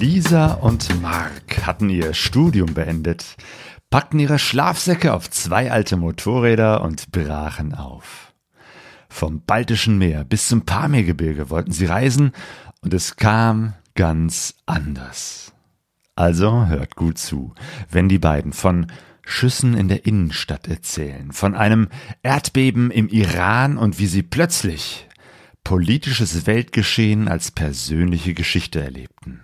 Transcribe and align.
Lisa 0.00 0.54
und 0.54 1.02
Mark 1.02 1.66
hatten 1.66 1.90
ihr 1.90 2.14
Studium 2.14 2.72
beendet, 2.72 3.36
packten 3.90 4.18
ihre 4.18 4.38
Schlafsäcke 4.38 5.12
auf 5.12 5.28
zwei 5.28 5.70
alte 5.70 5.98
Motorräder 5.98 6.80
und 6.80 7.12
brachen 7.12 7.74
auf. 7.74 8.32
Vom 9.10 9.42
Baltischen 9.42 9.98
Meer 9.98 10.24
bis 10.24 10.48
zum 10.48 10.62
Pamirgebirge 10.62 11.50
wollten 11.50 11.72
sie 11.72 11.84
reisen 11.84 12.32
und 12.80 12.94
es 12.94 13.16
kam 13.16 13.74
ganz 13.94 14.54
anders. 14.64 15.52
Also 16.16 16.64
hört 16.64 16.96
gut 16.96 17.18
zu, 17.18 17.52
wenn 17.90 18.08
die 18.08 18.18
beiden 18.18 18.54
von 18.54 18.86
Schüssen 19.26 19.76
in 19.76 19.88
der 19.88 20.06
Innenstadt 20.06 20.66
erzählen, 20.66 21.30
von 21.30 21.54
einem 21.54 21.88
Erdbeben 22.22 22.90
im 22.90 23.06
Iran 23.10 23.76
und 23.76 23.98
wie 23.98 24.06
sie 24.06 24.22
plötzlich 24.22 25.06
politisches 25.62 26.46
Weltgeschehen 26.46 27.28
als 27.28 27.50
persönliche 27.50 28.32
Geschichte 28.32 28.82
erlebten. 28.82 29.42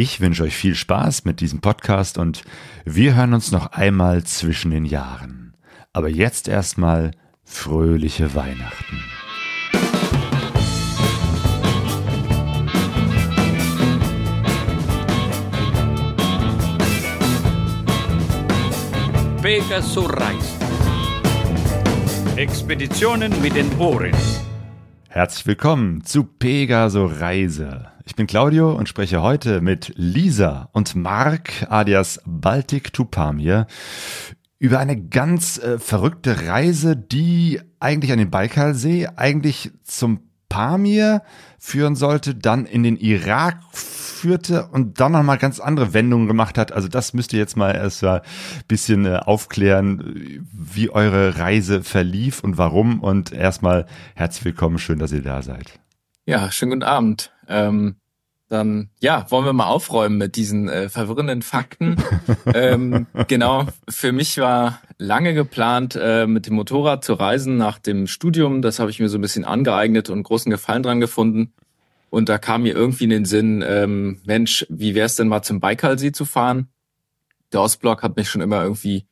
Ich 0.00 0.20
wünsche 0.20 0.44
euch 0.44 0.54
viel 0.54 0.76
Spaß 0.76 1.24
mit 1.24 1.40
diesem 1.40 1.60
Podcast 1.60 2.18
und 2.18 2.44
wir 2.84 3.16
hören 3.16 3.34
uns 3.34 3.50
noch 3.50 3.72
einmal 3.72 4.22
zwischen 4.22 4.70
den 4.70 4.84
Jahren. 4.84 5.56
Aber 5.92 6.08
jetzt 6.08 6.46
erstmal 6.46 7.10
fröhliche 7.42 8.32
Weihnachten. 8.36 9.02
Pegasus 19.42 20.08
Reise. 20.12 20.58
Expeditionen 22.36 23.42
mit 23.42 23.56
den 23.56 23.76
Ohren. 23.78 24.14
Herzlich 25.08 25.44
willkommen 25.44 26.04
zu 26.04 26.22
Pegaso 26.22 27.06
Reise. 27.06 27.87
Ich 28.08 28.16
bin 28.16 28.26
Claudio 28.26 28.72
und 28.72 28.88
spreche 28.88 29.20
heute 29.20 29.60
mit 29.60 29.92
Lisa 29.94 30.70
und 30.72 30.96
Mark 30.96 31.66
alias 31.68 32.22
Baltic 32.24 32.94
Tupamir 32.94 33.66
über 34.58 34.78
eine 34.78 34.98
ganz 34.98 35.58
äh, 35.58 35.78
verrückte 35.78 36.48
Reise, 36.48 36.96
die 36.96 37.60
eigentlich 37.80 38.10
an 38.10 38.18
den 38.18 38.30
Baikalsee, 38.30 39.08
eigentlich 39.14 39.72
zum 39.84 40.20
Pamir 40.48 41.22
führen 41.58 41.96
sollte, 41.96 42.34
dann 42.34 42.64
in 42.64 42.82
den 42.82 42.96
Irak 42.96 43.58
führte 43.72 44.68
und 44.68 45.00
dann 45.00 45.12
nochmal 45.12 45.36
ganz 45.36 45.60
andere 45.60 45.92
Wendungen 45.92 46.28
gemacht 46.28 46.56
hat. 46.56 46.72
Also 46.72 46.88
das 46.88 47.12
müsst 47.12 47.34
ihr 47.34 47.38
jetzt 47.38 47.58
mal 47.58 47.74
erst 47.74 48.02
mal 48.02 48.22
bisschen 48.68 49.04
äh, 49.04 49.16
aufklären, 49.16 50.46
wie 50.50 50.88
eure 50.88 51.36
Reise 51.36 51.82
verlief 51.82 52.42
und 52.42 52.56
warum. 52.56 53.00
Und 53.00 53.32
erstmal 53.32 53.84
herzlich 54.14 54.46
willkommen, 54.46 54.78
schön, 54.78 54.98
dass 54.98 55.12
ihr 55.12 55.22
da 55.22 55.42
seid. 55.42 55.78
Ja, 56.24 56.50
schönen 56.50 56.72
guten 56.72 56.84
Abend. 56.84 57.32
Ähm, 57.48 57.96
dann 58.48 58.88
ja, 59.00 59.26
wollen 59.30 59.44
wir 59.44 59.52
mal 59.52 59.66
aufräumen 59.66 60.16
mit 60.16 60.36
diesen 60.36 60.68
äh, 60.68 60.88
verwirrenden 60.88 61.42
Fakten. 61.42 61.96
ähm, 62.54 63.06
genau, 63.28 63.66
für 63.88 64.12
mich 64.12 64.38
war 64.38 64.80
lange 64.96 65.34
geplant, 65.34 65.98
äh, 66.00 66.26
mit 66.26 66.46
dem 66.46 66.54
Motorrad 66.54 67.04
zu 67.04 67.12
reisen 67.12 67.58
nach 67.58 67.78
dem 67.78 68.06
Studium. 68.06 68.62
Das 68.62 68.78
habe 68.78 68.90
ich 68.90 69.00
mir 69.00 69.08
so 69.08 69.18
ein 69.18 69.22
bisschen 69.22 69.44
angeeignet 69.44 70.08
und 70.08 70.22
großen 70.22 70.50
Gefallen 70.50 70.82
dran 70.82 71.00
gefunden. 71.00 71.52
Und 72.10 72.30
da 72.30 72.38
kam 72.38 72.62
mir 72.62 72.74
irgendwie 72.74 73.04
in 73.04 73.10
den 73.10 73.24
Sinn, 73.26 73.62
ähm, 73.66 74.20
Mensch, 74.24 74.64
wie 74.70 74.94
wär's 74.94 75.16
denn 75.16 75.28
mal 75.28 75.42
zum 75.42 75.60
Baikalsee 75.60 76.12
zu 76.12 76.24
fahren? 76.24 76.68
Der 77.52 77.60
Ostblock 77.60 78.02
hat 78.02 78.16
mich 78.16 78.30
schon 78.30 78.40
immer 78.40 78.62
irgendwie 78.62 79.06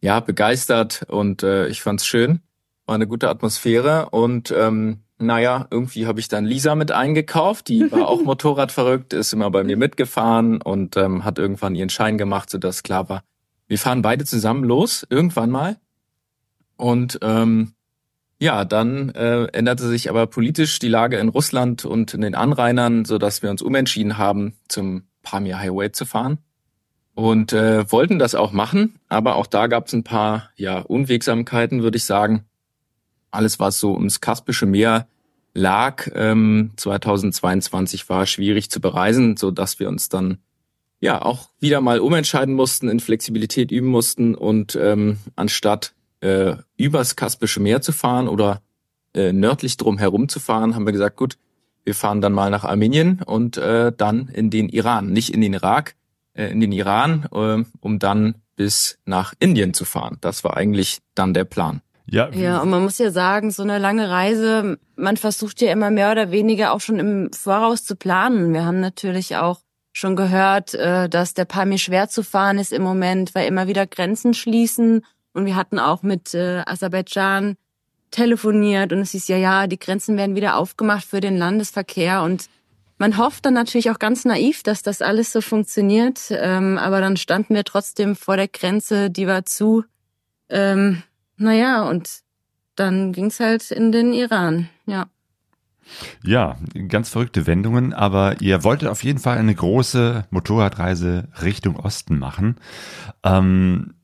ja 0.00 0.18
begeistert 0.18 1.04
und 1.08 1.42
äh, 1.44 1.68
ich 1.68 1.80
fand's 1.82 2.06
schön. 2.06 2.40
War 2.86 2.96
eine 2.96 3.06
gute 3.06 3.28
Atmosphäre 3.28 4.10
und 4.10 4.52
ähm, 4.56 5.04
naja, 5.20 5.66
irgendwie 5.70 6.06
habe 6.06 6.20
ich 6.20 6.28
dann 6.28 6.44
Lisa 6.44 6.74
mit 6.74 6.92
eingekauft, 6.92 7.68
die 7.68 7.90
war 7.92 8.08
auch 8.08 8.22
Motorrad 8.24 8.72
verrückt, 8.72 9.12
ist 9.12 9.32
immer 9.32 9.50
bei 9.50 9.64
mir 9.64 9.76
mitgefahren 9.76 10.60
und 10.62 10.96
ähm, 10.96 11.24
hat 11.24 11.38
irgendwann 11.38 11.74
ihren 11.74 11.90
Schein 11.90 12.18
gemacht, 12.18 12.50
sodass 12.50 12.82
klar 12.82 13.08
war, 13.08 13.22
wir 13.66 13.78
fahren 13.78 14.02
beide 14.02 14.24
zusammen 14.24 14.64
los, 14.64 15.06
irgendwann 15.08 15.50
mal. 15.50 15.76
Und 16.76 17.18
ähm, 17.22 17.72
ja, 18.38 18.64
dann 18.64 19.10
äh, 19.10 19.44
änderte 19.52 19.86
sich 19.86 20.08
aber 20.08 20.26
politisch 20.26 20.78
die 20.78 20.88
Lage 20.88 21.18
in 21.18 21.28
Russland 21.28 21.84
und 21.84 22.14
in 22.14 22.22
den 22.22 22.34
Anrainern, 22.34 23.04
sodass 23.04 23.42
wir 23.42 23.50
uns 23.50 23.62
umentschieden 23.62 24.18
haben, 24.18 24.54
zum 24.68 25.04
Pamir 25.22 25.58
Highway 25.58 25.92
zu 25.92 26.06
fahren. 26.06 26.38
Und 27.14 27.52
äh, 27.52 27.90
wollten 27.92 28.18
das 28.18 28.34
auch 28.34 28.52
machen, 28.52 28.98
aber 29.08 29.36
auch 29.36 29.46
da 29.46 29.66
gab 29.66 29.88
es 29.88 29.92
ein 29.92 30.04
paar 30.04 30.50
ja, 30.56 30.78
Unwegsamkeiten, 30.78 31.82
würde 31.82 31.98
ich 31.98 32.04
sagen 32.04 32.46
alles, 33.30 33.58
was 33.60 33.78
so 33.80 33.94
ums 33.94 34.20
Kaspische 34.20 34.66
Meer 34.66 35.06
lag, 35.54 36.08
ähm, 36.14 36.72
2022 36.76 38.08
war 38.08 38.26
schwierig 38.26 38.70
zu 38.70 38.80
bereisen, 38.80 39.36
so 39.36 39.50
dass 39.50 39.80
wir 39.80 39.88
uns 39.88 40.08
dann 40.08 40.38
ja 41.00 41.22
auch 41.22 41.50
wieder 41.58 41.80
mal 41.80 42.00
umentscheiden 42.00 42.54
mussten, 42.54 42.88
in 42.88 43.00
Flexibilität 43.00 43.70
üben 43.70 43.88
mussten 43.88 44.34
und 44.34 44.76
ähm, 44.76 45.18
anstatt 45.34 45.94
äh, 46.20 46.54
übers 46.76 47.16
Kaspische 47.16 47.60
Meer 47.60 47.80
zu 47.80 47.92
fahren 47.92 48.28
oder 48.28 48.62
äh, 49.14 49.32
nördlich 49.32 49.76
drum 49.76 49.98
herum 49.98 50.28
zu 50.28 50.38
fahren, 50.40 50.74
haben 50.74 50.86
wir 50.86 50.92
gesagt, 50.92 51.16
gut, 51.16 51.36
wir 51.84 51.94
fahren 51.94 52.20
dann 52.20 52.32
mal 52.32 52.50
nach 52.50 52.64
Armenien 52.64 53.22
und 53.22 53.56
äh, 53.56 53.92
dann 53.96 54.28
in 54.28 54.50
den 54.50 54.68
Iran, 54.68 55.12
nicht 55.12 55.32
in 55.32 55.40
den 55.40 55.54
Irak, 55.54 55.96
äh, 56.34 56.50
in 56.50 56.60
den 56.60 56.72
Iran, 56.72 57.26
äh, 57.32 57.64
um 57.80 57.98
dann 57.98 58.34
bis 58.56 58.98
nach 59.06 59.32
Indien 59.40 59.72
zu 59.72 59.84
fahren. 59.84 60.18
Das 60.20 60.44
war 60.44 60.56
eigentlich 60.56 60.98
dann 61.14 61.32
der 61.32 61.44
Plan. 61.44 61.80
Ja. 62.06 62.28
ja, 62.30 62.60
und 62.60 62.70
man 62.70 62.82
muss 62.82 62.98
ja 62.98 63.10
sagen, 63.10 63.50
so 63.50 63.62
eine 63.62 63.78
lange 63.78 64.10
Reise, 64.10 64.78
man 64.96 65.16
versucht 65.16 65.60
ja 65.60 65.70
immer 65.70 65.90
mehr 65.90 66.10
oder 66.10 66.30
weniger 66.30 66.72
auch 66.72 66.80
schon 66.80 66.98
im 66.98 67.32
Voraus 67.32 67.84
zu 67.84 67.96
planen. 67.96 68.52
Wir 68.52 68.64
haben 68.64 68.80
natürlich 68.80 69.36
auch 69.36 69.60
schon 69.92 70.16
gehört, 70.16 70.74
äh, 70.74 71.08
dass 71.08 71.34
der 71.34 71.44
Pamir 71.44 71.78
schwer 71.78 72.08
zu 72.08 72.22
fahren 72.22 72.58
ist 72.58 72.72
im 72.72 72.82
Moment, 72.82 73.34
weil 73.34 73.46
immer 73.46 73.66
wieder 73.66 73.86
Grenzen 73.86 74.34
schließen. 74.34 75.04
Und 75.32 75.46
wir 75.46 75.56
hatten 75.56 75.78
auch 75.78 76.02
mit 76.02 76.34
äh, 76.34 76.62
Aserbaidschan 76.66 77.56
telefoniert 78.10 78.92
und 78.92 78.98
es 79.00 79.12
hieß 79.12 79.28
ja, 79.28 79.36
ja, 79.36 79.66
die 79.66 79.78
Grenzen 79.78 80.16
werden 80.16 80.34
wieder 80.34 80.56
aufgemacht 80.56 81.04
für 81.04 81.20
den 81.20 81.36
Landesverkehr 81.36 82.22
und 82.22 82.48
man 83.00 83.16
hofft 83.16 83.46
dann 83.46 83.54
natürlich 83.54 83.90
auch 83.90 83.98
ganz 83.98 84.26
naiv, 84.26 84.62
dass 84.62 84.82
das 84.82 85.00
alles 85.00 85.32
so 85.32 85.40
funktioniert. 85.40 86.20
Ähm, 86.30 86.76
aber 86.76 87.00
dann 87.00 87.16
standen 87.16 87.54
wir 87.54 87.64
trotzdem 87.64 88.14
vor 88.14 88.36
der 88.36 88.46
Grenze, 88.46 89.08
die 89.08 89.26
war 89.26 89.46
zu. 89.46 89.84
Ähm, 90.50 91.02
naja, 91.40 91.88
und 91.88 92.20
dann 92.76 93.12
ging's 93.12 93.40
halt 93.40 93.70
in 93.70 93.92
den 93.92 94.12
Iran, 94.12 94.68
ja. 94.86 95.06
Ja, 96.22 96.56
ganz 96.88 97.08
verrückte 97.08 97.46
Wendungen, 97.46 97.92
aber 97.92 98.40
ihr 98.40 98.62
wolltet 98.62 98.88
auf 98.88 99.02
jeden 99.02 99.18
Fall 99.18 99.38
eine 99.38 99.54
große 99.54 100.26
Motorradreise 100.30 101.28
Richtung 101.42 101.76
Osten 101.76 102.18
machen. 102.18 102.56
Ähm, 103.24 103.94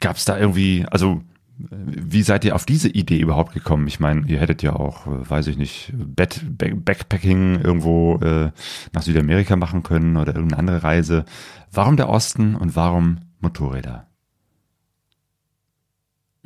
Gab 0.00 0.16
es 0.16 0.24
da 0.24 0.38
irgendwie, 0.38 0.86
also 0.88 1.22
wie 1.58 2.22
seid 2.22 2.44
ihr 2.44 2.54
auf 2.54 2.66
diese 2.66 2.88
Idee 2.88 3.18
überhaupt 3.18 3.52
gekommen? 3.52 3.88
Ich 3.88 3.98
meine, 3.98 4.28
ihr 4.28 4.38
hättet 4.38 4.62
ja 4.62 4.74
auch, 4.74 5.02
weiß 5.06 5.48
ich 5.48 5.56
nicht, 5.56 5.92
Bed 5.92 6.40
Backpacking 6.46 7.60
irgendwo 7.60 8.16
äh, 8.18 8.52
nach 8.92 9.02
Südamerika 9.02 9.56
machen 9.56 9.82
können 9.82 10.16
oder 10.16 10.34
irgendeine 10.36 10.60
andere 10.60 10.82
Reise. 10.84 11.24
Warum 11.72 11.96
der 11.96 12.08
Osten 12.08 12.54
und 12.54 12.76
warum 12.76 13.18
Motorräder? 13.40 14.07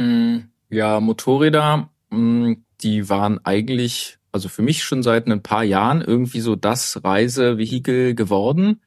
Mm, 0.03 0.49
ja, 0.71 1.01
Motorräder, 1.01 1.91
mm, 2.11 2.55
die 2.81 3.09
waren 3.09 3.45
eigentlich, 3.45 4.19
also 4.33 4.49
für 4.49 4.63
mich 4.63 4.83
schon 4.83 5.03
seit 5.03 5.27
ein 5.27 5.43
paar 5.43 5.65
Jahren 5.65 6.03
irgendwie 6.03 6.41
so 6.41 6.57
das 6.57 7.03
Reisevehikel 7.05 8.15
geworden, 8.15 8.81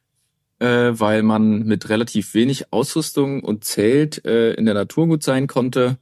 äh, 0.58 0.92
weil 0.92 1.22
man 1.22 1.64
mit 1.64 1.88
relativ 1.88 2.34
wenig 2.34 2.72
Ausrüstung 2.72 3.42
und 3.42 3.64
Zelt 3.64 4.24
äh, 4.24 4.52
in 4.54 4.66
der 4.66 4.74
Natur 4.74 5.06
gut 5.06 5.22
sein 5.22 5.46
konnte, 5.46 5.98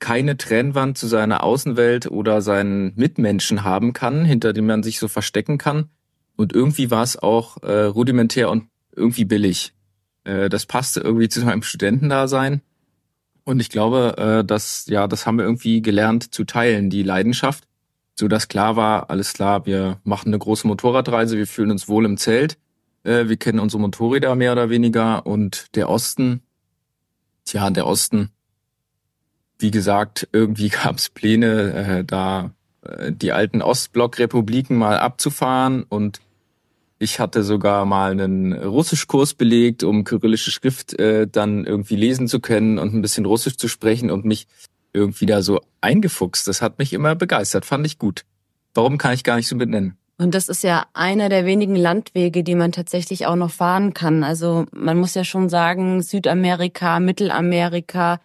keine 0.00 0.36
Trennwand 0.36 0.98
zu 0.98 1.06
seiner 1.08 1.42
Außenwelt 1.42 2.10
oder 2.10 2.40
seinen 2.40 2.92
Mitmenschen 2.96 3.64
haben 3.64 3.92
kann, 3.92 4.24
hinter 4.24 4.52
dem 4.52 4.66
man 4.66 4.82
sich 4.82 4.98
so 4.98 5.08
verstecken 5.08 5.58
kann. 5.58 5.90
Und 6.36 6.52
irgendwie 6.52 6.90
war 6.90 7.02
es 7.02 7.16
auch 7.16 7.62
äh, 7.64 7.82
rudimentär 7.84 8.50
und 8.50 8.68
irgendwie 8.94 9.24
billig. 9.24 9.72
Das 10.24 10.66
passte 10.66 11.00
irgendwie 11.00 11.28
zu 11.30 11.42
meinem 11.42 11.62
Studentendasein. 11.62 12.60
Und 13.48 13.60
ich 13.60 13.70
glaube, 13.70 14.14
äh, 14.18 14.44
dass, 14.44 14.84
ja, 14.88 15.06
das 15.06 15.24
haben 15.24 15.38
wir 15.38 15.46
irgendwie 15.46 15.80
gelernt 15.80 16.34
zu 16.34 16.44
teilen, 16.44 16.90
die 16.90 17.02
Leidenschaft, 17.02 17.64
so 18.14 18.28
dass 18.28 18.48
klar 18.48 18.76
war, 18.76 19.08
alles 19.08 19.32
klar, 19.32 19.64
wir 19.64 20.02
machen 20.04 20.28
eine 20.28 20.38
große 20.38 20.66
Motorradreise, 20.66 21.38
wir 21.38 21.46
fühlen 21.46 21.70
uns 21.70 21.88
wohl 21.88 22.04
im 22.04 22.18
Zelt, 22.18 22.58
äh, 23.04 23.26
wir 23.28 23.38
kennen 23.38 23.58
unsere 23.58 23.80
Motorräder 23.80 24.34
mehr 24.34 24.52
oder 24.52 24.68
weniger. 24.68 25.24
Und 25.24 25.74
der 25.76 25.88
Osten, 25.88 26.42
tja, 27.46 27.70
der 27.70 27.86
Osten, 27.86 28.28
wie 29.58 29.70
gesagt, 29.70 30.28
irgendwie 30.32 30.68
gab 30.84 30.96
es 30.96 31.08
Pläne, 31.08 31.72
äh, 31.72 32.04
da 32.04 32.50
die 33.08 33.32
alten 33.32 33.62
Ostblockrepubliken 33.62 34.76
mal 34.76 34.98
abzufahren 34.98 35.84
und 35.84 36.20
ich 36.98 37.20
hatte 37.20 37.44
sogar 37.44 37.84
mal 37.84 38.10
einen 38.10 38.52
Russischkurs 38.52 39.34
belegt, 39.34 39.84
um 39.84 40.04
kyrillische 40.04 40.50
Schrift 40.50 40.98
äh, 40.98 41.26
dann 41.26 41.64
irgendwie 41.64 41.96
lesen 41.96 42.26
zu 42.26 42.40
können 42.40 42.78
und 42.78 42.94
ein 42.94 43.02
bisschen 43.02 43.24
Russisch 43.24 43.56
zu 43.56 43.68
sprechen 43.68 44.10
und 44.10 44.24
mich 44.24 44.46
irgendwie 44.92 45.26
da 45.26 45.42
so 45.42 45.60
eingefuchst. 45.80 46.48
Das 46.48 46.60
hat 46.60 46.78
mich 46.78 46.92
immer 46.92 47.14
begeistert, 47.14 47.64
fand 47.64 47.86
ich 47.86 47.98
gut. 47.98 48.24
Warum 48.74 48.98
kann 48.98 49.14
ich 49.14 49.24
gar 49.24 49.36
nicht 49.36 49.48
so 49.48 49.56
benennen? 49.56 49.96
Und 50.20 50.34
das 50.34 50.48
ist 50.48 50.64
ja 50.64 50.86
einer 50.94 51.28
der 51.28 51.46
wenigen 51.46 51.76
Landwege, 51.76 52.42
die 52.42 52.56
man 52.56 52.72
tatsächlich 52.72 53.26
auch 53.26 53.36
noch 53.36 53.52
fahren 53.52 53.94
kann. 53.94 54.24
Also 54.24 54.66
man 54.72 54.98
muss 54.98 55.14
ja 55.14 55.22
schon 55.22 55.48
sagen, 55.48 56.02
Südamerika, 56.02 56.98
Mittelamerika, 56.98 58.20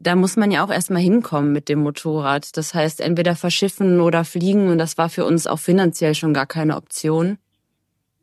da 0.00 0.16
muss 0.16 0.36
man 0.36 0.50
ja 0.50 0.64
auch 0.64 0.70
erstmal 0.70 1.02
hinkommen 1.02 1.52
mit 1.52 1.68
dem 1.68 1.80
Motorrad. 1.80 2.56
Das 2.56 2.74
heißt, 2.74 3.00
entweder 3.00 3.36
verschiffen 3.36 4.00
oder 4.00 4.24
fliegen 4.24 4.68
und 4.68 4.78
das 4.78 4.98
war 4.98 5.08
für 5.08 5.24
uns 5.24 5.46
auch 5.46 5.60
finanziell 5.60 6.16
schon 6.16 6.34
gar 6.34 6.46
keine 6.46 6.76
Option. 6.76 7.38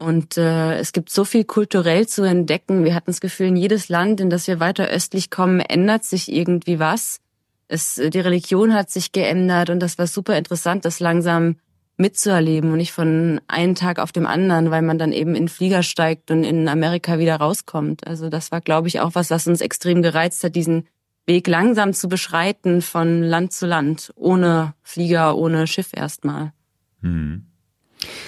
Und 0.05 0.37
äh, 0.37 0.77
es 0.77 0.91
gibt 0.91 1.09
so 1.09 1.25
viel 1.25 1.45
kulturell 1.45 2.07
zu 2.07 2.21
entdecken. 2.21 2.83
Wir 2.83 2.93
hatten 2.93 3.07
das 3.07 3.19
Gefühl, 3.19 3.47
in 3.47 3.55
jedes 3.55 3.89
Land, 3.89 4.21
in 4.21 4.29
das 4.29 4.45
wir 4.45 4.59
weiter 4.59 4.87
östlich 4.87 5.31
kommen, 5.31 5.61
ändert 5.61 6.03
sich 6.03 6.31
irgendwie 6.31 6.77
was. 6.77 7.21
Es, 7.67 7.95
die 7.95 8.19
Religion 8.19 8.75
hat 8.75 8.91
sich 8.91 9.13
geändert 9.13 9.71
und 9.71 9.79
das 9.79 9.97
war 9.97 10.05
super 10.05 10.37
interessant, 10.37 10.85
das 10.85 10.99
langsam 10.99 11.55
mitzuerleben 11.97 12.71
und 12.71 12.77
nicht 12.77 12.91
von 12.91 13.41
einem 13.47 13.73
Tag 13.73 13.97
auf 13.97 14.11
dem 14.11 14.27
anderen, 14.27 14.69
weil 14.69 14.83
man 14.83 14.99
dann 14.99 15.11
eben 15.11 15.33
in 15.33 15.47
Flieger 15.47 15.81
steigt 15.81 16.29
und 16.29 16.43
in 16.43 16.67
Amerika 16.67 17.17
wieder 17.17 17.37
rauskommt. 17.37 18.05
Also 18.05 18.29
das 18.29 18.51
war, 18.51 18.61
glaube 18.61 18.87
ich, 18.87 18.99
auch 18.99 19.15
was, 19.15 19.31
was 19.31 19.47
uns 19.47 19.59
extrem 19.59 20.03
gereizt 20.03 20.43
hat, 20.43 20.55
diesen 20.55 20.85
Weg 21.25 21.47
langsam 21.47 21.93
zu 21.93 22.07
beschreiten 22.09 22.83
von 22.83 23.23
Land 23.23 23.53
zu 23.53 23.65
Land, 23.65 24.13
ohne 24.15 24.75
Flieger, 24.83 25.35
ohne 25.35 25.65
Schiff 25.65 25.89
erstmal. 25.95 26.53
Hm. 27.01 27.47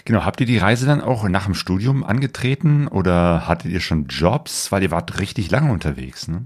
Genau, 0.05 0.25
habt 0.25 0.39
ihr 0.39 0.45
die 0.45 0.57
Reise 0.57 0.85
dann 0.85 1.01
auch 1.01 1.27
nach 1.27 1.45
dem 1.45 1.53
Studium 1.55 2.03
angetreten 2.03 2.87
oder 2.87 3.47
hattet 3.47 3.71
ihr 3.71 3.79
schon 3.79 4.07
Jobs? 4.07 4.71
Weil 4.71 4.83
ihr 4.83 4.91
wart 4.91 5.19
richtig 5.19 5.51
lange 5.51 5.71
unterwegs, 5.71 6.27
ne? 6.27 6.45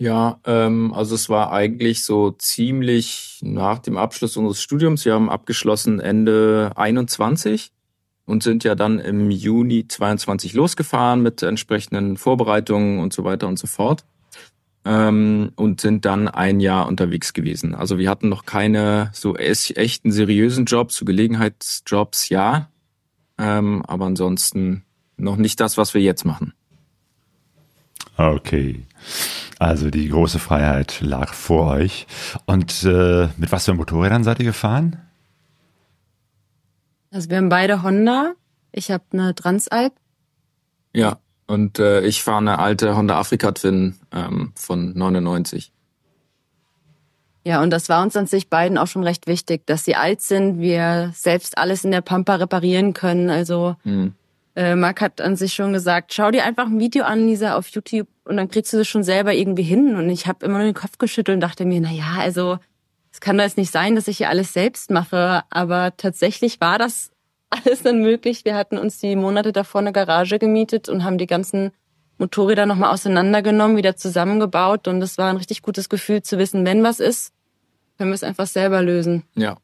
Ja, 0.00 0.38
ähm, 0.44 0.92
also 0.94 1.16
es 1.16 1.28
war 1.28 1.52
eigentlich 1.52 2.04
so 2.04 2.30
ziemlich 2.30 3.40
nach 3.42 3.80
dem 3.80 3.96
Abschluss 3.96 4.36
unseres 4.36 4.62
Studiums. 4.62 5.04
Wir 5.04 5.14
haben 5.14 5.28
abgeschlossen 5.28 5.98
Ende 5.98 6.70
21 6.76 7.72
und 8.24 8.44
sind 8.44 8.62
ja 8.62 8.76
dann 8.76 9.00
im 9.00 9.32
Juni 9.32 9.88
22 9.88 10.52
losgefahren 10.52 11.20
mit 11.20 11.42
entsprechenden 11.42 12.16
Vorbereitungen 12.16 13.00
und 13.00 13.12
so 13.12 13.24
weiter 13.24 13.48
und 13.48 13.58
so 13.58 13.66
fort. 13.66 14.04
Ähm, 14.88 15.52
und 15.56 15.82
sind 15.82 16.06
dann 16.06 16.28
ein 16.28 16.60
Jahr 16.60 16.86
unterwegs 16.86 17.34
gewesen. 17.34 17.74
Also 17.74 17.98
wir 17.98 18.08
hatten 18.08 18.30
noch 18.30 18.46
keine 18.46 19.10
so 19.12 19.36
echten 19.36 20.12
seriösen 20.12 20.64
Jobs, 20.64 20.96
so 20.96 21.04
Gelegenheitsjobs, 21.04 22.30
ja. 22.30 22.70
Ähm, 23.36 23.84
aber 23.86 24.06
ansonsten 24.06 24.84
noch 25.18 25.36
nicht 25.36 25.60
das, 25.60 25.76
was 25.76 25.92
wir 25.92 26.00
jetzt 26.00 26.24
machen. 26.24 26.54
Okay. 28.16 28.86
Also 29.58 29.90
die 29.90 30.08
große 30.08 30.38
Freiheit 30.38 31.02
lag 31.02 31.34
vor 31.34 31.66
euch. 31.74 32.06
Und 32.46 32.82
äh, 32.84 33.28
mit 33.36 33.52
was 33.52 33.66
für 33.66 33.74
Motorrädern 33.74 34.24
seid 34.24 34.38
ihr 34.38 34.46
gefahren? 34.46 34.96
Also 37.10 37.28
wir 37.28 37.36
haben 37.36 37.50
beide 37.50 37.82
Honda. 37.82 38.32
Ich 38.72 38.90
habe 38.90 39.04
eine 39.12 39.34
Transalp. 39.34 39.92
Ja, 40.94 41.18
und 41.48 41.78
äh, 41.78 42.02
ich 42.02 42.22
fahre 42.22 42.38
eine 42.38 42.58
alte 42.58 42.94
Honda 42.94 43.18
Africa 43.18 43.50
Twin 43.52 43.96
ähm, 44.12 44.52
von 44.54 44.92
99. 44.96 45.72
Ja, 47.44 47.62
und 47.62 47.70
das 47.70 47.88
war 47.88 48.02
uns 48.02 48.14
an 48.14 48.26
sich 48.26 48.50
beiden 48.50 48.76
auch 48.76 48.86
schon 48.86 49.02
recht 49.02 49.26
wichtig, 49.26 49.66
dass 49.66 49.84
sie 49.84 49.96
alt 49.96 50.20
sind, 50.20 50.60
wir 50.60 51.12
selbst 51.14 51.56
alles 51.56 51.82
in 51.82 51.90
der 51.90 52.02
Pampa 52.02 52.34
reparieren 52.34 52.92
können. 52.92 53.30
Also 53.30 53.76
hm. 53.84 54.12
äh, 54.54 54.76
Marc 54.76 55.00
hat 55.00 55.22
an 55.22 55.34
sich 55.36 55.54
schon 55.54 55.72
gesagt, 55.72 56.12
schau 56.12 56.30
dir 56.30 56.44
einfach 56.44 56.66
ein 56.66 56.78
Video 56.78 57.04
an, 57.04 57.26
Lisa, 57.26 57.56
auf 57.56 57.68
YouTube 57.68 58.08
und 58.24 58.36
dann 58.36 58.50
kriegst 58.50 58.74
du 58.74 58.76
das 58.76 58.86
schon 58.86 59.02
selber 59.02 59.32
irgendwie 59.32 59.62
hin. 59.62 59.96
Und 59.96 60.10
ich 60.10 60.26
habe 60.26 60.44
immer 60.44 60.58
nur 60.58 60.66
den 60.66 60.74
Kopf 60.74 60.98
geschüttelt 60.98 61.36
und 61.36 61.40
dachte 61.40 61.64
mir, 61.64 61.80
na 61.80 61.90
ja, 61.90 62.16
also 62.18 62.58
es 63.10 63.20
kann 63.20 63.38
doch 63.38 63.44
jetzt 63.44 63.56
nicht 63.56 63.72
sein, 63.72 63.96
dass 63.96 64.08
ich 64.08 64.18
hier 64.18 64.28
alles 64.28 64.52
selbst 64.52 64.90
mache. 64.90 65.42
Aber 65.48 65.96
tatsächlich 65.96 66.60
war 66.60 66.78
das 66.78 67.10
alles 67.50 67.82
dann 67.82 68.00
möglich. 68.00 68.44
Wir 68.44 68.54
hatten 68.54 68.78
uns 68.78 68.98
die 68.98 69.16
Monate 69.16 69.52
davor 69.52 69.80
eine 69.80 69.92
Garage 69.92 70.38
gemietet 70.38 70.88
und 70.88 71.04
haben 71.04 71.18
die 71.18 71.26
ganzen 71.26 71.72
Motorräder 72.18 72.66
nochmal 72.66 72.92
auseinandergenommen, 72.92 73.76
wieder 73.76 73.96
zusammengebaut. 73.96 74.88
Und 74.88 75.00
es 75.02 75.18
war 75.18 75.30
ein 75.30 75.36
richtig 75.36 75.62
gutes 75.62 75.88
Gefühl 75.88 76.22
zu 76.22 76.38
wissen, 76.38 76.64
wenn 76.66 76.82
was 76.82 77.00
ist, 77.00 77.32
können 77.96 78.10
wir 78.10 78.14
es 78.14 78.24
einfach 78.24 78.46
selber 78.46 78.82
lösen. 78.82 79.24
Ja. 79.34 79.56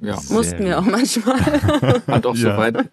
ja. 0.00 0.18
Mussten 0.30 0.64
wir 0.64 0.78
auch 0.78 0.84
manchmal. 0.84 1.40
Hat 2.06 2.26
auch 2.26 2.36
ja. 2.36 2.52
soweit 2.52 2.88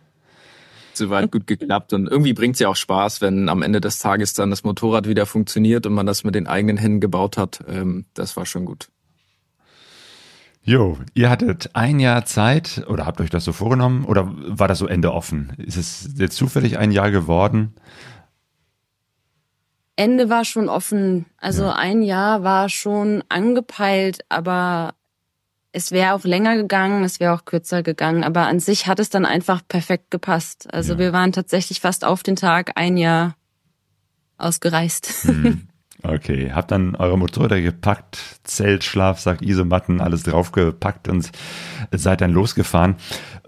soweit 0.98 1.32
gut 1.32 1.48
geklappt. 1.48 1.94
Und 1.94 2.08
irgendwie 2.08 2.34
bringt's 2.34 2.60
ja 2.60 2.70
auch 2.70 2.76
Spaß, 2.76 3.22
wenn 3.22 3.50
am 3.50 3.62
Ende 3.62 3.82
des 3.82 4.00
Tages 4.00 4.34
dann 4.34 4.50
das 4.50 4.64
Motorrad 4.64 5.08
wieder 5.08 5.26
funktioniert 5.26 5.86
und 5.86 5.94
man 5.94 6.06
das 6.06 6.24
mit 6.24 6.36
den 6.36 6.48
eigenen 6.48 6.78
Händen 6.78 7.00
gebaut 7.00 7.38
hat. 7.38 7.60
Ähm, 7.68 8.06
das 8.14 8.38
war 8.38 8.46
schon 8.46 8.66
gut. 8.66 8.90
Jo, 10.68 10.98
ihr 11.14 11.30
hattet 11.30 11.70
ein 11.74 12.00
Jahr 12.00 12.26
Zeit 12.26 12.84
oder 12.88 13.06
habt 13.06 13.22
euch 13.22 13.30
das 13.30 13.44
so 13.44 13.54
vorgenommen 13.54 14.04
oder 14.04 14.28
war 14.28 14.68
das 14.68 14.80
so 14.80 14.88
Ende 14.88 15.14
offen? 15.14 15.54
Ist 15.58 15.78
es 15.78 16.10
jetzt 16.18 16.36
zufällig 16.36 16.80
ein 16.80 16.92
Jahr 16.92 17.12
geworden? 17.12 17.76
Ende 19.96 20.28
war 20.28 20.44
schon 20.44 20.68
offen. 20.68 21.28
Also 21.38 21.66
ja. 21.66 21.74
ein 21.74 22.02
Jahr 22.02 22.42
war 22.42 22.68
schon 22.70 23.24
angepeilt, 23.30 24.26
aber 24.28 24.96
es 25.72 25.92
wäre 25.92 26.14
auch 26.14 26.24
länger 26.24 26.56
gegangen, 26.56 27.04
es 27.04 27.20
wäre 27.20 27.34
auch 27.34 27.46
kürzer 27.46 27.84
gegangen, 27.84 28.24
aber 28.24 28.48
an 28.48 28.60
sich 28.60 28.88
hat 28.88 29.00
es 29.00 29.12
dann 29.12 29.26
einfach 29.26 29.62
perfekt 29.68 30.10
gepasst. 30.10 30.74
Also 30.74 30.94
ja. 30.94 31.00
wir 31.00 31.14
waren 31.14 31.32
tatsächlich 31.32 31.80
fast 31.80 32.04
auf 32.04 32.24
den 32.24 32.36
Tag 32.36 32.72
ein 32.74 32.98
Jahr 32.98 33.36
ausgereist. 34.40 35.26
Mhm. 35.26 35.68
Okay, 36.08 36.52
habt 36.54 36.72
dann 36.72 36.96
eure 36.96 37.18
Motorräder 37.18 37.62
gepackt, 37.62 38.18
Zelt, 38.44 38.84
Schlafsack, 38.84 39.42
Isomatten, 39.42 40.02
alles 40.02 40.24
draufgepackt 40.24 41.08
und 41.08 41.32
seid 41.92 42.22
dann 42.22 42.32
losgefahren. 42.32 42.96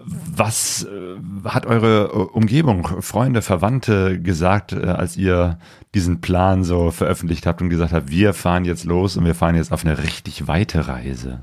Was 0.00 0.84
äh, 0.84 1.16
hat 1.44 1.66
eure 1.66 2.08
Umgebung, 2.08 3.02
Freunde, 3.02 3.42
Verwandte 3.42 4.20
gesagt, 4.20 4.72
äh, 4.72 4.86
als 4.86 5.16
ihr 5.16 5.58
diesen 5.94 6.20
Plan 6.20 6.64
so 6.64 6.90
veröffentlicht 6.90 7.46
habt 7.46 7.60
und 7.62 7.70
gesagt 7.70 7.92
habt, 7.92 8.10
wir 8.10 8.32
fahren 8.34 8.64
jetzt 8.64 8.84
los 8.84 9.16
und 9.16 9.24
wir 9.24 9.34
fahren 9.34 9.54
jetzt 9.54 9.72
auf 9.72 9.84
eine 9.84 9.98
richtig 9.98 10.48
weite 10.48 10.88
Reise? 10.88 11.40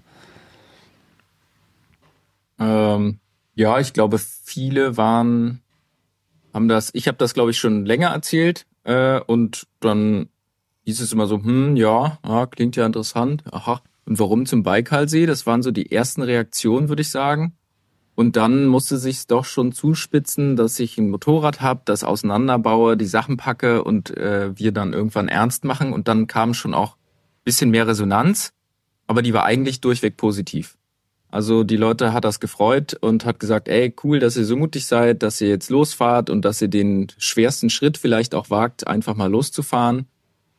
Ähm, 2.60 3.20
ja, 3.54 3.80
ich 3.80 3.94
glaube, 3.94 4.18
viele 4.20 4.98
waren, 4.98 5.62
haben 6.54 6.68
das, 6.68 6.90
ich 6.94 7.08
habe 7.08 7.18
das, 7.18 7.34
glaube 7.34 7.52
ich, 7.52 7.58
schon 7.58 7.86
länger 7.86 8.10
erzählt 8.10 8.66
äh, 8.84 9.20
und 9.20 9.68
dann 9.80 10.30
hieß 10.86 11.02
es 11.02 11.12
immer 11.12 11.28
so, 11.28 11.44
hm, 11.44 11.76
ja, 11.76 12.20
ja, 12.26 12.46
klingt 12.46 12.76
ja 12.76 12.86
interessant, 12.86 13.44
aha. 13.52 13.82
Und 14.06 14.20
warum 14.20 14.46
zum 14.46 14.64
Baikalsee? 14.64 15.26
Das 15.26 15.46
waren 15.46 15.64
so 15.64 15.72
die 15.72 15.92
ersten 15.92 16.22
Reaktionen, 16.22 16.90
würde 16.90 17.02
ich 17.02 17.10
sagen. 17.10 17.58
Und 18.14 18.38
dann 18.38 18.68
musste 18.68 18.98
sich's 18.98 19.28
doch 19.28 19.44
schon 19.44 19.74
zuspitzen, 19.74 20.56
dass 20.56 20.80
ich 20.80 20.98
ein 20.98 21.10
Motorrad 21.10 21.60
habe, 21.62 21.82
das 21.86 22.04
auseinanderbaue, 22.04 22.96
die 22.96 23.06
Sachen 23.06 23.36
packe 23.36 23.84
und 23.84 24.16
äh, 24.16 24.58
wir 24.58 24.72
dann 24.72 24.94
irgendwann 24.94 25.28
ernst 25.28 25.66
machen. 25.66 25.92
Und 25.92 26.08
dann 26.08 26.28
kam 26.28 26.54
schon 26.54 26.74
auch 26.74 26.96
bisschen 27.44 27.70
mehr 27.72 27.88
Resonanz, 27.88 28.52
aber 29.08 29.22
die 29.22 29.34
war 29.34 29.44
eigentlich 29.44 29.82
durchweg 29.82 30.18
positiv. 30.18 30.78
Also 31.30 31.64
die 31.64 31.78
Leute 31.78 32.14
hat 32.14 32.24
das 32.24 32.40
gefreut 32.40 32.96
und 33.02 33.26
hat 33.26 33.40
gesagt, 33.40 33.68
ey, 33.68 33.94
cool, 34.04 34.20
dass 34.20 34.38
ihr 34.38 34.46
so 34.46 34.56
mutig 34.56 34.86
seid, 34.86 35.22
dass 35.22 35.42
ihr 35.42 35.50
jetzt 35.50 35.70
losfahrt 35.70 36.30
und 36.30 36.46
dass 36.46 36.62
ihr 36.62 36.70
den 36.70 37.08
schwersten 37.18 37.70
Schritt 37.70 37.98
vielleicht 37.98 38.34
auch 38.34 38.50
wagt, 38.50 38.88
einfach 38.88 39.16
mal 39.16 39.30
loszufahren. 39.30 40.08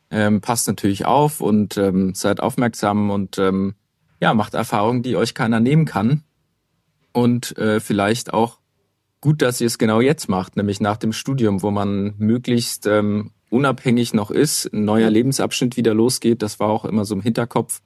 Ähm, 0.09 0.41
passt 0.41 0.67
natürlich 0.67 1.05
auf 1.05 1.41
und 1.41 1.77
ähm, 1.77 2.13
seid 2.13 2.39
aufmerksam 2.39 3.09
und 3.09 3.37
ähm, 3.37 3.75
ja, 4.21 4.33
macht 4.33 4.53
Erfahrungen, 4.53 5.03
die 5.03 5.15
euch 5.15 5.33
keiner 5.33 5.59
nehmen 5.59 5.85
kann. 5.85 6.23
Und 7.11 7.57
äh, 7.57 7.79
vielleicht 7.79 8.33
auch 8.33 8.59
gut, 9.21 9.41
dass 9.41 9.59
ihr 9.59 9.67
es 9.67 9.77
genau 9.77 9.99
jetzt 10.01 10.29
macht, 10.29 10.55
nämlich 10.55 10.79
nach 10.79 10.97
dem 10.97 11.11
Studium, 11.11 11.61
wo 11.61 11.71
man 11.71 12.13
möglichst 12.17 12.85
ähm, 12.85 13.31
unabhängig 13.49 14.13
noch 14.13 14.31
ist, 14.31 14.71
ein 14.73 14.85
neuer 14.85 15.09
Lebensabschnitt 15.09 15.77
wieder 15.77 15.93
losgeht. 15.93 16.41
Das 16.41 16.59
war 16.59 16.69
auch 16.69 16.85
immer 16.85 17.05
so 17.05 17.15
im 17.15 17.21
Hinterkopf 17.21 17.81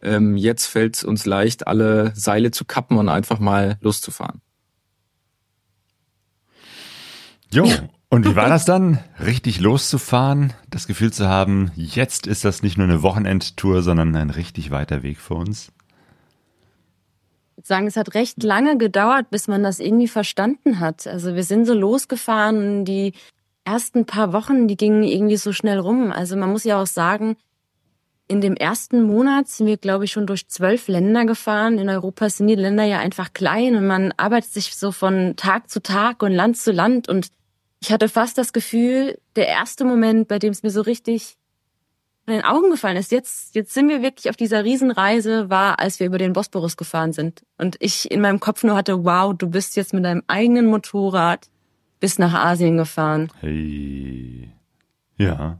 ähm, 0.00 0.36
jetzt 0.36 0.66
fällt 0.66 0.96
es 0.96 1.04
uns 1.04 1.26
leicht, 1.26 1.66
alle 1.66 2.12
Seile 2.14 2.50
zu 2.50 2.64
kappen 2.64 2.98
und 2.98 3.08
einfach 3.08 3.38
mal 3.38 3.78
loszufahren. 3.80 4.40
Jo, 7.52 7.64
und 8.10 8.26
wie 8.26 8.36
war 8.36 8.48
das 8.48 8.64
dann, 8.64 8.98
richtig 9.24 9.60
loszufahren, 9.60 10.52
das 10.70 10.86
Gefühl 10.86 11.12
zu 11.12 11.28
haben, 11.28 11.70
jetzt 11.74 12.26
ist 12.26 12.44
das 12.44 12.62
nicht 12.62 12.78
nur 12.78 12.86
eine 12.86 13.02
Wochenendtour, 13.02 13.82
sondern 13.82 14.16
ein 14.16 14.30
richtig 14.30 14.70
weiter 14.70 15.02
Weg 15.02 15.18
für 15.18 15.34
uns? 15.34 15.72
Ich 17.50 17.56
würde 17.58 17.68
sagen, 17.68 17.86
es 17.86 17.96
hat 17.96 18.14
recht 18.14 18.42
lange 18.42 18.78
gedauert, 18.78 19.30
bis 19.30 19.48
man 19.48 19.62
das 19.62 19.80
irgendwie 19.80 20.08
verstanden 20.08 20.80
hat. 20.80 21.06
Also 21.06 21.34
wir 21.34 21.44
sind 21.44 21.66
so 21.66 21.74
losgefahren, 21.74 22.84
die 22.84 23.12
ersten 23.64 24.06
paar 24.06 24.32
Wochen, 24.32 24.68
die 24.68 24.76
gingen 24.76 25.02
irgendwie 25.02 25.36
so 25.36 25.52
schnell 25.52 25.78
rum. 25.78 26.10
Also 26.10 26.36
man 26.36 26.50
muss 26.50 26.64
ja 26.64 26.80
auch 26.80 26.86
sagen, 26.86 27.36
in 28.28 28.40
dem 28.40 28.54
ersten 28.54 29.02
Monat 29.02 29.48
sind 29.48 29.66
wir, 29.66 29.78
glaube 29.78 30.04
ich, 30.04 30.12
schon 30.12 30.26
durch 30.26 30.48
zwölf 30.48 30.88
Länder 30.88 31.24
gefahren. 31.24 31.78
In 31.78 31.88
Europa 31.88 32.28
sind 32.28 32.46
die 32.46 32.54
Länder 32.54 32.84
ja 32.84 32.98
einfach 32.98 33.32
klein 33.32 33.74
und 33.74 33.86
man 33.86 34.12
arbeitet 34.16 34.52
sich 34.52 34.76
so 34.76 34.92
von 34.92 35.34
Tag 35.36 35.70
zu 35.70 35.82
Tag 35.82 36.22
und 36.22 36.32
Land 36.32 36.58
zu 36.58 36.72
Land. 36.72 37.08
Und 37.08 37.28
ich 37.80 37.92
hatte 37.92 38.08
fast 38.08 38.38
das 38.38 38.52
Gefühl, 38.52 39.18
der 39.36 39.48
erste 39.48 39.84
Moment, 39.84 40.28
bei 40.28 40.38
dem 40.38 40.50
es 40.50 40.62
mir 40.62 40.70
so 40.70 40.80
richtig 40.80 41.36
von 42.24 42.34
den 42.34 42.44
Augen 42.44 42.70
gefallen 42.70 42.96
ist. 42.96 43.10
Jetzt, 43.10 43.54
jetzt 43.54 43.72
sind 43.72 43.88
wir 43.88 44.02
wirklich 44.02 44.28
auf 44.28 44.36
dieser 44.36 44.62
Riesenreise, 44.62 45.48
war, 45.48 45.78
als 45.78 45.98
wir 45.98 46.06
über 46.06 46.18
den 46.18 46.34
Bosporus 46.34 46.76
gefahren 46.76 47.12
sind. 47.12 47.42
Und 47.56 47.76
ich 47.80 48.10
in 48.10 48.20
meinem 48.20 48.38
Kopf 48.38 48.64
nur 48.64 48.76
hatte, 48.76 49.04
wow, 49.04 49.34
du 49.34 49.48
bist 49.48 49.76
jetzt 49.76 49.94
mit 49.94 50.04
deinem 50.04 50.22
eigenen 50.26 50.66
Motorrad 50.66 51.48
bis 52.00 52.18
nach 52.18 52.34
Asien 52.34 52.76
gefahren. 52.76 53.30
Hey. 53.40 54.50
Ja. 55.16 55.58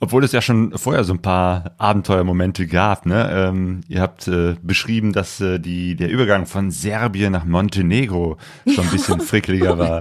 Obwohl 0.00 0.24
es 0.24 0.32
ja 0.32 0.40
schon 0.42 0.76
vorher 0.76 1.04
so 1.04 1.12
ein 1.12 1.22
paar 1.22 1.74
Abenteuermomente 1.78 2.66
gab, 2.66 3.06
ne? 3.06 3.30
Ähm, 3.30 3.82
ihr 3.88 4.00
habt 4.00 4.26
äh, 4.26 4.56
beschrieben, 4.62 5.12
dass 5.12 5.40
äh, 5.40 5.58
die, 5.58 5.96
der 5.96 6.10
Übergang 6.10 6.46
von 6.46 6.70
Serbien 6.70 7.32
nach 7.32 7.44
Montenegro 7.44 8.36
schon 8.66 8.84
ein 8.84 8.90
bisschen 8.92 9.20
frickeliger 9.20 9.78
war. 9.78 10.00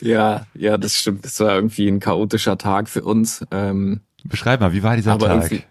Ja, 0.00 0.46
ja, 0.54 0.78
das 0.78 0.94
stimmt. 0.94 1.24
Das 1.24 1.40
war 1.40 1.54
irgendwie 1.54 1.88
ein 1.88 2.00
chaotischer 2.00 2.58
Tag 2.58 2.88
für 2.88 3.02
uns. 3.02 3.44
Ähm, 3.50 4.00
Beschreib 4.24 4.60
mal, 4.60 4.72
wie 4.72 4.82
war 4.82 4.96
dieser 4.96 5.18
Tag? 5.18 5.64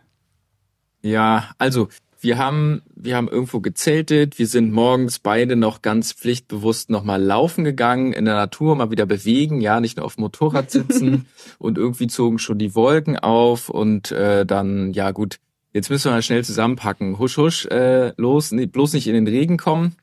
ja, 1.01 1.49
also 1.57 1.87
wir 2.19 2.37
haben, 2.37 2.81
wir 2.95 3.15
haben 3.15 3.27
irgendwo 3.27 3.59
gezeltet. 3.59 4.39
Wir 4.39 4.47
sind 4.47 4.71
morgens 4.71 5.19
beide 5.19 5.55
noch 5.55 5.81
ganz 5.81 6.13
pflichtbewusst 6.13 6.89
nochmal 6.89 7.21
laufen 7.21 7.63
gegangen, 7.63 8.13
in 8.13 8.25
der 8.25 8.35
Natur 8.35 8.75
mal 8.75 8.91
wieder 8.91 9.05
bewegen, 9.05 9.61
ja, 9.61 9.79
nicht 9.79 9.97
nur 9.97 10.05
auf 10.05 10.15
dem 10.15 10.21
Motorrad 10.21 10.71
sitzen. 10.71 11.27
und 11.59 11.77
irgendwie 11.77 12.07
zogen 12.07 12.39
schon 12.39 12.57
die 12.57 12.75
Wolken 12.75 13.17
auf 13.19 13.69
und 13.69 14.11
äh, 14.11 14.45
dann, 14.45 14.93
ja 14.93 15.11
gut, 15.11 15.37
jetzt 15.73 15.89
müssen 15.89 16.05
wir 16.05 16.13
mal 16.13 16.21
schnell 16.21 16.43
zusammenpacken. 16.43 17.19
Husch, 17.19 17.37
husch, 17.37 17.65
äh, 17.67 18.13
los, 18.17 18.51
nee, 18.51 18.65
bloß 18.65 18.93
nicht 18.93 19.07
in 19.07 19.13
den 19.13 19.27
Regen 19.27 19.57
kommen. 19.57 19.95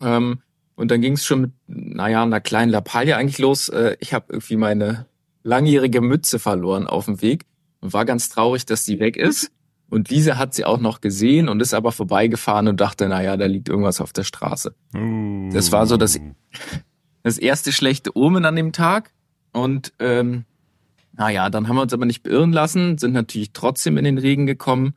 Ähm, 0.00 0.40
und 0.78 0.92
dann 0.92 1.00
ging 1.00 1.14
es 1.14 1.24
schon 1.24 1.40
mit, 1.40 1.50
naja, 1.66 2.22
einer 2.22 2.40
kleinen 2.40 2.70
Lappalie 2.70 3.16
eigentlich 3.16 3.40
los. 3.40 3.68
Äh, 3.68 3.96
ich 3.98 4.14
habe 4.14 4.26
irgendwie 4.28 4.56
meine 4.56 5.06
langjährige 5.42 6.00
Mütze 6.00 6.38
verloren 6.38 6.86
auf 6.86 7.06
dem 7.06 7.20
Weg 7.20 7.46
und 7.80 7.92
war 7.92 8.04
ganz 8.04 8.28
traurig, 8.28 8.64
dass 8.64 8.84
die 8.84 9.00
weg 9.00 9.16
ist. 9.16 9.50
Und 9.90 10.08
Lisa 10.08 10.36
hat 10.36 10.54
sie 10.54 10.64
auch 10.64 10.78
noch 10.78 11.00
gesehen 11.00 11.48
und 11.48 11.60
ist 11.60 11.74
aber 11.74 11.90
vorbeigefahren 11.90 12.68
und 12.68 12.80
dachte, 12.80 13.08
naja, 13.08 13.36
da 13.36 13.46
liegt 13.46 13.68
irgendwas 13.68 14.00
auf 14.00 14.12
der 14.12 14.22
Straße. 14.22 14.72
Uh. 14.94 15.50
Das 15.52 15.72
war 15.72 15.84
so 15.86 15.96
das, 15.96 16.20
das 17.24 17.38
erste 17.38 17.72
schlechte 17.72 18.16
Omen 18.16 18.44
an 18.44 18.54
dem 18.54 18.70
Tag. 18.70 19.10
Und 19.52 19.92
ähm, 19.98 20.44
naja, 21.12 21.50
dann 21.50 21.66
haben 21.66 21.74
wir 21.74 21.82
uns 21.82 21.92
aber 21.92 22.06
nicht 22.06 22.22
beirren 22.22 22.52
lassen, 22.52 22.98
sind 22.98 23.14
natürlich 23.14 23.52
trotzdem 23.52 23.96
in 23.96 24.04
den 24.04 24.18
Regen 24.18 24.46
gekommen 24.46 24.94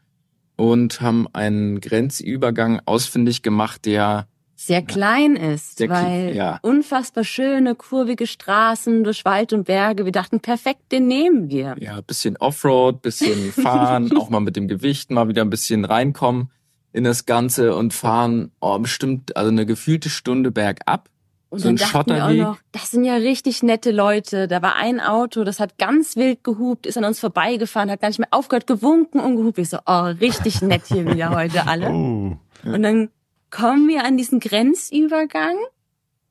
und 0.58 1.02
haben 1.02 1.28
einen 1.34 1.82
Grenzübergang 1.82 2.82
ausfindig 2.86 3.42
gemacht, 3.42 3.86
der 3.86 4.28
Sehr 4.64 4.84
klein 4.84 5.36
ist, 5.36 5.80
Sehr 5.80 5.90
weil 5.90 6.36
ja. 6.36 6.60
unfassbar 6.62 7.24
schöne, 7.24 7.74
kurvige 7.74 8.28
Straßen 8.28 9.04
durch 9.04 9.26
Wald 9.26 9.54
und 9.54 9.64
Berge. 9.64 10.06
Wir 10.06 10.12
dachten, 10.12 10.40
perfekt, 10.40 10.92
den 10.92 11.08
nehmen 11.08 11.50
wir. 11.50 11.76
ja, 11.80 12.00
bisschen 12.02 12.38
Offroad, 12.38 13.02
bisschen 13.02 13.52
fahren, 13.64 14.16
auch 14.16 14.30
mal 14.30 14.40
mit 14.40 14.56
dem 14.56 14.68
Gewicht 14.68 15.10
mal 15.10 15.28
wieder 15.28 15.42
ein 15.42 15.50
bisschen 15.50 15.84
reinkommen 15.84 16.52
in 16.94 17.04
das 17.04 17.26
Ganze 17.26 17.76
und 17.76 17.92
fahren, 17.94 18.52
oh, 18.60 18.78
bestimmt, 18.78 19.36
also 19.36 19.50
eine 19.50 19.66
gefühlte 19.66 20.10
Stunde 20.10 20.52
bergab. 20.52 21.10
Und 21.50 21.58
So 21.60 21.66
dann 21.66 21.76
ein 21.76 21.78
dachten 21.78 22.10
wir 22.12 22.16
auch 22.18 22.30
Schotterweg. 22.30 22.42
noch, 22.42 22.58
das 22.72 22.92
sind 22.92 23.04
ja 23.04 23.16
richtig 23.16 23.64
nette 23.64 23.90
Leute. 23.92 24.48
Da 24.48 24.62
war 24.62 24.76
ein 24.76 25.00
Auto, 25.00 25.44
das 25.44 25.60
hat 25.60 25.80
ganz 25.80 26.16
wild 26.16 26.44
gehupt, 26.44 26.86
ist 26.86 27.00
an 27.00 27.06
uns 27.06 27.20
vorbeigefahren, 27.20 27.90
hat 27.90 28.02
gar 28.02 28.10
nicht 28.10 28.20
mehr 28.20 28.28
aufgehört, 28.30 28.68
gewunken 28.68 29.20
und 29.22 29.38
gehupt. 29.38 29.58
Ich 29.58 29.70
so, 29.70 29.80
oh, 29.88 30.04
richtig 30.22 30.62
nett 30.62 30.84
hier 30.86 31.06
wieder 31.12 31.32
heute 31.32 31.66
alle. 31.66 31.90
Oh. 31.90 32.38
Und 32.64 32.84
dann 32.84 33.10
kommen 33.52 33.88
wir 33.88 34.04
an 34.06 34.18
diesen 34.18 34.40
Grenzübergang. 34.40 35.56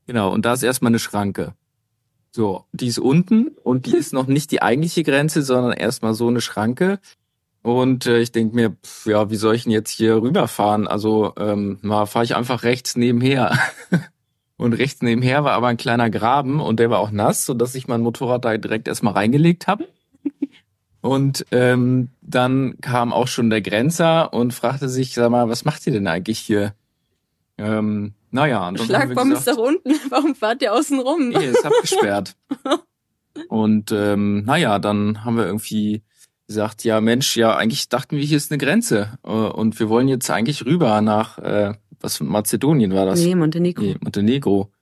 Genau, 0.07 0.33
und 0.33 0.45
da 0.45 0.55
ist 0.55 0.63
erstmal 0.63 0.91
eine 0.91 0.99
Schranke. 0.99 1.55
So, 2.33 2.65
die 2.73 2.87
ist 2.87 2.99
unten 2.99 3.49
und 3.63 3.87
die 3.87 3.97
ist 3.97 4.13
noch 4.13 4.27
nicht 4.27 4.51
die 4.51 4.63
eigentliche 4.63 5.03
Grenze, 5.03 5.43
sondern 5.43 5.73
erstmal 5.73 6.15
so 6.15 6.29
eine 6.29 6.41
Schranke. 6.41 6.99
Und 7.63 8.07
äh, 8.07 8.21
ich 8.21 8.33
denk 8.33 8.55
mir, 8.55 8.71
pf, 8.83 9.07
ja, 9.07 9.31
wie 9.31 9.37
soll 9.37 9.55
ich 9.55 9.65
denn 9.65 9.73
jetzt 9.73 9.91
hier 9.91 10.23
rüberfahren? 10.23 10.89
Also, 10.89 11.35
ähm, 11.39 11.79
mal 11.83 12.07
fahre 12.07 12.25
ich 12.25 12.35
einfach 12.35 12.63
rechts 12.63 12.97
nebenher. 12.97 13.59
und 14.57 14.73
rechts 14.73 15.03
nebenher 15.03 15.45
war 15.45 15.53
aber 15.53 15.69
ein 15.69 15.77
kleiner 15.77 16.09
Graben 16.09 16.61
und 16.61 16.81
der 16.81 16.89
war 16.89 17.01
auch 17.01 17.11
nass, 17.11 17.45
sodass 17.45 17.75
ich 17.75 17.87
mein 17.87 18.01
Motorrad 18.01 18.45
da 18.45 18.57
direkt 18.57 18.89
erstmal 18.89 19.13
reingelegt 19.13 19.67
habe. 19.67 19.87
Und 21.03 21.47
ähm, 21.51 22.11
dann 22.21 22.77
kam 22.81 23.13
auch 23.13 23.29
schon 23.29 23.49
der 23.49 23.63
Grenzer 23.63 24.33
und 24.33 24.53
fragte 24.53 24.89
sich, 24.89 25.15
sag 25.15 25.31
mal, 25.31 25.49
was 25.49 25.65
macht 25.65 25.87
ihr 25.87 25.93
denn 25.93 26.07
eigentlich 26.07 26.39
hier? 26.39 26.75
Ähm, 27.61 28.15
naja, 28.31 28.71
gesagt, 28.71 29.11
ist 29.33 29.47
da 29.47 29.55
unten. 29.55 29.91
Warum 30.11 30.35
fahrt 30.35 30.63
ihr 30.63 30.73
außen 30.73 31.01
rum? 31.01 31.31
Nee, 31.31 31.47
ist 31.47 31.65
abgesperrt. 31.65 32.37
Und 33.49 33.93
ähm, 33.93 34.45
naja, 34.45 34.79
dann 34.79 35.25
haben 35.25 35.37
wir 35.37 35.47
irgendwie 35.47 36.03
gesagt, 36.47 36.83
ja 36.85 37.01
Mensch, 37.01 37.37
ja 37.37 37.57
eigentlich 37.57 37.89
dachten 37.89 38.17
wir, 38.17 38.25
hier 38.25 38.37
ist 38.37 38.51
eine 38.51 38.59
Grenze 38.59 39.19
äh, 39.25 39.31
und 39.31 39.79
wir 39.79 39.89
wollen 39.89 40.09
jetzt 40.09 40.29
eigentlich 40.31 40.67
rüber 40.67 41.01
nach 41.01 41.39
äh, 41.39 41.75
was 42.01 42.21
Mazedonien 42.21 42.93
war 42.93 43.07
das? 43.07 43.21
Nee, 43.21 43.35
Montenegro. 43.35 43.85
Nee, 43.85 43.97
Montenegro. 44.01 44.73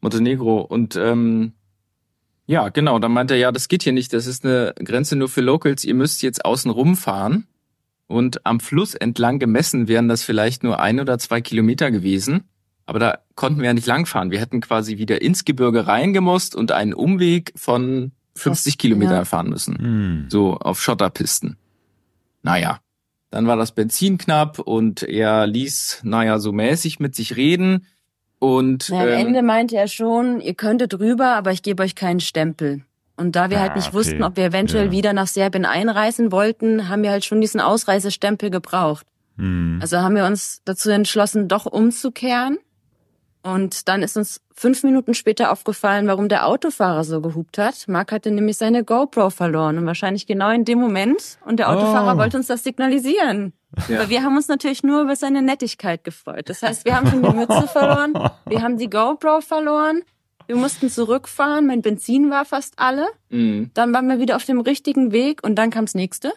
Montenegro. 0.00 0.60
Und 0.60 0.96
ähm, 0.96 1.52
ja, 2.46 2.68
genau, 2.68 2.98
dann 2.98 3.12
meinte 3.12 3.34
er, 3.34 3.40
ja, 3.40 3.52
das 3.52 3.68
geht 3.68 3.82
hier 3.82 3.92
nicht, 3.92 4.12
das 4.12 4.26
ist 4.26 4.44
eine 4.44 4.74
Grenze 4.82 5.16
nur 5.16 5.28
für 5.28 5.40
Locals, 5.40 5.84
ihr 5.84 5.94
müsst 5.94 6.22
jetzt 6.22 6.44
außen 6.44 6.70
rumfahren. 6.70 7.46
Und 8.10 8.44
am 8.44 8.58
Fluss 8.60 8.94
entlang 8.94 9.38
gemessen 9.38 9.86
wären 9.86 10.08
das 10.08 10.22
vielleicht 10.24 10.64
nur 10.64 10.80
ein 10.80 10.98
oder 10.98 11.18
zwei 11.18 11.40
Kilometer 11.40 11.90
gewesen. 11.92 12.42
Aber 12.86 12.98
da 12.98 13.18
konnten 13.36 13.60
wir 13.60 13.66
ja 13.66 13.72
nicht 13.74 13.86
langfahren. 13.86 14.32
Wir 14.32 14.40
hätten 14.40 14.60
quasi 14.60 14.98
wieder 14.98 15.22
ins 15.22 15.44
Gebirge 15.44 15.86
reingemusst 15.86 16.56
und 16.56 16.72
einen 16.72 16.92
Umweg 16.92 17.52
von 17.54 18.10
50 18.34 18.74
Das- 18.74 18.78
Kilometer 18.78 19.12
ja. 19.14 19.24
fahren 19.24 19.48
müssen 19.48 19.78
Hm. 19.78 20.24
so 20.28 20.54
auf 20.56 20.82
Schotterpisten. 20.82 21.56
Naja, 22.42 22.80
dann 23.30 23.46
war 23.46 23.56
das 23.56 23.72
Benzin 23.72 24.18
knapp 24.18 24.58
und 24.58 25.02
er 25.04 25.46
ließ, 25.46 26.00
naja, 26.02 26.38
so 26.40 26.50
mäßig 26.52 26.98
mit 26.98 27.14
sich 27.14 27.36
reden. 27.36 27.86
Und 28.40 28.88
Na, 28.90 29.02
am 29.02 29.08
ähm, 29.08 29.26
Ende 29.28 29.42
meinte 29.42 29.76
er 29.76 29.86
schon, 29.86 30.40
ihr 30.40 30.54
könntet 30.54 30.98
rüber, 30.98 31.36
aber 31.36 31.52
ich 31.52 31.62
gebe 31.62 31.82
euch 31.84 31.94
keinen 31.94 32.20
Stempel. 32.20 32.82
Und 33.20 33.36
da 33.36 33.50
wir 33.50 33.58
Ah, 33.58 33.60
halt 33.60 33.76
nicht 33.76 33.88
okay. 33.88 33.96
wussten, 33.96 34.22
ob 34.22 34.36
wir 34.36 34.46
eventuell 34.46 34.86
Ja. 34.86 34.90
wieder 34.92 35.12
nach 35.12 35.26
Serbien 35.26 35.64
einreisen 35.66 36.32
wollten, 36.32 36.88
haben 36.88 37.02
wir 37.02 37.10
halt 37.10 37.24
schon 37.24 37.40
diesen 37.40 37.60
Ausreisestempel 37.60 38.50
gebraucht. 38.50 39.06
Hm. 39.36 39.78
Also 39.80 39.98
haben 39.98 40.16
wir 40.16 40.24
uns 40.24 40.62
dazu 40.64 40.90
entschlossen, 40.90 41.46
doch 41.46 41.66
umzukehren. 41.66 42.58
Und 43.42 43.88
dann 43.88 44.02
ist 44.02 44.18
uns 44.18 44.42
fünf 44.54 44.82
Minuten 44.82 45.14
später 45.14 45.50
aufgefallen, 45.50 46.06
warum 46.06 46.28
der 46.28 46.46
Autofahrer 46.46 47.04
so 47.04 47.22
gehupt 47.22 47.56
hat. 47.56 47.88
Mark 47.88 48.12
hatte 48.12 48.30
nämlich 48.30 48.58
seine 48.58 48.84
GoPro 48.84 49.30
verloren 49.30 49.78
und 49.78 49.86
wahrscheinlich 49.86 50.26
genau 50.26 50.50
in 50.50 50.66
dem 50.66 50.78
Moment. 50.78 51.38
Und 51.46 51.58
der 51.58 51.70
Autofahrer 51.70 52.14
Oh. 52.14 52.18
wollte 52.18 52.36
uns 52.36 52.48
das 52.48 52.62
signalisieren. 52.64 53.54
Ja. 53.88 54.00
Aber 54.00 54.10
wir 54.10 54.22
haben 54.22 54.36
uns 54.36 54.48
natürlich 54.48 54.82
nur 54.82 55.00
über 55.02 55.16
seine 55.16 55.40
Nettigkeit 55.40 56.04
gefreut. 56.04 56.50
Das 56.50 56.62
heißt, 56.62 56.84
wir 56.84 56.94
haben 56.96 57.08
schon 57.08 57.22
die 57.22 57.30
Mütze 57.30 57.66
verloren, 57.68 58.12
wir 58.46 58.60
haben 58.60 58.76
die 58.76 58.90
GoPro 58.90 59.40
verloren, 59.40 60.02
wir 60.50 60.56
mussten 60.56 60.90
zurückfahren, 60.90 61.66
mein 61.68 61.80
Benzin 61.80 62.28
war 62.28 62.44
fast 62.44 62.74
alle. 62.78 63.06
mh, 63.30 63.68
Dann 63.74 63.94
waren 63.94 64.08
wir 64.08 64.18
wieder 64.18 64.34
auf 64.34 64.44
dem 64.44 64.58
richtigen 64.60 65.12
Weg 65.12 65.44
und 65.44 65.54
dann 65.54 65.70
kam's 65.70 65.94
nächste. 65.94 66.32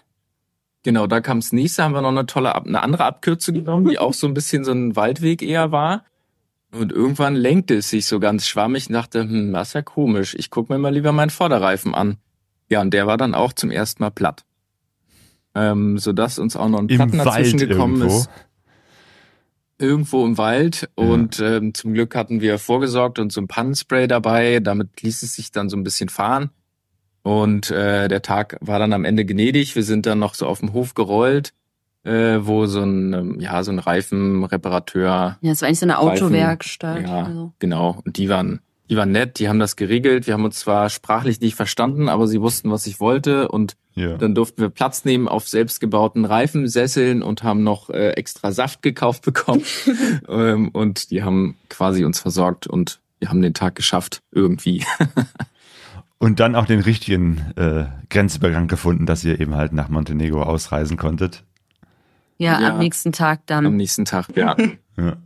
genau, 0.84 1.08
da 1.08 1.20
kam 1.20 1.40
das 1.40 1.52
nächste, 1.52 1.84
haben 1.84 1.94
wir 1.96 2.02
noch 2.04 2.10
eine 2.10 2.26
tolle, 2.28 2.54
Ab 2.54 2.66
eine 2.68 2.84
andere 2.84 3.06
Abkürzung 3.06 3.56
genommen, 3.56 3.90
die 3.90 3.98
auch 3.98 4.14
so 4.14 4.28
ein 4.28 4.34
bisschen 4.36 4.64
so 4.64 4.72
ein 4.72 4.96
Waldweg 4.96 5.42
eher 5.42 5.72
war. 5.72 6.04
Und 6.72 6.92
irgendwann 6.92 7.36
lenkte 7.36 7.76
es 7.76 7.90
sich 7.90 8.06
so 8.06 8.20
ganz 8.20 8.48
schwammig 8.48 8.88
und 8.88 8.94
dachte, 8.94 9.22
hm, 9.22 9.52
das 9.54 9.70
ist 9.70 9.74
ja 9.74 9.82
komisch. 9.82 10.36
Ich 10.38 10.50
guck 10.52 10.70
mir 10.70 10.78
mal 10.78 10.94
lieber 10.94 11.12
meinen 11.12 11.30
Vorderreifen 11.32 11.94
an. 11.96 12.18
Ja, 12.70 12.82
und 12.82 12.94
der 12.94 13.08
war 13.08 13.18
dann 13.18 13.34
auch 13.36 13.54
zum 13.54 13.72
ersten 13.72 14.04
Mal 14.04 14.10
platt. 14.12 14.44
Ähm, 15.56 15.98
sodass 16.00 16.40
uns 16.40 16.56
auch 16.56 16.70
noch 16.70 16.80
ein 16.80 16.88
Platten 16.88 17.18
dazwischen 17.18 17.60
gekommen 17.60 17.98
irgendwo. 17.98 18.18
ist. 18.18 18.30
Irgendwo 19.80 20.26
im 20.26 20.38
Wald 20.38 20.90
Ja. 20.98 21.06
und 21.06 21.40
ähm, 21.40 21.74
zum 21.74 21.94
Glück 21.94 22.16
hatten 22.16 22.42
wir 22.42 22.58
vorgesorgt 22.60 23.20
und 23.20 23.32
so 23.32 23.42
ein 23.42 23.48
Pannenspray 23.48 24.08
dabei. 24.08 24.60
Damit 24.60 25.02
ließ 25.02 25.24
es 25.24 25.34
sich 25.34 25.52
dann 25.52 25.70
so 25.70 25.78
ein 25.78 25.84
bisschen 25.84 26.10
fahren. 26.10 26.50
Und 27.24 27.72
äh, 27.72 28.08
der 28.10 28.22
Tag 28.22 28.58
war 28.62 28.80
dann 28.80 28.92
am 28.94 29.06
Ende 29.06 29.26
gnädig. 29.26 29.76
Wir 29.76 29.84
sind 29.84 30.06
dann 30.06 30.20
noch 30.20 30.34
so 30.36 30.46
auf 30.46 30.60
dem 30.60 30.74
Hof 30.74 30.94
gerollt, 30.94 31.54
äh, 32.04 32.40
wo 32.42 32.66
so 32.66 32.82
ein 32.82 33.14
ähm, 33.14 33.40
ja 33.40 33.64
so 33.64 33.72
ein 33.72 33.80
Reifenreparateur, 33.80 35.38
Ja, 35.42 35.52
es 35.52 35.62
war 35.62 35.68
eigentlich 35.68 35.80
so 35.80 35.86
eine 35.86 35.98
Reifen, 35.98 36.26
Autowerkstatt. 36.28 37.02
ja 37.08 37.24
Also. 37.24 37.54
genau. 37.60 38.02
Und 38.06 38.18
die 38.18 38.30
waren 38.30 38.60
die 38.90 38.98
waren 38.98 39.12
nett. 39.12 39.40
Die 39.40 39.48
haben 39.50 39.60
das 39.60 39.76
geregelt. 39.76 40.28
Wir 40.28 40.34
haben 40.34 40.46
uns 40.46 40.60
zwar 40.60 40.90
sprachlich 40.90 41.40
nicht 41.42 41.56
verstanden, 41.56 42.10
aber 42.10 42.28
sie 42.28 42.42
wussten, 42.42 42.70
was 42.72 42.86
ich 42.88 43.00
wollte 43.00 43.48
und 43.50 43.76
Ja. 43.96 44.18
dann 44.18 44.36
durften 44.36 44.62
wir 44.62 44.70
Platz 44.70 45.06
nehmen 45.06 45.28
auf 45.28 45.48
selbstgebauten 45.48 46.26
Reifensesseln 46.26 47.24
und 47.24 47.44
haben 47.44 47.64
noch 47.64 47.90
äh, 47.90 48.10
extra 48.12 48.52
Saft 48.52 48.82
gekauft 48.82 49.24
bekommen. 49.26 49.64
ähm, 50.28 50.70
und 50.70 51.12
die 51.12 51.24
haben 51.24 51.56
quasi 51.70 52.04
uns 52.04 52.20
versorgt 52.20 52.68
und 52.68 53.00
wir 53.20 53.30
haben 53.30 53.42
den 53.42 53.54
Tag 53.54 53.76
geschafft, 53.76 54.22
irgendwie. 54.32 54.84
Und 56.20 56.40
dann 56.40 56.56
auch 56.56 56.66
den 56.66 56.80
richtigen 56.80 57.52
äh, 57.58 57.86
Grenzübergang 58.10 58.68
gefunden, 58.70 59.06
dass 59.06 59.26
ihr 59.26 59.42
eben 59.42 59.56
halt 59.56 59.74
nach 59.74 59.90
Montenegro 59.90 60.42
ausreisen 60.44 60.96
konntet. 60.96 61.44
Ja, 62.38 62.62
Ja. 62.62 62.70
am 62.74 62.80
nächsten 62.80 63.12
Tag 63.12 63.40
Am 63.50 63.64
dann. 63.66 63.76
nächsten 63.76 64.06
Tag, 64.06 64.28
ja. 64.36 64.56
Ja. 64.98 65.18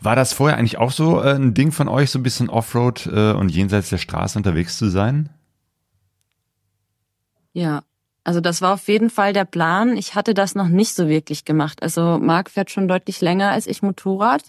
War 0.00 0.16
das 0.16 0.32
vorher 0.32 0.58
eigentlich 0.58 0.78
auch 0.78 0.90
so 0.90 1.22
äh, 1.22 1.34
ein 1.34 1.54
Ding 1.54 1.72
von 1.72 1.88
euch, 1.88 2.10
so 2.10 2.18
ein 2.18 2.22
bisschen 2.22 2.48
Offroad 2.48 3.06
äh, 3.06 3.32
und 3.32 3.50
jenseits 3.50 3.90
der 3.90 3.98
Straße 3.98 4.38
unterwegs 4.38 4.78
zu 4.78 4.88
sein? 4.88 5.30
Ja, 7.52 7.82
also 8.24 8.40
das 8.40 8.62
war 8.62 8.74
auf 8.74 8.88
jeden 8.88 9.10
Fall 9.10 9.32
der 9.32 9.44
Plan. 9.44 9.96
Ich 9.96 10.14
hatte 10.14 10.34
das 10.34 10.54
noch 10.54 10.68
nicht 10.68 10.94
so 10.94 11.08
wirklich 11.08 11.44
gemacht. 11.44 11.82
Also 11.82 12.18
Marc 12.18 12.50
fährt 12.50 12.70
schon 12.70 12.88
deutlich 12.88 13.20
länger 13.20 13.50
als 13.50 13.66
ich 13.66 13.82
Motorrad. 13.82 14.42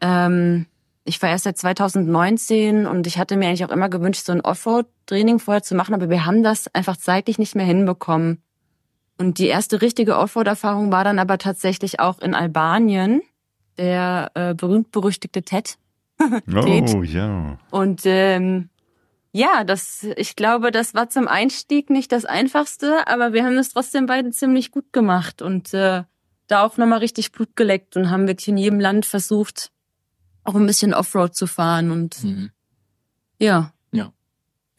Ähm, 0.00 0.66
ich 1.04 1.20
war 1.22 1.30
erst 1.30 1.44
seit 1.44 1.58
2019 1.58 2.86
und 2.86 3.06
ich 3.06 3.18
hatte 3.18 3.36
mir 3.36 3.48
eigentlich 3.48 3.64
auch 3.64 3.70
immer 3.70 3.88
gewünscht, 3.88 4.24
so 4.24 4.32
ein 4.32 4.40
Offroad-Training 4.40 5.38
vorher 5.38 5.62
zu 5.62 5.74
machen, 5.74 5.94
aber 5.94 6.10
wir 6.10 6.26
haben 6.26 6.42
das 6.42 6.72
einfach 6.74 6.96
zeitlich 6.96 7.38
nicht 7.38 7.54
mehr 7.54 7.64
hinbekommen. 7.64 8.42
Und 9.16 9.38
die 9.38 9.46
erste 9.46 9.82
richtige 9.82 10.16
Offroad-Erfahrung 10.16 10.92
war 10.92 11.04
dann 11.04 11.18
aber 11.18 11.38
tatsächlich 11.38 11.98
auch 11.98 12.20
in 12.20 12.34
Albanien, 12.34 13.22
der 13.78 14.30
äh, 14.34 14.54
berühmt-berüchtigte 14.54 15.42
TED. 15.42 15.78
oh, 16.54 17.02
ja. 17.02 17.58
Und 17.70 18.02
ähm, 18.04 18.68
ja, 19.32 19.62
das, 19.64 20.06
ich 20.16 20.36
glaube, 20.36 20.70
das 20.70 20.94
war 20.94 21.08
zum 21.10 21.28
Einstieg 21.28 21.90
nicht 21.90 22.10
das 22.12 22.24
Einfachste, 22.24 23.06
aber 23.06 23.32
wir 23.32 23.44
haben 23.44 23.56
es 23.58 23.70
trotzdem 23.70 24.06
beide 24.06 24.30
ziemlich 24.30 24.70
gut 24.70 24.92
gemacht 24.92 25.42
und 25.42 25.72
äh, 25.74 26.02
da 26.48 26.64
auch 26.64 26.76
nochmal 26.76 26.98
richtig 26.98 27.30
Blut 27.30 27.54
geleckt 27.54 27.96
und 27.96 28.10
haben 28.10 28.26
wirklich 28.26 28.48
in 28.48 28.56
jedem 28.56 28.80
Land 28.80 29.06
versucht, 29.06 29.70
auch 30.44 30.54
ein 30.54 30.66
bisschen 30.66 30.94
Offroad 30.94 31.34
zu 31.34 31.46
fahren 31.46 31.90
und 31.90 32.24
Mhm. 32.24 32.50
ja. 33.38 33.72
Ja. 33.92 34.12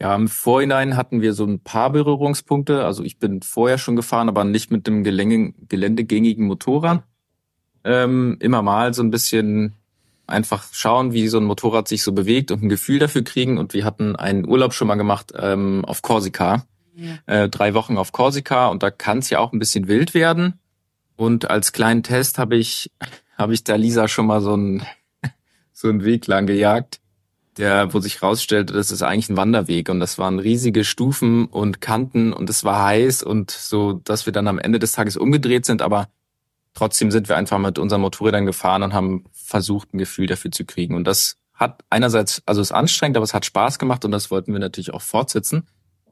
Ja, 0.00 0.14
im 0.14 0.28
Vorhinein 0.28 0.96
hatten 0.96 1.20
wir 1.20 1.32
so 1.32 1.44
ein 1.44 1.60
paar 1.60 1.90
Berührungspunkte. 1.90 2.84
Also 2.84 3.04
ich 3.04 3.18
bin 3.18 3.42
vorher 3.42 3.78
schon 3.78 3.96
gefahren, 3.96 4.28
aber 4.28 4.44
nicht 4.44 4.70
mit 4.70 4.86
dem 4.86 5.04
geländegängigen 5.04 6.46
Motorrad. 6.46 7.04
Ähm, 7.84 8.36
immer 8.40 8.62
mal 8.62 8.94
so 8.94 9.02
ein 9.02 9.10
bisschen 9.10 9.74
einfach 10.26 10.66
schauen, 10.72 11.12
wie 11.12 11.28
so 11.28 11.38
ein 11.38 11.44
Motorrad 11.44 11.88
sich 11.88 12.02
so 12.02 12.12
bewegt 12.12 12.50
und 12.50 12.62
ein 12.62 12.68
Gefühl 12.68 12.98
dafür 12.98 13.22
kriegen. 13.22 13.58
Und 13.58 13.74
wir 13.74 13.84
hatten 13.84 14.16
einen 14.16 14.46
Urlaub 14.46 14.74
schon 14.74 14.88
mal 14.88 14.96
gemacht 14.96 15.32
ähm, 15.36 15.84
auf 15.84 16.02
Korsika. 16.02 16.64
Äh, 17.26 17.48
drei 17.48 17.72
Wochen 17.74 17.96
auf 17.96 18.12
Korsika 18.12 18.66
und 18.68 18.82
da 18.82 18.90
kann 18.90 19.18
es 19.18 19.30
ja 19.30 19.38
auch 19.38 19.52
ein 19.52 19.58
bisschen 19.58 19.88
wild 19.88 20.12
werden. 20.12 20.60
Und 21.16 21.48
als 21.48 21.72
kleinen 21.72 22.02
Test 22.02 22.38
habe 22.38 22.56
ich, 22.56 22.90
habe 23.38 23.54
ich 23.54 23.64
da 23.64 23.76
Lisa 23.76 24.06
schon 24.06 24.26
mal 24.26 24.40
so 24.40 24.52
einen, 24.52 24.82
so 25.72 25.88
einen 25.88 26.04
Weg 26.04 26.26
lang 26.26 26.46
gejagt 26.46 27.00
der, 27.60 27.92
wo 27.92 28.00
sich 28.00 28.22
rausstellte, 28.22 28.72
das 28.72 28.90
ist 28.90 29.02
eigentlich 29.02 29.28
ein 29.28 29.36
Wanderweg 29.36 29.88
und 29.88 30.00
das 30.00 30.18
waren 30.18 30.38
riesige 30.38 30.84
Stufen 30.84 31.46
und 31.46 31.80
Kanten 31.80 32.32
und 32.32 32.48
es 32.50 32.64
war 32.64 32.84
heiß 32.84 33.22
und 33.22 33.50
so, 33.50 34.00
dass 34.04 34.26
wir 34.26 34.32
dann 34.32 34.48
am 34.48 34.58
Ende 34.58 34.78
des 34.78 34.92
Tages 34.92 35.16
umgedreht 35.16 35.66
sind, 35.66 35.82
aber 35.82 36.08
trotzdem 36.74 37.10
sind 37.10 37.28
wir 37.28 37.36
einfach 37.36 37.58
mit 37.58 37.78
unseren 37.78 38.00
Motorrädern 38.00 38.46
gefahren 38.46 38.82
und 38.82 38.92
haben 38.92 39.24
versucht, 39.32 39.94
ein 39.94 39.98
Gefühl 39.98 40.26
dafür 40.26 40.50
zu 40.50 40.64
kriegen. 40.64 40.94
Und 40.94 41.04
das 41.04 41.36
hat 41.54 41.84
einerseits, 41.90 42.42
also 42.46 42.60
es 42.60 42.68
ist 42.68 42.72
anstrengend, 42.72 43.16
aber 43.16 43.24
es 43.24 43.34
hat 43.34 43.44
Spaß 43.44 43.78
gemacht 43.78 44.04
und 44.04 44.12
das 44.12 44.30
wollten 44.30 44.52
wir 44.52 44.60
natürlich 44.60 44.94
auch 44.94 45.02
fortsetzen, 45.02 45.66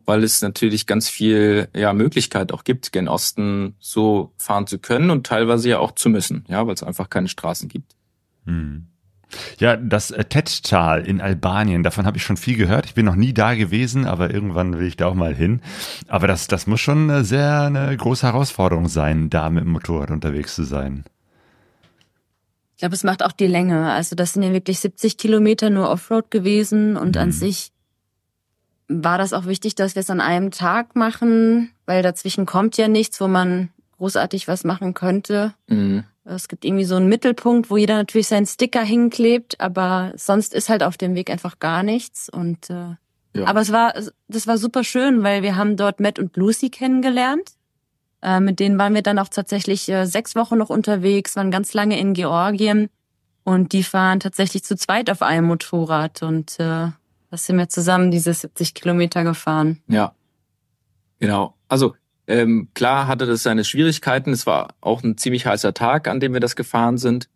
weil 0.04 0.22
es 0.22 0.42
natürlich 0.42 0.86
ganz 0.86 1.08
viel 1.08 1.68
ja, 1.74 1.92
Möglichkeit 1.92 2.52
auch 2.52 2.64
gibt, 2.64 2.92
gen 2.92 3.08
Osten 3.08 3.74
so 3.78 4.32
fahren 4.36 4.66
zu 4.66 4.78
können 4.78 5.10
und 5.10 5.26
teilweise 5.26 5.68
ja 5.68 5.78
auch 5.78 5.92
zu 5.92 6.10
müssen, 6.10 6.44
ja, 6.48 6.66
weil 6.66 6.74
es 6.74 6.82
einfach 6.82 7.08
keine 7.08 7.28
Straßen 7.28 7.68
gibt. 7.68 7.96
Hm. 8.44 8.88
Ja, 9.58 9.76
das 9.76 10.10
äh, 10.10 10.24
Tet-Tal 10.24 11.06
in 11.06 11.20
Albanien, 11.20 11.82
davon 11.82 12.06
habe 12.06 12.16
ich 12.16 12.22
schon 12.22 12.36
viel 12.36 12.56
gehört. 12.56 12.86
Ich 12.86 12.94
bin 12.94 13.04
noch 13.04 13.14
nie 13.14 13.32
da 13.34 13.54
gewesen, 13.54 14.06
aber 14.06 14.32
irgendwann 14.32 14.78
will 14.78 14.86
ich 14.86 14.96
da 14.96 15.06
auch 15.06 15.14
mal 15.14 15.34
hin. 15.34 15.60
Aber 16.06 16.26
das, 16.26 16.46
das 16.46 16.66
muss 16.66 16.80
schon 16.80 17.10
eine 17.10 17.24
sehr 17.24 17.62
eine 17.62 17.96
große 17.96 18.26
Herausforderung 18.26 18.88
sein, 18.88 19.28
da 19.30 19.50
mit 19.50 19.64
dem 19.64 19.72
Motorrad 19.72 20.10
unterwegs 20.10 20.54
zu 20.54 20.64
sein. 20.64 21.04
Ich 22.74 22.80
glaube, 22.80 22.94
es 22.94 23.02
macht 23.04 23.24
auch 23.24 23.32
die 23.32 23.46
Länge. 23.48 23.90
Also 23.92 24.14
das 24.14 24.34
sind 24.34 24.44
ja 24.44 24.52
wirklich 24.52 24.78
70 24.80 25.16
Kilometer 25.18 25.68
nur 25.68 25.90
Offroad 25.90 26.30
gewesen 26.30 26.96
und 26.96 27.16
Mhm. 27.16 27.22
an 27.22 27.32
sich 27.32 27.72
war 28.88 29.18
das 29.18 29.32
auch 29.32 29.46
wichtig, 29.46 29.74
dass 29.74 29.94
wir 29.96 30.00
es 30.00 30.10
an 30.10 30.20
einem 30.20 30.50
Tag 30.50 30.96
machen, 30.96 31.70
weil 31.86 32.02
dazwischen 32.02 32.46
kommt 32.46 32.76
ja 32.78 32.88
nichts, 32.88 33.20
wo 33.20 33.28
man 33.28 33.68
großartig 33.98 34.48
was 34.48 34.64
machen 34.64 34.94
könnte. 34.94 35.52
Mhm. 35.66 36.04
Es 36.34 36.48
gibt 36.48 36.64
irgendwie 36.64 36.84
so 36.84 36.96
einen 36.96 37.08
Mittelpunkt, 37.08 37.70
wo 37.70 37.76
jeder 37.76 37.96
natürlich 37.96 38.28
seinen 38.28 38.46
Sticker 38.46 38.82
hinklebt, 38.82 39.60
aber 39.60 40.12
sonst 40.16 40.52
ist 40.54 40.68
halt 40.68 40.82
auf 40.82 40.96
dem 40.96 41.14
Weg 41.14 41.30
einfach 41.30 41.58
gar 41.58 41.82
nichts. 41.82 42.28
Und 42.28 42.68
äh, 42.70 42.96
Ja. 43.34 43.46
aber 43.46 43.60
es 43.60 43.72
war, 43.72 43.94
das 44.28 44.46
war 44.46 44.58
super 44.58 44.84
schön, 44.84 45.22
weil 45.22 45.42
wir 45.42 45.56
haben 45.56 45.76
dort 45.76 46.00
Matt 46.00 46.18
und 46.18 46.36
Lucy 46.36 46.70
kennengelernt. 46.70 47.52
Äh, 48.20 48.40
mit 48.40 48.60
denen 48.60 48.78
waren 48.78 48.94
wir 48.94 49.02
dann 49.02 49.18
auch 49.18 49.28
tatsächlich 49.28 49.88
äh, 49.88 50.04
sechs 50.06 50.34
Wochen 50.34 50.58
noch 50.58 50.70
unterwegs, 50.70 51.36
waren 51.36 51.50
ganz 51.50 51.72
lange 51.72 51.98
in 51.98 52.14
Georgien 52.14 52.90
und 53.44 53.72
die 53.72 53.82
fahren 53.84 54.20
tatsächlich 54.20 54.64
zu 54.64 54.76
zweit 54.76 55.08
auf 55.08 55.22
einem 55.22 55.46
Motorrad 55.46 56.22
und 56.22 56.58
äh, 56.58 56.90
da 57.30 57.36
sind 57.36 57.56
wir 57.58 57.68
zusammen 57.68 58.10
diese 58.10 58.34
70 58.34 58.74
Kilometer 58.74 59.22
gefahren. 59.22 59.80
Ja, 59.86 60.14
genau. 61.20 61.54
Also 61.68 61.94
ähm, 62.28 62.68
klar 62.74 63.06
hatte 63.06 63.26
das 63.26 63.42
seine 63.42 63.64
Schwierigkeiten. 63.64 64.32
Es 64.32 64.46
war 64.46 64.74
auch 64.80 65.02
ein 65.02 65.16
ziemlich 65.16 65.46
heißer 65.46 65.72
Tag, 65.72 66.08
an 66.08 66.20
dem 66.20 66.34
wir 66.34 66.40
das 66.40 66.56
gefahren 66.56 66.98
sind. 66.98 67.28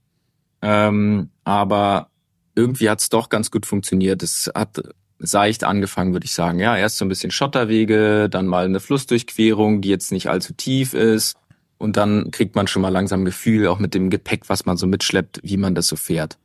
Ähm, 0.61 1.31
aber 1.45 2.11
irgendwie 2.55 2.91
hat 2.91 3.01
es 3.01 3.09
doch 3.09 3.31
ganz 3.31 3.51
gut 3.51 3.65
funktioniert. 3.65 4.23
Es 4.23 4.51
hat 4.55 4.83
seicht 5.19 5.65
angefangen, 5.65 6.13
würde 6.13 6.27
ich 6.27 6.35
sagen. 6.35 6.59
Ja, 6.59 6.77
erst 6.77 6.99
so 6.99 7.07
ein 7.07 7.09
bisschen 7.09 7.31
Schotterwege, 7.31 8.29
dann 8.29 8.47
mal 8.47 8.67
eine 8.67 8.81
Flussdurchquerung, 8.81 9.81
die 9.81 9.89
jetzt 9.89 10.13
nicht 10.13 10.29
allzu 10.29 10.53
tief 10.53 10.93
ist. 10.93 11.37
Und 11.79 11.97
dann 11.97 12.31
kriegt 12.31 12.55
man 12.55 12.67
schon 12.67 12.83
mal 12.83 12.91
langsam 12.91 13.25
Gefühl, 13.25 13.67
auch 13.69 13.79
mit 13.79 13.95
dem 13.95 14.11
Gepäck, 14.11 14.49
was 14.49 14.67
man 14.67 14.77
so 14.77 14.87
mitschleppt, 14.87 15.41
wie 15.43 15.57
man 15.57 15.75
das 15.75 15.87
so 15.87 15.97
fährt. 15.97 16.39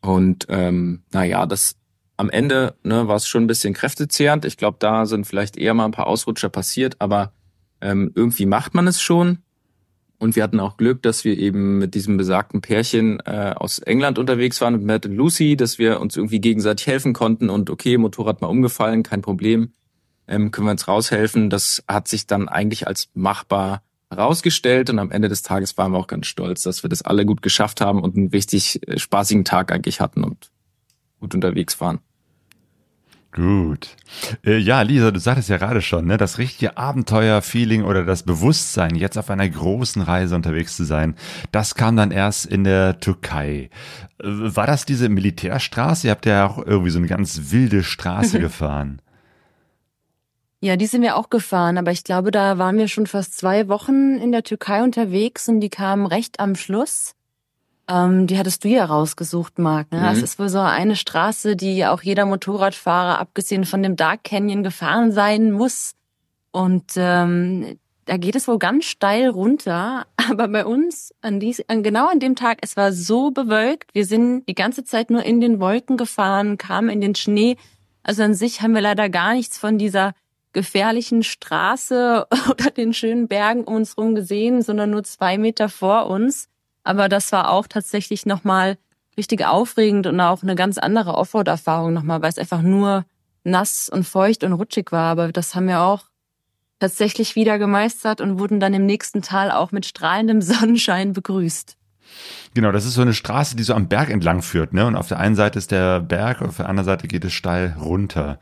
Und 0.00 0.46
ähm, 0.48 1.02
naja, 1.12 1.46
das 1.46 1.76
am 2.16 2.30
Ende 2.30 2.74
ne, 2.82 3.06
war 3.06 3.16
es 3.16 3.28
schon 3.28 3.44
ein 3.44 3.46
bisschen 3.46 3.74
kräftezehrend. 3.74 4.44
Ich 4.44 4.56
glaube, 4.56 4.78
da 4.80 5.06
sind 5.06 5.26
vielleicht 5.26 5.56
eher 5.56 5.74
mal 5.74 5.84
ein 5.84 5.92
paar 5.92 6.06
Ausrutscher 6.08 6.48
passiert, 6.48 6.96
aber 6.98 7.32
ähm, 7.86 8.10
irgendwie 8.14 8.46
macht 8.46 8.74
man 8.74 8.88
es 8.88 9.00
schon. 9.00 9.38
Und 10.18 10.34
wir 10.34 10.42
hatten 10.42 10.60
auch 10.60 10.76
Glück, 10.76 11.02
dass 11.02 11.24
wir 11.24 11.38
eben 11.38 11.78
mit 11.78 11.94
diesem 11.94 12.16
besagten 12.16 12.62
Pärchen 12.62 13.20
äh, 13.20 13.52
aus 13.54 13.78
England 13.78 14.18
unterwegs 14.18 14.60
waren, 14.60 14.72
mit 14.72 14.82
Matt 14.82 15.06
und 15.06 15.14
Lucy, 15.14 15.56
dass 15.56 15.78
wir 15.78 16.00
uns 16.00 16.16
irgendwie 16.16 16.40
gegenseitig 16.40 16.86
helfen 16.86 17.12
konnten 17.12 17.50
und 17.50 17.68
okay, 17.70 17.98
Motorrad 17.98 18.40
mal 18.40 18.48
umgefallen, 18.48 19.02
kein 19.02 19.20
Problem, 19.20 19.72
ähm, 20.26 20.50
können 20.50 20.66
wir 20.66 20.72
uns 20.72 20.88
raushelfen. 20.88 21.50
Das 21.50 21.84
hat 21.86 22.08
sich 22.08 22.26
dann 22.26 22.48
eigentlich 22.48 22.86
als 22.86 23.10
machbar 23.12 23.82
herausgestellt 24.08 24.88
und 24.88 24.98
am 24.98 25.10
Ende 25.10 25.28
des 25.28 25.42
Tages 25.42 25.76
waren 25.76 25.92
wir 25.92 25.98
auch 25.98 26.06
ganz 26.06 26.26
stolz, 26.26 26.62
dass 26.62 26.82
wir 26.82 26.88
das 26.88 27.02
alle 27.02 27.26
gut 27.26 27.42
geschafft 27.42 27.80
haben 27.80 28.02
und 28.02 28.16
einen 28.16 28.28
richtig 28.28 28.80
äh, 28.88 28.98
spaßigen 28.98 29.44
Tag 29.44 29.70
eigentlich 29.70 30.00
hatten 30.00 30.24
und 30.24 30.50
gut 31.20 31.34
unterwegs 31.34 31.78
waren. 31.80 32.00
Gut. 33.36 33.90
Äh, 34.46 34.56
ja, 34.56 34.80
Lisa, 34.80 35.10
du 35.10 35.20
sagtest 35.20 35.50
ja 35.50 35.58
gerade 35.58 35.82
schon, 35.82 36.06
ne, 36.06 36.16
das 36.16 36.38
richtige 36.38 36.78
Abenteuer-Feeling 36.78 37.84
oder 37.84 38.02
das 38.06 38.22
Bewusstsein, 38.22 38.94
jetzt 38.94 39.18
auf 39.18 39.28
einer 39.28 39.46
großen 39.46 40.00
Reise 40.00 40.34
unterwegs 40.34 40.74
zu 40.74 40.84
sein, 40.84 41.16
das 41.52 41.74
kam 41.74 41.96
dann 41.96 42.12
erst 42.12 42.46
in 42.46 42.64
der 42.64 42.98
Türkei. 42.98 43.68
Äh, 44.18 44.24
War 44.24 44.66
das 44.66 44.86
diese 44.86 45.10
Militärstraße? 45.10 46.06
Ihr 46.06 46.12
habt 46.12 46.24
ja 46.24 46.46
auch 46.46 46.56
irgendwie 46.64 46.90
so 46.90 46.98
eine 46.98 47.08
ganz 47.08 47.50
wilde 47.50 47.84
Straße 47.84 48.40
gefahren. 48.40 49.02
Ja, 50.60 50.76
die 50.76 50.86
sind 50.86 51.02
wir 51.02 51.16
auch 51.16 51.28
gefahren, 51.28 51.76
aber 51.76 51.92
ich 51.92 52.04
glaube, 52.04 52.30
da 52.30 52.56
waren 52.56 52.78
wir 52.78 52.88
schon 52.88 53.06
fast 53.06 53.36
zwei 53.36 53.68
Wochen 53.68 54.16
in 54.16 54.32
der 54.32 54.44
Türkei 54.44 54.82
unterwegs 54.82 55.46
und 55.50 55.60
die 55.60 55.68
kamen 55.68 56.06
recht 56.06 56.40
am 56.40 56.54
Schluss. 56.54 57.15
Ähm, 57.88 58.26
die 58.26 58.36
hattest 58.38 58.64
du 58.64 58.68
ja 58.68 58.84
rausgesucht, 58.84 59.58
Marc. 59.58 59.92
Ne? 59.92 60.00
Mhm. 60.00 60.04
Das 60.04 60.22
ist 60.22 60.38
wohl 60.38 60.48
so 60.48 60.58
eine 60.58 60.96
Straße, 60.96 61.56
die 61.56 61.86
auch 61.86 62.02
jeder 62.02 62.26
Motorradfahrer, 62.26 63.18
abgesehen 63.18 63.64
von 63.64 63.82
dem 63.82 63.96
Dark 63.96 64.24
Canyon, 64.24 64.62
gefahren 64.62 65.12
sein 65.12 65.52
muss. 65.52 65.94
Und 66.50 66.92
ähm, 66.96 67.78
da 68.06 68.16
geht 68.16 68.34
es 68.34 68.48
wohl 68.48 68.58
ganz 68.58 68.86
steil 68.86 69.28
runter. 69.28 70.06
Aber 70.30 70.48
bei 70.48 70.64
uns, 70.64 71.14
an 71.20 71.38
dies, 71.38 71.62
an, 71.68 71.82
genau 71.82 72.08
an 72.08 72.18
dem 72.18 72.34
Tag, 72.34 72.58
es 72.62 72.76
war 72.76 72.92
so 72.92 73.30
bewölkt. 73.30 73.94
Wir 73.94 74.04
sind 74.04 74.48
die 74.48 74.54
ganze 74.54 74.82
Zeit 74.82 75.10
nur 75.10 75.22
in 75.22 75.40
den 75.40 75.60
Wolken 75.60 75.96
gefahren, 75.96 76.58
kamen 76.58 76.88
in 76.88 77.00
den 77.00 77.14
Schnee. 77.14 77.56
Also 78.02 78.22
an 78.22 78.34
sich 78.34 78.62
haben 78.62 78.74
wir 78.74 78.80
leider 78.80 79.08
gar 79.08 79.34
nichts 79.34 79.58
von 79.58 79.78
dieser 79.78 80.14
gefährlichen 80.52 81.22
Straße 81.22 82.26
oder 82.50 82.70
den 82.70 82.94
schönen 82.94 83.28
Bergen 83.28 83.64
um 83.64 83.76
uns 83.76 83.96
rum 83.96 84.14
gesehen, 84.16 84.62
sondern 84.62 84.90
nur 84.90 85.04
zwei 85.04 85.38
Meter 85.38 85.68
vor 85.68 86.06
uns. 86.06 86.48
Aber 86.86 87.08
das 87.08 87.32
war 87.32 87.50
auch 87.50 87.66
tatsächlich 87.66 88.26
nochmal 88.26 88.78
richtig 89.18 89.44
aufregend 89.44 90.06
und 90.06 90.20
auch 90.20 90.42
eine 90.42 90.54
ganz 90.54 90.78
andere 90.78 91.14
Offroad-Erfahrung 91.14 91.92
nochmal, 91.92 92.22
weil 92.22 92.28
es 92.28 92.38
einfach 92.38 92.62
nur 92.62 93.04
nass 93.42 93.88
und 93.88 94.04
feucht 94.04 94.44
und 94.44 94.52
rutschig 94.52 94.92
war. 94.92 95.10
Aber 95.10 95.32
das 95.32 95.56
haben 95.56 95.66
wir 95.66 95.80
auch 95.80 96.04
tatsächlich 96.78 97.34
wieder 97.34 97.58
gemeistert 97.58 98.20
und 98.20 98.38
wurden 98.38 98.60
dann 98.60 98.72
im 98.72 98.86
nächsten 98.86 99.20
Tal 99.20 99.50
auch 99.50 99.72
mit 99.72 99.84
strahlendem 99.84 100.40
Sonnenschein 100.42 101.12
begrüßt. 101.12 101.76
Genau, 102.54 102.70
das 102.70 102.84
ist 102.86 102.94
so 102.94 103.02
eine 103.02 103.14
Straße, 103.14 103.56
die 103.56 103.64
so 103.64 103.74
am 103.74 103.88
Berg 103.88 104.10
entlang 104.10 104.40
führt, 104.42 104.72
ne? 104.72 104.86
Und 104.86 104.94
auf 104.94 105.08
der 105.08 105.18
einen 105.18 105.34
Seite 105.34 105.58
ist 105.58 105.72
der 105.72 106.00
Berg, 106.00 106.40
auf 106.40 106.58
der 106.58 106.68
anderen 106.68 106.86
Seite 106.86 107.08
geht 107.08 107.24
es 107.24 107.32
steil 107.32 107.76
runter. 107.80 108.38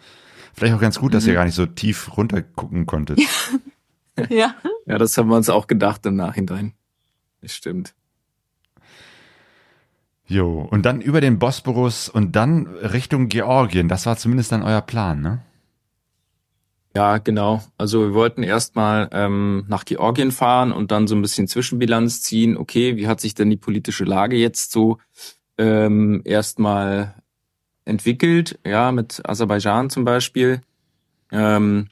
Vielleicht 0.53 0.75
auch 0.75 0.81
ganz 0.81 1.01
gut, 1.01 1.15
dass 1.15 1.27
ihr 1.27 1.33
gar 1.33 1.47
nicht 1.47 1.55
so 1.55 1.65
tief 1.65 2.17
runter 2.17 2.43
gucken 2.43 2.87
konntet. 2.87 3.21
Ja. 4.31 4.55
Ja, 4.87 4.97
das 4.97 5.19
haben 5.19 5.29
wir 5.29 5.35
uns 5.35 5.51
auch 5.51 5.67
gedacht 5.67 6.07
im 6.07 6.15
Nachhinein. 6.15 6.73
Das 7.41 7.53
stimmt. 7.53 7.95
Jo, 10.27 10.67
und 10.71 10.87
dann 10.87 11.01
über 11.01 11.21
den 11.21 11.39
Bosporus 11.39 12.09
und 12.09 12.35
dann 12.35 12.67
Richtung 12.67 13.29
Georgien. 13.29 13.89
Das 13.89 14.07
war 14.07 14.17
zumindest 14.17 14.53
dann 14.53 14.63
euer 14.63 14.81
Plan, 14.81 15.21
ne? 15.21 15.43
Ja, 16.97 17.19
genau. 17.19 17.61
Also 17.77 18.01
wir 18.03 18.15
wollten 18.15 18.45
erstmal 18.45 19.09
ähm, 19.13 19.65
nach 19.69 19.85
Georgien 19.85 20.31
fahren 20.31 20.71
und 20.71 20.93
dann 20.93 21.09
so 21.09 21.17
ein 21.17 21.23
bisschen 21.23 21.49
Zwischenbilanz 21.49 22.23
ziehen. 22.23 22.57
Okay, 22.57 22.97
wie 22.97 23.09
hat 23.09 23.21
sich 23.21 23.35
denn 23.35 23.51
die 23.51 23.57
politische 23.57 24.05
Lage 24.05 24.37
jetzt 24.37 24.71
so 24.71 24.99
ähm, 25.59 26.23
erstmal 26.25 27.15
entwickelt? 27.85 28.61
Ja, 28.65 28.93
mit 28.93 29.21
Aserbaidschan 29.29 29.91
zum 29.91 30.05
Beispiel. 30.05 30.63
Ähm, 31.33 31.89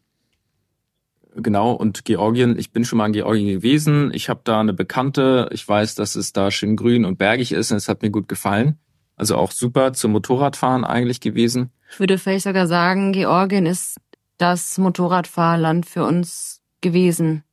genau, 1.36 1.72
und 1.72 2.04
Georgien, 2.04 2.58
ich 2.58 2.72
bin 2.72 2.84
schon 2.84 2.98
mal 2.98 3.06
in 3.06 3.12
Georgien 3.12 3.48
gewesen. 3.48 4.12
Ich 4.14 4.28
habe 4.28 4.40
da 4.44 4.60
eine 4.60 4.72
Bekannte. 4.72 5.48
Ich 5.52 5.66
weiß, 5.66 5.94
dass 5.94 6.14
es 6.14 6.32
da 6.32 6.50
schön 6.50 6.76
grün 6.76 7.04
und 7.04 7.18
bergig 7.18 7.52
ist 7.52 7.70
und 7.70 7.76
es 7.76 7.88
hat 7.88 8.02
mir 8.02 8.10
gut 8.10 8.28
gefallen. 8.28 8.78
Also 9.16 9.36
auch 9.36 9.50
super 9.50 9.92
zum 9.92 10.12
Motorradfahren 10.12 10.84
eigentlich 10.84 11.20
gewesen. 11.20 11.70
Ich 11.90 12.00
würde 12.00 12.18
vielleicht 12.18 12.44
sogar 12.44 12.66
sagen, 12.66 13.12
Georgien 13.12 13.66
ist 13.66 13.98
das 14.38 14.78
Motorradfahrland 14.78 15.86
für 15.86 16.04
uns 16.04 16.62
gewesen. 16.80 17.44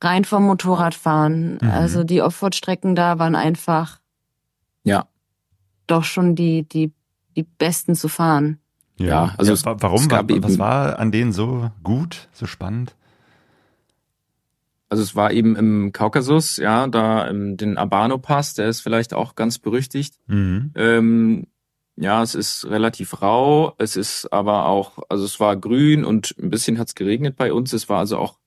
Rein 0.00 0.24
vom 0.24 0.44
Motorradfahren. 0.44 1.58
Mhm. 1.60 1.70
Also 1.70 2.04
die 2.04 2.22
Offroad-Strecken 2.22 2.94
da 2.94 3.18
waren 3.18 3.34
einfach 3.34 4.00
Ja, 4.84 5.08
doch 5.86 6.04
schon 6.04 6.34
die, 6.34 6.68
die, 6.68 6.92
die 7.36 7.42
besten 7.42 7.94
zu 7.94 8.08
fahren. 8.08 8.58
Ja, 8.98 9.34
also 9.36 9.52
es- 9.52 9.64
wa- 9.64 9.76
warum? 9.80 10.00
es 10.02 10.08
gab 10.08 10.30
Wa- 10.30 10.36
was 10.42 10.52
eben- 10.52 10.58
war 10.58 10.98
an 10.98 11.12
denen 11.12 11.32
so 11.32 11.70
gut, 11.82 12.28
so 12.32 12.46
spannend? 12.46 12.94
Also 14.88 15.02
es 15.02 15.16
war 15.16 15.32
eben 15.32 15.56
im 15.56 15.92
Kaukasus, 15.92 16.58
ja, 16.58 16.86
da 16.86 17.26
im, 17.26 17.56
den 17.56 17.76
Abano-Pass, 17.76 18.54
der 18.54 18.68
ist 18.68 18.80
vielleicht 18.80 19.14
auch 19.14 19.34
ganz 19.34 19.58
berüchtigt. 19.58 20.14
Mhm. 20.28 20.70
Ähm, 20.76 21.46
ja, 21.96 22.22
es 22.22 22.34
ist 22.34 22.66
relativ 22.66 23.20
rau, 23.20 23.74
es 23.78 23.96
ist 23.96 24.32
aber 24.32 24.66
auch, 24.66 24.98
also 25.08 25.24
es 25.24 25.40
war 25.40 25.56
grün 25.56 26.04
und 26.04 26.34
ein 26.40 26.50
bisschen 26.50 26.78
hat's 26.78 26.94
geregnet 26.94 27.36
bei 27.36 27.52
uns. 27.52 27.72
Es 27.72 27.88
war 27.88 27.98
also 27.98 28.18
auch 28.18 28.38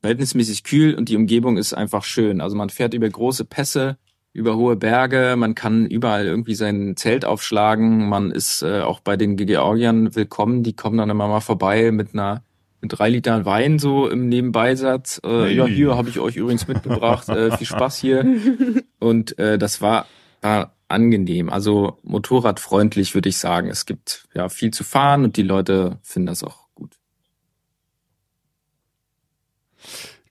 verhältnismäßig 0.00 0.64
kühl 0.64 0.94
und 0.94 1.08
die 1.08 1.16
Umgebung 1.16 1.56
ist 1.56 1.72
einfach 1.72 2.02
schön. 2.04 2.40
Also 2.40 2.56
man 2.56 2.70
fährt 2.70 2.92
über 2.94 3.08
große 3.08 3.44
Pässe, 3.44 3.96
über 4.36 4.56
hohe 4.56 4.76
Berge, 4.76 5.34
man 5.36 5.54
kann 5.54 5.86
überall 5.86 6.26
irgendwie 6.26 6.54
sein 6.54 6.94
Zelt 6.96 7.24
aufschlagen. 7.24 8.08
Man 8.08 8.30
ist 8.30 8.62
äh, 8.62 8.82
auch 8.82 9.00
bei 9.00 9.16
den 9.16 9.36
Georgiern 9.36 10.14
willkommen, 10.14 10.62
die 10.62 10.74
kommen 10.74 10.98
dann 10.98 11.08
immer 11.08 11.26
mal 11.26 11.40
vorbei 11.40 11.90
mit 11.90 12.12
einer 12.12 12.42
mit 12.82 12.98
drei 12.98 13.08
Litern 13.08 13.46
Wein 13.46 13.78
so 13.78 14.06
im 14.06 14.28
Nebenbeisatz. 14.28 15.20
Äh, 15.24 15.28
Hey. 15.28 15.56
Ja, 15.56 15.64
hier 15.66 15.96
habe 15.96 16.10
ich 16.10 16.20
euch 16.20 16.36
übrigens 16.36 16.68
mitgebracht. 16.68 17.28
äh, 17.30 17.56
viel 17.56 17.66
Spaß 17.66 17.96
hier. 17.98 18.26
Und 18.98 19.38
äh, 19.38 19.56
das 19.56 19.80
war, 19.80 20.06
war 20.42 20.74
angenehm, 20.88 21.48
also 21.48 21.98
motorradfreundlich 22.02 23.14
würde 23.14 23.30
ich 23.30 23.38
sagen. 23.38 23.68
Es 23.70 23.86
gibt 23.86 24.28
ja 24.34 24.50
viel 24.50 24.70
zu 24.70 24.84
fahren 24.84 25.24
und 25.24 25.38
die 25.38 25.42
Leute 25.42 25.98
finden 26.02 26.26
das 26.26 26.44
auch 26.44 26.66
gut. 26.74 26.98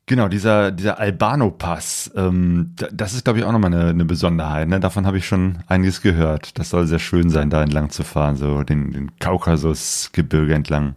Genau, 0.07 0.27
dieser, 0.27 0.71
dieser 0.71 0.99
Albano-Pass, 0.99 2.11
ähm, 2.15 2.73
da- 2.75 2.89
das 2.91 3.13
ist, 3.13 3.23
glaube 3.23 3.39
ich, 3.39 3.45
auch 3.45 3.51
nochmal 3.51 3.73
eine, 3.73 3.89
eine 3.89 4.05
Besonderheit. 4.05 4.67
Ne? 4.67 4.79
Davon 4.79 5.07
habe 5.07 5.17
ich 5.17 5.25
schon 5.27 5.63
einiges 5.67 6.01
gehört. 6.01 6.59
Das 6.59 6.69
soll 6.69 6.85
sehr 6.85 6.99
schön 6.99 7.29
sein, 7.31 7.49
da 7.49 7.63
entlang 7.63 7.89
zu 7.89 8.03
fahren, 8.03 8.35
so 8.37 8.61
den, 8.61 8.91
den 8.91 9.17
Kaukasusgebirge 9.17 10.53
entlang. 10.53 10.93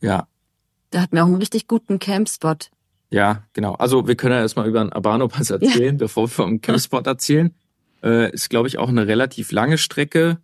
Ja, 0.00 0.26
Da 0.90 1.02
hatten 1.02 1.16
wir 1.16 1.22
auch 1.24 1.28
einen 1.28 1.36
richtig 1.36 1.66
guten 1.68 1.98
Campspot. 1.98 2.70
ja, 3.10 3.42
genau. 3.52 3.74
Also 3.74 4.06
wir 4.08 4.14
können 4.16 4.34
ja 4.34 4.40
erstmal 4.40 4.68
über 4.68 4.80
den 4.82 4.92
Abano-Pass 4.92 5.50
erzählen, 5.50 5.96
bevor 5.98 6.24
wir 6.24 6.28
vom 6.28 6.60
Campspot 6.62 7.06
erzählen. 7.06 7.52
Äh, 8.02 8.30
ist, 8.32 8.48
glaube 8.48 8.68
ich, 8.68 8.78
auch 8.78 8.88
eine 8.88 9.06
relativ 9.06 9.52
lange 9.52 9.76
Strecke, 9.78 10.38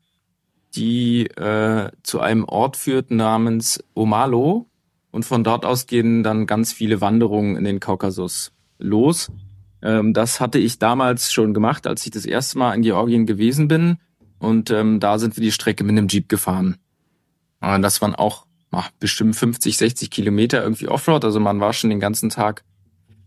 die 0.75 1.27
äh, 1.29 1.91
zu 2.03 2.21
einem 2.21 2.45
Ort 2.45 2.77
führt 2.77 3.11
namens 3.11 3.83
Omalo. 3.95 4.67
Und 5.13 5.25
von 5.25 5.45
dort 5.45 5.65
aus 5.65 5.87
gehen 5.87 6.25
dann 6.25 6.47
ganz 6.47 6.73
viele 6.73 7.01
Wanderungen 7.01 7.57
in 7.57 7.65
den 7.65 7.79
Kaukasus 7.79 8.51
los. 8.79 9.31
Ähm, 9.83 10.15
das 10.15 10.41
hatte 10.41 10.59
ich 10.59 10.79
damals 10.79 11.33
schon 11.33 11.55
gemacht, 11.55 11.87
als 11.87 12.05
ich 12.05 12.11
das 12.11 12.25
erste 12.25 12.59
Mal 12.59 12.75
in 12.75 12.83
Georgien 12.83 13.27
gewesen 13.27 13.69
bin. 13.69 13.99
Und 14.39 14.71
ähm, 14.71 14.99
da 14.99 15.19
sind 15.19 15.37
wir 15.37 15.43
die 15.43 15.53
Strecke 15.53 15.85
mit 15.85 15.97
einem 15.97 16.09
Jeep 16.09 16.29
gefahren. 16.29 16.79
Und 17.61 17.83
das 17.83 18.01
waren 18.01 18.15
auch 18.15 18.47
ach, 18.73 18.91
bestimmt 18.99 19.37
50, 19.37 19.77
60 19.77 20.11
Kilometer 20.11 20.63
irgendwie 20.63 20.89
Offroad. 20.89 21.25
Also 21.25 21.39
man 21.39 21.61
war 21.61 21.73
schon 21.75 21.91
den 21.91 22.01
ganzen 22.01 22.31
Tag 22.31 22.65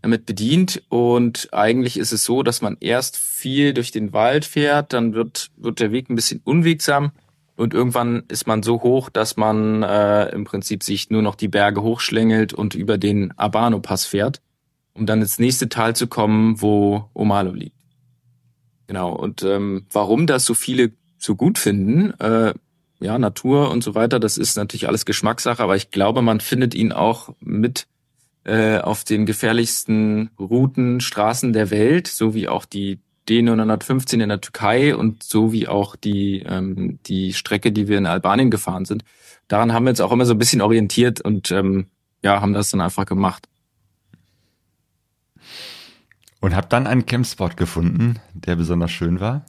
damit 0.02 0.26
bedient. 0.26 0.82
Und 0.88 1.48
eigentlich 1.52 1.98
ist 1.98 2.12
es 2.12 2.24
so, 2.24 2.42
dass 2.42 2.62
man 2.62 2.76
erst 2.80 3.16
viel 3.16 3.72
durch 3.72 3.92
den 3.92 4.12
Wald 4.12 4.44
fährt, 4.44 4.92
dann 4.92 5.14
wird, 5.14 5.50
wird 5.56 5.80
der 5.80 5.92
Weg 5.92 6.10
ein 6.10 6.16
bisschen 6.16 6.40
unwegsam. 6.44 7.12
Und 7.56 7.72
irgendwann 7.72 8.24
ist 8.28 8.46
man 8.46 8.62
so 8.62 8.82
hoch, 8.82 9.08
dass 9.08 9.36
man 9.36 9.82
äh, 9.82 10.28
im 10.28 10.44
Prinzip 10.44 10.82
sich 10.82 11.10
nur 11.10 11.22
noch 11.22 11.34
die 11.34 11.48
Berge 11.48 11.82
hochschlängelt 11.82 12.52
und 12.52 12.74
über 12.74 12.98
den 12.98 13.32
Abano-Pass 13.38 14.04
fährt, 14.04 14.42
um 14.92 15.06
dann 15.06 15.22
ins 15.22 15.38
nächste 15.38 15.68
Tal 15.68 15.96
zu 15.96 16.06
kommen, 16.06 16.60
wo 16.60 17.08
Omalo 17.14 17.52
liegt. 17.52 17.76
Genau. 18.86 19.12
Und 19.12 19.42
ähm, 19.42 19.86
warum 19.90 20.26
das 20.26 20.44
so 20.44 20.54
viele 20.54 20.92
so 21.18 21.34
gut 21.34 21.58
finden, 21.58 22.10
äh, 22.20 22.52
ja, 23.00 23.18
Natur 23.18 23.70
und 23.70 23.82
so 23.82 23.94
weiter, 23.94 24.20
das 24.20 24.38
ist 24.38 24.56
natürlich 24.56 24.88
alles 24.88 25.04
Geschmackssache, 25.04 25.62
aber 25.62 25.76
ich 25.76 25.90
glaube, 25.90 26.22
man 26.22 26.40
findet 26.40 26.74
ihn 26.74 26.92
auch 26.92 27.34
mit 27.40 27.86
äh, 28.44 28.78
auf 28.78 29.04
den 29.04 29.26
gefährlichsten 29.26 30.30
Routen, 30.38 31.00
Straßen 31.00 31.52
der 31.52 31.70
Welt, 31.70 32.06
so 32.06 32.34
wie 32.34 32.48
auch 32.48 32.64
die 32.64 33.00
D915 33.28 34.22
in 34.22 34.28
der 34.28 34.40
Türkei 34.40 34.96
und 34.96 35.22
so 35.22 35.52
wie 35.52 35.68
auch 35.68 35.96
die, 35.96 36.42
ähm, 36.46 36.98
die 37.06 37.32
Strecke, 37.32 37.72
die 37.72 37.88
wir 37.88 37.98
in 37.98 38.06
Albanien 38.06 38.50
gefahren 38.50 38.84
sind. 38.84 39.04
Daran 39.48 39.72
haben 39.72 39.84
wir 39.84 39.90
uns 39.90 40.00
auch 40.00 40.12
immer 40.12 40.26
so 40.26 40.34
ein 40.34 40.38
bisschen 40.38 40.60
orientiert 40.60 41.20
und 41.20 41.50
ähm, 41.50 41.86
ja, 42.22 42.40
haben 42.40 42.52
das 42.52 42.70
dann 42.70 42.80
einfach 42.80 43.06
gemacht. 43.06 43.48
Und 46.40 46.54
habe 46.54 46.68
dann 46.68 46.86
einen 46.86 47.06
Campspot 47.06 47.56
gefunden, 47.56 48.20
der 48.34 48.56
besonders 48.56 48.90
schön 48.90 49.20
war. 49.20 49.44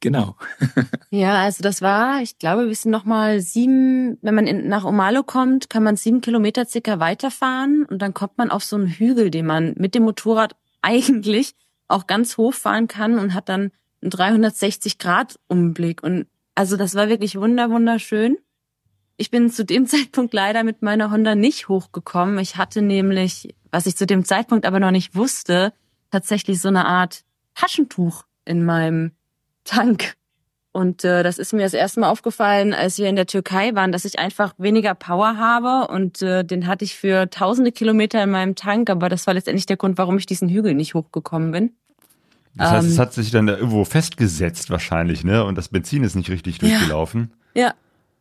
Genau. 0.00 0.36
Ja, 1.10 1.42
also 1.42 1.62
das 1.62 1.80
war, 1.80 2.20
ich 2.20 2.38
glaube, 2.38 2.66
wir 2.66 2.74
sind 2.74 2.90
noch 2.90 3.04
mal 3.04 3.40
sieben, 3.40 4.18
wenn 4.22 4.34
man 4.34 4.46
in, 4.46 4.68
nach 4.68 4.84
Omalo 4.84 5.22
kommt, 5.22 5.70
kann 5.70 5.82
man 5.82 5.96
sieben 5.96 6.20
Kilometer 6.20 6.66
circa 6.66 6.98
weiterfahren 6.98 7.86
und 7.86 8.02
dann 8.02 8.12
kommt 8.12 8.36
man 8.36 8.50
auf 8.50 8.64
so 8.64 8.76
einen 8.76 8.88
Hügel, 8.88 9.30
den 9.30 9.46
man 9.46 9.74
mit 9.78 9.94
dem 9.94 10.02
Motorrad 10.02 10.56
eigentlich 10.82 11.54
auch 11.88 12.06
ganz 12.06 12.36
hoch 12.36 12.54
fahren 12.54 12.88
kann 12.88 13.18
und 13.18 13.34
hat 13.34 13.48
dann 13.48 13.70
einen 14.02 14.10
360 14.10 14.98
Grad 14.98 15.38
Umblick 15.48 16.02
und 16.02 16.26
also 16.54 16.76
das 16.76 16.94
war 16.94 17.08
wirklich 17.08 17.36
wunder 17.36 17.70
wunderschön. 17.70 18.38
Ich 19.18 19.30
bin 19.30 19.50
zu 19.50 19.64
dem 19.64 19.86
Zeitpunkt 19.86 20.34
leider 20.34 20.64
mit 20.64 20.82
meiner 20.82 21.10
Honda 21.10 21.34
nicht 21.34 21.68
hochgekommen. 21.68 22.38
Ich 22.38 22.56
hatte 22.56 22.82
nämlich, 22.82 23.54
was 23.70 23.86
ich 23.86 23.96
zu 23.96 24.06
dem 24.06 24.24
Zeitpunkt 24.24 24.66
aber 24.66 24.80
noch 24.80 24.90
nicht 24.90 25.14
wusste, 25.14 25.72
tatsächlich 26.10 26.60
so 26.60 26.68
eine 26.68 26.86
Art 26.86 27.24
Taschentuch 27.54 28.24
in 28.44 28.64
meinem 28.64 29.12
Tank. 29.64 30.14
Und 30.76 31.04
äh, 31.04 31.22
das 31.22 31.38
ist 31.38 31.54
mir 31.54 31.62
das 31.62 31.72
erste 31.72 32.00
Mal 32.00 32.10
aufgefallen, 32.10 32.74
als 32.74 32.98
wir 32.98 33.08
in 33.08 33.16
der 33.16 33.24
Türkei 33.24 33.74
waren, 33.74 33.92
dass 33.92 34.04
ich 34.04 34.18
einfach 34.18 34.52
weniger 34.58 34.94
Power 34.94 35.38
habe 35.38 35.90
und 35.90 36.20
äh, 36.20 36.44
den 36.44 36.66
hatte 36.66 36.84
ich 36.84 36.94
für 36.96 37.30
tausende 37.30 37.72
Kilometer 37.72 38.22
in 38.22 38.30
meinem 38.30 38.56
Tank, 38.56 38.90
aber 38.90 39.08
das 39.08 39.26
war 39.26 39.32
letztendlich 39.32 39.64
der 39.64 39.78
Grund, 39.78 39.96
warum 39.96 40.18
ich 40.18 40.26
diesen 40.26 40.50
Hügel 40.50 40.74
nicht 40.74 40.92
hochgekommen 40.92 41.50
bin. 41.50 41.70
Das 42.56 42.72
heißt, 42.72 42.86
Ähm. 42.88 42.92
es 42.92 42.98
hat 42.98 43.14
sich 43.14 43.30
dann 43.30 43.46
da 43.46 43.56
irgendwo 43.56 43.86
festgesetzt 43.86 44.68
wahrscheinlich, 44.68 45.24
ne? 45.24 45.44
Und 45.44 45.56
das 45.56 45.68
Benzin 45.68 46.04
ist 46.04 46.14
nicht 46.14 46.28
richtig 46.28 46.60
Ja. 46.60 46.68
durchgelaufen. 46.68 47.32
Ja, 47.54 47.72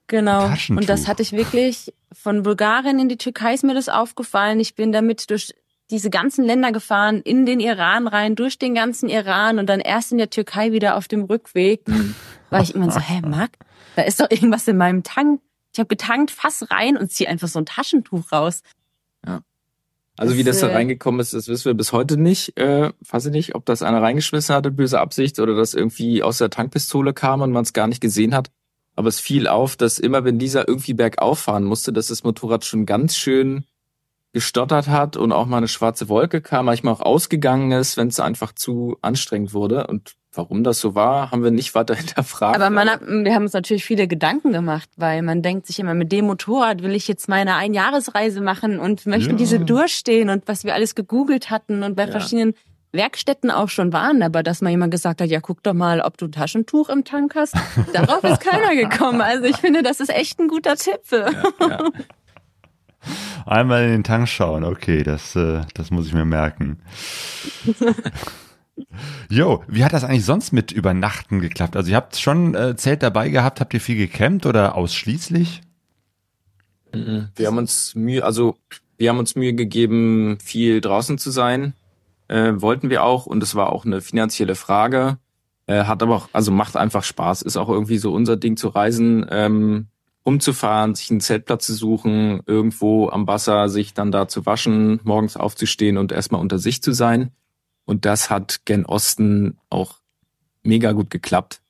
genau. 0.08 0.48
Taschentuch. 0.48 0.82
Und 0.82 0.89
das 0.89 1.10
hatte 1.10 1.24
ich 1.24 1.34
wirklich 1.34 1.94
von 2.13 2.44
Bulgarien 2.44 3.00
in 3.00 3.10
die 3.10 3.18
Türkei 3.18 3.54
ist 3.54 3.65
mir 3.65 3.74
das 3.74 3.89
aufgefallen. 3.89 4.62
Ich 4.62 4.76
bin 4.76 4.94
damit 4.94 5.30
durch 5.30 5.54
diese 5.91 6.10
ganzen 6.10 6.45
Länder 6.45 6.71
gefahren, 6.71 7.21
in 7.21 7.45
den 7.45 7.60
Iran 7.60 8.08
rein, 8.08 8.36
durch 8.36 8.58
den 8.58 8.74
ganzen 8.74 9.10
Iran 9.10 9.60
und 9.60 9.67
dann 9.67 9.80
erst 9.80 10.12
in 10.12 10.17
der 10.17 10.30
Türkei 10.30 10.71
wieder 10.71 10.95
auf 10.95 11.08
dem 11.08 11.24
Rückweg. 11.24 11.82
War 12.50 12.62
ich 12.62 12.74
immer 12.74 12.91
so, 12.91 13.00
hä, 13.00 13.21
Marc, 13.28 13.52
da 13.95 14.04
ist 14.04 14.19
doch 14.19 14.30
irgendwas 14.30 14.67
in 14.67 14.78
meinem 14.78 15.04
Tank. 15.04 15.41
Ich 15.74 15.80
habe 15.80 15.88
getankt, 15.88 16.32
fass 16.32 16.71
rein 16.71 16.98
und 16.98 17.12
zieh 17.12 17.28
einfach 17.28 17.48
so 17.48 17.60
ein 17.60 17.65
Taschentuch 17.65 18.32
raus. 18.32 18.62
Also 20.17 20.38
wie 20.38 20.43
das 20.43 20.60
da 20.60 20.67
Das, 20.67 20.74
äh, 20.74 20.78
reingekommen 20.78 21.19
ist, 21.19 21.34
das 21.34 21.48
wissen 21.48 21.65
wir 21.65 21.74
bis 21.74 21.91
heute 21.91 22.17
nicht. 22.17 22.58
Äh, 22.58 22.91
weiß 23.10 23.26
ich 23.26 23.32
nicht, 23.32 23.56
ob 23.56 23.65
das 23.65 23.82
einer 23.82 24.02
reingeschmissen 24.02 24.56
hatte, 24.56 24.71
böse 24.71 25.00
Absicht, 25.00 25.39
oder 25.39 25.56
das 25.56 25.74
irgendwie 25.74 26.24
aus 26.24 26.38
der 26.38 26.50
Tankpistole 26.50 27.13
kam 27.13 27.41
und 27.41 27.52
man 27.52 27.63
es 27.63 27.74
gar 27.74 27.88
nicht 27.88 28.02
gesehen 28.02 28.34
hat. 28.34 28.50
Aber 28.95 29.10
es 29.10 29.19
fiel 29.19 29.48
auf, 29.48 29.76
dass 29.76 30.00
immer 30.00 30.24
wenn 30.24 30.39
dieser 30.39 30.69
irgendwie 30.69 30.93
bergauf 30.93 31.39
fahren 31.39 31.65
musste, 31.65 31.91
dass 31.91 32.08
das 32.08 32.24
Motorrad 32.24 32.63
schon 32.63 32.86
ganz 32.86 33.17
schön 33.17 33.65
gestottert 34.36 34.89
hat 34.89 35.15
und 35.15 35.32
auch 35.32 35.45
mal 35.45 35.58
eine 35.58 35.69
schwarze 35.69 36.10
Wolke 36.10 36.41
kam, 36.41 36.65
manchmal 36.65 36.93
auch 36.93 37.00
ausgegangen 37.00 37.71
ist, 37.71 37.95
wenn 37.95 38.10
es 38.10 38.19
einfach 38.19 38.52
zu 38.52 38.98
anstrengend 39.02 39.54
wurde. 39.54 39.88
Und 39.88 40.15
warum 40.34 40.62
das 40.65 40.82
so 40.82 40.93
war, 40.93 41.32
haben 41.32 41.41
wir 41.41 41.52
nicht 41.52 41.74
weiter 41.74 41.95
hinterfragt. 42.02 42.54
Aber 42.54 42.69
man 42.69 42.89
hat, 42.89 43.00
wir 43.08 43.34
haben 43.34 43.43
uns 43.43 43.54
natürlich 43.54 43.86
viele 43.86 44.10
Gedanken 44.10 44.52
gemacht, 44.52 44.89
weil 44.98 45.21
man 45.21 45.41
denkt 45.41 45.67
sich 45.67 45.80
immer, 45.80 45.93
mit 45.93 46.12
dem 46.12 46.26
Motorrad 46.26 46.84
will 46.84 46.95
ich 46.95 47.08
jetzt 47.08 47.30
meine 47.30 47.56
Einjahresreise 47.56 48.41
machen 48.41 48.78
und 48.78 49.06
möchte 49.06 49.30
Ja. 49.32 49.36
diese 49.38 49.60
durchstehen 49.62 50.30
und 50.30 50.50
was 50.50 50.65
wir 50.65 50.74
alles 50.74 50.95
gegoogelt 50.95 51.50
hatten 51.50 51.82
und 51.84 51.95
bei 51.95 52.04
Ja. 52.04 52.12
verschiedenen 52.12 52.56
Werkstätten 52.91 53.52
auch 53.52 53.69
schon 53.69 53.93
waren, 53.93 54.21
aber 54.21 54.43
dass 54.43 54.62
mal 54.62 54.69
jemand 54.69 54.91
gesagt 54.91 55.21
hat, 55.21 55.30
ja, 55.30 55.39
guck 55.39 55.63
doch 55.63 55.74
mal, 55.74 56.02
ob 56.02 56.17
du 56.17 56.26
ein 56.26 56.34
Taschentuch 56.34 56.89
im 56.89 57.06
Tank 57.06 57.36
hast. 57.36 57.54
Darauf 57.93 58.21
ist 58.26 58.41
keiner 58.41 58.76
gekommen. 58.76 59.21
Also 59.21 59.45
ich 59.45 59.56
finde, 59.58 59.82
das 59.82 60.02
ist 60.02 60.10
echt 60.10 60.39
ein 60.41 60.50
guter 60.50 60.76
Tipp. 60.76 61.00
ja, 61.12 61.30
ja. 61.69 61.89
Einmal 63.46 63.86
in 63.86 63.91
den 63.91 64.04
Tank 64.04 64.28
schauen, 64.28 64.63
okay, 64.63 65.04
das, 65.04 65.36
äh, 65.36 65.62
das 65.74 65.91
muss 65.91 66.08
ich 66.08 66.13
mir 66.13 66.26
merken. 66.26 66.80
Jo, 69.30 69.63
wie 69.68 69.86
hat 69.86 69.94
das 69.94 70.04
eigentlich 70.04 70.26
sonst 70.26 70.52
mit 70.52 70.72
Übernachten 70.72 71.39
geklappt? 71.39 71.78
Also 71.78 71.91
ihr 71.91 71.96
habt 71.96 72.18
schon 72.18 72.56
äh, 72.56 72.76
Zelt 72.76 73.04
dabei 73.04 73.30
gehabt, 73.30 73.62
habt 73.62 73.74
ihr 73.74 73.80
viel 73.80 73.96
gecampt 73.96 74.46
oder 74.46 74.76
ausschließlich? 74.76 75.62
Mhm. 76.94 77.30
Wir 77.36 77.48
haben 77.48 77.58
uns 77.58 77.96
Mühe, 77.96 78.24
also 78.24 78.58
wir 78.98 79.10
haben 79.10 79.20
uns 79.20 79.36
Mühe 79.36 79.54
gegeben, 79.54 80.38
viel 80.44 80.82
draußen 80.82 81.18
zu 81.18 81.32
sein. 81.32 81.74
Äh, 82.28 82.54
wollten 82.56 82.89
wir 82.89 83.04
auch 83.04 83.26
und 83.26 83.44
es 83.44 83.56
war 83.56 83.72
auch 83.72 83.86
eine 83.86 84.02
finanzielle 84.02 84.56
Frage. 84.56 85.18
Äh, 85.68 85.84
hat 85.84 86.04
aber 86.04 86.15
auch, 86.15 86.30
also 86.34 86.52
macht 86.52 86.76
einfach 86.76 87.04
Spaß. 87.04 87.41
Ist 87.44 87.58
auch 87.58 87.70
irgendwie 87.70 87.98
so 87.98 88.13
unser 88.13 88.38
Ding 88.38 88.58
zu 88.58 88.68
reisen, 88.70 89.26
ähm, 89.30 89.88
umzufahren, 90.26 90.96
sich 90.96 91.12
einen 91.12 91.22
Zeltplatz 91.22 91.68
zu 91.68 91.76
suchen, 91.76 92.42
irgendwo 92.48 93.10
am 93.10 93.28
Wasser 93.28 93.70
sich 93.70 93.94
dann 93.94 94.12
da 94.12 94.28
zu 94.28 94.46
waschen, 94.46 95.00
morgens 95.04 95.38
aufzustehen 95.38 95.98
und 95.98 96.12
erstmal 96.12 96.42
unter 96.42 96.58
sich 96.58 96.82
zu 96.82 96.94
sein. 96.94 97.32
Und 97.86 98.06
das 98.06 98.32
hat 98.32 98.66
gen 98.66 98.88
Osten 98.88 99.58
auch 99.70 100.00
mega 100.64 100.94
gut 100.94 101.12
geklappt. 101.12 101.62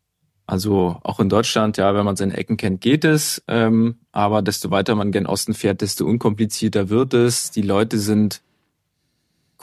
Also 0.47 0.97
auch 1.03 1.19
in 1.19 1.27
Deutschland, 1.27 1.75
ja, 1.75 1.93
wenn 1.95 2.05
man 2.05 2.15
seine 2.15 2.37
Ecken 2.37 2.55
kennt, 2.55 2.79
geht 2.79 3.03
es. 3.03 3.43
Ähm, 3.49 3.97
aber 4.13 4.41
desto 4.41 4.71
weiter 4.71 4.95
man 4.95 5.11
gen 5.11 5.25
Osten 5.25 5.53
fährt, 5.53 5.81
desto 5.81 6.05
unkomplizierter 6.05 6.89
wird 6.89 7.13
es. 7.13 7.51
Die 7.51 7.61
Leute 7.61 7.99
sind 7.99 8.41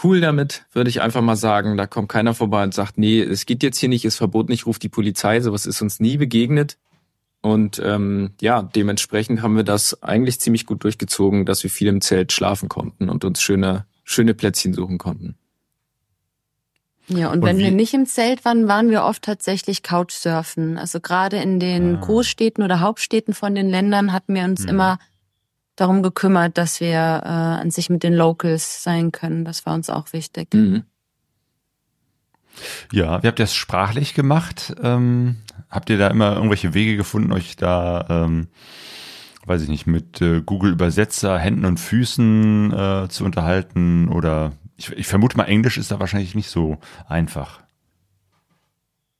cool 0.04 0.20
damit, 0.20 0.66
würde 0.72 0.90
ich 0.90 1.00
einfach 1.00 1.22
mal 1.22 1.36
sagen. 1.36 1.78
Da 1.78 1.86
kommt 1.86 2.10
keiner 2.10 2.34
vorbei 2.34 2.62
und 2.62 2.74
sagt, 2.74 2.98
nee, 2.98 3.22
es 3.22 3.46
geht 3.46 3.62
jetzt 3.62 3.78
hier 3.78 3.88
nicht, 3.88 4.04
ist 4.04 4.16
verboten, 4.16 4.52
ich 4.52 4.66
rufe 4.66 4.80
die 4.80 4.90
Polizei. 4.90 5.40
Sowas 5.40 5.64
ist 5.64 5.80
uns 5.80 5.98
nie 5.98 6.18
begegnet. 6.18 6.76
Und 7.42 7.82
ähm, 7.84 8.30
ja, 8.40 8.62
dementsprechend 8.62 9.42
haben 9.42 9.56
wir 9.56 9.64
das 9.64 10.02
eigentlich 10.02 10.40
ziemlich 10.40 10.64
gut 10.64 10.84
durchgezogen, 10.84 11.44
dass 11.44 11.64
wir 11.64 11.70
viel 11.70 11.88
im 11.88 12.00
Zelt 12.00 12.32
schlafen 12.32 12.68
konnten 12.68 13.08
und 13.08 13.24
uns 13.24 13.42
schöne, 13.42 13.84
schöne 14.04 14.32
Plätzchen 14.32 14.72
suchen 14.72 14.96
konnten. 14.96 15.36
Ja, 17.08 17.28
und, 17.28 17.40
und 17.40 17.42
wenn 17.42 17.58
wir 17.58 17.72
nicht 17.72 17.94
im 17.94 18.06
Zelt 18.06 18.44
waren, 18.44 18.68
waren 18.68 18.90
wir 18.90 19.02
oft 19.02 19.22
tatsächlich 19.22 19.82
Couchsurfen. 19.82 20.78
Also 20.78 21.00
gerade 21.00 21.38
in 21.38 21.58
den 21.58 21.96
ah. 21.96 22.00
Großstädten 22.00 22.62
oder 22.62 22.78
Hauptstädten 22.78 23.34
von 23.34 23.56
den 23.56 23.68
Ländern 23.68 24.12
hatten 24.12 24.34
wir 24.34 24.44
uns 24.44 24.62
mhm. 24.62 24.68
immer 24.68 24.98
darum 25.74 26.04
gekümmert, 26.04 26.56
dass 26.58 26.80
wir 26.80 26.90
äh, 26.90 27.28
an 27.28 27.72
sich 27.72 27.90
mit 27.90 28.04
den 28.04 28.14
Locals 28.14 28.84
sein 28.84 29.10
können. 29.10 29.44
Das 29.44 29.66
war 29.66 29.74
uns 29.74 29.90
auch 29.90 30.12
wichtig. 30.12 30.54
Mhm. 30.54 30.84
Ja, 32.92 33.22
wie 33.22 33.26
habt 33.26 33.38
ihr 33.40 33.44
das 33.44 33.54
sprachlich 33.54 34.14
gemacht? 34.14 34.74
Ähm, 34.82 35.38
habt 35.72 35.90
ihr 35.90 35.98
da 35.98 36.06
immer 36.08 36.34
irgendwelche 36.36 36.74
Wege 36.74 36.96
gefunden, 36.96 37.32
euch 37.32 37.56
da, 37.56 38.06
ähm, 38.08 38.46
weiß 39.46 39.62
ich 39.62 39.68
nicht, 39.68 39.88
mit 39.88 40.20
äh, 40.20 40.42
Google 40.42 40.72
Übersetzer, 40.72 41.38
Händen 41.38 41.64
und 41.64 41.80
Füßen 41.80 42.72
äh, 42.72 43.08
zu 43.08 43.24
unterhalten 43.24 44.08
oder 44.08 44.52
ich, 44.76 44.90
ich 44.92 45.06
vermute 45.06 45.36
mal, 45.36 45.44
Englisch 45.44 45.78
ist 45.78 45.90
da 45.90 45.98
wahrscheinlich 45.98 46.34
nicht 46.34 46.48
so 46.48 46.78
einfach. 47.08 47.60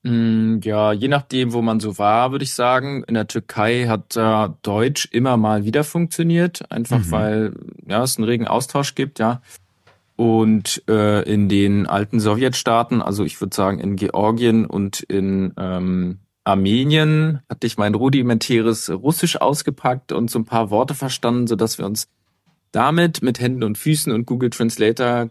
Mm, 0.03 0.59
ja, 0.61 0.91
je 0.91 1.07
nachdem, 1.07 1.53
wo 1.53 1.61
man 1.61 1.79
so 1.79 1.97
war, 1.97 2.31
würde 2.31 2.43
ich 2.43 2.53
sagen. 2.53 3.03
In 3.07 3.13
der 3.13 3.27
Türkei 3.27 3.87
hat 3.87 4.17
äh, 4.17 4.49
Deutsch 4.61 5.07
immer 5.11 5.37
mal 5.37 5.63
wieder 5.63 5.83
funktioniert, 5.83 6.69
einfach 6.71 6.99
mhm. 6.99 7.11
weil 7.11 7.53
ja 7.87 8.03
es 8.03 8.17
einen 8.17 8.27
regen 8.27 8.47
Austausch 8.47 8.95
gibt, 8.95 9.19
ja. 9.19 9.41
Und 10.15 10.83
äh, 10.87 11.23
in 11.23 11.49
den 11.49 11.87
alten 11.87 12.19
Sowjetstaaten, 12.19 13.01
also 13.01 13.23
ich 13.23 13.39
würde 13.41 13.55
sagen 13.55 13.79
in 13.79 13.95
Georgien 13.95 14.65
und 14.65 14.99
in 14.99 15.53
ähm, 15.57 16.19
Armenien, 16.43 17.41
hatte 17.49 17.67
ich 17.67 17.77
mein 17.77 17.95
rudimentäres 17.95 18.89
Russisch 18.89 19.37
ausgepackt 19.37 20.11
und 20.11 20.29
so 20.29 20.39
ein 20.39 20.45
paar 20.45 20.69
Worte 20.69 20.93
verstanden, 20.93 21.47
so 21.47 21.55
dass 21.55 21.77
wir 21.77 21.85
uns 21.85 22.07
damit 22.71 23.21
mit 23.21 23.39
Händen 23.39 23.63
und 23.63 23.77
Füßen 23.77 24.11
und 24.11 24.25
Google 24.25 24.49
Translator 24.49 25.29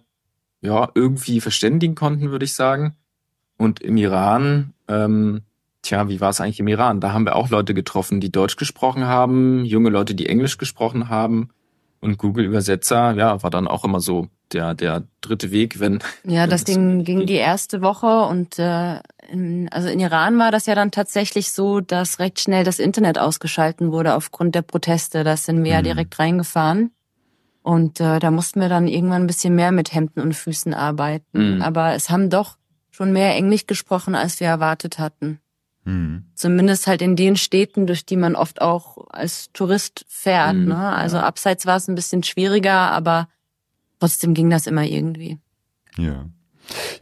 ja, 0.62 0.88
irgendwie 0.94 1.40
verständigen 1.40 1.94
konnten, 1.94 2.30
würde 2.30 2.44
ich 2.44 2.54
sagen. 2.54 2.94
Und 3.58 3.80
im 3.80 3.96
Iran, 3.96 4.72
ähm, 4.88 5.42
tja, 5.82 6.08
wie 6.08 6.20
war 6.20 6.30
es 6.30 6.40
eigentlich 6.40 6.60
im 6.60 6.68
Iran? 6.68 7.00
Da 7.00 7.12
haben 7.12 7.26
wir 7.26 7.36
auch 7.36 7.50
Leute 7.50 7.74
getroffen, 7.74 8.20
die 8.20 8.32
Deutsch 8.32 8.56
gesprochen 8.56 9.04
haben, 9.04 9.64
junge 9.64 9.90
Leute, 9.90 10.14
die 10.14 10.28
Englisch 10.28 10.56
gesprochen 10.56 11.08
haben. 11.08 11.50
Und 12.02 12.18
Google-Übersetzer, 12.18 13.14
ja, 13.14 13.42
war 13.44 13.50
dann 13.50 13.68
auch 13.68 13.84
immer 13.84 14.00
so 14.00 14.26
der, 14.52 14.74
der 14.74 15.04
dritte 15.20 15.52
Weg, 15.52 15.78
wenn. 15.78 16.00
Ja, 16.24 16.42
wenn 16.42 16.50
das 16.50 16.64
Ding 16.64 17.04
ging 17.04 17.26
die 17.26 17.34
erste 17.34 17.80
Woche 17.80 18.26
und 18.26 18.58
äh, 18.58 19.00
in, 19.30 19.68
also 19.70 19.88
in 19.88 20.00
Iran 20.00 20.36
war 20.38 20.50
das 20.50 20.66
ja 20.66 20.74
dann 20.74 20.90
tatsächlich 20.90 21.52
so, 21.52 21.80
dass 21.80 22.18
recht 22.18 22.40
schnell 22.40 22.64
das 22.64 22.80
Internet 22.80 23.18
ausgeschalten 23.18 23.92
wurde 23.92 24.14
aufgrund 24.14 24.56
der 24.56 24.62
Proteste. 24.62 25.22
Da 25.22 25.36
sind 25.36 25.58
wir 25.58 25.62
mhm. 25.62 25.66
ja 25.66 25.82
direkt 25.82 26.18
reingefahren. 26.18 26.90
Und 27.62 28.00
äh, 28.00 28.18
da 28.18 28.32
mussten 28.32 28.60
wir 28.60 28.68
dann 28.68 28.88
irgendwann 28.88 29.22
ein 29.22 29.28
bisschen 29.28 29.54
mehr 29.54 29.70
mit 29.70 29.94
Hemden 29.94 30.20
und 30.20 30.34
Füßen 30.34 30.74
arbeiten. 30.74 31.56
Mhm. 31.56 31.62
Aber 31.62 31.94
es 31.94 32.10
haben 32.10 32.28
doch 32.28 32.56
schon 32.90 33.12
mehr 33.12 33.36
Englisch 33.36 33.66
gesprochen, 33.66 34.16
als 34.16 34.40
wir 34.40 34.48
erwartet 34.48 34.98
hatten. 34.98 35.38
Mhm. 35.84 36.26
Zumindest 36.34 36.86
halt 36.86 37.02
in 37.02 37.16
den 37.16 37.36
Städten, 37.36 37.86
durch 37.86 38.06
die 38.06 38.16
man 38.16 38.36
oft 38.36 38.60
auch 38.60 39.08
als 39.08 39.50
Tourist 39.52 40.04
fährt. 40.08 40.56
Mhm. 40.56 40.68
Ne? 40.68 40.78
Also 40.78 41.16
ja. 41.16 41.24
abseits 41.24 41.66
war 41.66 41.76
es 41.76 41.88
ein 41.88 41.94
bisschen 41.94 42.22
schwieriger, 42.22 42.90
aber 42.92 43.28
trotzdem 43.98 44.34
ging 44.34 44.50
das 44.50 44.66
immer 44.66 44.84
irgendwie. 44.84 45.38
Ja. 45.96 46.26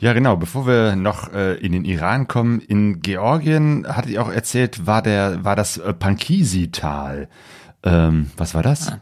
Ja, 0.00 0.14
genau. 0.14 0.36
Bevor 0.36 0.66
wir 0.66 0.96
noch 0.96 1.32
äh, 1.32 1.54
in 1.54 1.72
den 1.72 1.84
Iran 1.84 2.26
kommen, 2.26 2.60
in 2.60 3.02
Georgien 3.02 3.86
hattet 3.86 4.12
ihr 4.12 4.22
auch 4.22 4.32
erzählt, 4.32 4.86
war 4.86 5.02
der, 5.02 5.44
war 5.44 5.54
das 5.54 5.76
äh, 5.76 5.92
Pankisi-Tal. 5.92 7.28
Ähm, 7.82 8.30
was 8.36 8.54
war 8.54 8.62
das? 8.62 8.88
Ah. 8.88 9.00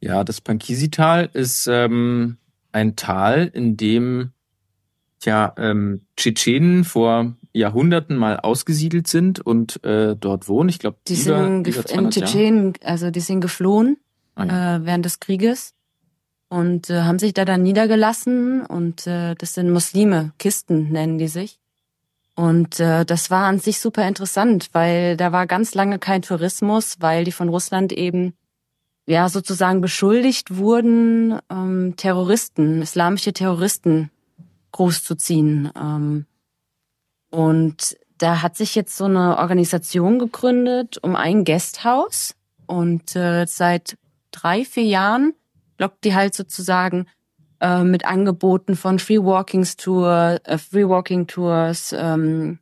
Ja, 0.00 0.24
das 0.24 0.40
Pankisi-Tal 0.40 1.30
ist 1.32 1.68
ähm, 1.68 2.38
ein 2.72 2.96
Tal, 2.96 3.46
in 3.46 3.76
dem 3.76 4.32
ja, 5.22 5.52
ähm, 5.56 6.06
Tschetschenen 6.16 6.84
vor 6.84 7.36
Jahrhunderten 7.52 8.16
mal 8.16 8.38
ausgesiedelt 8.38 9.06
sind 9.06 9.40
und 9.40 9.82
äh, 9.84 10.16
dort 10.16 10.48
wohnen. 10.48 10.68
Ich 10.68 10.78
glaube, 10.78 10.98
die 11.08 11.16
sind 11.16 11.66
in 11.66 12.10
Tschetschenen, 12.10 12.72
also 12.84 13.10
die 13.10 13.20
sind 13.20 13.40
geflohen 13.40 13.96
ah, 14.34 14.44
ja. 14.44 14.76
äh, 14.76 14.84
während 14.84 15.04
des 15.04 15.20
Krieges 15.20 15.74
und 16.48 16.90
äh, 16.90 17.02
haben 17.02 17.18
sich 17.18 17.34
da 17.34 17.44
dann 17.44 17.62
niedergelassen 17.62 18.66
und 18.66 19.06
äh, 19.06 19.34
das 19.34 19.54
sind 19.54 19.70
Muslime, 19.70 20.32
Kisten 20.38 20.90
nennen 20.90 21.18
die 21.18 21.28
sich. 21.28 21.58
Und 22.36 22.80
äh, 22.80 23.04
das 23.04 23.30
war 23.30 23.44
an 23.46 23.58
sich 23.58 23.80
super 23.80 24.06
interessant, 24.06 24.70
weil 24.72 25.16
da 25.16 25.32
war 25.32 25.46
ganz 25.46 25.74
lange 25.74 25.98
kein 25.98 26.22
Tourismus, 26.22 26.96
weil 27.00 27.24
die 27.24 27.32
von 27.32 27.48
Russland 27.48 27.92
eben 27.92 28.34
ja 29.06 29.28
sozusagen 29.28 29.80
beschuldigt 29.80 30.56
wurden, 30.56 31.38
ähm, 31.50 31.94
Terroristen, 31.96 32.82
islamische 32.82 33.32
Terroristen 33.32 34.10
großzuziehen. 34.72 35.70
Ähm, 35.78 36.26
und 37.30 37.96
da 38.18 38.42
hat 38.42 38.56
sich 38.56 38.74
jetzt 38.74 38.96
so 38.96 39.04
eine 39.04 39.38
Organisation 39.38 40.18
gegründet 40.18 40.98
um 41.02 41.16
ein 41.16 41.44
Gasthaus 41.44 42.34
und 42.66 43.16
äh, 43.16 43.46
seit 43.46 43.96
drei, 44.30 44.64
vier 44.64 44.84
Jahren 44.84 45.34
lockt 45.78 46.04
die 46.04 46.14
halt 46.14 46.34
sozusagen 46.34 47.06
äh, 47.60 47.82
mit 47.82 48.04
Angeboten 48.04 48.76
von 48.76 48.98
Free 48.98 49.18
Walkings 49.18 49.76
Tour, 49.76 50.38
äh, 50.44 50.58
Free 50.58 50.88
Walking 50.88 51.26
Tours, 51.26 51.94
ähm, 51.96 52.58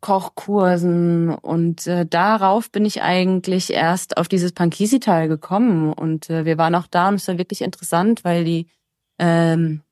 Kochkursen. 0.00 1.30
Und 1.30 1.86
äh, 1.86 2.06
darauf 2.06 2.70
bin 2.70 2.84
ich 2.84 3.02
eigentlich 3.02 3.72
erst 3.72 4.16
auf 4.16 4.28
dieses 4.28 4.52
Pankisi-Tal 4.52 5.28
gekommen. 5.28 5.92
Und 5.92 6.30
äh, 6.30 6.44
wir 6.44 6.58
waren 6.58 6.74
auch 6.74 6.86
da 6.86 7.08
und 7.08 7.16
es 7.16 7.28
war 7.28 7.38
wirklich 7.38 7.62
interessant, 7.62 8.24
weil 8.24 8.44
die 8.44 8.66
ähm, 9.18 9.82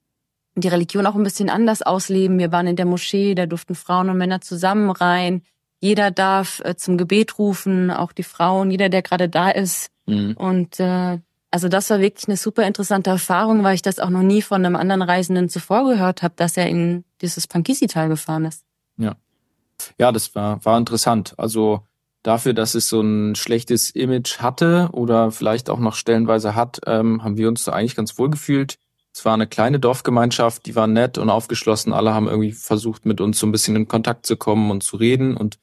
die 0.60 0.68
Religion 0.68 1.06
auch 1.06 1.14
ein 1.14 1.22
bisschen 1.22 1.50
anders 1.50 1.82
ausleben. 1.82 2.38
Wir 2.38 2.52
waren 2.52 2.66
in 2.66 2.76
der 2.76 2.86
Moschee, 2.86 3.34
da 3.34 3.46
durften 3.46 3.74
Frauen 3.74 4.10
und 4.10 4.18
Männer 4.18 4.40
zusammen 4.40 4.90
rein. 4.90 5.42
Jeder 5.80 6.10
darf 6.10 6.60
äh, 6.64 6.76
zum 6.76 6.98
Gebet 6.98 7.38
rufen, 7.38 7.90
auch 7.90 8.12
die 8.12 8.24
Frauen, 8.24 8.70
jeder, 8.70 8.88
der 8.88 9.02
gerade 9.02 9.28
da 9.28 9.50
ist. 9.50 9.90
Mhm. 10.06 10.34
Und 10.36 10.80
äh, 10.80 11.18
also 11.50 11.68
das 11.68 11.88
war 11.90 12.00
wirklich 12.00 12.28
eine 12.28 12.36
super 12.36 12.66
interessante 12.66 13.10
Erfahrung, 13.10 13.62
weil 13.64 13.74
ich 13.74 13.82
das 13.82 14.00
auch 14.00 14.10
noch 14.10 14.22
nie 14.22 14.42
von 14.42 14.64
einem 14.64 14.76
anderen 14.76 15.02
Reisenden 15.02 15.48
zuvor 15.48 15.88
gehört 15.88 16.22
habe, 16.22 16.34
dass 16.36 16.56
er 16.56 16.68
in 16.68 17.04
dieses 17.20 17.46
Pankisi-Tal 17.46 18.08
gefahren 18.08 18.44
ist. 18.44 18.64
Ja. 18.96 19.16
Ja, 19.98 20.12
das 20.12 20.34
war, 20.34 20.64
war 20.64 20.76
interessant. 20.76 21.34
Also 21.38 21.86
dafür, 22.22 22.52
dass 22.52 22.74
es 22.74 22.88
so 22.88 23.00
ein 23.00 23.34
schlechtes 23.34 23.90
Image 23.90 24.38
hatte 24.38 24.90
oder 24.92 25.30
vielleicht 25.30 25.70
auch 25.70 25.78
noch 25.78 25.94
stellenweise 25.94 26.54
hat, 26.54 26.80
ähm, 26.86 27.22
haben 27.22 27.36
wir 27.36 27.48
uns 27.48 27.64
da 27.64 27.72
eigentlich 27.72 27.96
ganz 27.96 28.18
wohl 28.18 28.28
gefühlt. 28.28 28.78
Es 29.18 29.24
war 29.24 29.34
eine 29.34 29.48
kleine 29.48 29.80
Dorfgemeinschaft, 29.80 30.64
die 30.66 30.76
war 30.76 30.86
nett 30.86 31.18
und 31.18 31.28
aufgeschlossen. 31.28 31.92
Alle 31.92 32.14
haben 32.14 32.28
irgendwie 32.28 32.52
versucht, 32.52 33.04
mit 33.04 33.20
uns 33.20 33.40
so 33.40 33.48
ein 33.48 33.50
bisschen 33.50 33.74
in 33.74 33.88
Kontakt 33.88 34.26
zu 34.26 34.36
kommen 34.36 34.70
und 34.70 34.84
zu 34.84 34.96
reden. 34.96 35.36
Und 35.36 35.58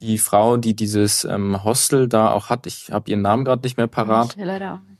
die 0.00 0.18
Frau, 0.18 0.56
die 0.56 0.76
dieses 0.76 1.24
ähm, 1.24 1.64
Hostel 1.64 2.06
da 2.06 2.30
auch 2.30 2.48
hat, 2.48 2.64
ich 2.68 2.92
habe 2.92 3.10
ihren 3.10 3.22
Namen 3.22 3.44
gerade 3.44 3.62
nicht 3.64 3.76
mehr 3.76 3.88
parat, 3.88 4.36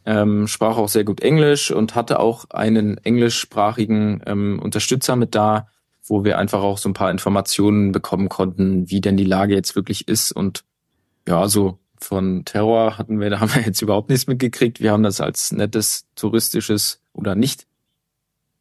ähm, 0.05 0.49
sprach 0.49 0.79
auch 0.79 0.89
sehr 0.89 1.05
gut 1.05 1.21
Englisch 1.21 1.71
und 1.71 1.95
hatte 1.95 2.19
auch 2.19 2.51
einen 2.51 2.99
englischsprachigen 2.99 4.21
ähm, 4.27 4.59
Unterstützer 4.61 5.15
mit 5.15 5.37
da, 5.37 5.69
wo 6.05 6.25
wir 6.25 6.39
einfach 6.39 6.61
auch 6.61 6.79
so 6.79 6.89
ein 6.89 6.95
paar 6.95 7.13
Informationen 7.13 7.93
bekommen 7.93 8.29
konnten, 8.29 8.91
wie 8.91 9.01
denn 9.01 9.17
die 9.17 9.23
Lage 9.23 9.55
jetzt 9.55 9.77
wirklich 9.77 10.09
ist. 10.09 10.33
Und 10.33 10.65
ja, 11.29 11.47
so 11.47 11.79
von 12.01 12.45
Terror 12.45 12.99
hatten 12.99 13.21
wir, 13.21 13.31
da 13.31 13.39
haben 13.39 13.55
wir 13.55 13.63
jetzt 13.63 13.81
überhaupt 13.81 14.09
nichts 14.09 14.27
mitgekriegt. 14.27 14.81
Wir 14.81 14.91
haben 14.91 15.05
das 15.05 15.21
als 15.21 15.53
nettes 15.53 16.09
touristisches 16.17 17.01
oder 17.13 17.37
nicht, 17.37 17.69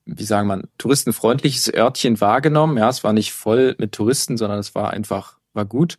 wie 0.06 0.24
sagen 0.24 0.48
man, 0.48 0.64
touristenfreundliches 0.78 1.74
Örtchen 1.74 2.20
wahrgenommen. 2.22 2.78
Ja, 2.78 2.90
es 2.90 3.04
war 3.04 3.14
nicht 3.14 3.34
voll 3.34 3.76
mit 3.78 3.92
Touristen, 3.92 4.38
sondern 4.38 4.60
es 4.60 4.76
war 4.76 4.92
einfach, 4.92 5.38
war 5.54 5.66
gut. 5.66 5.98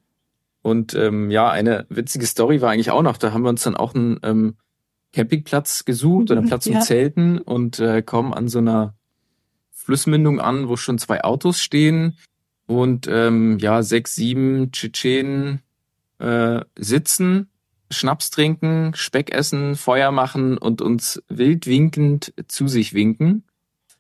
Und 0.63 0.95
ähm, 0.95 1.31
ja, 1.31 1.51
eine 1.51 1.87
witzige 1.89 2.27
Story 2.27 2.61
war 2.61 2.71
eigentlich 2.71 2.91
auch 2.91 3.03
noch, 3.03 3.17
da 3.17 3.33
haben 3.33 3.43
wir 3.43 3.49
uns 3.49 3.63
dann 3.63 3.77
auch 3.77 3.95
einen 3.95 4.19
ähm, 4.23 4.57
Campingplatz 5.13 5.85
gesucht 5.85 6.31
oder 6.31 6.43
Platz 6.43 6.65
zum 6.65 6.73
Ja. 6.75 6.81
Zelten 6.81 7.39
und 7.39 7.79
äh, 7.81 8.03
kommen 8.03 8.33
an 8.33 8.49
so 8.49 8.59
einer 8.59 8.95
Flussmündung 9.71 10.41
an, 10.41 10.69
wo 10.69 10.77
schon 10.77 10.99
zwei 10.99 11.25
Autos 11.25 11.61
stehen 11.61 12.17
und 12.67 13.09
ähm, 13.09 13.59
ja, 13.59 13.83
sechs, 13.83 14.15
sieben 14.15 14.71
Tschetschenen 14.71 15.61
äh, 16.19 16.61
sitzen, 16.79 17.49
Schnaps 17.91 18.31
trinken, 18.31 18.93
Speck 18.95 19.35
essen, 19.35 19.75
Feuer 19.75 20.13
machen 20.13 20.57
und 20.57 20.81
uns 20.81 21.23
wild 21.29 21.67
winkend 21.67 22.33
zu 22.47 22.69
sich 22.69 22.95
winken 22.95 23.45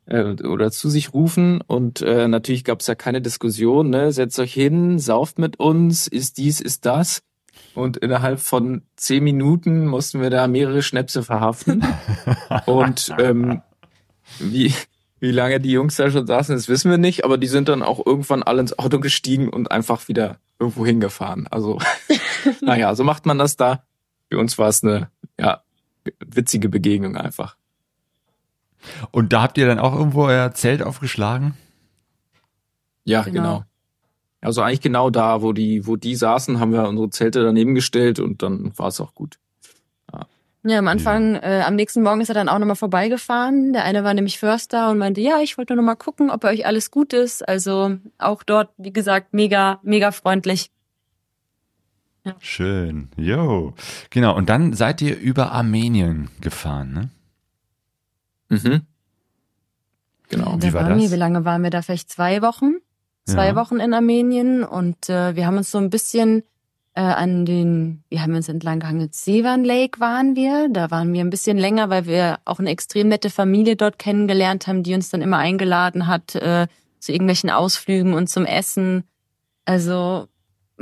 oder 0.06 0.70
zu 0.70 0.90
sich 0.90 1.14
rufen. 1.14 1.60
Und 1.60 2.02
äh, 2.02 2.28
natürlich 2.28 2.64
gab 2.64 2.80
es 2.80 2.86
ja 2.86 2.94
keine 2.94 3.22
Diskussion, 3.22 3.90
ne? 3.90 4.12
Setzt 4.12 4.38
euch 4.38 4.52
hin, 4.52 4.98
sauft 4.98 5.38
mit 5.38 5.60
uns, 5.60 6.06
ist 6.08 6.38
dies, 6.38 6.60
ist 6.60 6.86
das. 6.86 7.22
Und 7.74 7.96
innerhalb 7.96 8.40
von 8.40 8.82
zehn 8.96 9.24
Minuten 9.24 9.86
mussten 9.86 10.20
wir 10.20 10.30
da 10.30 10.46
mehrere 10.46 10.82
Schnäpse 10.82 11.22
verhaften. 11.22 11.84
Und 12.66 13.14
ähm, 13.18 13.62
wie, 14.38 14.74
wie 15.20 15.30
lange 15.30 15.60
die 15.60 15.70
Jungs 15.70 15.96
da 15.96 16.10
schon 16.10 16.26
saßen, 16.26 16.54
das 16.54 16.68
wissen 16.68 16.90
wir 16.90 16.98
nicht, 16.98 17.24
aber 17.24 17.38
die 17.38 17.46
sind 17.46 17.68
dann 17.68 17.82
auch 17.82 18.04
irgendwann 18.04 18.42
alle 18.42 18.60
ins 18.60 18.78
Auto 18.78 19.00
gestiegen 19.00 19.48
und 19.48 19.70
einfach 19.70 20.08
wieder 20.08 20.38
irgendwo 20.58 20.84
hingefahren. 20.84 21.46
Also, 21.50 21.78
naja, 22.60 22.94
so 22.94 23.04
macht 23.04 23.26
man 23.26 23.38
das 23.38 23.56
da. 23.56 23.84
Für 24.30 24.38
uns 24.38 24.58
war 24.58 24.68
es 24.68 24.82
eine, 24.82 25.10
ja, 25.38 25.62
witzige 26.26 26.68
Begegnung 26.68 27.16
einfach. 27.16 27.56
Und 29.10 29.32
da 29.32 29.42
habt 29.42 29.58
ihr 29.58 29.66
dann 29.66 29.78
auch 29.78 29.94
irgendwo 29.94 30.24
euer 30.26 30.52
Zelt 30.52 30.82
aufgeschlagen? 30.82 31.54
Ja, 33.04 33.22
Genau. 33.22 33.32
genau. 33.34 33.64
Also 34.40 34.60
eigentlich 34.62 34.80
genau 34.80 35.08
da, 35.10 35.40
wo 35.42 35.52
die, 35.52 35.86
wo 35.86 35.94
die 35.96 36.16
saßen, 36.16 36.58
haben 36.58 36.72
wir 36.72 36.88
unsere 36.88 37.10
Zelte 37.10 37.44
daneben 37.44 37.74
gestellt 37.76 38.18
und 38.18 38.42
dann 38.42 38.76
war 38.76 38.88
es 38.88 39.00
auch 39.00 39.14
gut. 39.14 39.38
Ja, 40.64 40.78
am 40.78 40.86
Anfang, 40.86 41.34
äh, 41.34 41.62
am 41.66 41.74
nächsten 41.74 42.02
Morgen 42.04 42.20
ist 42.20 42.28
er 42.28 42.36
dann 42.36 42.48
auch 42.48 42.60
nochmal 42.60 42.76
vorbeigefahren. 42.76 43.72
Der 43.72 43.84
eine 43.84 44.04
war 44.04 44.14
nämlich 44.14 44.38
Förster 44.38 44.90
und 44.92 44.98
meinte, 44.98 45.20
ja, 45.20 45.40
ich 45.42 45.58
wollte 45.58 45.74
nur 45.74 45.82
noch 45.82 45.86
mal 45.90 45.96
gucken, 45.96 46.30
ob 46.30 46.42
bei 46.42 46.50
euch 46.52 46.64
alles 46.66 46.92
gut 46.92 47.12
ist. 47.12 47.46
Also 47.48 47.96
auch 48.18 48.44
dort, 48.44 48.70
wie 48.76 48.92
gesagt, 48.92 49.34
mega, 49.34 49.80
mega 49.82 50.12
freundlich. 50.12 50.70
Schön. 52.38 53.08
Jo. 53.16 53.74
Genau. 54.10 54.36
Und 54.36 54.48
dann 54.48 54.72
seid 54.72 55.02
ihr 55.02 55.18
über 55.18 55.50
Armenien 55.50 56.30
gefahren, 56.40 56.92
ne? 56.92 57.10
Mhm. 58.52 58.82
Genau. 60.28 60.56
Wie 60.60 60.72
war 60.72 60.88
wir, 60.88 60.94
das? 60.96 61.10
wie 61.12 61.16
lange 61.16 61.44
waren 61.44 61.62
wir 61.62 61.70
da? 61.70 61.82
Vielleicht 61.82 62.10
zwei 62.10 62.42
Wochen? 62.42 62.74
Zwei 63.24 63.48
Ja. 63.48 63.56
Wochen 63.56 63.76
in 63.80 63.94
Armenien 63.94 64.64
und 64.64 65.08
äh, 65.08 65.34
wir 65.36 65.46
haben 65.46 65.56
uns 65.56 65.70
so 65.70 65.78
ein 65.78 65.90
bisschen 65.90 66.42
äh, 66.94 67.00
an 67.00 67.46
den, 67.46 68.02
wie 68.10 68.20
haben 68.20 68.30
wir 68.32 68.38
uns 68.38 68.48
entlang 68.48 68.80
gehangen? 68.80 69.08
Sevan 69.12 69.64
Lake 69.64 70.00
waren 70.00 70.34
wir. 70.36 70.68
Da 70.70 70.90
waren 70.90 71.12
wir 71.12 71.20
ein 71.22 71.30
bisschen 71.30 71.56
länger, 71.56 71.88
weil 71.88 72.06
wir 72.06 72.40
auch 72.44 72.58
eine 72.58 72.70
extrem 72.70 73.08
nette 73.08 73.30
Familie 73.30 73.76
dort 73.76 73.98
kennengelernt 73.98 74.66
haben, 74.66 74.82
die 74.82 74.94
uns 74.94 75.08
dann 75.08 75.22
immer 75.22 75.38
eingeladen 75.38 76.06
hat 76.06 76.34
äh, 76.34 76.66
zu 76.98 77.12
irgendwelchen 77.12 77.50
Ausflügen 77.50 78.12
und 78.12 78.28
zum 78.28 78.44
Essen. 78.44 79.04
Also 79.64 80.28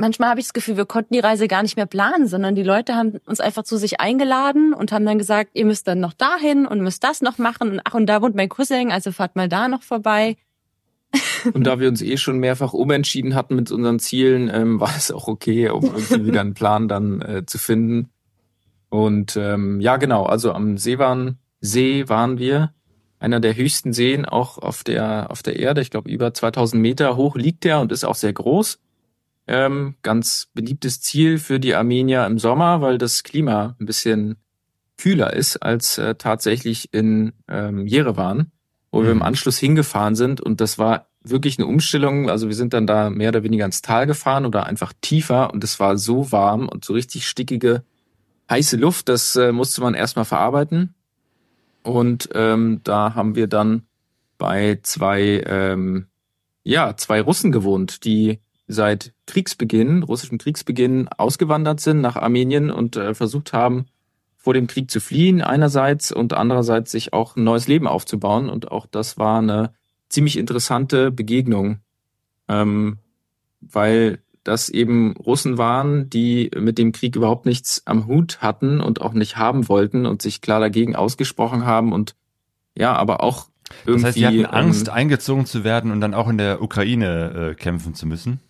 manchmal 0.01 0.31
habe 0.31 0.41
ich 0.41 0.47
das 0.47 0.53
Gefühl, 0.53 0.77
wir 0.77 0.87
konnten 0.87 1.15
die 1.15 1.21
Reise 1.21 1.47
gar 1.47 1.63
nicht 1.63 1.77
mehr 1.77 1.87
planen, 1.87 2.27
sondern 2.27 2.55
die 2.55 2.63
Leute 2.63 2.97
haben 2.97 3.21
uns 3.27 3.39
einfach 3.39 3.63
zu 3.63 3.77
sich 3.77 4.01
eingeladen 4.01 4.75
und 4.75 4.91
haben 4.91 5.07
dann 5.07 5.19
gesagt, 5.19 5.51
ihr 5.55 5.67
müsst 5.67 5.87
dann 5.87 6.01
noch 6.01 6.15
dahin 6.15 6.67
und 6.67 6.81
müsst 6.81 7.05
das 7.05 7.21
noch 7.23 7.39
machen 7.39 7.71
und 7.71 7.81
ach 7.85 7.95
und 7.95 8.07
da 8.07 8.23
wohnt 8.23 8.35
mein 8.35 8.49
Cousin, 8.49 8.91
also 8.91 9.13
fahrt 9.13 9.37
mal 9.37 9.49
da 9.49 9.69
noch 9.69 9.83
vorbei. 9.83 10.37
Und 11.55 11.67
da 11.67 11.81
wir 11.81 11.89
uns 11.89 12.03
eh 12.03 12.17
schon 12.19 12.39
mehrfach 12.39 12.73
umentschieden 12.73 13.35
hatten 13.35 13.57
mit 13.57 13.73
unseren 13.73 13.99
Zielen, 13.99 14.49
ähm, 14.53 14.79
war 14.79 14.95
es 14.97 15.11
auch 15.11 15.27
okay, 15.27 15.69
um 15.69 15.85
irgendwie 15.85 16.25
wieder 16.27 16.41
einen 16.41 16.55
Plan 16.55 16.87
dann 16.87 17.21
äh, 17.21 17.45
zu 17.45 17.59
finden. 17.59 18.11
Und 18.91 19.37
ähm, 19.37 19.81
ja, 19.81 19.97
genau, 19.97 20.25
also 20.25 20.53
am 20.53 20.79
Seewan 20.79 21.39
See 21.61 22.09
waren 22.09 22.39
wir. 22.39 22.73
Einer 23.19 23.41
der 23.41 23.57
höchsten 23.57 23.93
Seen 23.93 24.25
auch 24.25 24.59
auf 24.59 24.85
der, 24.85 25.33
auf 25.33 25.43
der 25.43 25.59
Erde. 25.59 25.81
Ich 25.81 25.91
glaube, 25.91 26.09
über 26.09 26.33
2000 26.33 26.81
Meter 26.81 27.17
hoch 27.17 27.35
liegt 27.35 27.65
der 27.65 27.81
und 27.81 27.91
ist 27.91 28.05
auch 28.05 28.15
sehr 28.15 28.33
groß. 28.33 28.79
Ähm, 29.53 29.97
ganz 30.03 30.49
beliebtes 30.55 31.01
Ziel 31.01 31.39
für 31.41 31.59
die 31.59 31.75
Armenier 31.75 32.25
im 32.25 32.39
Sommer, 32.39 32.81
weil 32.83 32.99
das 32.99 33.25
Klima 33.25 33.75
ein 33.81 33.87
bisschen 33.87 34.37
kühler 34.97 35.33
ist 35.33 35.57
als 35.57 35.99
äh, 35.99 36.15
tatsächlich 36.15 36.95
in 36.95 37.33
ähm, 37.49 37.85
Jerewan, 37.87 38.53
wo 38.93 39.03
wir 39.03 39.11
im 39.11 39.17
Mhm. 39.19 39.23
Anschluss 39.25 39.59
hingefahren 39.59 40.15
sind. 40.15 40.41
Und 40.41 40.61
das 40.61 40.79
war 40.79 41.09
wirklich 41.23 41.59
eine 41.59 41.67
Umstellung. 41.67 42.31
Also 42.31 42.47
wir 42.47 42.55
sind 42.55 42.73
dann 42.75 42.87
da 42.87 43.11
mehr 43.11 43.31
oder 43.31 43.43
weniger 43.43 43.65
ins 43.65 43.83
Tal 43.83 44.07
gefahren 44.07 44.47
oder 44.47 44.67
einfach 44.67 44.93
tiefer 45.01 45.53
und 45.53 45.65
es 45.65 45.81
war 45.81 45.97
so 45.99 46.31
warm 46.31 46.69
und 46.69 46.85
so 46.85 46.93
richtig 46.93 47.27
stickige, 47.27 47.83
heiße 48.49 48.77
Luft, 48.77 49.09
das 49.09 49.35
äh, 49.37 49.51
musste 49.51 49.81
man 49.81 49.95
erstmal 49.95 50.25
verarbeiten. 50.25 50.95
Und 51.83 52.29
ähm, 52.35 52.83
da 52.85 53.15
haben 53.15 53.35
wir 53.35 53.49
dann 53.49 53.83
bei 54.39 54.79
zwei, 54.83 55.43
ähm, 55.47 56.07
ja, 56.63 56.97
zwei 56.97 57.21
Russen 57.21 57.53
gewohnt, 57.53 58.05
die 58.05 58.39
seit 58.71 59.13
Kriegsbeginn, 59.27 60.03
russischem 60.03 60.39
Kriegsbeginn, 60.39 61.09
ausgewandert 61.09 61.81
sind 61.81 62.01
nach 62.01 62.17
Armenien 62.17 62.71
und 62.71 62.97
äh, 62.97 63.15
versucht 63.15 63.53
haben, 63.53 63.87
vor 64.37 64.55
dem 64.55 64.67
Krieg 64.67 64.91
zu 64.91 65.01
fliehen 65.01 65.43
einerseits 65.43 66.13
und 66.13 66.33
andererseits 66.33 66.91
sich 66.93 67.13
auch 67.13 67.37
ein 67.37 67.45
neues 67.45 67.69
Leben 67.69 67.87
aufzubauen. 67.87 68.49
Und 68.49 68.71
auch 68.71 68.87
das 68.87 69.19
war 69.19 69.39
eine 69.39 69.75
ziemlich 70.09 70.39
interessante 70.39 71.11
Begegnung, 71.11 71.81
ähm, 72.49 72.99
weil 73.61 74.21
das 74.45 74.71
eben 74.71 75.15
Russen 75.17 75.59
waren, 75.59 76.09
die 76.09 76.51
mit 76.57 76.79
dem 76.79 76.93
Krieg 76.93 77.17
überhaupt 77.17 77.45
nichts 77.45 77.83
am 77.85 78.07
Hut 78.07 78.41
hatten 78.41 78.81
und 78.81 79.03
auch 79.03 79.13
nicht 79.13 79.37
haben 79.37 79.69
wollten 79.69 80.07
und 80.07 80.23
sich 80.23 80.41
klar 80.41 80.61
dagegen 80.61 80.97
ausgesprochen 80.97 81.67
haben 81.67 81.93
und 81.93 82.15
ja, 82.75 82.95
aber 82.95 83.23
auch 83.23 83.49
irgendwie. 83.85 84.03
Das 84.03 84.09
heißt, 84.09 84.19
die 84.19 84.27
hatten 84.27 84.47
Angst, 84.47 84.89
Ähm, 84.89 84.95
eingezogen 84.95 85.45
zu 85.45 85.65
werden 85.65 85.91
und 85.91 86.01
dann 86.01 86.15
auch 86.15 86.29
in 86.29 86.39
der 86.39 86.63
Ukraine 86.63 87.51
äh, 87.51 87.55
kämpfen 87.55 87.95
zu 87.95 88.07
müssen. 88.07 88.41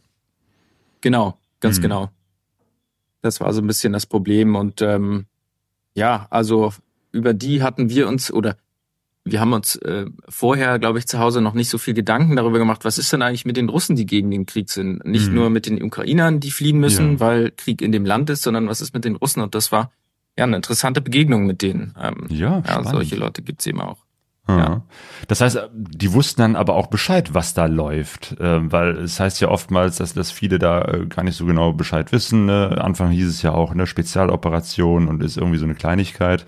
Genau, 1.01 1.39
ganz 1.61 1.79
Mhm. 1.79 1.83
genau. 1.83 2.11
Das 3.23 3.41
war 3.41 3.53
so 3.53 3.61
ein 3.61 3.67
bisschen 3.67 3.93
das 3.93 4.07
Problem 4.07 4.57
und 4.57 4.81
ähm, 4.83 5.27
ja, 5.95 6.27
also 6.31 6.73
über 7.13 7.35
die 7.35 7.63
hatten 7.63 7.91
wir 7.91 8.09
uns 8.09 8.33
oder 8.33 8.57
wir 9.25 9.41
haben 9.41 9.53
uns 9.53 9.77
äh, 9.77 10.07
vorher, 10.29 10.79
glaube 10.79 10.99
ich, 10.99 11.07
zu 11.07 11.19
Hause 11.19 11.43
noch 11.43 11.53
nicht 11.53 11.69
so 11.69 11.77
viel 11.77 11.93
Gedanken 11.93 12.37
darüber 12.37 12.59
gemacht, 12.59 12.85
was 12.87 12.97
ist 12.97 13.13
denn 13.13 13.21
eigentlich 13.21 13.45
mit 13.45 13.59
den 13.59 13.69
Russen, 13.69 13.95
die 13.95 14.07
gegen 14.07 14.31
den 14.31 14.47
Krieg 14.47 14.71
sind? 14.71 15.05
Nicht 15.05 15.29
Mhm. 15.29 15.35
nur 15.35 15.51
mit 15.51 15.67
den 15.67 15.83
Ukrainern, 15.83 16.41
die 16.41 16.51
fliehen 16.51 16.79
müssen, 16.79 17.13
Ja. 17.15 17.21
weil 17.21 17.51
Krieg 17.51 17.83
in 17.83 17.93
dem 17.93 18.07
Land 18.07 18.31
ist, 18.31 18.43
sondern 18.43 18.67
was 18.69 18.81
ist 18.81 18.95
mit 18.95 19.05
den 19.05 19.17
Russen? 19.17 19.43
Und 19.43 19.55
das 19.55 19.71
war 19.73 19.93
ja 20.39 20.45
eine 20.45 20.57
interessante 20.57 21.03
Begegnung 21.03 21.45
mit 21.47 21.61
denen. 21.61 21.95
Ähm, 22.01 22.27
Ja, 22.31 22.63
ja, 22.67 22.83
solche 22.85 23.17
Leute 23.17 23.43
gibt's 23.43 23.67
eben 23.67 23.83
auch. 23.83 23.99
Ja. 24.59 24.83
Das 25.29 25.41
heißt, 25.41 25.71
die 25.73 26.13
wussten 26.13 26.41
dann 26.41 26.57
aber 26.57 26.75
auch 26.75 26.89
Bescheid, 26.89 27.35
was 27.35 27.55
da 27.55 27.67
läuft, 27.67 28.37
ähm, 28.41 28.73
weil 28.73 28.97
es 28.99 29.21
heißt 29.21 29.41
ja 29.41 29.49
oftmals, 29.49 29.97
dass, 29.97 30.15
dass 30.15 30.31
viele 30.31 30.59
da 30.59 30.83
äh, 30.83 31.07
gar 31.07 31.23
nicht 31.23 31.37
so 31.37 31.47
genau 31.47 31.73
Bescheid 31.73 32.13
wissen. 32.13 32.47
Ne? 32.47 32.79
Anfang 32.81 33.11
hieß 33.11 33.29
es 33.29 33.43
ja 33.43 33.53
auch 33.53 33.71
eine 33.71 33.87
Spezialoperation 33.87 35.09
und 35.09 35.23
ist 35.23 35.37
irgendwie 35.37 35.59
so 35.59 35.65
eine 35.65 35.75
Kleinigkeit. 35.75 36.45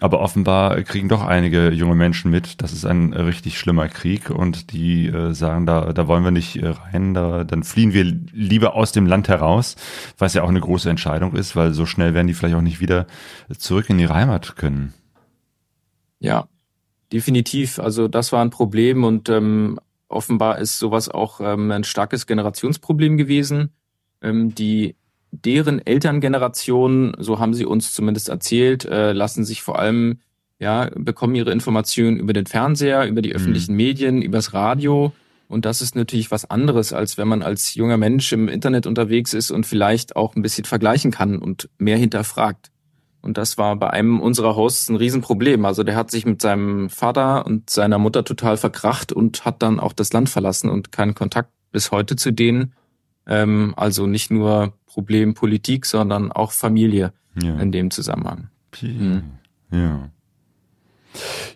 Aber 0.00 0.20
offenbar 0.20 0.82
kriegen 0.82 1.08
doch 1.08 1.24
einige 1.24 1.70
junge 1.70 1.94
Menschen 1.94 2.30
mit, 2.30 2.62
das 2.62 2.72
ist 2.72 2.84
ein 2.84 3.12
richtig 3.12 3.58
schlimmer 3.58 3.88
Krieg 3.88 4.30
und 4.30 4.72
die 4.72 5.06
äh, 5.06 5.32
sagen, 5.32 5.66
da, 5.66 5.92
da 5.92 6.06
wollen 6.06 6.24
wir 6.24 6.30
nicht 6.30 6.56
äh, 6.56 6.68
rein, 6.68 7.14
da, 7.14 7.44
dann 7.44 7.62
fliehen 7.62 7.92
wir 7.92 8.04
lieber 8.04 8.74
aus 8.74 8.92
dem 8.92 9.06
Land 9.06 9.28
heraus, 9.28 9.76
was 10.18 10.34
ja 10.34 10.42
auch 10.42 10.48
eine 10.48 10.60
große 10.60 10.90
Entscheidung 10.90 11.34
ist, 11.34 11.56
weil 11.56 11.72
so 11.72 11.86
schnell 11.86 12.14
werden 12.14 12.26
die 12.26 12.34
vielleicht 12.34 12.56
auch 12.56 12.62
nicht 12.62 12.80
wieder 12.80 13.06
zurück 13.56 13.88
in 13.90 13.98
ihre 13.98 14.14
Heimat 14.14 14.56
können. 14.56 14.92
Ja, 16.18 16.48
definitiv. 17.12 17.78
Also 17.78 18.08
das 18.08 18.32
war 18.32 18.42
ein 18.42 18.50
Problem 18.50 19.04
und 19.04 19.28
ähm, 19.28 19.78
offenbar 20.08 20.58
ist 20.58 20.78
sowas 20.78 21.08
auch 21.08 21.40
ähm, 21.40 21.70
ein 21.70 21.84
starkes 21.84 22.26
Generationsproblem 22.26 23.16
gewesen. 23.16 23.70
Ähm, 24.22 24.54
die 24.54 24.96
deren 25.30 25.84
Elterngeneration, 25.84 27.14
so 27.18 27.38
haben 27.38 27.54
sie 27.54 27.66
uns 27.66 27.92
zumindest 27.92 28.28
erzählt, 28.28 28.84
äh, 28.84 29.12
lassen 29.12 29.44
sich 29.44 29.62
vor 29.62 29.78
allem 29.78 30.20
ja 30.58 30.88
bekommen 30.94 31.34
ihre 31.34 31.52
Informationen 31.52 32.16
über 32.16 32.32
den 32.32 32.46
Fernseher, 32.46 33.06
über 33.06 33.20
die 33.22 33.34
öffentlichen 33.34 33.74
Medien, 33.74 34.22
übers 34.22 34.54
Radio. 34.54 35.12
Und 35.48 35.64
das 35.64 35.82
ist 35.82 35.94
natürlich 35.94 36.30
was 36.30 36.48
anderes, 36.50 36.92
als 36.92 37.18
wenn 37.18 37.28
man 37.28 37.42
als 37.42 37.74
junger 37.74 37.98
Mensch 37.98 38.32
im 38.32 38.48
Internet 38.48 38.86
unterwegs 38.86 39.34
ist 39.34 39.50
und 39.50 39.66
vielleicht 39.66 40.16
auch 40.16 40.34
ein 40.34 40.42
bisschen 40.42 40.64
vergleichen 40.64 41.10
kann 41.10 41.38
und 41.38 41.68
mehr 41.78 41.98
hinterfragt. 41.98 42.70
Und 43.26 43.36
das 43.36 43.58
war 43.58 43.74
bei 43.74 43.90
einem 43.90 44.20
unserer 44.20 44.54
Hosts 44.54 44.88
ein 44.88 44.94
Riesenproblem. 44.96 45.64
Also 45.64 45.82
der 45.82 45.96
hat 45.96 46.12
sich 46.12 46.24
mit 46.24 46.40
seinem 46.40 46.88
Vater 46.88 47.44
und 47.44 47.68
seiner 47.68 47.98
Mutter 47.98 48.22
total 48.24 48.56
verkracht 48.56 49.12
und 49.12 49.44
hat 49.44 49.62
dann 49.62 49.80
auch 49.80 49.92
das 49.92 50.12
Land 50.12 50.28
verlassen 50.28 50.70
und 50.70 50.92
keinen 50.92 51.14
Kontakt 51.16 51.50
bis 51.72 51.90
heute 51.90 52.14
zu 52.14 52.30
denen. 52.32 52.72
Ähm, 53.26 53.74
also 53.76 54.06
nicht 54.06 54.30
nur 54.30 54.74
Problem 54.86 55.34
Politik, 55.34 55.86
sondern 55.86 56.30
auch 56.30 56.52
Familie 56.52 57.12
Ja. 57.42 57.58
in 57.58 57.72
dem 57.72 57.90
Zusammenhang. 57.90 58.48
Mhm. 58.80 59.22
Ja. 59.72 60.08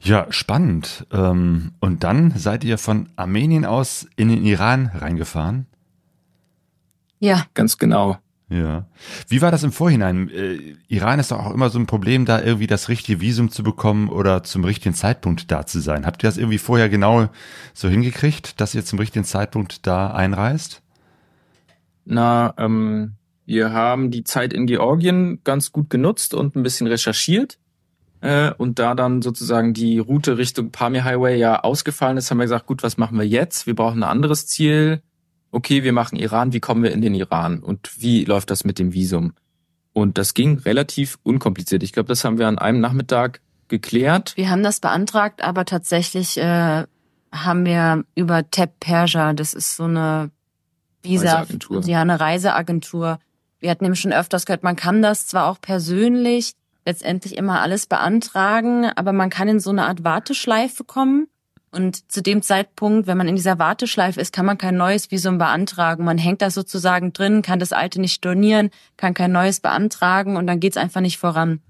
Ja, 0.03 0.27
spannend. 0.31 1.07
Ähm, 1.12 1.73
und 1.81 2.03
dann 2.03 2.33
seid 2.37 2.64
ihr 2.64 2.79
von 2.79 3.11
Armenien 3.14 3.64
aus 3.64 4.09
in 4.16 4.29
den 4.29 4.45
Iran 4.45 4.91
reingefahren? 4.93 5.66
Ja, 7.21 7.45
Ganz 7.55 7.79
genau. 7.79 8.18
Ja. 8.51 8.86
Wie 9.28 9.42
war 9.42 9.53
das 9.53 9.62
im 9.62 9.70
Vorhinein? 9.70 10.28
Äh, 10.28 10.74
Iran 10.88 11.20
ist 11.20 11.30
doch 11.30 11.38
auch 11.38 11.55
immer 11.55 11.70
so 11.70 11.78
ein 11.78 11.86
Problem, 11.86 12.24
da 12.24 12.42
irgendwie 12.42 12.66
das 12.66 12.88
richtige 12.88 13.20
Visum 13.20 13.51
zu 13.51 13.62
bekommen 13.62 14.09
oder 14.09 14.42
zum 14.42 14.64
richtigen 14.64 14.94
Zeitpunkt 14.94 15.53
da 15.53 15.66
zu 15.66 15.78
sein. 15.78 16.05
Habt 16.05 16.24
ihr 16.24 16.28
das 16.28 16.36
irgendwie 16.36 16.59
vorher 16.59 16.88
genau 16.88 17.28
so 17.74 17.88
hingekriegt, 17.88 18.61
dass 18.61 18.74
ihr 18.74 18.84
zum 18.84 18.98
richtigen 18.98 19.24
Zeitpunkt 19.24 19.86
da 19.86 20.11
einreist? 20.12 20.82
Na, 22.05 22.53
ähm, 22.59 23.12
wir 23.46 23.72
haben 23.72 24.11
die 24.11 24.24
Zeit 24.24 24.53
in 24.53 24.66
Georgien 24.66 25.40
ganz 25.44 25.70
gut 25.70 25.88
genutzt 25.88 26.34
und 26.34 26.57
ein 26.57 26.64
bisschen 26.64 26.88
recherchiert. 26.88 27.57
Äh, 28.20 28.53
und 28.59 28.80
da 28.80 28.96
dann 28.96 29.22
sozusagen 29.22 29.74
die 29.74 29.98
Route 29.98 30.38
Richtung 30.38 30.72
Pamir 30.72 31.05
Highway 31.05 31.38
ja 31.38 31.61
ausgefallen 31.61 32.16
ist, 32.16 32.30
haben 32.30 32.38
wir 32.38 32.44
gesagt, 32.44 32.66
gut, 32.66 32.82
was 32.82 32.98
machen 32.98 33.16
wir 33.16 33.26
jetzt? 33.26 33.68
Wir 33.68 33.76
brauchen 33.76 34.03
ein 34.03 34.11
anderes 34.11 34.48
Ziel. 34.48 35.03
Okay, 35.51 35.82
wir 35.82 35.92
machen 35.92 36.16
Iran. 36.16 36.53
Wie 36.53 36.61
kommen 36.61 36.82
wir 36.82 36.92
in 36.92 37.03
den 37.03 37.14
Iran? 37.14 37.61
Und 37.61 37.90
wie 37.98 38.24
läuft 38.24 38.51
das 38.51 38.64
mit 38.64 38.78
dem 38.78 38.92
Visum? 38.92 39.32
Und 39.92 40.18
das 40.18 40.34
ging 40.34 40.59
relativ 40.59 41.18
unkompliziert. 41.22 41.82
Ich 41.82 41.92
glaube, 41.92 42.09
das 42.09 42.24
haben 42.24 42.38
wir 42.38 42.46
an 42.46 42.59
einem 42.59 42.80
Nachmittag 42.80 43.40
geklärt. 43.68 44.36
wir 44.36 44.51
haben 44.51 44.62
das 44.62 44.80
beantragt, 44.80 45.42
aber 45.42 45.64
tatsächlich 45.64 46.36
äh, 46.36 46.84
haben 47.32 47.64
wir 47.64 48.05
über 48.14 48.51
TEP 48.51 48.80
Persia, 48.80 49.32
das 49.32 49.55
ist 49.55 49.76
so 49.76 49.84
eine 49.84 50.30
Visa, 51.03 51.46
ja, 51.84 52.01
eine 52.03 52.20
Reiseagentur. 52.20 53.18
Wir 53.61 53.70
hatten 53.70 53.84
nämlich 53.84 54.01
schon 54.01 54.12
öfters 54.12 54.44
gehört, 54.44 54.62
man 54.62 54.76
kann 54.76 55.03
das 55.03 55.26
zwar 55.26 55.46
auch 55.46 55.61
persönlich 55.61 56.53
letztendlich 56.84 57.36
immer 57.36 57.61
alles 57.61 57.86
beantragen, 57.86 58.86
aber 58.96 59.12
man 59.12 59.30
kann 59.30 59.48
in 59.48 59.61
so 59.61 59.70
eine 59.70 59.86
Art 59.86 60.03
Warteschleife 60.03 60.84
kommen. 60.84 61.28
Und 61.73 62.11
zu 62.11 62.21
dem 62.21 62.43
Zeitpunkt, 62.43 63.07
wenn 63.07 63.16
man 63.16 63.29
in 63.29 63.37
dieser 63.37 63.59
Warteschleife 63.61 64.21
ist, 64.21 64.33
kann 64.33 64.45
man 64.47 64.59
kein 64.59 64.77
neues 64.77 65.11
Visum 65.12 65.39
beantragen. 65.39 66.05
Man 66.05 66.18
hängt 66.18 66.43
da 66.43 66.51
sozusagen 66.51 67.12
drin, 67.12 67.43
kann 67.43 67.61
das 67.61 67.73
alte 67.73 68.01
nicht 68.01 68.14
stornieren, 68.14 68.71
kann 68.97 69.14
kein 69.14 69.31
neues 69.31 69.61
beantragen 69.61 70.37
und 70.37 70.47
dann 70.49 70.59
geht's 70.59 70.77
einfach 70.77 71.01
nicht 71.01 71.18
voran. 71.18 71.61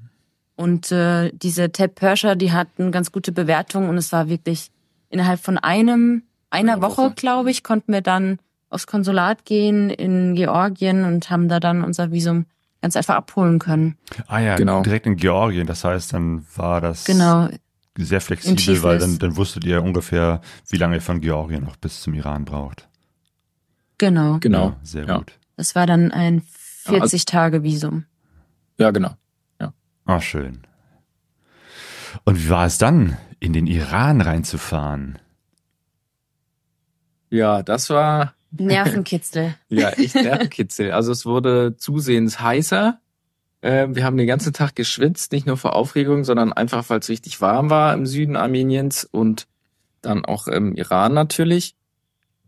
Und 0.56 0.90
äh, 0.90 1.30
diese 1.34 1.70
Ted 1.70 1.94
Perscher, 1.96 2.34
die 2.36 2.52
hatten 2.52 2.92
ganz 2.92 3.12
gute 3.12 3.32
Bewertungen 3.32 3.88
und 3.90 3.96
es 3.98 4.10
war 4.12 4.28
wirklich 4.28 4.70
innerhalb 5.10 5.40
von 5.40 5.58
einem, 5.58 6.22
einer 6.50 6.74
Eine 6.74 6.82
Woche, 6.82 7.02
Woche. 7.02 7.14
glaube 7.14 7.50
ich, 7.50 7.62
konnten 7.62 7.92
wir 7.92 8.00
dann 8.02 8.38
aufs 8.70 8.86
Konsulat 8.86 9.44
gehen 9.44 9.90
in 9.90 10.34
Georgien 10.34 11.04
und 11.04 11.28
haben 11.30 11.48
da 11.48 11.60
dann 11.60 11.82
unser 11.84 12.10
Visum 12.10 12.46
ganz 12.82 12.96
einfach 12.96 13.16
abholen 13.16 13.58
können. 13.58 13.98
Ah 14.28 14.38
ja, 14.38 14.56
Genau. 14.56 14.82
direkt 14.82 15.06
in 15.06 15.16
Georgien. 15.16 15.66
Das 15.66 15.84
heißt, 15.84 16.12
dann 16.14 16.46
war 16.56 16.80
das 16.80 17.04
Genau. 17.04 17.48
Sehr 17.98 18.20
flexibel, 18.20 18.82
weil 18.82 18.98
dann, 18.98 19.18
dann 19.18 19.36
wusstet 19.36 19.64
ihr 19.64 19.82
ungefähr, 19.82 20.40
wie 20.68 20.76
lange 20.76 20.96
ihr 20.96 21.02
von 21.02 21.20
Georgien 21.20 21.64
noch 21.64 21.76
bis 21.76 22.00
zum 22.02 22.14
Iran 22.14 22.44
braucht. 22.44 22.88
Genau. 23.98 24.38
Genau. 24.40 24.68
Ja, 24.70 24.76
sehr 24.82 25.04
Ja. 25.06 25.18
gut. 25.18 25.32
Das 25.56 25.74
war 25.74 25.86
dann 25.86 26.10
ein 26.12 26.42
Ja, 26.86 27.00
also- 27.00 27.16
40-Tage-Visum. 27.16 28.04
Ja, 28.78 28.90
genau. 28.90 29.14
Ah, 30.06 30.20
schön. 30.20 30.62
Und 32.24 32.42
wie 32.42 32.48
war 32.48 32.66
es 32.66 32.78
dann, 32.78 33.16
in 33.38 33.52
den 33.52 33.66
Iran 33.68 34.20
reinzufahren? 34.20 35.18
Ja, 37.28 37.62
das 37.62 37.90
war 37.90 38.34
Nervenkitzel. 38.50 39.54
Ja, 39.68 39.90
echt 39.90 40.14
Nervenkitzel. 40.16 40.90
Also 40.90 41.12
es 41.12 41.26
wurde 41.26 41.76
zusehends 41.76 42.40
heißer. 42.40 42.98
Ähm, 43.62 43.94
wir 43.94 44.04
haben 44.04 44.16
den 44.16 44.26
ganzen 44.26 44.52
Tag 44.52 44.74
geschwitzt, 44.74 45.32
nicht 45.32 45.46
nur 45.46 45.56
vor 45.56 45.74
Aufregung, 45.74 46.24
sondern 46.24 46.52
einfach, 46.52 46.88
weil 46.88 47.00
es 47.00 47.08
richtig 47.08 47.40
warm 47.40 47.70
war 47.70 47.92
im 47.94 48.06
Süden 48.06 48.36
Armeniens 48.36 49.04
und 49.04 49.46
dann 50.02 50.24
auch 50.24 50.46
im 50.46 50.74
Iran 50.74 51.12
natürlich. 51.12 51.74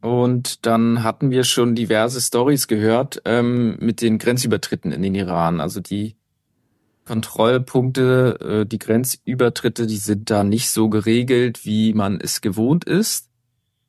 Und 0.00 0.66
dann 0.66 1.04
hatten 1.04 1.30
wir 1.30 1.44
schon 1.44 1.74
diverse 1.74 2.20
Stories 2.20 2.66
gehört 2.66 3.22
ähm, 3.24 3.76
mit 3.78 4.00
den 4.00 4.18
Grenzübertritten 4.18 4.90
in 4.90 5.02
den 5.02 5.14
Iran. 5.14 5.60
Also 5.60 5.80
die 5.80 6.16
Kontrollpunkte, 7.04 8.62
äh, 8.62 8.66
die 8.66 8.78
Grenzübertritte, 8.78 9.86
die 9.86 9.98
sind 9.98 10.30
da 10.30 10.44
nicht 10.44 10.70
so 10.70 10.88
geregelt, 10.88 11.64
wie 11.64 11.92
man 11.92 12.20
es 12.20 12.40
gewohnt 12.40 12.84
ist. 12.84 13.28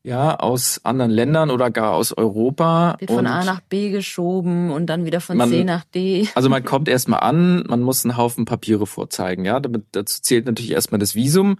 Ja, 0.05 0.35
aus 0.35 0.81
anderen 0.83 1.11
Ländern 1.11 1.49
oder 1.49 1.71
gar 1.71 1.93
aus 1.93 2.11
Europa. 2.11 2.97
Wird 2.99 3.09
von 3.09 3.25
A 3.25 3.45
nach 3.45 3.61
B 3.61 3.89
geschoben 3.89 4.69
und 4.69 4.87
dann 4.87 5.05
wieder 5.05 5.21
von 5.21 5.37
Man- 5.37 5.49
C 5.49 5.63
nach 5.63 5.85
D. 5.85 6.27
also 6.35 6.49
man 6.49 6.65
kommt 6.65 6.89
erstmal 6.89 7.21
an, 7.21 7.63
man 7.67 7.81
muss 7.81 8.03
einen 8.03 8.17
Haufen 8.17 8.43
Papiere 8.43 8.85
vorzeigen, 8.85 9.45
ja. 9.45 9.61
Damit, 9.61 9.85
dazu 9.93 10.21
zählt 10.21 10.45
natürlich 10.45 10.71
erstmal 10.71 10.99
das 10.99 11.15
Visum, 11.15 11.55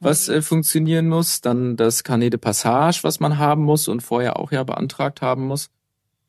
was 0.00 0.30
äh, 0.30 0.40
funktionieren 0.40 1.08
muss, 1.08 1.42
dann 1.42 1.76
das 1.76 2.02
Carnet 2.02 2.32
de 2.32 2.40
Passage, 2.40 3.00
was 3.02 3.20
man 3.20 3.36
haben 3.36 3.62
muss 3.62 3.88
und 3.88 4.00
vorher 4.02 4.38
auch 4.38 4.52
ja 4.52 4.62
beantragt 4.64 5.20
haben 5.20 5.46
muss. 5.46 5.68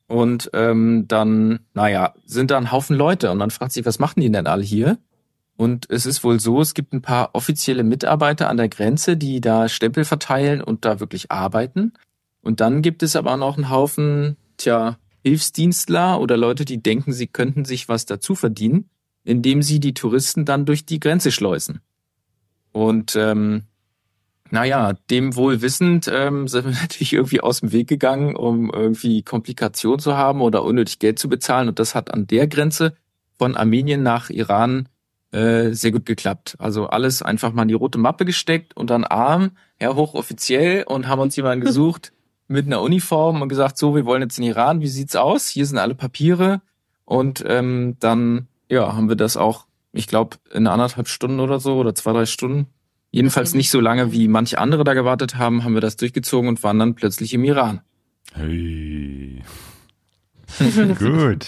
Und 0.08 0.50
ähm, 0.54 1.06
dann, 1.08 1.62
naja, 1.74 2.14
sind 2.26 2.52
da 2.52 2.58
ein 2.58 2.74
Haufen 2.74 2.98
Leute 2.98 3.32
und 3.32 3.38
man 3.38 3.52
fragt 3.52 3.72
sich, 3.72 3.86
was 3.86 4.00
machen 4.00 4.20
die 4.20 4.30
denn 4.30 4.48
alle 4.48 4.64
hier? 4.64 4.98
Und 5.56 5.90
es 5.90 6.06
ist 6.06 6.24
wohl 6.24 6.40
so, 6.40 6.62
es 6.62 6.74
gibt 6.74 6.94
ein 6.94 7.02
paar 7.02 7.32
offizielle 7.34 7.84
Mitarbeiter 7.84 8.50
an 8.50 8.58
der 8.58 8.70
Grenze, 8.70 9.18
die 9.18 9.40
da 9.40 9.70
Stempel 9.70 10.04
verteilen 10.04 10.62
und 10.62 10.84
da 10.86 11.00
wirklich 11.00 11.32
arbeiten. 11.32 11.94
Und 12.42 12.60
dann 12.60 12.82
gibt 12.82 13.04
es 13.04 13.16
aber 13.16 13.38
noch 13.38 13.56
einen 13.56 13.70
Haufen, 13.70 14.38
tja, 14.58 14.98
Hilfsdienstler 15.24 16.20
oder 16.20 16.38
Leute, 16.38 16.66
die 16.66 16.82
denken, 16.82 17.14
sie 17.14 17.28
könnten 17.28 17.66
sich 17.66 17.88
was 17.88 18.06
dazu 18.06 18.36
verdienen, 18.36 18.90
indem 19.24 19.62
sie 19.62 19.80
die 19.80 19.94
Touristen 19.94 20.44
dann 20.44 20.66
durch 20.66 20.86
die 20.86 21.00
Grenze 21.00 21.32
schleusen. 21.32 21.80
Und 22.74 23.16
ähm, 23.16 23.64
naja, 24.50 24.94
dem 25.10 25.36
wohl 25.36 25.62
wissend 25.62 26.10
ähm, 26.12 26.48
sind 26.50 26.66
wir 26.66 26.74
natürlich 26.74 27.14
irgendwie 27.14 27.42
aus 27.42 27.62
dem 27.62 27.72
Weg 27.72 27.88
gegangen, 27.88 28.36
um 28.36 28.70
irgendwie 28.70 29.24
Komplikationen 29.24 30.00
zu 30.00 30.18
haben 30.18 30.42
oder 30.42 30.64
unnötig 30.64 31.00
Geld 31.00 31.20
zu 31.20 31.30
bezahlen. 31.30 31.70
Und 31.70 31.80
das 31.80 31.96
hat 31.96 32.14
an 32.14 32.28
der 32.28 32.48
Grenze 32.48 32.96
von 33.38 33.56
Armenien 33.56 34.04
nach 34.04 34.30
Iran 34.30 34.90
äh, 35.34 35.74
sehr 35.74 35.92
gut 35.92 36.06
geklappt. 36.06 36.56
Also 36.60 36.88
alles 36.88 37.22
einfach 37.22 37.54
mal 37.54 37.64
in 37.64 37.68
die 37.68 37.74
rote 37.74 37.98
Mappe 37.98 38.24
gesteckt 38.24 38.78
und 38.78 38.90
dann 38.90 39.04
arm, 39.04 39.52
ja 39.82 39.96
hochoffiziell 39.96 40.84
und 40.84 41.08
haben 41.08 41.22
uns 41.22 41.36
jemanden 41.36 41.66
gesucht 41.66 42.14
mit 42.48 42.68
einer 42.68 42.82
Uniform 42.82 43.42
und 43.42 43.50
gesagt, 43.50 43.78
so, 43.78 43.96
wir 43.96 44.06
wollen 44.06 44.22
jetzt 44.22 44.38
in 44.38 44.44
Iran, 44.44 44.82
wie 44.82 44.88
sieht's 44.88 45.16
aus? 45.16 45.48
Hier 45.48 45.66
sind 45.66 45.80
alle 45.80 45.96
Papiere. 45.96 46.62
Und 47.06 47.44
ähm, 47.48 47.98
dann, 48.00 48.48
ja, 48.70 48.96
haben 48.96 49.10
wir 49.10 49.16
das 49.16 49.36
auch, 49.36 49.66
ich 49.92 50.08
glaube, 50.08 50.38
in 50.54 50.68
anderthalb 50.68 51.08
Stunden 51.08 51.40
oder 51.40 51.60
so 51.60 51.78
oder 51.78 51.96
zwei, 51.96 52.14
drei 52.14 52.26
Stunden. 52.26 52.68
Jedenfalls 53.12 53.54
nicht 53.54 53.70
so 53.70 53.80
lange, 53.80 54.12
wie 54.12 54.28
manche 54.28 54.58
andere 54.58 54.84
da 54.84 54.94
gewartet 54.94 55.38
haben, 55.38 55.64
haben 55.64 55.74
wir 55.74 55.82
das 55.82 55.98
durchgezogen 55.98 56.48
und 56.48 56.64
waren 56.64 56.80
dann 56.80 56.96
plötzlich 56.96 57.34
im 57.34 57.44
Iran. 57.44 57.82
Hey. 58.34 59.44
Gut. 61.00 61.48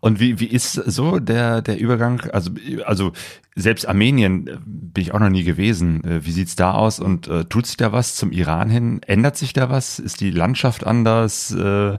Und 0.00 0.20
wie, 0.20 0.40
wie 0.40 0.46
ist 0.46 0.72
so 0.74 1.18
der, 1.18 1.62
der 1.62 1.78
Übergang? 1.78 2.20
Also, 2.32 2.50
also 2.84 3.12
selbst 3.54 3.88
Armenien 3.88 4.46
äh, 4.46 4.58
bin 4.64 5.02
ich 5.02 5.12
auch 5.12 5.18
noch 5.18 5.28
nie 5.28 5.44
gewesen. 5.44 6.04
Äh, 6.04 6.24
Wie 6.24 6.32
sieht's 6.32 6.56
da 6.56 6.72
aus? 6.72 7.00
Und 7.00 7.28
äh, 7.28 7.44
tut 7.44 7.66
sich 7.66 7.76
da 7.76 7.92
was 7.92 8.16
zum 8.16 8.32
Iran 8.32 8.70
hin? 8.70 9.00
Ändert 9.06 9.36
sich 9.36 9.52
da 9.52 9.70
was? 9.70 9.98
Ist 9.98 10.20
die 10.20 10.30
Landschaft 10.30 10.86
anders? 10.86 11.50
Äh, 11.50 11.98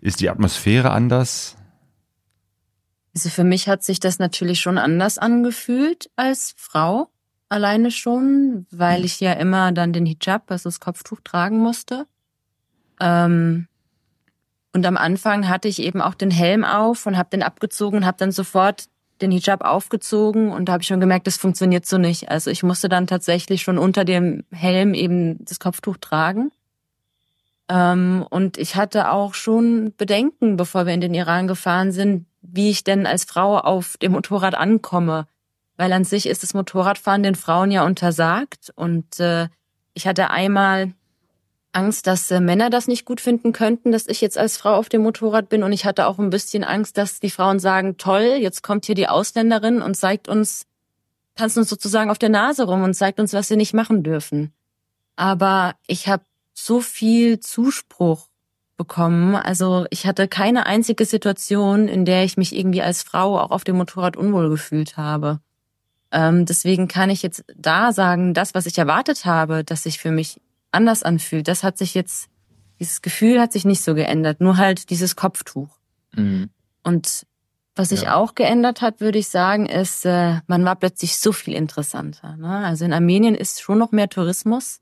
ist 0.00 0.20
die 0.20 0.30
Atmosphäre 0.30 0.90
anders? 0.90 1.56
Also 3.14 3.28
für 3.28 3.44
mich 3.44 3.68
hat 3.68 3.82
sich 3.82 4.00
das 4.00 4.18
natürlich 4.18 4.60
schon 4.60 4.78
anders 4.78 5.18
angefühlt 5.18 6.10
als 6.16 6.54
Frau. 6.56 7.08
Alleine 7.48 7.90
schon, 7.90 8.66
weil 8.70 9.04
ich 9.04 9.20
ja 9.20 9.34
immer 9.34 9.72
dann 9.72 9.92
den 9.92 10.06
Hijab, 10.06 10.50
also 10.50 10.68
das 10.68 10.80
Kopftuch 10.80 11.20
tragen 11.22 11.58
musste. 11.58 12.06
Ähm, 12.98 13.66
und 14.72 14.86
am 14.86 14.96
Anfang 14.96 15.48
hatte 15.48 15.68
ich 15.68 15.80
eben 15.80 16.00
auch 16.00 16.14
den 16.14 16.30
Helm 16.30 16.64
auf 16.64 17.06
und 17.06 17.16
habe 17.16 17.30
den 17.30 17.42
abgezogen 17.42 17.98
und 17.98 18.06
habe 18.06 18.16
dann 18.18 18.32
sofort 18.32 18.86
den 19.20 19.30
Hijab 19.30 19.62
aufgezogen 19.62 20.50
und 20.50 20.66
da 20.66 20.72
habe 20.72 20.82
ich 20.82 20.88
schon 20.88 21.00
gemerkt, 21.00 21.26
das 21.26 21.36
funktioniert 21.36 21.86
so 21.86 21.98
nicht. 21.98 22.30
Also 22.30 22.50
ich 22.50 22.62
musste 22.62 22.88
dann 22.88 23.06
tatsächlich 23.06 23.62
schon 23.62 23.78
unter 23.78 24.04
dem 24.04 24.44
Helm 24.50 24.94
eben 24.94 25.44
das 25.44 25.60
Kopftuch 25.60 25.96
tragen. 25.98 26.50
Ähm, 27.68 28.26
und 28.28 28.58
ich 28.58 28.74
hatte 28.74 29.12
auch 29.12 29.34
schon 29.34 29.94
Bedenken, 29.96 30.56
bevor 30.56 30.86
wir 30.86 30.94
in 30.94 31.00
den 31.00 31.14
Iran 31.14 31.46
gefahren 31.46 31.92
sind, 31.92 32.26
wie 32.40 32.70
ich 32.70 32.82
denn 32.82 33.06
als 33.06 33.24
Frau 33.24 33.58
auf 33.58 33.96
dem 33.98 34.12
Motorrad 34.12 34.54
ankomme. 34.54 35.26
Weil 35.76 35.92
an 35.92 36.04
sich 36.04 36.26
ist 36.26 36.42
das 36.42 36.54
Motorradfahren 36.54 37.22
den 37.22 37.34
Frauen 37.34 37.70
ja 37.70 37.84
untersagt. 37.84 38.72
Und 38.74 39.20
äh, 39.20 39.48
ich 39.94 40.06
hatte 40.06 40.30
einmal 40.30 40.92
Angst, 41.72 42.06
dass 42.06 42.30
äh, 42.30 42.40
Männer 42.40 42.70
das 42.70 42.86
nicht 42.86 43.04
gut 43.04 43.20
finden 43.20 43.52
könnten, 43.52 43.92
dass 43.92 44.06
ich 44.06 44.20
jetzt 44.20 44.38
als 44.38 44.56
Frau 44.56 44.74
auf 44.74 44.88
dem 44.88 45.02
Motorrad 45.02 45.48
bin. 45.48 45.62
Und 45.62 45.72
ich 45.72 45.84
hatte 45.84 46.06
auch 46.06 46.18
ein 46.18 46.30
bisschen 46.30 46.64
Angst, 46.64 46.98
dass 46.98 47.20
die 47.20 47.30
Frauen 47.30 47.58
sagen, 47.58 47.96
toll, 47.96 48.36
jetzt 48.38 48.62
kommt 48.62 48.86
hier 48.86 48.94
die 48.94 49.08
Ausländerin 49.08 49.82
und 49.82 49.96
zeigt 49.96 50.28
uns, 50.28 50.66
tanzt 51.34 51.56
uns 51.56 51.68
sozusagen 51.68 52.10
auf 52.10 52.18
der 52.18 52.28
Nase 52.28 52.64
rum 52.64 52.82
und 52.82 52.94
zeigt 52.94 53.20
uns, 53.20 53.32
was 53.32 53.50
wir 53.50 53.56
nicht 53.56 53.74
machen 53.74 54.02
dürfen. 54.02 54.52
Aber 55.16 55.74
ich 55.86 56.08
habe 56.08 56.24
so 56.52 56.80
viel 56.80 57.40
Zuspruch 57.40 58.28
bekommen. 58.76 59.34
Also 59.34 59.86
ich 59.90 60.06
hatte 60.06 60.28
keine 60.28 60.66
einzige 60.66 61.04
Situation, 61.06 61.88
in 61.88 62.04
der 62.04 62.24
ich 62.24 62.36
mich 62.36 62.54
irgendwie 62.54 62.82
als 62.82 63.02
Frau 63.02 63.38
auch 63.38 63.50
auf 63.50 63.64
dem 63.64 63.76
Motorrad 63.76 64.16
unwohl 64.16 64.50
gefühlt 64.50 64.96
habe. 64.96 65.40
Ähm, 66.10 66.44
deswegen 66.44 66.88
kann 66.88 67.08
ich 67.08 67.22
jetzt 67.22 67.44
da 67.56 67.92
sagen, 67.92 68.34
das, 68.34 68.54
was 68.54 68.66
ich 68.66 68.76
erwartet 68.76 69.24
habe, 69.24 69.64
dass 69.64 69.84
sich 69.84 69.98
für 69.98 70.10
mich 70.10 70.40
anders 70.72 71.02
anfühlt, 71.02 71.48
das 71.48 71.62
hat 71.62 71.78
sich 71.78 71.94
jetzt, 71.94 72.28
dieses 72.80 73.02
Gefühl 73.02 73.40
hat 73.40 73.52
sich 73.52 73.64
nicht 73.64 73.82
so 73.82 73.94
geändert, 73.94 74.40
nur 74.40 74.56
halt 74.56 74.90
dieses 74.90 75.16
Kopftuch. 75.16 75.68
Mhm. 76.14 76.50
Und 76.82 77.26
was 77.74 77.88
sich 77.90 78.02
Ja. 78.02 78.16
auch 78.16 78.34
geändert 78.34 78.82
hat, 78.82 79.00
würde 79.00 79.18
ich 79.18 79.28
sagen, 79.28 79.66
ist, 79.66 80.04
äh, 80.04 80.40
man 80.46 80.64
war 80.64 80.76
plötzlich 80.76 81.18
so 81.18 81.32
viel 81.32 81.54
interessanter. 81.54 82.36
Ne? 82.36 82.48
Also 82.66 82.84
in 82.84 82.92
Armenien 82.92 83.34
ist 83.34 83.62
schon 83.62 83.78
noch 83.78 83.92
mehr 83.92 84.08
Tourismus. 84.08 84.80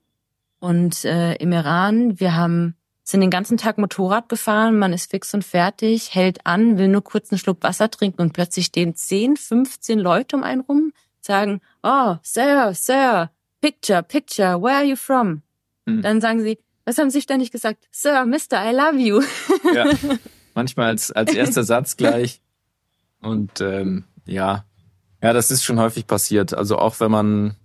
Und 0.58 1.04
äh, 1.04 1.34
im 1.36 1.52
Iran, 1.52 2.18
wir 2.20 2.34
haben 2.34 2.74
sind 3.02 3.22
den 3.22 3.30
ganzen 3.30 3.56
Tag 3.56 3.76
Motorrad 3.78 4.28
gefahren, 4.28 4.78
man 4.78 4.92
ist 4.92 5.10
fix 5.10 5.34
und 5.34 5.42
fertig, 5.44 6.14
hält 6.14 6.46
an, 6.46 6.78
will 6.78 6.86
nur 6.86 7.02
kurz 7.02 7.32
einen 7.32 7.38
Schluck 7.40 7.60
Wasser 7.62 7.90
trinken 7.90 8.20
und 8.22 8.32
plötzlich 8.32 8.66
stehen 8.66 8.94
10, 8.94 9.36
15 9.36 9.98
Leute 9.98 10.36
um 10.36 10.44
einen 10.44 10.60
rum, 10.60 10.92
sagen, 11.20 11.60
oh, 11.82 12.16
Sir, 12.22 12.72
Sir, 12.72 13.30
picture, 13.60 14.04
picture, 14.04 14.62
where 14.62 14.76
are 14.76 14.84
you 14.84 14.94
from? 14.94 15.42
Hm. 15.96 16.02
Dann 16.02 16.20
sagen 16.20 16.42
sie, 16.42 16.58
was 16.84 16.98
haben 16.98 17.10
sie 17.10 17.20
ständig 17.20 17.50
gesagt? 17.50 17.86
Sir, 17.90 18.24
Mister, 18.26 18.58
I 18.68 18.74
love 18.74 18.98
you. 18.98 19.22
Ja. 19.74 19.86
Manchmal 20.54 20.88
als, 20.88 21.12
als 21.12 21.34
erster 21.34 21.64
Satz 21.64 21.96
gleich. 21.96 22.40
Und 23.20 23.60
ähm, 23.60 24.04
ja, 24.26 24.64
ja, 25.22 25.32
das 25.32 25.50
ist 25.50 25.62
schon 25.64 25.78
häufig 25.78 26.06
passiert. 26.06 26.54
Also 26.54 26.78
auch 26.78 26.98
wenn 27.00 27.10
man 27.10 27.56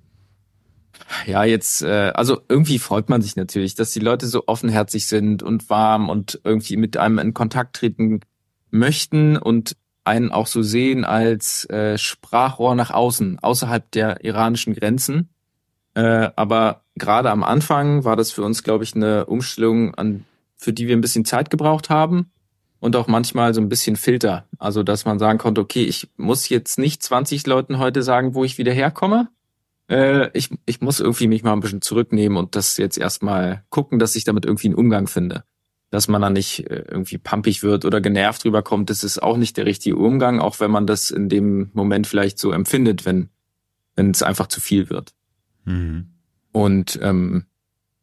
ja 1.25 1.43
jetzt, 1.43 1.81
äh, 1.81 2.11
also 2.13 2.41
irgendwie 2.49 2.79
freut 2.79 3.09
man 3.09 3.21
sich 3.21 3.35
natürlich, 3.35 3.75
dass 3.75 3.91
die 3.91 3.99
Leute 3.99 4.27
so 4.27 4.43
offenherzig 4.47 5.07
sind 5.07 5.43
und 5.43 5.69
warm 5.69 6.09
und 6.09 6.39
irgendwie 6.43 6.77
mit 6.77 6.97
einem 6.97 7.19
in 7.19 7.33
Kontakt 7.33 7.77
treten 7.77 8.21
möchten 8.71 9.37
und 9.37 9.75
einen 10.03 10.31
auch 10.31 10.47
so 10.47 10.61
sehen 10.61 11.03
als 11.03 11.67
äh, 11.69 11.97
Sprachrohr 11.97 12.75
nach 12.75 12.91
außen, 12.91 13.39
außerhalb 13.39 13.89
der 13.91 14.23
iranischen 14.23 14.73
Grenzen. 14.73 15.29
Äh, 15.95 16.29
aber 16.35 16.81
gerade 16.95 17.31
am 17.31 17.43
Anfang 17.43 18.03
war 18.03 18.15
das 18.15 18.31
für 18.31 18.43
uns, 18.43 18.63
glaube 18.63 18.83
ich, 18.83 18.95
eine 18.95 19.25
Umstellung, 19.25 19.95
an, 19.95 20.25
für 20.55 20.73
die 20.73 20.87
wir 20.87 20.95
ein 20.95 21.01
bisschen 21.01 21.25
Zeit 21.25 21.49
gebraucht 21.49 21.89
haben 21.89 22.31
und 22.79 22.95
auch 22.95 23.07
manchmal 23.07 23.53
so 23.53 23.61
ein 23.61 23.69
bisschen 23.69 23.95
Filter. 23.95 24.45
Also, 24.59 24.83
dass 24.83 25.05
man 25.05 25.19
sagen 25.19 25.39
konnte, 25.39 25.61
okay, 25.61 25.83
ich 25.83 26.09
muss 26.17 26.49
jetzt 26.49 26.77
nicht 26.77 27.01
20 27.01 27.47
Leuten 27.47 27.79
heute 27.79 28.03
sagen, 28.03 28.35
wo 28.35 28.43
ich 28.43 28.57
wieder 28.57 28.73
herkomme. 28.73 29.29
Äh, 29.89 30.29
ich, 30.37 30.49
ich 30.65 30.81
muss 30.81 30.99
irgendwie 30.99 31.27
mich 31.27 31.43
mal 31.43 31.53
ein 31.53 31.61
bisschen 31.61 31.81
zurücknehmen 31.81 32.37
und 32.37 32.55
das 32.55 32.77
jetzt 32.77 32.97
erstmal 32.97 33.63
gucken, 33.69 33.97
dass 33.97 34.15
ich 34.15 34.25
damit 34.25 34.45
irgendwie 34.45 34.67
einen 34.67 34.75
Umgang 34.75 35.07
finde. 35.07 35.45
Dass 35.91 36.07
man 36.07 36.21
dann 36.21 36.33
nicht 36.33 36.69
äh, 36.69 36.83
irgendwie 36.89 37.17
pampig 37.17 37.63
wird 37.63 37.85
oder 37.85 38.01
genervt 38.01 38.43
rüberkommt, 38.43 38.89
das 38.89 39.03
ist 39.03 39.23
auch 39.23 39.37
nicht 39.37 39.55
der 39.55 39.65
richtige 39.65 39.95
Umgang, 39.95 40.39
auch 40.39 40.59
wenn 40.59 40.71
man 40.71 40.85
das 40.85 41.09
in 41.09 41.29
dem 41.29 41.69
Moment 41.73 42.05
vielleicht 42.05 42.37
so 42.37 42.51
empfindet, 42.51 43.05
wenn, 43.05 43.29
wenn 43.95 44.11
es 44.11 44.23
einfach 44.23 44.47
zu 44.47 44.59
viel 44.59 44.89
wird. 44.89 45.13
Mhm. 45.65 46.07
Und 46.51 46.99
ähm, 47.01 47.45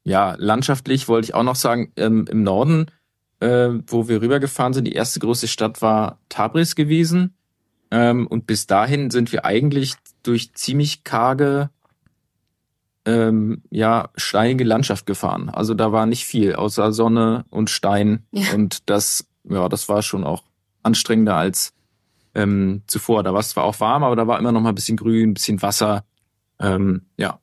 ja, 0.04 0.34
landschaftlich 0.38 1.08
wollte 1.08 1.26
ich 1.26 1.34
auch 1.34 1.42
noch 1.42 1.56
sagen, 1.56 1.92
ähm, 1.96 2.26
im 2.30 2.42
Norden, 2.42 2.86
äh, 3.40 3.70
wo 3.86 4.08
wir 4.08 4.20
rübergefahren 4.20 4.72
sind, 4.72 4.86
die 4.86 4.92
erste 4.92 5.20
große 5.20 5.48
Stadt 5.48 5.80
war 5.80 6.18
Tabriz 6.28 6.74
gewesen. 6.74 7.34
Ähm, 7.90 8.26
und 8.26 8.46
bis 8.46 8.66
dahin 8.66 9.10
sind 9.10 9.32
wir 9.32 9.44
eigentlich 9.44 9.94
durch 10.22 10.54
ziemlich 10.54 11.04
karge, 11.04 11.70
ähm, 13.04 13.62
ja, 13.70 14.10
steinige 14.16 14.64
Landschaft 14.64 15.06
gefahren. 15.06 15.48
Also 15.48 15.74
da 15.74 15.92
war 15.92 16.06
nicht 16.06 16.24
viel, 16.24 16.54
außer 16.54 16.92
Sonne 16.92 17.44
und 17.50 17.70
Stein. 17.70 18.24
Ja. 18.32 18.54
Und 18.54 18.88
das, 18.88 19.26
ja, 19.44 19.68
das 19.68 19.88
war 19.88 20.02
schon 20.02 20.24
auch 20.24 20.44
anstrengender 20.82 21.36
als 21.36 21.74
ähm, 22.34 22.82
zuvor. 22.86 23.22
Da 23.22 23.32
war 23.32 23.40
es 23.40 23.50
zwar 23.50 23.64
auch 23.64 23.78
warm, 23.80 24.04
aber 24.04 24.16
da 24.16 24.26
war 24.26 24.38
immer 24.38 24.52
noch 24.52 24.60
mal 24.60 24.70
ein 24.70 24.74
bisschen 24.74 24.96
Grün, 24.96 25.30
ein 25.30 25.34
bisschen 25.34 25.62
Wasser. 25.62 26.04
Ähm, 26.58 27.02
ja, 27.16 27.40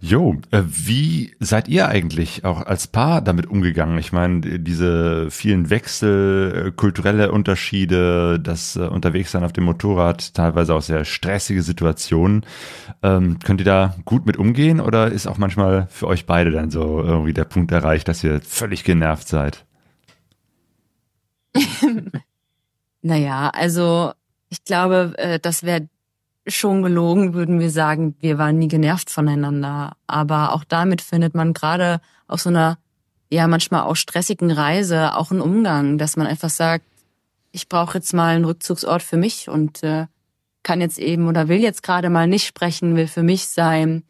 Jo, 0.00 0.36
äh, 0.50 0.62
wie 0.66 1.34
seid 1.40 1.68
ihr 1.68 1.88
eigentlich 1.88 2.44
auch 2.44 2.64
als 2.64 2.86
Paar 2.86 3.20
damit 3.22 3.46
umgegangen? 3.46 3.98
Ich 3.98 4.12
meine, 4.12 4.40
diese 4.58 5.30
vielen 5.30 5.70
Wechsel, 5.70 6.66
äh, 6.68 6.70
kulturelle 6.72 7.32
Unterschiede, 7.32 8.38
das 8.40 8.76
äh, 8.76 8.80
Unterwegssein 8.80 9.44
auf 9.44 9.52
dem 9.52 9.64
Motorrad, 9.64 10.34
teilweise 10.34 10.74
auch 10.74 10.82
sehr 10.82 11.04
stressige 11.04 11.62
Situationen. 11.62 12.44
Ähm, 13.02 13.38
könnt 13.44 13.60
ihr 13.60 13.64
da 13.64 13.96
gut 14.04 14.26
mit 14.26 14.36
umgehen 14.36 14.80
oder 14.80 15.10
ist 15.10 15.26
auch 15.26 15.38
manchmal 15.38 15.86
für 15.90 16.06
euch 16.06 16.26
beide 16.26 16.50
dann 16.50 16.70
so 16.70 17.02
irgendwie 17.02 17.32
der 17.32 17.44
Punkt 17.44 17.72
erreicht, 17.72 18.08
dass 18.08 18.24
ihr 18.24 18.40
völlig 18.40 18.84
genervt 18.84 19.28
seid? 19.28 19.64
Naja, 23.00 23.50
also 23.54 24.12
ich 24.48 24.64
glaube, 24.64 25.14
das 25.40 25.62
wäre 25.62 25.88
schon 26.56 26.82
gelogen, 26.82 27.34
würden 27.34 27.60
wir 27.60 27.70
sagen, 27.70 28.14
wir 28.20 28.38
waren 28.38 28.58
nie 28.58 28.68
genervt 28.68 29.10
voneinander. 29.10 29.92
Aber 30.06 30.54
auch 30.54 30.64
damit 30.64 31.02
findet 31.02 31.34
man 31.34 31.52
gerade 31.52 32.00
auf 32.26 32.40
so 32.40 32.50
einer, 32.50 32.78
ja, 33.30 33.46
manchmal 33.46 33.82
auch 33.82 33.96
stressigen 33.96 34.50
Reise 34.50 35.16
auch 35.16 35.30
einen 35.30 35.40
Umgang, 35.40 35.98
dass 35.98 36.16
man 36.16 36.26
einfach 36.26 36.50
sagt, 36.50 36.84
ich 37.52 37.68
brauche 37.68 37.98
jetzt 37.98 38.12
mal 38.12 38.34
einen 38.34 38.44
Rückzugsort 38.44 39.02
für 39.02 39.16
mich 39.16 39.48
und 39.48 39.82
äh, 39.82 40.06
kann 40.62 40.80
jetzt 40.80 40.98
eben 40.98 41.28
oder 41.28 41.48
will 41.48 41.60
jetzt 41.60 41.82
gerade 41.82 42.10
mal 42.10 42.26
nicht 42.26 42.46
sprechen, 42.46 42.96
will 42.96 43.06
für 43.06 43.22
mich 43.22 43.48
sein. 43.48 44.04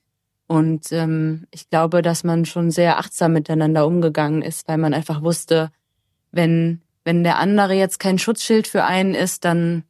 Und 0.47 0.93
ähm, 0.93 1.47
ich 1.51 1.69
glaube, 1.69 2.03
dass 2.03 2.25
man 2.25 2.47
schon 2.47 2.71
sehr 2.71 2.99
achtsam 2.99 3.33
miteinander 3.35 3.87
umgegangen 3.87 4.43
ist, 4.43 4.67
weil 4.67 4.79
man 4.79 4.95
einfach 4.95 5.23
wusste, 5.23 5.71
wenn, 6.33 6.83
wenn 7.05 7.23
der 7.23 7.39
andere 7.39 7.75
jetzt 7.75 8.01
kein 8.01 8.19
Schutzschild 8.19 8.67
für 8.67 8.85
einen 8.85 9.15
ist, 9.15 9.45
dann 9.45 9.85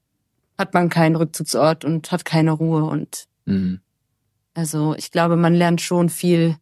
hat 0.58 0.74
man 0.74 0.88
keinen 0.88 1.16
Rückzugsort 1.16 1.84
und 1.84 2.10
hat 2.10 2.24
keine 2.24 2.52
Ruhe. 2.52 2.84
Und 2.84 3.26
mhm. 3.46 3.80
also 4.54 4.94
ich 4.98 5.10
glaube, 5.12 5.36
man 5.36 5.54
lernt 5.54 5.80
schon 5.80 6.08
viel, 6.08 6.56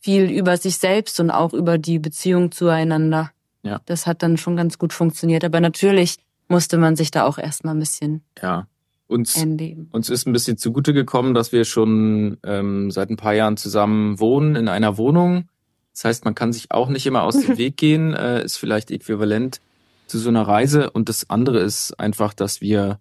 viel 0.00 0.30
über 0.30 0.56
sich 0.56 0.78
selbst 0.78 1.20
und 1.20 1.30
auch 1.30 1.52
über 1.52 1.78
die 1.78 1.98
Beziehung 1.98 2.50
zueinander. 2.50 3.30
Ja. 3.62 3.80
Das 3.86 4.06
hat 4.06 4.22
dann 4.22 4.36
schon 4.36 4.56
ganz 4.56 4.78
gut 4.78 4.92
funktioniert. 4.92 5.44
Aber 5.44 5.60
natürlich 5.60 6.16
musste 6.48 6.78
man 6.78 6.96
sich 6.96 7.10
da 7.10 7.24
auch 7.24 7.38
erstmal 7.38 7.74
ein 7.74 7.80
bisschen 7.80 8.22
ja. 8.42 8.66
Uns, 9.06 9.36
einleben. 9.36 9.88
uns 9.92 10.08
ist 10.08 10.26
ein 10.26 10.32
bisschen 10.32 10.56
zugute 10.56 10.94
gekommen, 10.94 11.34
dass 11.34 11.52
wir 11.52 11.66
schon 11.66 12.38
ähm, 12.42 12.90
seit 12.90 13.10
ein 13.10 13.18
paar 13.18 13.34
Jahren 13.34 13.58
zusammen 13.58 14.18
wohnen 14.18 14.56
in 14.56 14.66
einer 14.66 14.96
Wohnung. 14.96 15.46
Das 15.92 16.06
heißt, 16.06 16.24
man 16.24 16.34
kann 16.34 16.54
sich 16.54 16.72
auch 16.72 16.88
nicht 16.88 17.06
immer 17.06 17.22
aus 17.22 17.38
dem 17.38 17.58
Weg 17.58 17.76
gehen, 17.76 18.14
äh, 18.14 18.42
ist 18.42 18.56
vielleicht 18.56 18.90
äquivalent 18.90 19.60
zu 20.14 20.20
so 20.20 20.28
einer 20.28 20.46
Reise. 20.46 20.90
Und 20.90 21.08
das 21.08 21.28
andere 21.28 21.58
ist 21.58 21.98
einfach, 21.98 22.34
dass 22.34 22.60
wir, 22.60 23.00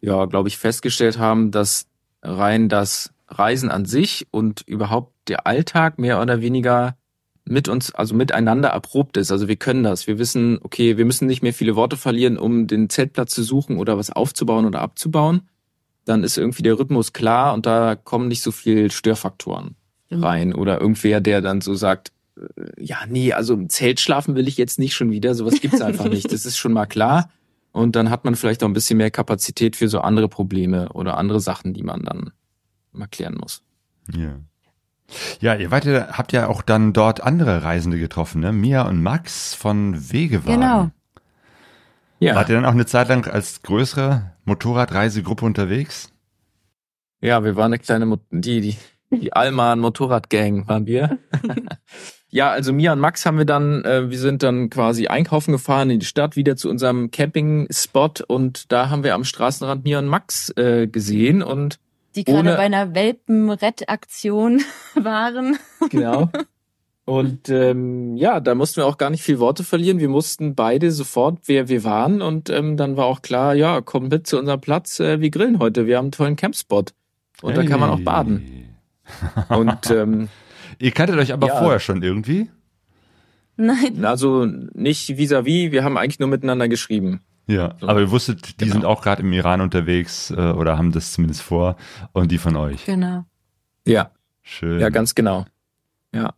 ja, 0.00 0.24
glaube 0.24 0.48
ich, 0.48 0.56
festgestellt 0.56 1.18
haben, 1.18 1.50
dass 1.50 1.86
rein 2.22 2.70
das 2.70 3.12
Reisen 3.28 3.70
an 3.70 3.84
sich 3.84 4.26
und 4.30 4.62
überhaupt 4.62 5.12
der 5.28 5.46
Alltag 5.46 5.98
mehr 5.98 6.22
oder 6.22 6.40
weniger 6.40 6.96
mit 7.44 7.68
uns, 7.68 7.94
also 7.94 8.14
miteinander 8.14 8.70
erprobt 8.70 9.18
ist. 9.18 9.30
Also 9.30 9.46
wir 9.46 9.56
können 9.56 9.82
das. 9.82 10.06
Wir 10.06 10.18
wissen, 10.18 10.58
okay, 10.62 10.96
wir 10.96 11.04
müssen 11.04 11.26
nicht 11.26 11.42
mehr 11.42 11.52
viele 11.52 11.76
Worte 11.76 11.98
verlieren, 11.98 12.38
um 12.38 12.66
den 12.66 12.88
Zeltplatz 12.88 13.34
zu 13.34 13.42
suchen 13.42 13.76
oder 13.76 13.98
was 13.98 14.08
aufzubauen 14.08 14.64
oder 14.64 14.80
abzubauen. 14.80 15.42
Dann 16.06 16.24
ist 16.24 16.38
irgendwie 16.38 16.62
der 16.62 16.78
Rhythmus 16.78 17.12
klar 17.12 17.52
und 17.52 17.66
da 17.66 17.94
kommen 17.94 18.28
nicht 18.28 18.40
so 18.42 18.52
viel 18.52 18.90
Störfaktoren 18.90 19.76
Stimmt. 20.06 20.24
rein. 20.24 20.54
Oder 20.54 20.80
irgendwer, 20.80 21.20
der 21.20 21.42
dann 21.42 21.60
so 21.60 21.74
sagt, 21.74 22.13
ja, 22.78 22.98
nee, 23.08 23.32
also 23.32 23.54
im 23.54 23.68
Zelt 23.68 24.00
schlafen 24.00 24.34
will 24.34 24.48
ich 24.48 24.56
jetzt 24.56 24.78
nicht 24.78 24.94
schon 24.94 25.10
wieder. 25.10 25.34
Sowas 25.34 25.60
gibt's 25.60 25.80
einfach 25.80 26.08
nicht. 26.08 26.32
Das 26.32 26.46
ist 26.46 26.56
schon 26.56 26.72
mal 26.72 26.86
klar. 26.86 27.30
Und 27.72 27.96
dann 27.96 28.10
hat 28.10 28.24
man 28.24 28.36
vielleicht 28.36 28.62
auch 28.62 28.68
ein 28.68 28.72
bisschen 28.72 28.98
mehr 28.98 29.10
Kapazität 29.10 29.76
für 29.76 29.88
so 29.88 30.00
andere 30.00 30.28
Probleme 30.28 30.90
oder 30.90 31.16
andere 31.16 31.40
Sachen, 31.40 31.74
die 31.74 31.82
man 31.82 32.02
dann 32.02 32.30
mal 32.92 33.08
klären 33.08 33.34
muss. 33.34 33.62
Ja. 34.12 34.38
Ja, 35.40 35.54
ihr 35.54 35.70
wart 35.70 35.84
ja, 35.84 36.08
habt 36.16 36.32
ja 36.32 36.48
auch 36.48 36.62
dann 36.62 36.92
dort 36.92 37.20
andere 37.20 37.62
Reisende 37.62 37.98
getroffen, 37.98 38.40
ne? 38.40 38.52
Mia 38.52 38.82
und 38.82 39.02
Max 39.02 39.54
von 39.54 40.12
Wegewagen. 40.12 40.60
Genau. 40.60 40.90
Ja, 42.20 42.36
Wart 42.36 42.48
ihr 42.48 42.54
dann 42.54 42.64
auch 42.64 42.70
eine 42.70 42.86
Zeit 42.86 43.08
lang 43.08 43.26
als 43.26 43.62
größere 43.62 44.32
Motorradreisegruppe 44.44 45.44
unterwegs? 45.44 46.14
ja, 47.24 47.42
wir 47.42 47.56
waren 47.56 47.72
eine 47.72 47.78
kleine, 47.78 48.04
Mo 48.06 48.18
die, 48.30 48.60
die, 48.60 48.76
die 49.10 49.32
Alman 49.32 49.80
Motorradgang 49.80 50.68
waren 50.68 50.86
wir. 50.86 51.18
ja, 52.34 52.50
also 52.50 52.72
Mia 52.72 52.92
und 52.92 52.98
Max 52.98 53.24
haben 53.26 53.38
wir 53.38 53.44
dann, 53.44 53.84
äh, 53.84 54.10
wir 54.10 54.18
sind 54.18 54.42
dann 54.42 54.68
quasi 54.68 55.06
einkaufen 55.06 55.52
gefahren 55.52 55.88
in 55.90 56.00
die 56.00 56.06
Stadt, 56.06 56.34
wieder 56.34 56.56
zu 56.56 56.68
unserem 56.68 57.12
Camping-Spot 57.12 58.10
und 58.26 58.72
da 58.72 58.90
haben 58.90 59.04
wir 59.04 59.14
am 59.14 59.22
Straßenrand 59.22 59.84
Mia 59.84 60.00
und 60.00 60.08
Max 60.08 60.50
äh, 60.56 60.88
gesehen 60.88 61.44
und 61.44 61.78
Die 62.16 62.24
gerade 62.24 62.56
bei 62.56 62.64
einer 62.64 62.92
Welpenrettaktion 62.92 64.62
waren. 64.96 65.58
Genau. 65.90 66.28
Und 67.04 67.50
ähm, 67.50 68.16
ja, 68.16 68.40
da 68.40 68.56
mussten 68.56 68.78
wir 68.78 68.86
auch 68.86 68.98
gar 68.98 69.10
nicht 69.10 69.22
viel 69.22 69.38
Worte 69.38 69.62
verlieren. 69.62 70.00
Wir 70.00 70.08
mussten 70.08 70.56
beide 70.56 70.90
sofort, 70.90 71.38
wer 71.46 71.68
wir 71.68 71.84
waren. 71.84 72.20
Und 72.20 72.50
ähm, 72.50 72.76
dann 72.76 72.96
war 72.96 73.04
auch 73.04 73.22
klar, 73.22 73.54
ja, 73.54 73.80
komm 73.80 74.08
mit 74.08 74.26
zu 74.26 74.40
unserem 74.40 74.60
Platz. 74.60 74.98
Äh, 74.98 75.20
wir 75.20 75.30
grillen 75.30 75.60
heute. 75.60 75.86
Wir 75.86 75.98
haben 75.98 76.06
einen 76.06 76.12
tollen 76.12 76.34
Campspot. 76.34 76.94
Und 77.42 77.56
da 77.56 77.62
kann 77.64 77.78
man 77.78 77.90
auch 77.90 77.98
Hey. 77.98 78.04
baden. 78.04 78.76
Und 79.50 79.90
ähm, 79.92 80.28
Ihr 80.78 80.90
kanntet 80.92 81.16
euch 81.18 81.32
aber 81.32 81.48
Ja. 81.48 81.56
vorher 81.58 81.80
schon 81.80 82.02
irgendwie? 82.02 82.50
Nein. 83.56 84.04
Also 84.04 84.46
nicht 84.46 85.16
vis-à-vis, 85.16 85.70
wir 85.72 85.84
haben 85.84 85.96
eigentlich 85.96 86.18
nur 86.18 86.28
miteinander 86.28 86.68
geschrieben. 86.68 87.20
Ja, 87.46 87.74
aber 87.82 88.00
ihr 88.00 88.10
wusstet, 88.10 88.58
die 88.60 88.64
Genau. 88.64 88.72
sind 88.72 88.84
auch 88.84 89.02
gerade 89.02 89.22
im 89.22 89.32
Iran 89.32 89.60
unterwegs 89.60 90.30
äh, 90.30 90.34
oder 90.34 90.78
haben 90.78 90.92
das 90.92 91.12
zumindest 91.12 91.42
vor 91.42 91.76
und 92.12 92.32
die 92.32 92.38
von 92.38 92.56
euch. 92.56 92.84
Genau. 92.86 93.24
Ja, 93.86 94.10
Schön. 94.42 94.80
ja, 94.80 94.88
ganz 94.88 95.14
genau. 95.14 95.44
Ja. 96.12 96.32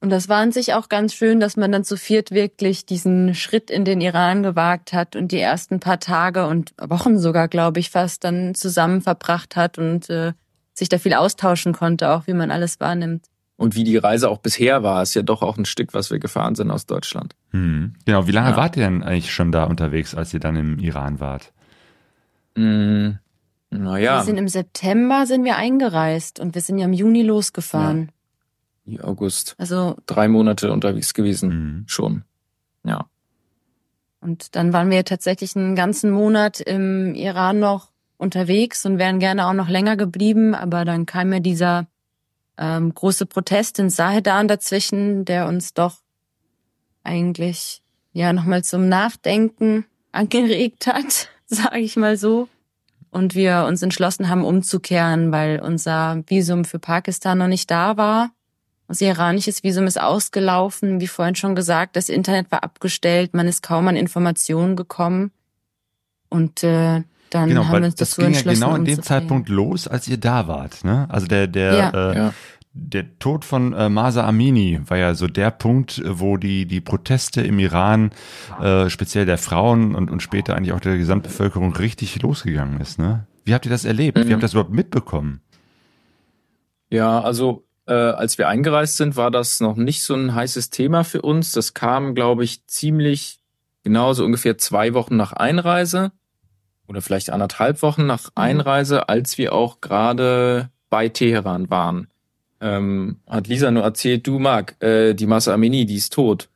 Und 0.00 0.10
das 0.10 0.28
war 0.28 0.38
an 0.38 0.52
sich 0.52 0.74
auch 0.74 0.88
ganz 0.88 1.14
schön, 1.14 1.40
dass 1.40 1.56
man 1.56 1.72
dann 1.72 1.82
zu 1.84 1.96
viert 1.96 2.30
wirklich 2.30 2.84
diesen 2.86 3.34
Schritt 3.34 3.70
in 3.70 3.84
den 3.84 4.00
Iran 4.00 4.42
gewagt 4.42 4.92
hat 4.92 5.16
und 5.16 5.32
die 5.32 5.38
ersten 5.40 5.80
paar 5.80 5.98
Tage 5.98 6.46
und 6.46 6.72
Wochen 6.80 7.18
sogar, 7.18 7.48
glaube 7.48 7.80
ich, 7.80 7.90
fast 7.90 8.22
dann 8.24 8.54
zusammen 8.54 9.00
verbracht 9.00 9.56
hat 9.56 9.78
und 9.78 10.08
äh, 10.10 10.32
sich 10.74 10.88
da 10.88 10.98
viel 10.98 11.14
austauschen 11.14 11.72
konnte, 11.72 12.10
auch 12.10 12.26
wie 12.28 12.32
man 12.34 12.50
alles 12.52 12.78
wahrnimmt. 12.80 13.26
Und 13.58 13.74
wie 13.74 13.82
die 13.84 13.96
Reise 13.96 14.30
auch 14.30 14.38
bisher 14.38 14.82
war, 14.84 15.02
ist 15.02 15.14
ja 15.14 15.22
doch 15.22 15.42
auch 15.42 15.58
ein 15.58 15.64
Stück, 15.64 15.92
was 15.92 16.12
wir 16.12 16.20
gefahren 16.20 16.54
sind 16.54 16.70
aus 16.70 16.86
Deutschland. 16.86 17.34
Hm. 17.50 17.94
Genau, 18.06 18.26
wie 18.28 18.30
lange 18.30 18.50
Ja. 18.50 18.56
wart 18.56 18.76
ihr 18.76 18.84
denn 18.84 19.02
eigentlich 19.02 19.34
schon 19.34 19.50
da 19.52 19.64
unterwegs, 19.64 20.14
als 20.14 20.32
ihr 20.32 20.38
dann 20.38 20.54
im 20.54 20.78
Iran 20.78 21.18
wart? 21.18 21.52
Mm, 22.54 23.10
naja, 23.70 24.18
Wir 24.20 24.24
sind 24.24 24.38
im 24.38 24.46
September 24.48 25.26
sind 25.26 25.44
wir 25.44 25.56
eingereist 25.56 26.38
und 26.38 26.54
wir 26.54 26.62
sind 26.62 26.78
ja 26.78 26.84
im 26.86 26.92
Juni 26.92 27.22
losgefahren. 27.22 28.12
August. 29.02 29.54
Also 29.58 29.96
Drei 30.06 30.28
Monate 30.28 30.72
unterwegs 30.72 31.12
gewesen. 31.12 31.50
Hm. 31.50 31.84
Schon. 31.88 32.22
Ja. 32.84 33.06
Und 34.20 34.54
dann 34.56 34.72
waren 34.72 34.88
wir 34.90 35.04
tatsächlich 35.04 35.54
einen 35.56 35.74
ganzen 35.76 36.10
Monat 36.10 36.60
im 36.60 37.14
Iran 37.14 37.58
noch 37.58 37.88
unterwegs 38.18 38.86
und 38.86 38.98
wären 38.98 39.18
gerne 39.18 39.46
auch 39.48 39.52
noch 39.52 39.68
länger 39.68 39.96
geblieben, 39.96 40.54
aber 40.54 40.84
dann 40.84 41.06
kam 41.06 41.32
ja 41.32 41.40
dieser 41.40 41.86
ähm, 42.58 42.94
große 42.94 43.26
Protest 43.26 43.78
in 43.78 43.90
Sahedan 43.90 44.48
dazwischen, 44.48 45.24
der 45.24 45.46
uns 45.46 45.74
doch 45.74 45.98
eigentlich 47.04 47.82
ja 48.12 48.32
nochmal 48.32 48.64
zum 48.64 48.88
Nachdenken 48.88 49.86
angeregt 50.12 50.86
hat, 50.86 51.28
sage 51.46 51.78
ich 51.78 51.96
mal 51.96 52.16
so. 52.16 52.48
Und 53.10 53.34
wir 53.34 53.64
uns 53.66 53.80
entschlossen 53.82 54.28
haben, 54.28 54.44
umzukehren, 54.44 55.32
weil 55.32 55.60
unser 55.60 56.22
Visum 56.26 56.66
für 56.66 56.78
Pakistan 56.78 57.38
noch 57.38 57.46
nicht 57.46 57.70
da 57.70 57.96
war. 57.96 58.30
Unser 58.86 59.06
iranisches 59.06 59.62
Visum 59.62 59.86
ist 59.86 60.00
ausgelaufen, 60.00 61.00
wie 61.00 61.06
vorhin 61.06 61.34
schon 61.34 61.54
gesagt, 61.54 61.96
das 61.96 62.10
Internet 62.10 62.50
war 62.50 62.62
abgestellt, 62.62 63.32
man 63.34 63.48
ist 63.48 63.62
kaum 63.62 63.88
an 63.88 63.96
Informationen 63.96 64.76
gekommen. 64.76 65.30
Und 66.28 66.62
äh, 66.62 67.02
dann 67.30 67.48
Genau, 67.48 67.64
haben 67.64 67.72
weil 67.72 67.80
wir 67.82 67.86
uns 67.86 67.94
das 67.96 68.10
dazu 68.10 68.22
ging 68.22 68.34
ja 68.34 68.42
genau 68.42 68.74
in 68.74 68.84
dem. 68.84 69.02
Zeitpunkt 69.02 69.48
los, 69.48 69.86
als 69.88 70.08
ihr 70.08 70.18
da 70.18 70.48
wart. 70.48 70.84
Ne? 70.84 71.06
Also 71.10 71.26
der, 71.26 71.46
der, 71.46 71.74
Ja. 71.74 71.90
äh, 72.12 72.16
Ja. 72.16 72.34
der 72.72 73.18
Tod 73.18 73.44
von 73.44 73.72
äh, 73.72 73.88
Masa 73.88 74.26
Amini 74.26 74.80
war 74.86 74.96
ja 74.98 75.14
so 75.14 75.26
der 75.26 75.50
Punkt, 75.50 75.98
äh, 75.98 76.20
wo 76.20 76.36
die, 76.36 76.66
die 76.66 76.80
Proteste 76.80 77.40
im 77.40 77.58
Iran, 77.58 78.10
äh, 78.60 78.88
speziell 78.90 79.26
der 79.26 79.38
Frauen 79.38 79.94
und, 79.94 80.10
und 80.10 80.22
später 80.22 80.54
eigentlich 80.56 80.72
auch 80.72 80.80
der 80.80 80.96
Gesamtbevölkerung 80.98 81.74
richtig 81.76 82.20
losgegangen 82.22 82.80
ist. 82.80 82.98
Ne? 82.98 83.26
Wie 83.44 83.54
habt 83.54 83.64
ihr 83.66 83.70
das 83.70 83.84
erlebt? 83.84 84.16
Wie 84.18 84.24
Mhm. 84.24 84.32
habt 84.32 84.40
ihr 84.42 84.46
das 84.46 84.52
überhaupt 84.52 84.72
mitbekommen? 84.72 85.40
Ja, 86.90 87.20
also 87.20 87.64
äh, 87.86 87.92
als 87.92 88.38
wir 88.38 88.48
eingereist 88.48 88.96
sind, 88.96 89.16
war 89.16 89.30
das 89.30 89.60
noch 89.60 89.76
nicht 89.76 90.02
so 90.02 90.14
ein 90.14 90.34
heißes 90.34 90.70
Thema 90.70 91.04
für 91.04 91.22
uns. 91.22 91.52
Das 91.52 91.74
kam, 91.74 92.14
glaube 92.14 92.44
ich, 92.44 92.66
ziemlich 92.66 93.40
genau 93.82 94.12
so 94.12 94.24
ungefähr 94.24 94.58
zwei 94.58 94.94
Wochen 94.94 95.16
nach 95.16 95.32
Einreise 95.32 96.12
oder 96.88 97.02
vielleicht 97.02 97.30
anderthalb 97.30 97.82
Wochen 97.82 98.06
nach 98.06 98.30
Einreise, 98.34 99.08
als 99.08 99.38
wir 99.38 99.52
auch 99.52 99.80
gerade 99.80 100.70
bei 100.90 101.08
Teheran 101.08 101.70
waren. 101.70 102.08
Ähm, 102.60 103.20
hat 103.26 103.46
Lisa 103.46 103.70
nur 103.70 103.84
erzählt, 103.84 104.26
du 104.26 104.38
Marc, 104.38 104.82
äh, 104.82 105.14
die 105.14 105.26
Masa 105.26 105.54
Amini, 105.54 105.86
die 105.86 105.96
ist 105.96 106.12
tot. 106.12 106.48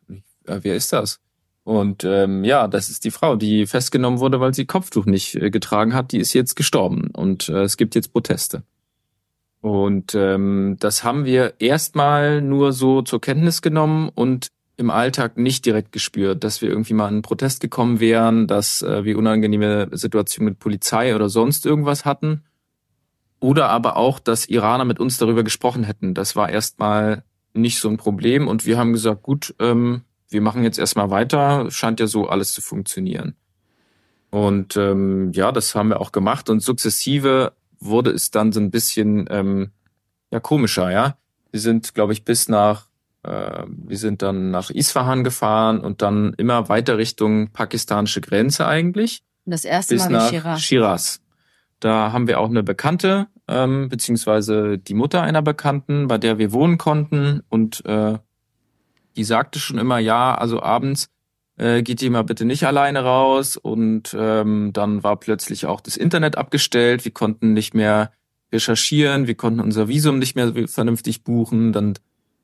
Äh, 0.47 0.61
wer 0.63 0.75
ist 0.75 0.93
das? 0.93 1.21
Und 1.65 2.03
ähm, 2.03 2.43
ja, 2.43 2.67
das 2.67 2.89
ist 2.91 3.05
die 3.05 3.13
Frau, 3.13 3.37
die 3.37 3.67
festgenommen 3.67 4.19
wurde, 4.19 4.41
weil 4.41 4.53
sie 4.53 4.67
Kopftuch 4.67 5.07
nicht 5.07 5.37
äh, 5.37 5.51
getragen 5.51 5.95
hat. 5.95 6.11
Die 6.11 6.19
ist 6.19 6.33
jetzt 6.33 6.57
gestorben 6.57 7.11
und 7.13 7.49
äh, 7.49 7.63
es 7.63 7.77
gibt 7.77 7.95
jetzt 7.95 8.13
Proteste. 8.13 8.65
Und 9.61 10.17
ähm, 10.17 10.77
das 10.81 11.05
haben 11.05 11.25
wir 11.25 11.55
erstmal 11.61 12.43
nur 12.43 12.73
so 12.73 13.03
zur 13.03 13.21
Kenntnis 13.21 13.63
genommen 13.63 14.11
und 14.13 14.49
im 14.77 14.91
Alltag 14.91 15.37
nicht 15.37 15.67
direkt 15.67 15.93
gespürt, 15.93 16.45
dass 16.45 16.63
wir 16.63 16.69
irgendwie 16.69 16.95
mal 16.95 17.09
in 17.09 17.15
einen 17.15 17.23
Protest 17.23 17.61
gekommen 17.61 18.01
wären, 18.01 18.47
dass 18.47 18.83
äh, 18.83 19.05
wir 19.05 19.19
unangenehme 19.19 19.89
Situationen 19.93 20.53
mit 20.53 20.59
Polizei 20.59 21.15
oder 21.15 21.29
sonst 21.29 21.67
irgendwas 21.67 22.05
hatten. 22.05 22.43
Oder 23.41 23.69
aber 23.69 23.97
auch, 23.97 24.19
dass 24.19 24.47
Iraner 24.49 24.85
mit 24.85 25.01
uns 25.01 25.19
darüber 25.19 25.43
gesprochen 25.43 25.85
hätten. 25.85 26.15
Das 26.15 26.37
war 26.37 26.49
erstmal 26.49 27.25
nicht 27.55 27.81
so 27.81 27.89
ein 27.89 27.97
Problem 27.97 28.49
und 28.49 28.65
wir 28.67 28.79
haben 28.79 28.93
gesagt, 28.93 29.23
gut, 29.23 29.55
ähm, 29.59 30.03
wir 30.29 30.41
machen 30.41 30.63
jetzt 30.63 30.79
erstmal 30.79 31.11
weiter, 31.11 31.71
scheint 31.71 32.01
ja 32.01 32.07
so 32.07 32.29
alles 32.29 32.53
zu 32.53 32.63
funktionieren. 32.63 33.37
Und 34.31 34.77
ähm, 34.79 35.33
ja, 35.33 35.53
das 35.53 35.75
haben 35.75 35.91
wir 35.91 36.01
auch 36.01 36.13
gemacht 36.13 36.49
und 36.49 36.61
sukzessive 36.61 37.53
wurde 37.79 38.11
es 38.11 38.31
dann 38.31 38.53
so 38.53 38.61
ein 38.61 38.71
bisschen 38.71 39.27
ähm, 39.29 39.73
ja 40.31 40.41
komischer, 40.41 40.91
ja. 40.91 41.19
Wir 41.51 41.61
sind, 41.61 41.93
glaube 41.95 42.15
ich, 42.15 42.25
bis 42.25 42.49
nach, 42.49 42.87
wir 43.25 43.99
sind 43.99 44.23
dann 44.23 44.51
nach 44.51 44.71
Isfahan 44.71 45.23
gefahren 45.23 45.81
und 45.81 46.03
dann 46.03 46.35
immer 46.39 46.69
weiter 46.69 46.99
Richtung 46.99 47.53
pakistanische 47.53 48.21
Grenze 48.21 48.67
eigentlich 48.67 49.23
das 49.45 49.65
erste 49.65 49.95
bis 49.95 50.05
Mal 50.05 50.11
nach 50.11 50.31
Shiraz. 50.31 50.63
Shiraz. 50.63 51.21
Da 51.81 52.13
haben 52.13 52.29
wir 52.29 52.39
auch 52.39 52.49
eine 52.49 52.63
Bekannte, 52.63 53.27
ähm, 53.49 53.89
beziehungsweise 53.89 54.79
die 54.79 54.95
Mutter 54.95 55.23
einer 55.23 55.43
Bekannten, 55.43 56.07
bei 56.07 56.19
der 56.19 56.39
wir 56.39 56.53
wohnen 56.53 56.79
konnten. 56.79 57.43
Und 57.49 57.85
äh, 57.87 58.19
die 59.17 59.25
sagte 59.25 59.59
schon 59.59 59.79
immer, 59.79 59.99
ja, 59.99 60.35
also 60.35 60.63
abends 60.63 61.09
äh, 61.57 61.83
geht 61.83 62.01
ihr 62.01 62.11
mal 62.11 62.23
bitte 62.23 62.45
nicht 62.45 62.65
alleine 62.67 63.03
raus. 63.03 63.57
Und 63.57 64.15
ähm, 64.17 64.73
dann 64.73 65.03
war 65.03 65.17
plötzlich 65.17 65.67
auch 65.67 65.81
das 65.81 65.97
Internet 65.97 66.39
abgestellt. 66.39 67.05
Wir 67.05 67.13
konnten 67.13 67.53
nicht 67.53 67.75
mehr 67.75 68.13
recherchieren, 68.53 69.27
wir 69.27 69.35
konnten 69.35 69.61
unser 69.61 69.89
Visum 69.89 70.19
nicht 70.19 70.37
mehr 70.37 70.53
vernünftig 70.69 71.25
buchen. 71.25 71.73
Dann 71.73 71.95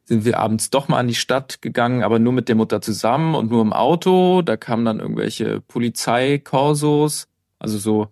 sind 0.08 0.24
wir 0.24 0.38
abends 0.38 0.70
doch 0.70 0.88
mal 0.88 0.98
an 0.98 1.06
die 1.06 1.14
Stadt 1.14 1.60
gegangen, 1.60 2.02
aber 2.02 2.18
nur 2.18 2.32
mit 2.32 2.48
der 2.48 2.56
Mutter 2.56 2.80
zusammen 2.80 3.34
und 3.34 3.50
nur 3.50 3.60
im 3.60 3.74
Auto. 3.74 4.40
Da 4.40 4.56
kamen 4.56 4.86
dann 4.86 5.00
irgendwelche 5.00 5.60
Polizeikorsos, 5.60 7.28
also 7.58 7.78
so 7.78 8.08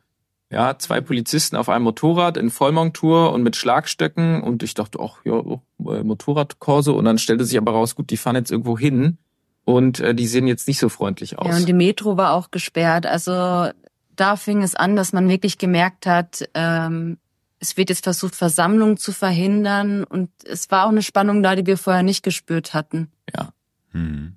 ja, 0.50 0.78
zwei 0.78 1.00
Polizisten 1.00 1.56
auf 1.56 1.68
einem 1.70 1.84
Motorrad 1.84 2.36
in 2.36 2.50
Vollmontur 2.50 3.32
und 3.32 3.42
mit 3.42 3.56
Schlagstöcken 3.56 4.42
und 4.42 4.62
ich 4.62 4.74
dachte, 4.74 4.98
ach 5.00 5.24
ja, 5.24 5.32
oh, 5.32 5.62
äh, 5.90 6.04
Motorradkorso 6.04 6.92
und 6.92 7.06
dann 7.06 7.18
stellte 7.18 7.44
sich 7.44 7.56
aber 7.56 7.72
raus, 7.72 7.96
gut, 7.96 8.10
die 8.10 8.16
fahren 8.16 8.36
jetzt 8.36 8.52
irgendwo 8.52 8.78
hin 8.78 9.16
und 9.64 9.98
äh, 10.00 10.14
die 10.14 10.26
sehen 10.26 10.46
jetzt 10.46 10.68
nicht 10.68 10.78
so 10.78 10.90
freundlich 10.90 11.38
aus. 11.38 11.48
Ja, 11.48 11.56
und 11.56 11.66
die 11.66 11.72
Metro 11.72 12.16
war 12.18 12.34
auch 12.34 12.50
gesperrt. 12.50 13.06
Also 13.06 13.70
da 14.14 14.36
fing 14.36 14.62
es 14.62 14.74
an, 14.74 14.96
dass 14.96 15.12
man 15.14 15.28
wirklich 15.28 15.58
gemerkt 15.58 16.06
hat, 16.06 16.48
ähm, 16.54 17.16
es 17.58 17.76
wird 17.76 17.88
jetzt 17.90 18.04
versucht, 18.04 18.34
Versammlungen 18.34 18.96
zu 18.96 19.12
verhindern. 19.12 20.04
Und 20.04 20.30
es 20.44 20.70
war 20.70 20.86
auch 20.86 20.90
eine 20.90 21.02
Spannung 21.02 21.42
da, 21.42 21.56
die 21.56 21.66
wir 21.66 21.76
vorher 21.78 22.02
nicht 22.02 22.22
gespürt 22.22 22.74
hatten. 22.74 23.08
ja, 23.34 23.52
Hm. 23.92 24.34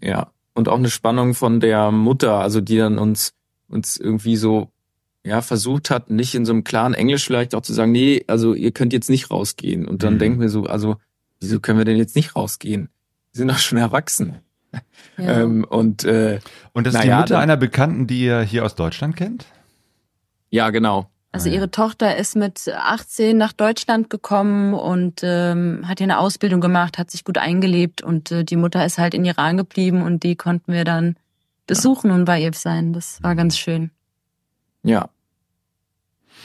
ja. 0.00 0.30
Und 0.54 0.68
auch 0.68 0.78
eine 0.78 0.90
Spannung 0.90 1.34
von 1.34 1.58
der 1.58 1.90
Mutter, 1.90 2.38
also 2.38 2.60
die 2.60 2.76
dann 2.76 2.98
uns, 2.98 3.32
uns 3.68 3.96
irgendwie 3.96 4.36
so, 4.36 4.70
ja, 5.24 5.42
versucht 5.42 5.90
hat, 5.90 6.10
nicht 6.10 6.34
in 6.36 6.44
so 6.44 6.52
einem 6.52 6.62
klaren 6.62 6.94
Englisch 6.94 7.24
vielleicht 7.24 7.54
auch 7.56 7.62
zu 7.62 7.72
sagen, 7.72 7.90
nee, 7.92 8.22
also 8.28 8.54
ihr 8.54 8.70
könnt 8.70 8.92
jetzt 8.92 9.10
nicht 9.10 9.30
rausgehen. 9.32 9.88
Und 9.88 10.02
dann 10.04 10.14
Mhm. 10.14 10.18
denken 10.20 10.40
wir 10.40 10.48
so, 10.50 10.64
also, 10.66 10.96
wieso 11.40 11.58
können 11.58 11.78
wir 11.78 11.84
denn 11.84 11.96
jetzt 11.96 12.14
nicht 12.14 12.36
rausgehen? 12.36 12.88
Wir 13.32 13.38
sind 13.38 13.48
doch 13.48 13.58
schon 13.58 13.78
erwachsen. 13.78 14.36
Ja. 15.16 15.42
Ähm, 15.42 15.62
und 15.64 16.02
äh, 16.02 16.40
Und 16.72 16.86
das 16.88 16.94
ist 16.94 16.98
Naja, 17.00 17.14
die 17.18 17.20
Mutter 17.22 17.34
dann- 17.34 17.42
einer 17.44 17.56
Bekannten, 17.56 18.08
die 18.08 18.22
ihr 18.24 18.40
hier 18.42 18.64
aus 18.64 18.74
Deutschland 18.74 19.14
kennt? 19.14 19.46
ja, 20.50 20.70
genau. 20.70 21.08
Also 21.34 21.48
Ah, 21.48 21.52
ja. 21.52 21.56
ihre 21.58 21.70
Tochter 21.72 22.16
ist 22.16 22.36
mit 22.36 22.68
18 22.72 23.36
nach 23.36 23.52
Deutschland 23.52 24.08
gekommen 24.08 24.72
und 24.72 25.20
ähm, 25.24 25.82
hat 25.88 25.98
hier 25.98 26.04
eine 26.04 26.18
Ausbildung 26.20 26.60
gemacht, 26.60 26.96
hat 26.96 27.10
sich 27.10 27.24
gut 27.24 27.38
eingelebt 27.38 28.02
und 28.02 28.30
äh, 28.30 28.44
die 28.44 28.54
Mutter 28.54 28.86
ist 28.86 28.98
halt 28.98 29.14
in 29.14 29.24
Iran 29.24 29.56
geblieben 29.56 30.02
und 30.02 30.22
die 30.22 30.36
konnten 30.36 30.72
wir 30.72 30.84
dann 30.84 31.16
besuchen 31.66 32.12
und 32.12 32.24
bei 32.24 32.40
ihr 32.40 32.52
sein. 32.52 32.92
Das 32.92 33.20
war 33.22 33.34
ganz 33.34 33.58
schön. 33.58 33.90
Ja. 34.84 35.08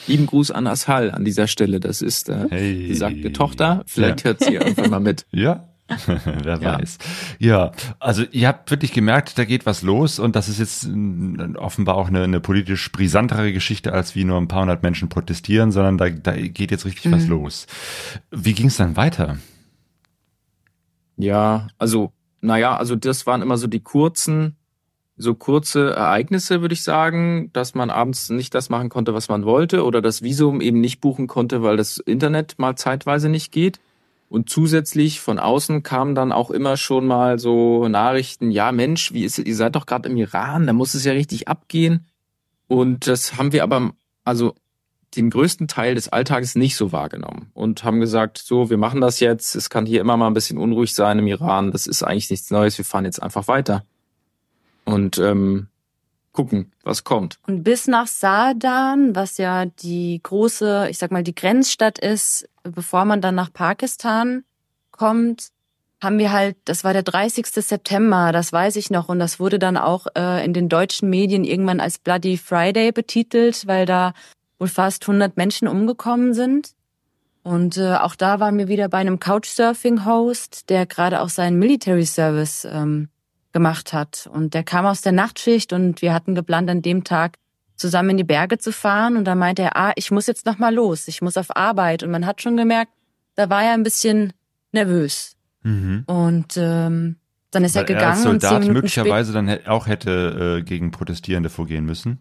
Lieben 0.08 0.26
Gruß 0.26 0.50
an 0.50 0.66
Ashal 0.66 1.12
an 1.12 1.24
dieser 1.24 1.46
Stelle. 1.48 1.80
Das 1.80 2.02
ist 2.02 2.28
äh, 2.30 2.48
Hey. 2.50 2.88
besagte 2.88 3.32
Tochter. 3.32 3.84
Vielleicht 3.86 4.22
Ja. 4.22 4.26
hört 4.26 4.44
sie 4.44 4.56
irgendwann 4.56 4.90
mal 4.90 5.00
mit. 5.00 5.28
Ja. 5.32 5.69
Wer 6.26 6.60
Ja. 6.62 6.80
weiß. 6.80 6.98
Ja, 7.40 7.72
also 8.00 8.24
ihr 8.32 8.48
habt 8.48 8.70
wirklich 8.72 8.94
gemerkt, 8.94 9.38
da 9.38 9.46
geht 9.46 9.66
was 9.66 9.82
los 9.82 10.20
und 10.20 10.36
das 10.36 10.48
ist 10.50 10.60
jetzt 10.60 10.88
mm, 10.88 11.56
offenbar 11.58 11.96
auch 11.96 12.08
eine, 12.10 12.24
eine 12.24 12.40
politisch 12.40 12.92
brisantere 12.92 13.52
Geschichte, 13.54 13.94
als 13.94 14.16
wie 14.16 14.24
nur 14.24 14.38
ein 14.38 14.48
paar 14.48 14.62
hundert 14.62 14.84
Menschen 14.84 15.10
protestieren, 15.10 15.72
sondern 15.72 15.98
da, 15.98 16.10
da 16.10 16.34
geht 16.36 16.72
jetzt 16.72 16.86
richtig 16.86 17.12
was 17.12 17.24
Mhm. 17.24 17.30
los. 17.30 17.68
Wie 18.32 18.54
ging 18.54 18.68
es 18.68 18.78
dann 18.78 18.96
weiter? 18.96 19.38
Ja, 21.18 21.68
also, 21.78 22.12
naja, 22.42 22.78
also 22.78 22.96
das 22.96 23.26
waren 23.26 23.42
immer 23.42 23.58
so 23.58 23.68
die 23.68 23.82
kurzen, 23.82 24.56
so 25.18 25.36
kurze 25.36 25.92
Ereignisse, 25.92 26.62
würde 26.62 26.74
ich 26.74 26.84
sagen, 26.84 27.50
dass 27.52 27.76
man 27.76 27.90
abends 27.90 28.30
nicht 28.30 28.56
das 28.56 28.70
machen 28.70 28.88
konnte, 28.88 29.14
was 29.14 29.28
man 29.28 29.44
wollte 29.44 29.84
oder 29.84 30.02
das 30.02 30.22
Visum 30.22 30.62
eben 30.62 30.80
nicht 30.80 31.02
buchen 31.02 31.28
konnte, 31.28 31.62
weil 31.62 31.76
das 31.76 31.98
Internet 31.98 32.58
mal 32.58 32.76
zeitweise 32.78 33.28
nicht 33.28 33.52
geht. 33.52 33.80
Und 34.30 34.50
zusätzlich 34.50 35.20
von 35.20 35.40
außen 35.40 35.82
kamen 35.82 36.14
dann 36.14 36.32
auch 36.32 36.52
immer 36.52 36.78
schon 36.78 37.08
mal 37.08 37.40
so 37.40 37.88
Nachrichten, 37.88 38.52
ja 38.52 38.72
Mensch, 38.72 39.12
wie 39.12 39.26
ist 39.26 39.40
ihr 39.40 39.56
seid 39.56 39.76
doch 39.76 39.88
gerade 39.88 40.08
im 40.08 40.18
Iran, 40.18 40.68
da 40.68 40.74
muss 40.74 40.94
es 40.94 41.04
ja 41.04 41.14
richtig 41.14 41.48
abgehen. 41.48 42.06
Und 42.68 43.08
das 43.08 43.38
haben 43.38 43.52
wir 43.52 43.64
aber 43.64 43.92
also 44.24 44.54
den 45.16 45.32
größten 45.32 45.68
Teil 45.68 45.96
des 45.96 46.10
Alltages 46.10 46.54
nicht 46.54 46.76
so 46.76 46.92
wahrgenommen 46.92 47.50
und 47.56 47.84
haben 47.84 48.00
gesagt, 48.00 48.38
so, 48.38 48.70
wir 48.70 48.78
machen 48.78 49.02
das 49.02 49.20
jetzt, 49.20 49.56
es 49.56 49.72
kann 49.72 49.88
hier 49.88 50.02
immer 50.02 50.18
mal 50.18 50.28
ein 50.28 50.36
bisschen 50.36 50.60
unruhig 50.60 50.94
sein 50.94 51.18
im 51.18 51.26
Iran, 51.28 51.72
das 51.72 51.88
ist 51.88 52.04
eigentlich 52.04 52.30
nichts 52.30 52.52
Neues, 52.52 52.78
wir 52.78 52.86
fahren 52.86 53.06
jetzt 53.06 53.22
einfach 53.22 53.48
weiter. 53.48 53.84
Und 54.86 55.18
ähm, 55.18 55.68
gucken, 56.32 56.72
was 56.84 57.04
kommt. 57.04 57.40
Und 57.48 57.64
bis 57.64 57.88
nach 57.88 58.08
Saadan, 58.08 59.16
was 59.16 59.38
ja 59.38 59.66
die 59.66 60.20
große, 60.22 60.88
ich 60.90 60.98
sag 60.98 61.12
mal, 61.12 61.24
die 61.24 61.36
Grenzstadt 61.36 61.98
ist, 61.98 62.48
bevor 62.72 63.06
man 63.06 63.22
dann 63.22 63.36
nach 63.36 63.52
Pakistan 63.52 64.44
kommt, 64.92 65.50
haben 66.02 66.18
wir 66.18 66.32
halt, 66.32 66.58
das 66.66 66.84
war 66.84 66.94
der 66.94 67.04
30. 67.04 67.46
September, 67.48 68.32
das 68.32 68.54
weiß 68.54 68.78
ich 68.78 68.90
noch, 68.90 69.10
und 69.10 69.20
das 69.20 69.40
wurde 69.40 69.60
dann 69.60 69.76
auch 69.78 70.08
äh, 70.16 70.44
in 70.46 70.54
den 70.54 70.70
deutschen 70.70 71.10
Medien 71.10 71.44
irgendwann 71.44 71.82
als 71.82 72.00
Bloody 72.00 72.38
Friday 72.38 72.92
betitelt, 72.92 73.68
weil 73.68 73.86
da 73.86 74.14
wohl 74.60 74.70
fast 74.70 75.04
100 75.04 75.36
Menschen 75.38 75.68
umgekommen 75.68 76.34
sind. 76.34 76.72
Und 77.44 77.78
äh, 77.78 77.96
auch 77.96 78.16
da 78.16 78.40
waren 78.40 78.58
wir 78.58 78.68
wieder 78.68 78.90
bei 78.90 79.00
einem 79.00 79.20
Couchsurfing-Host, 79.20 80.70
der 80.70 80.86
gerade 80.86 81.22
auch 81.22 81.30
seinen 81.30 81.58
Military 81.60 82.06
Service 82.06 82.66
ähm, 82.70 83.10
gemacht 83.52 83.94
hat. 83.94 84.30
Und 84.32 84.54
der 84.54 84.64
kam 84.64 84.86
aus 84.86 85.02
der 85.02 85.14
Nachtschicht 85.14 85.74
und 85.74 86.02
wir 86.02 86.14
hatten 86.14 86.36
geplant, 86.36 86.70
an 86.70 86.82
dem 86.82 87.04
Tag 87.04 87.38
zusammen 87.80 88.12
in 88.12 88.18
die 88.18 88.24
Berge 88.24 88.58
zu 88.58 88.72
fahren. 88.72 89.18
Und 89.18 89.26
da 89.26 89.36
meinte 89.36 89.64
er, 89.64 89.78
ah, 89.78 89.92
ich 89.96 90.12
muss 90.12 90.28
jetzt 90.28 90.46
noch 90.46 90.58
mal 90.58 90.74
los, 90.74 91.08
ich 91.08 91.22
muss 91.22 91.38
auf 91.38 91.56
Arbeit. 91.56 92.04
Und 92.04 92.12
man 92.12 92.26
hat 92.26 92.42
schon 92.42 92.58
gemerkt, 92.58 92.92
da 93.36 93.50
war 93.50 93.64
er 93.64 93.74
ein 93.74 93.84
bisschen 93.84 94.34
nervös. 94.72 95.36
Mhm. 95.64 96.04
Und 96.06 96.58
ähm, 96.58 97.16
dann 97.52 97.64
ist 97.64 97.76
Weil 97.76 97.84
er 97.84 97.88
gegangen. 97.88 98.04
Er 98.04 98.10
als 98.12 98.24
Soldat 98.24 98.66
und 98.66 98.74
möglicherweise 98.74 99.34
dann 99.34 99.66
auch 99.66 99.88
hätte 99.88 100.60
äh, 100.60 100.64
gegen 100.64 100.92
Protestierende 100.92 101.50
vorgehen 101.50 101.86
müssen. 101.86 102.20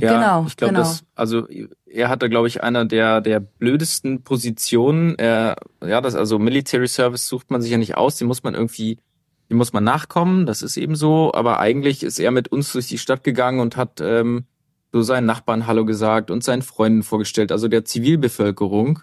Ja, 0.00 0.14
genau, 0.14 0.46
ich 0.46 0.56
glaube, 0.56 0.74
genau. 0.74 0.86
das, 0.86 1.04
also 1.16 1.48
er 1.84 2.08
hatte, 2.08 2.30
glaube 2.30 2.46
ich, 2.46 2.62
einer 2.62 2.84
der 2.84 3.20
der 3.20 3.40
blödesten 3.40 4.22
Positionen. 4.22 5.16
Er, 5.18 5.56
ja, 5.84 6.00
das 6.00 6.14
also 6.14 6.38
Military 6.38 6.86
Service 6.86 7.26
sucht 7.26 7.50
man 7.50 7.60
sich 7.60 7.72
ja 7.72 7.78
nicht 7.78 7.96
aus, 7.96 8.16
den 8.16 8.28
muss 8.28 8.44
man 8.44 8.54
irgendwie 8.54 9.00
dem 9.50 9.56
muss 9.56 9.72
man 9.72 9.84
nachkommen, 9.84 10.46
das 10.46 10.62
ist 10.62 10.76
eben 10.76 10.94
so, 10.94 11.32
aber 11.34 11.60
eigentlich 11.60 12.02
ist 12.02 12.18
er 12.18 12.30
mit 12.30 12.48
uns 12.48 12.72
durch 12.72 12.88
die 12.88 12.98
Stadt 12.98 13.24
gegangen 13.24 13.60
und 13.60 13.76
hat 13.76 14.00
ähm, 14.00 14.44
so 14.92 15.02
seinen 15.02 15.26
Nachbarn 15.26 15.66
Hallo 15.66 15.84
gesagt 15.84 16.30
und 16.30 16.44
seinen 16.44 16.62
Freunden 16.62 17.02
vorgestellt, 17.02 17.52
also 17.52 17.68
der 17.68 17.84
Zivilbevölkerung, 17.84 19.00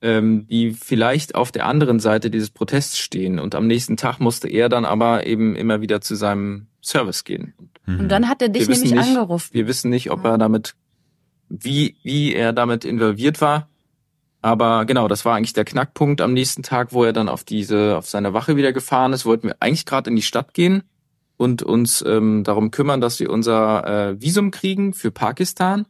ähm, 0.00 0.46
die 0.48 0.72
vielleicht 0.72 1.34
auf 1.34 1.52
der 1.52 1.66
anderen 1.66 2.00
Seite 2.00 2.30
dieses 2.30 2.50
Protests 2.50 2.98
stehen. 2.98 3.38
Und 3.38 3.54
am 3.54 3.66
nächsten 3.66 3.96
Tag 3.96 4.18
musste 4.18 4.48
er 4.48 4.68
dann 4.68 4.84
aber 4.84 5.26
eben 5.26 5.56
immer 5.56 5.80
wieder 5.80 6.00
zu 6.00 6.14
seinem 6.14 6.66
Service 6.82 7.24
gehen. 7.24 7.54
Und 7.86 8.08
dann 8.08 8.28
hat 8.28 8.42
er 8.42 8.48
dich 8.48 8.68
nämlich 8.68 8.92
nicht, 8.92 9.02
angerufen. 9.02 9.50
Wir 9.52 9.66
wissen 9.66 9.90
nicht, 9.90 10.10
ob 10.10 10.24
er 10.24 10.38
damit, 10.38 10.74
wie, 11.48 11.96
wie 12.02 12.34
er 12.34 12.52
damit 12.52 12.84
involviert 12.84 13.40
war. 13.40 13.68
Aber 14.44 14.84
genau, 14.84 15.08
das 15.08 15.24
war 15.24 15.36
eigentlich 15.36 15.54
der 15.54 15.64
Knackpunkt 15.64 16.20
am 16.20 16.34
nächsten 16.34 16.62
Tag, 16.62 16.92
wo 16.92 17.02
er 17.02 17.14
dann 17.14 17.30
auf 17.30 17.44
diese, 17.44 17.96
auf 17.96 18.06
seine 18.06 18.34
Wache 18.34 18.56
wieder 18.56 18.74
gefahren 18.74 19.14
ist. 19.14 19.24
Wollten 19.24 19.48
wir 19.48 19.56
eigentlich 19.60 19.86
gerade 19.86 20.10
in 20.10 20.16
die 20.16 20.22
Stadt 20.22 20.52
gehen 20.52 20.82
und 21.38 21.62
uns 21.62 22.04
ähm, 22.06 22.44
darum 22.44 22.70
kümmern, 22.70 23.00
dass 23.00 23.18
wir 23.20 23.30
unser 23.30 24.10
äh, 24.10 24.20
Visum 24.20 24.50
kriegen 24.50 24.92
für 24.92 25.10
Pakistan. 25.10 25.86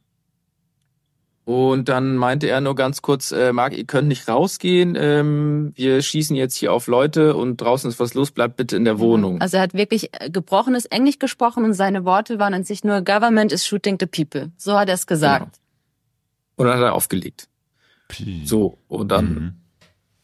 Und 1.45 1.89
dann 1.89 2.17
meinte 2.17 2.47
er 2.47 2.61
nur 2.61 2.77
ganz 2.77 3.03
kurz, 3.03 3.33
äh, 3.33 3.53
Marc, 3.53 3.77
ihr 3.77 3.87
könnt 3.87 4.07
nicht 4.07 4.29
rausgehen, 4.29 4.97
ähm, 4.97 5.73
wir 5.75 6.01
schießen 6.01 6.37
jetzt 6.37 6.55
hier 6.55 6.73
auf 6.73 6.87
Leute 6.87 7.35
und 7.35 7.57
draußen 7.57 7.91
ist 7.91 7.99
was 7.99 8.15
los, 8.15 8.31
bleibt 8.31 8.57
bitte 8.57 8.77
in 8.77 8.85
der 8.85 9.01
Wohnung. 9.01 9.41
Also 9.41 9.57
er 9.57 9.65
hat 9.65 9.75
wirklich 9.75 10.11
äh, 10.21 10.31
gebrochenes 10.31 10.87
Englisch 10.87 11.19
gesprochen 11.19 11.65
und 11.65 11.73
seine 11.73 12.05
Worte 12.05 12.39
waren 12.39 12.55
an 12.55 12.63
sich 12.63 12.85
nur 12.85 13.01
Government 13.01 13.51
is 13.51 13.67
shooting 13.67 13.97
the 13.99 14.07
people. 14.07 14.53
So 14.57 14.79
hat 14.79 14.87
er 14.87 14.95
es 14.95 15.09
gesagt. 15.09 15.41
Genau. 15.41 15.59
Und 16.55 16.67
dann 16.67 16.77
hat 16.77 16.85
er 16.85 16.95
aufgelegt. 16.95 17.49
So, 18.45 18.79
und 18.89 19.09
dann 19.09 19.35
Mhm. 19.35 19.53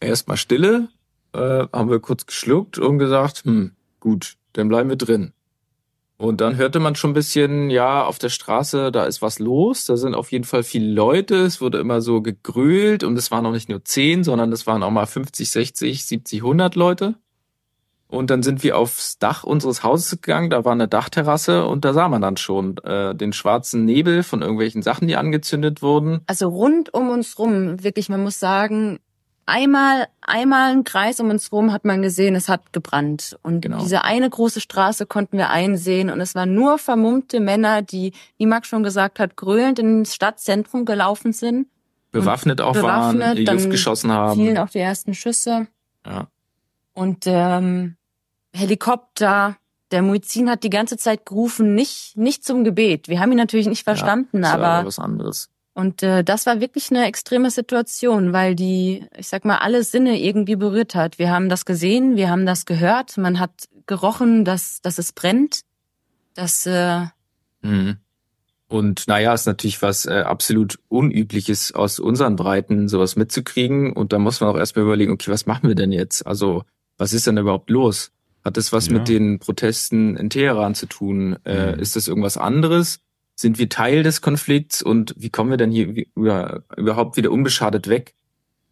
erstmal 0.01 0.37
Stille, 0.37 0.89
äh, 1.33 1.67
haben 1.73 1.91
wir 1.91 2.01
kurz 2.01 2.27
geschluckt 2.27 2.79
und 2.79 2.99
gesagt, 2.99 3.45
hm, 3.45 3.73
gut, 4.01 4.35
dann 4.53 4.69
bleiben 4.69 4.89
wir 4.89 4.97
drin. 4.97 5.33
Und 6.17 6.43
dann 6.43 6.57
hörte 6.57 6.81
man 6.81 6.97
schon 6.97 7.13
ein 7.13 7.15
bisschen, 7.15 7.71
ja, 7.71 8.05
auf 8.05 8.19
der 8.19 8.29
Straße, 8.29 8.93
da 8.93 9.05
ist 9.05 9.23
was 9.23 9.39
los, 9.39 9.87
da 9.87 9.97
sind 9.97 10.15
auf 10.15 10.31
jeden 10.33 10.45
Fall 10.45 10.63
viele 10.63 10.93
Leute, 10.93 11.37
es 11.37 11.63
wurde 11.63 11.79
immer 11.79 12.03
so 12.03 12.21
gegrölt 12.21 13.05
und 13.05 13.17
es 13.17 13.31
waren 13.31 13.47
auch 13.47 13.53
nicht 13.53 13.71
nur 13.71 13.83
10, 13.83 14.23
sondern 14.23 14.53
es 14.53 14.67
waren 14.67 14.83
auch 14.83 14.91
mal 14.91 15.07
50, 15.07 15.51
60, 15.51 16.05
70, 16.05 16.43
100 16.43 16.75
Leute. 16.75 17.15
Und 18.11 18.29
dann 18.31 18.43
sind 18.43 18.63
wir 18.65 18.77
aufs 18.77 19.19
Dach 19.19 19.45
unseres 19.45 19.85
Hauses 19.85 20.11
gegangen, 20.21 20.51
da 20.51 20.65
war 20.65 20.73
eine 20.73 20.89
Dachterrasse 20.89 21.65
und 21.67 21.85
da 21.85 21.93
sah 21.93 22.09
man 22.09 22.21
dann 22.21 22.37
schon 22.37 22.77
äh, 22.79 23.15
den 23.15 23.33
schwarzen 23.33 23.85
Nebel 23.85 24.25
von 24.25 24.43
irgendwelchen 24.43 24.83
Sachen, 24.83 25.07
die 25.07 25.17
angezündet 25.17 25.81
wurden. 25.81 26.21
Also 26.27 26.49
rund 26.49 26.93
um 26.93 27.09
uns 27.11 27.39
rum, 27.39 27.83
wirklich, 27.85 28.09
man 28.09 28.23
muss 28.25 28.41
sagen, 28.41 28.99
einmal, 29.47 30.09
einmal 30.23 30.73
einen 30.73 30.83
Kreis 30.85 31.21
um 31.21 31.31
uns 31.31 31.53
rum 31.53 31.73
hat 31.73 31.85
man 31.85 32.03
gesehen, 32.03 32.35
es 32.35 32.49
hat 32.49 32.73
gebrannt. 32.73 33.39
Und 33.43 33.61
Genau. 33.61 33.79
diese 33.79 34.03
eine 34.03 34.29
große 34.29 34.61
Straße 34.61 35.07
konnten 35.07 35.39
wir 35.39 35.51
einsehen 35.51 36.11
und 36.11 36.21
es 36.21 36.35
waren 36.35 36.53
nur 36.55 36.79
vermummte 36.79 37.39
Männer, 37.39 37.81
die, 37.83 38.13
wie 38.39 38.47
Max 38.47 38.67
schon 38.67 38.83
gesagt 38.83 39.21
hat, 39.21 39.37
grölend 39.37 39.79
ins 39.79 40.15
Stadtzentrum 40.17 40.85
gelaufen 40.85 41.33
sind. 41.33 41.69
bewaffnet 42.11 42.61
auch 42.61 42.75
waren, 42.75 43.19
bewaffnet, 43.19 43.39
in 43.39 43.45
die 43.47 43.53
Luft 43.53 43.65
dann 43.67 43.71
geschossen 43.71 44.11
haben. 44.13 44.35
Fielen 44.41 44.59
auch 44.59 44.69
die 44.71 44.81
ersten 44.81 45.15
Schüsse. 45.15 45.69
Ja. 46.05 46.27
Und 46.93 47.23
ähm, 47.27 47.95
Helikopter. 48.53 49.57
Der 49.91 50.03
Muizin 50.03 50.49
hat 50.49 50.63
die 50.63 50.71
ganze 50.71 50.97
Zeit 50.97 51.27
gerufen, 51.27 51.75
nicht, 51.75 52.17
nicht 52.17 52.45
zum 52.45 52.63
Gebet. 52.63 53.09
Wir 53.09 53.19
haben 53.21 53.33
ihn 53.33 53.39
natürlich 53.39 53.67
nicht 53.67 53.83
verstanden, 53.85 54.43
das 54.43 54.53
war 54.53 54.61
aber 54.61 54.87
was 54.87 54.99
anderes. 55.01 55.49
und 55.75 56.03
äh, 56.05 56.23
das 56.23 56.47
war 56.47 56.61
wirklich 56.61 56.91
eine 56.91 57.07
extreme 57.07 57.51
Situation, 57.51 58.33
weil 58.33 58.55
die, 58.55 59.05
ich 59.17 59.27
sag 59.29 59.45
mal, 59.45 59.57
alle 59.59 59.83
Sinne 59.83 60.21
irgendwie 60.21 60.55
berührt 60.55 60.95
hat. 60.95 61.19
Wir 61.19 61.31
haben 61.31 61.49
das 61.49 61.65
gesehen, 61.65 62.15
wir 62.17 62.31
haben 62.31 62.47
das 62.47 62.67
gehört, 62.67 63.17
man 63.19 63.41
hat 63.41 63.51
gerochen, 63.87 64.45
dass, 64.45 64.81
dass 64.81 64.99
es 64.99 65.13
brennt. 65.13 65.63
Das, 66.35 66.67
äh, 66.67 67.07
Mhm. 67.63 67.99
Und 68.69 69.09
naja, 69.09 69.35
ist 69.35 69.47
natürlich 69.47 69.83
was 69.83 70.07
äh, 70.07 70.21
absolut 70.21 70.79
Unübliches 70.89 71.73
aus 71.75 71.99
unseren 71.99 72.37
Breiten, 72.37 72.89
sowas 72.89 73.17
mitzukriegen. 73.17 73.93
Und 73.93 74.13
da 74.13 74.19
muss 74.21 74.41
man 74.41 74.49
auch 74.51 74.57
erstmal 74.57 74.85
überlegen, 74.85 75.13
okay, 75.13 75.31
was 75.33 75.45
machen 75.47 75.69
wir 75.69 75.75
denn 75.75 75.91
jetzt? 75.93 76.25
Also, 76.27 76.63
was 76.97 77.13
ist 77.13 77.27
denn 77.27 77.37
überhaupt 77.37 77.69
los? 77.69 78.13
Hat 78.45 78.57
das 78.57 78.73
was 78.73 78.87
Ja. 78.89 78.95
mit 78.95 79.09
den 79.09 79.39
Protesten 79.39 80.17
in 80.17 80.31
Teheran 80.31 80.75
zu 80.75 80.87
tun? 80.87 81.37
Äh, 81.45 81.73
Mhm. 81.75 81.81
Ist 81.81 81.97
das 81.97 82.09
irgendwas 82.09 82.37
anderes? 82.37 83.01
Sind 83.35 83.59
wir 83.59 83.69
Teil 83.69 84.03
des 84.03 84.21
Konflikts? 84.21 84.83
Und 84.83 85.15
wie 85.17 85.31
kommen 85.31 85.51
wir 85.51 85.57
denn 85.57 85.71
hier 85.71 86.05
überhaupt 86.15 87.17
wieder 87.17 87.31
unbeschadet 87.31 87.89
weg? 87.89 88.15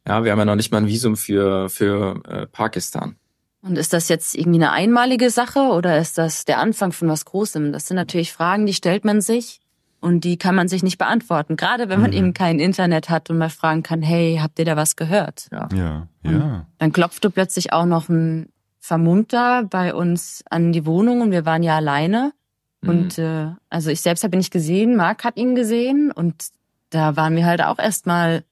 Ja, 0.07 0.25
wir 0.25 0.33
haben 0.33 0.39
ja 0.39 0.45
noch 0.45 0.57
nicht 0.57 0.73
mal 0.73 0.79
ein 0.79 0.87
Visum 0.87 1.17
für, 1.17 1.69
für 1.69 2.23
äh, 2.27 2.47
Pakistan. 2.47 3.17
und 3.61 3.77
ist 3.77 3.93
das 3.93 4.09
jetzt 4.09 4.35
irgendwie 4.35 4.59
eine 4.59 4.71
einmalige 4.73 5.29
Sache 5.31 5.59
oder 5.61 5.99
ist 5.99 6.17
das 6.17 6.45
der 6.47 6.59
Anfang 6.61 6.93
von 6.93 7.09
was 7.09 7.25
Großem? 7.27 7.73
Das 7.73 7.87
sind 7.87 7.97
natürlich 7.97 8.33
Fragen, 8.33 8.65
die 8.67 8.73
stellt 8.73 9.05
man 9.05 9.21
sich 9.21 9.61
und 10.01 10.23
die 10.25 10.39
kann 10.39 10.55
man 10.55 10.69
sich 10.69 10.83
nicht 10.83 10.97
beantworten. 10.97 11.57
Gerade 11.57 11.89
wenn 11.91 12.01
man 12.01 12.13
Mhm. 12.13 12.17
eben 12.17 12.35
kein 12.35 12.59
Internet 12.61 13.11
hat 13.11 13.29
und 13.31 13.37
mal 13.39 13.51
fragen 13.51 13.83
kann, 13.83 14.01
hey, 14.01 14.39
habt 14.41 14.59
ihr 14.59 14.65
da 14.65 14.77
was 14.77 14.97
gehört? 14.97 15.49
Ja. 15.53 15.69
Ja, 15.75 16.09
ja. 16.23 16.67
Dann 16.79 16.93
klopfte 16.93 17.29
plötzlich 17.31 17.73
auch 17.73 17.85
noch 17.85 18.09
ein 18.09 18.49
Vermummter 18.79 19.65
bei 19.65 19.95
uns 19.95 20.43
an 20.51 20.73
die 20.73 20.87
Wohnung 20.87 21.21
und 21.21 21.31
wir 21.31 21.45
waren 21.45 21.63
ja 21.63 21.77
alleine. 21.77 22.33
Mhm. 22.81 22.89
Und 22.89 23.19
äh, 23.19 23.51
also 23.71 23.91
ich 23.91 24.01
selbst 24.01 24.25
habe 24.25 24.37
ihn 24.37 24.39
nicht 24.39 24.53
gesehen, 24.53 24.97
Marc 24.97 25.25
hat 25.25 25.37
ihn 25.37 25.55
gesehen 25.55 26.13
und 26.13 26.49
da 26.91 27.17
waren 27.17 27.37
wir 27.37 27.45
halt 27.45 27.63
auch 27.63 27.79
erstmal 27.79 28.45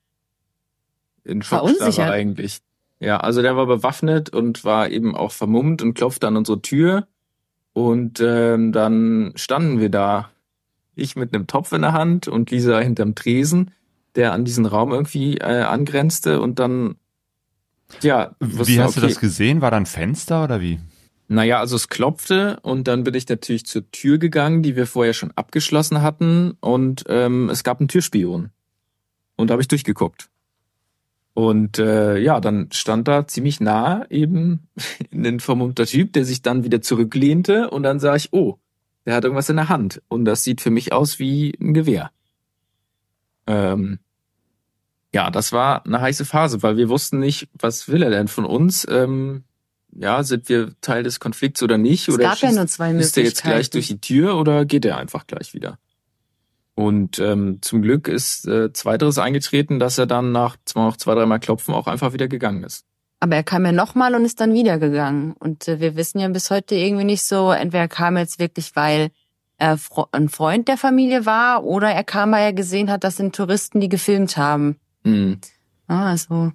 in 1.25 1.43
Verunsichert. 1.43 2.11
Eigentlich. 2.11 2.61
Ja, 2.99 3.19
also 3.19 3.43
der 3.43 3.57
war 3.57 3.67
bewaffnet 3.67 4.31
und 4.31 4.65
war 4.65 4.89
eben 4.89 5.15
auch 5.15 5.33
vermummt 5.33 5.83
und 5.83 5.95
klopfte 5.95 6.27
an 6.27 6.37
unsere 6.37 6.63
Tür. 6.63 7.07
Und 7.73 8.21
ähm, 8.21 8.73
dann 8.73 9.33
standen 9.37 9.81
wir 9.81 9.91
da. 9.91 10.31
Ich 10.95 11.15
mit 11.15 11.35
einem 11.35 11.47
Topf 11.47 11.73
in 11.73 11.83
der 11.83 11.93
Hand 11.93 12.27
und 12.27 12.51
Lisa 12.51 12.79
hinterm 12.79 13.15
Tresen, 13.15 13.71
der 14.15 14.33
an 14.33 14.47
diesen 14.47 14.65
Raum 14.65 14.93
irgendwie 14.93 15.37
äh, 15.37 15.61
angrenzte. 15.61 16.41
Und 16.41 16.59
dann, 16.59 16.97
ja, 18.03 18.35
Wie 18.41 18.81
hast 18.81 18.97
du 18.97 19.01
okay, 19.01 19.09
das 19.09 19.21
gesehen? 19.21 19.61
War 19.61 19.71
da 19.71 19.77
ein 19.77 19.87
Fenster 19.87 20.45
oder 20.45 20.61
wie? 20.61 20.79
Naja, 21.29 21.59
also 21.59 21.77
es 21.77 21.89
klopfte 21.89 22.61
und 22.63 22.87
dann 22.87 23.03
bin 23.03 23.15
ich 23.15 23.29
natürlich 23.29 23.67
zur 23.67 23.91
Tür 23.91 24.19
gegangen, 24.19 24.63
die 24.63 24.77
wir 24.77 24.87
vorher 24.87 25.13
schon 25.13 25.33
abgeschlossen 25.33 26.03
hatten. 26.03 26.53
Und 26.61 27.05
ähm, 27.09 27.51
es 27.51 27.65
gab 27.65 27.81
einen 27.81 27.89
Türspion. 27.89 28.51
Und 29.37 29.51
da 29.51 29.53
habe 29.53 29.63
ich 29.63 29.69
durchgeguckt. 29.69 30.29
Und 31.35 31.79
äh, 31.79 32.17
ja, 32.19 32.41
dann 32.41 32.69
stand 32.73 33.09
da 33.09 33.27
ziemlich 33.27 33.61
nah 33.61 34.09
eben 34.09 34.69
ein 35.13 35.41
vermummter 35.41 35.85
Typ, 35.85 36.13
der 36.13 36.25
sich 36.25 36.43
dann 36.43 36.65
wieder 36.65 36.81
zurücklehnte 36.81 37.71
und 37.71 37.83
dann 37.83 38.01
sah 38.01 38.15
ich, 38.15 38.33
oh, 38.33 38.59
der 39.05 39.17
hat 39.17 39.25
irgendwas 39.25 39.51
in 39.51 39.57
der 39.57 39.69
Hand. 39.69 40.01
Und 40.09 40.25
das 40.25 40.45
sieht 40.45 40.61
für 40.61 40.71
mich 40.71 40.93
aus 40.93 41.19
wie 41.19 41.53
ein 41.61 41.75
Gewehr. 41.75 42.11
Ähm, 43.47 43.99
ja, 45.17 45.31
das 45.31 45.51
war 45.51 45.87
eine 45.87 45.99
heiße 46.03 46.27
Phase, 46.27 46.63
weil 46.63 46.77
wir 46.77 46.91
wussten 46.91 47.19
nicht, 47.19 47.49
was 47.55 47.89
will 47.89 48.03
er 48.03 48.11
denn 48.11 48.29
von 48.29 48.45
uns? 48.45 48.87
Ähm, 48.91 49.45
ja, 49.91 50.23
sind 50.23 50.51
wir 50.51 50.79
Teil 50.83 51.05
des 51.05 51.21
Konflikts 51.21 51.63
oder 51.63 51.79
nicht? 51.79 52.07
Es 52.07 52.15
oder 52.15 52.25
gab 52.25 52.39
ja 52.41 52.53
nur 52.53 52.67
zwei 52.67 52.93
ist 52.93 53.17
er 53.17 53.25
jetzt 53.25 53.43
gleich 53.43 53.55
Möglichkeiten. 53.55 53.73
durch 53.73 53.87
die 53.87 54.01
Tür 54.01 54.37
oder 54.37 54.67
geht 54.67 54.85
er 54.85 54.99
einfach 54.99 55.27
gleich 55.27 55.55
wieder? 55.55 55.79
Und 56.75 57.19
ähm, 57.19 57.61
zum 57.63 57.81
Glück 57.81 58.09
ist 58.09 58.47
äh, 58.47 58.75
zweiteres 58.75 59.17
eingetreten, 59.17 59.79
dass 59.79 59.97
er 59.97 60.05
dann 60.05 60.33
nach 60.33 60.59
noch 60.75 60.99
zwei, 60.99 61.15
dreimal 61.15 61.41
Klopfen 61.41 61.73
auch 61.73 61.87
einfach 61.87 62.13
wieder 62.13 62.29
gegangen 62.29 62.63
ist. 62.63 62.85
Aber 63.19 63.37
er 63.37 63.43
kam 63.43 63.65
ja 63.65 63.73
nochmal 63.73 64.15
und 64.15 64.27
ist 64.27 64.41
dann 64.41 64.53
wieder 64.53 64.79
gegangen. 64.79 65.33
Und 65.39 65.67
äh, 65.67 65.81
wir 65.81 65.97
wissen 65.97 66.19
ja 66.19 66.29
bis 66.29 66.51
heute 66.51 66.75
irgendwie 66.75 67.05
nicht 67.05 67.23
so, 67.23 67.53
entweder 67.53 67.89
kam 67.89 68.17
er 68.17 68.23
jetzt 68.23 68.39
wirklich, 68.39 68.77
weil 68.77 69.09
er 69.57 69.79
ein 70.13 70.29
Freund 70.29 70.69
der 70.69 70.77
Familie 70.77 71.25
war, 71.25 71.65
oder 71.65 71.91
er 71.91 72.05
kam, 72.05 72.33
weil 72.33 72.45
er 72.45 72.53
gesehen 72.53 72.91
hat, 72.91 73.03
das 73.03 73.17
sind 73.17 73.35
Touristen, 73.35 73.81
die 73.81 73.89
gefilmt 73.89 74.37
haben. 74.37 74.77
Mhm. 75.07 75.39
Ah, 75.87 76.11
also, 76.11 76.53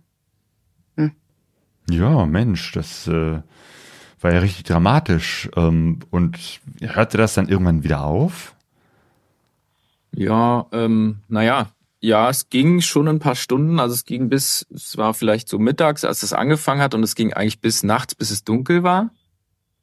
Ja, 1.90 2.26
Mensch, 2.26 2.74
das 2.74 3.08
äh, 3.08 3.42
war 4.20 4.34
ja 4.34 4.40
richtig 4.40 4.64
dramatisch. 4.64 5.50
Ähm, 5.56 6.00
und 6.10 6.38
hörte 6.82 7.18
das 7.18 7.34
dann 7.34 7.48
irgendwann 7.48 7.84
wieder 7.84 8.04
auf? 8.04 8.56
Ja, 10.14 10.68
ähm, 10.74 11.20
naja, 11.30 11.72
ja, 12.02 12.30
es 12.30 12.50
ging 12.50 12.82
schon 12.82 13.08
ein 13.08 13.20
paar 13.20 13.36
Stunden. 13.36 13.80
Also 13.80 13.96
es 13.96 14.06
ging 14.06 14.28
bis, 14.28 14.68
es 14.74 14.98
war 14.98 15.14
vielleicht 15.14 15.48
so 15.48 15.58
mittags, 15.58 16.04
als 16.04 16.24
es 16.24 16.34
angefangen 16.34 16.82
hat 16.82 16.94
und 16.94 17.04
es 17.04 17.16
ging 17.16 17.32
eigentlich 17.34 17.62
bis 17.62 17.84
nachts, 17.84 18.16
bis 18.16 18.32
es 18.32 18.44
dunkel 18.44 18.84
war. 18.84 19.12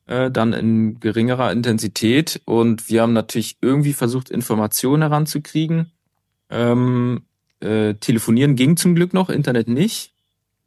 Äh, 0.06 0.30
dann 0.30 0.52
in 0.52 1.00
geringerer 1.00 1.52
Intensität. 1.52 2.42
Und 2.44 2.90
wir 2.90 3.02
haben 3.02 3.14
natürlich 3.14 3.56
irgendwie 3.62 3.94
versucht, 3.94 4.30
Informationen 4.30 5.02
heranzukriegen. 5.02 5.92
Ähm, 6.50 7.22
äh, 7.60 7.94
telefonieren 7.94 8.56
ging 8.56 8.76
zum 8.76 8.94
Glück 8.94 9.14
noch, 9.14 9.30
Internet 9.30 9.68
nicht. 9.68 10.12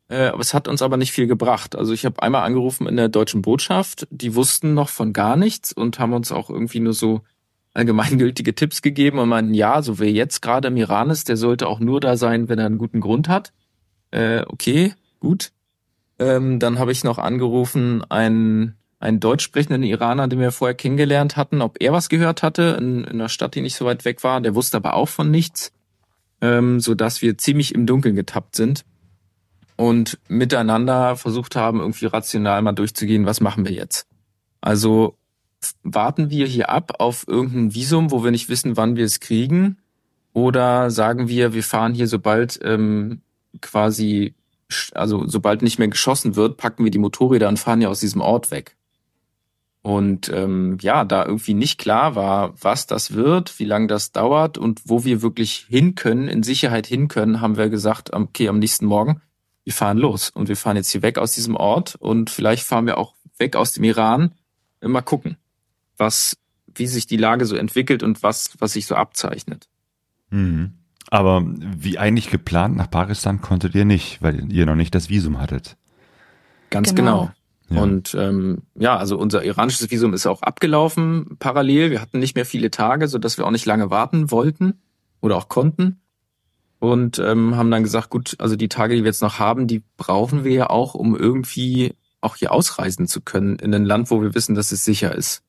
Äh, 0.09 0.27
aber 0.27 0.41
es 0.41 0.53
hat 0.53 0.67
uns 0.67 0.81
aber 0.81 0.97
nicht 0.97 1.11
viel 1.11 1.27
gebracht. 1.27 1.75
Also 1.75 1.93
ich 1.93 2.05
habe 2.05 2.21
einmal 2.21 2.43
angerufen 2.43 2.85
in 2.87 2.97
der 2.97 3.07
deutschen 3.07 3.41
Botschaft, 3.41 4.07
die 4.11 4.35
wussten 4.35 4.73
noch 4.73 4.89
von 4.89 5.13
gar 5.13 5.37
nichts 5.37 5.71
und 5.71 5.99
haben 5.99 6.13
uns 6.13 6.31
auch 6.31 6.49
irgendwie 6.49 6.81
nur 6.81 6.93
so 6.93 7.21
allgemeingültige 7.73 8.53
Tipps 8.53 8.81
gegeben 8.81 9.19
und 9.19 9.29
meinten, 9.29 9.53
ja, 9.53 9.81
so 9.81 9.99
wer 9.99 10.11
jetzt 10.11 10.41
gerade 10.41 10.67
im 10.67 10.75
Iran 10.75 11.09
ist, 11.09 11.29
der 11.29 11.37
sollte 11.37 11.67
auch 11.67 11.79
nur 11.79 12.01
da 12.01 12.17
sein, 12.17 12.49
wenn 12.49 12.59
er 12.59 12.65
einen 12.65 12.77
guten 12.77 12.99
Grund 12.99 13.29
hat. 13.29 13.53
Äh, 14.11 14.43
okay, 14.47 14.93
gut. 15.21 15.51
Ähm, 16.19 16.59
dann 16.59 16.77
habe 16.77 16.91
ich 16.91 17.05
noch 17.05 17.17
angerufen, 17.17 18.03
einen, 18.09 18.75
einen 18.99 19.21
deutsch 19.21 19.45
sprechenden 19.45 19.83
Iraner, 19.83 20.27
den 20.27 20.39
wir 20.39 20.51
vorher 20.51 20.75
kennengelernt 20.75 21.37
hatten, 21.37 21.61
ob 21.61 21.77
er 21.79 21.93
was 21.93 22.09
gehört 22.09 22.43
hatte 22.43 22.75
in, 22.77 23.05
in 23.05 23.13
einer 23.13 23.29
Stadt, 23.29 23.55
die 23.55 23.61
nicht 23.61 23.75
so 23.75 23.85
weit 23.85 24.03
weg 24.03 24.23
war. 24.25 24.41
Der 24.41 24.55
wusste 24.55 24.77
aber 24.77 24.95
auch 24.95 25.07
von 25.07 25.31
nichts, 25.31 25.71
ähm, 26.41 26.79
so 26.79 26.95
dass 26.95 27.21
wir 27.21 27.37
ziemlich 27.37 27.73
im 27.73 27.85
Dunkeln 27.85 28.15
getappt 28.15 28.55
sind 28.55 28.83
und 29.75 30.19
miteinander 30.27 31.15
versucht 31.15 31.55
haben, 31.55 31.79
irgendwie 31.79 32.05
rational 32.05 32.61
mal 32.61 32.73
durchzugehen, 32.73 33.25
was 33.25 33.41
machen 33.41 33.65
wir 33.65 33.73
jetzt. 33.73 34.07
Also 34.59 35.17
warten 35.83 36.29
wir 36.29 36.45
hier 36.47 36.69
ab 36.69 36.93
auf 36.99 37.27
irgendein 37.27 37.73
Visum, 37.73 38.11
wo 38.11 38.23
wir 38.23 38.31
nicht 38.31 38.49
wissen, 38.49 38.77
wann 38.77 38.95
wir 38.95 39.05
es 39.05 39.19
kriegen? 39.19 39.77
Oder 40.33 40.91
sagen 40.91 41.27
wir, 41.27 41.53
wir 41.53 41.63
fahren 41.63 41.93
hier, 41.93 42.07
sobald 42.07 42.59
ähm, 42.63 43.21
quasi, 43.59 44.33
also 44.93 45.27
sobald 45.27 45.61
nicht 45.61 45.77
mehr 45.77 45.89
geschossen 45.89 46.35
wird, 46.35 46.57
packen 46.57 46.83
wir 46.83 46.91
die 46.91 46.99
Motorräder 46.99 47.49
und 47.49 47.59
fahren 47.59 47.81
ja 47.81 47.89
aus 47.89 47.99
diesem 47.99 48.21
Ort 48.21 48.49
weg. 48.51 48.77
Und 49.83 50.29
ähm, 50.29 50.77
ja, 50.81 51.03
da 51.05 51.25
irgendwie 51.25 51.55
nicht 51.55 51.79
klar 51.79 52.15
war, 52.15 52.53
was 52.61 52.85
das 52.85 53.13
wird, 53.13 53.57
wie 53.57 53.65
lange 53.65 53.87
das 53.87 54.11
dauert 54.11 54.59
und 54.59 54.81
wo 54.85 55.03
wir 55.05 55.23
wirklich 55.23 55.65
hin 55.69 55.95
können, 55.95 56.27
in 56.27 56.43
Sicherheit 56.43 56.85
hin 56.85 57.07
können, 57.07 57.41
haben 57.41 57.57
wir 57.57 57.69
gesagt, 57.69 58.13
okay, 58.13 58.47
am 58.47 58.59
nächsten 58.59 58.85
Morgen, 58.85 59.21
wir 59.63 59.73
fahren 59.73 59.97
los 59.97 60.29
und 60.29 60.49
wir 60.49 60.57
fahren 60.57 60.75
jetzt 60.75 60.91
hier 60.91 61.01
weg 61.01 61.17
aus 61.17 61.31
diesem 61.33 61.55
Ort 61.55 61.95
und 61.95 62.29
vielleicht 62.29 62.63
fahren 62.63 62.85
wir 62.85 62.99
auch 62.99 63.15
weg 63.39 63.55
aus 63.55 63.73
dem 63.73 63.83
Iran. 63.83 64.33
Mal 64.81 65.01
gucken, 65.01 65.37
was, 65.97 66.37
wie 66.75 66.87
sich 66.87 67.07
die 67.07 67.17
Lage 67.17 67.45
so 67.45 67.55
entwickelt 67.55 68.03
und 68.03 68.21
was, 68.21 68.51
was 68.59 68.73
sich 68.73 68.85
so 68.85 68.95
abzeichnet. 68.95 69.67
Mhm. 70.29 70.73
Aber 71.09 71.43
wie 71.45 71.97
eigentlich 71.97 72.29
geplant 72.29 72.77
nach 72.77 72.89
Pakistan 72.89 73.41
konntet 73.41 73.75
ihr 73.75 73.85
nicht, 73.85 74.21
weil 74.21 74.51
ihr 74.51 74.65
noch 74.65 74.75
nicht 74.75 74.93
das 74.93 75.09
Visum 75.09 75.39
hattet. 75.39 75.75
Ganz 76.69 76.95
Genau. 76.95 77.19
genau. 77.21 77.31
Ja. 77.71 77.81
Und 77.81 78.13
ähm, 78.19 78.63
ja, 78.75 78.97
also 78.97 79.17
unser 79.17 79.43
iranisches 79.43 79.89
Visum 79.91 80.13
ist 80.13 80.27
auch 80.27 80.41
abgelaufen 80.41 81.37
parallel. 81.39 81.89
Wir 81.91 82.01
hatten 82.01 82.19
nicht 82.19 82.35
mehr 82.35 82.45
viele 82.45 82.69
Tage, 82.71 83.07
so 83.07 83.17
dass 83.17 83.37
wir 83.37 83.45
auch 83.47 83.51
nicht 83.51 83.65
lange 83.65 83.89
warten 83.89 84.29
wollten 84.31 84.81
oder 85.21 85.37
auch 85.37 85.47
konnten. 85.47 85.99
Und 86.79 87.19
ähm, 87.19 87.55
haben 87.55 87.69
dann 87.71 87.83
gesagt, 87.83 88.09
gut, 88.09 88.35
also 88.39 88.55
die 88.55 88.67
Tage, 88.69 88.95
die 88.95 89.03
wir 89.03 89.09
jetzt 89.09 89.21
noch 89.21 89.37
haben, 89.39 89.67
die 89.67 89.83
brauchen 89.97 90.43
wir 90.43 90.51
ja 90.51 90.69
auch, 90.69 90.95
um 90.95 91.15
irgendwie 91.15 91.93
auch 92.21 92.35
hier 92.35 92.51
ausreisen 92.51 93.07
zu 93.07 93.21
können 93.21 93.57
in 93.57 93.73
ein 93.73 93.85
Land, 93.85 94.09
wo 94.11 94.21
wir 94.21 94.33
wissen, 94.35 94.55
dass 94.55 94.71
es 94.71 94.83
sicher 94.83 95.13
ist. 95.15 95.43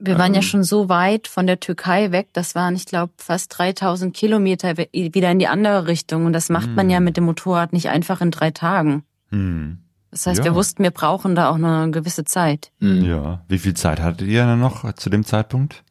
wir 0.00 0.18
waren 0.18 0.34
ja 0.34 0.40
Ähm. 0.40 0.42
schon 0.42 0.64
so 0.64 0.88
weit 0.88 1.28
von 1.28 1.46
der 1.46 1.60
Türkei 1.60 2.10
weg, 2.10 2.28
das 2.32 2.54
waren, 2.56 2.74
ich 2.74 2.84
glaube, 2.86 3.12
fast 3.16 3.56
3000 3.56 4.14
Kilometer 4.14 4.76
wieder 4.76 5.30
in 5.30 5.38
die 5.38 5.46
andere 5.46 5.86
Richtung. 5.86 6.26
Und 6.26 6.32
das 6.32 6.50
macht 6.50 6.68
man 6.70 6.86
Hm. 6.86 6.90
ja 6.90 7.00
mit 7.00 7.16
dem 7.16 7.24
Motorrad 7.24 7.72
nicht 7.72 7.88
einfach 7.88 8.20
in 8.20 8.30
drei 8.32 8.50
Tagen. 8.50 9.04
Hm. 9.30 9.78
Das 10.14 10.28
heißt, 10.28 10.38
Ja. 10.38 10.44
wir 10.44 10.54
wussten, 10.54 10.84
wir 10.84 10.92
brauchen 10.92 11.34
da 11.34 11.50
auch 11.50 11.58
noch 11.58 11.68
eine 11.82 11.90
gewisse 11.90 12.24
Zeit. 12.24 12.70
Mhm. 12.78 13.04
Ja. 13.04 13.44
Wie 13.48 13.58
viel 13.58 13.74
Zeit 13.74 13.98
hattet 14.00 14.28
ihr 14.28 14.44
dann 14.46 14.60
noch 14.60 14.92
zu 14.92 15.10
dem 15.10 15.24
Zeitpunkt? 15.24 15.82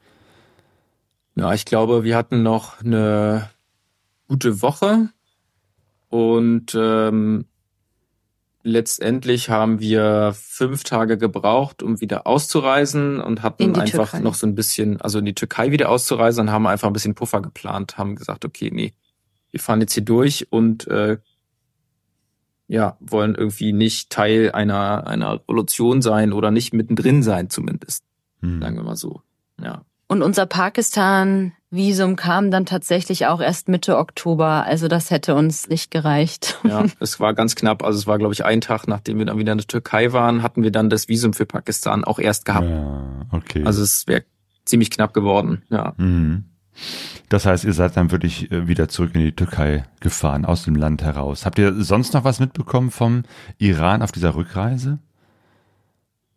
Ja, 1.35 1.53
ich 1.53 1.65
glaube, 1.65 2.05
wir 2.05 2.15
hatten 2.15 2.41
noch 2.41 2.79
eine 2.79 3.49
gute 4.29 4.61
Woche 4.61 5.09
und 6.07 6.73
ähm, 6.73 7.47
letztendlich 8.63 9.49
haben 9.49 9.81
wir 9.81 10.33
fünf 10.39 10.85
Tage 10.85 11.17
gebraucht, 11.17 11.83
um 11.83 11.99
wieder 11.99 12.25
auszureisen 12.25 13.19
und 13.19 13.41
hatten 13.43 13.75
einfach 13.77 14.11
Türkei. 14.11 14.19
noch 14.21 14.35
so 14.35 14.47
ein 14.47 14.55
bisschen, 14.55 15.01
also 15.01 15.19
in 15.19 15.25
die 15.25 15.35
Türkei 15.35 15.71
wieder 15.71 15.89
auszureisen 15.89 16.47
und 16.47 16.51
haben 16.53 16.65
einfach 16.65 16.87
ein 16.87 16.93
bisschen 16.93 17.13
Puffer 17.13 17.41
geplant, 17.41 17.97
haben 17.97 18.15
gesagt, 18.15 18.45
okay, 18.45 18.69
nee, 18.71 18.93
wir 19.51 19.59
fahren 19.59 19.81
jetzt 19.81 19.93
hier 19.95 20.05
durch 20.05 20.47
und 20.49 20.87
äh, 20.87 21.17
ja, 22.73 22.97
wollen 22.99 23.35
irgendwie 23.35 23.71
nicht 23.71 24.09
Teil 24.09 24.51
einer, 24.51 25.05
einer 25.05 25.33
Revolution 25.35 26.01
sein 26.01 26.33
oder 26.33 26.49
nicht 26.49 26.73
mittendrin 26.73 27.21
sein 27.21 27.51
zumindest, 27.51 28.03
Hm. 28.41 28.61
sagen 28.61 28.75
wir 28.77 28.83
mal 28.83 28.95
so. 28.95 29.21
Ja. 29.61 29.83
Und 30.07 30.23
unser 30.23 30.47
Pakistan-Visum 30.47 32.15
kam 32.15 32.49
dann 32.49 32.65
tatsächlich 32.65 33.27
auch 33.27 33.41
erst 33.41 33.69
Mitte 33.69 33.97
Oktober. 33.97 34.65
Also 34.65 34.87
das 34.87 35.11
hätte 35.11 35.35
uns 35.35 35.69
nicht 35.69 35.91
gereicht. 35.91 36.59
Ja, 36.63 36.85
es 36.99 37.19
war 37.19 37.35
ganz 37.35 37.55
knapp. 37.55 37.83
Also 37.83 37.99
es 37.99 38.07
war, 38.07 38.17
glaube 38.17 38.33
ich, 38.33 38.43
ein 38.43 38.59
Tag, 38.59 38.87
nachdem 38.87 39.19
wir 39.19 39.25
dann 39.25 39.37
wieder 39.37 39.51
in 39.51 39.59
der 39.59 39.67
Türkei 39.67 40.11
waren, 40.11 40.41
hatten 40.41 40.63
wir 40.63 40.71
dann 40.71 40.89
das 40.89 41.07
Visum 41.07 41.33
für 41.33 41.45
Pakistan 41.45 42.03
auch 42.03 42.17
erst 42.17 42.45
gehabt. 42.45 42.67
Ja, 42.69 43.03
okay. 43.31 43.63
Also 43.65 43.83
es 43.83 44.07
wäre 44.07 44.23
ziemlich 44.65 44.89
knapp 44.89 45.13
geworden. 45.13 45.61
Ja. 45.69 45.93
Mhm. 45.97 46.45
Das 47.29 47.45
heißt, 47.45 47.63
ihr 47.63 47.73
seid 47.73 47.97
dann 47.97 48.11
wirklich 48.11 48.51
äh, 48.51 48.67
wieder 48.67 48.89
zurück 48.89 49.11
in 49.13 49.21
die 49.21 49.35
Türkei 49.35 49.85
gefahren, 49.99 50.45
aus 50.45 50.63
dem 50.65 50.75
Land 50.75 51.01
heraus. 51.01 51.45
Habt 51.45 51.57
ihr 51.59 51.73
sonst 51.83 52.13
noch 52.13 52.23
was 52.23 52.39
mitbekommen 52.39 52.91
vom 52.91 53.23
Iran 53.57 54.01
auf 54.01 54.11
dieser 54.11 54.35
Rückreise? 54.35 54.99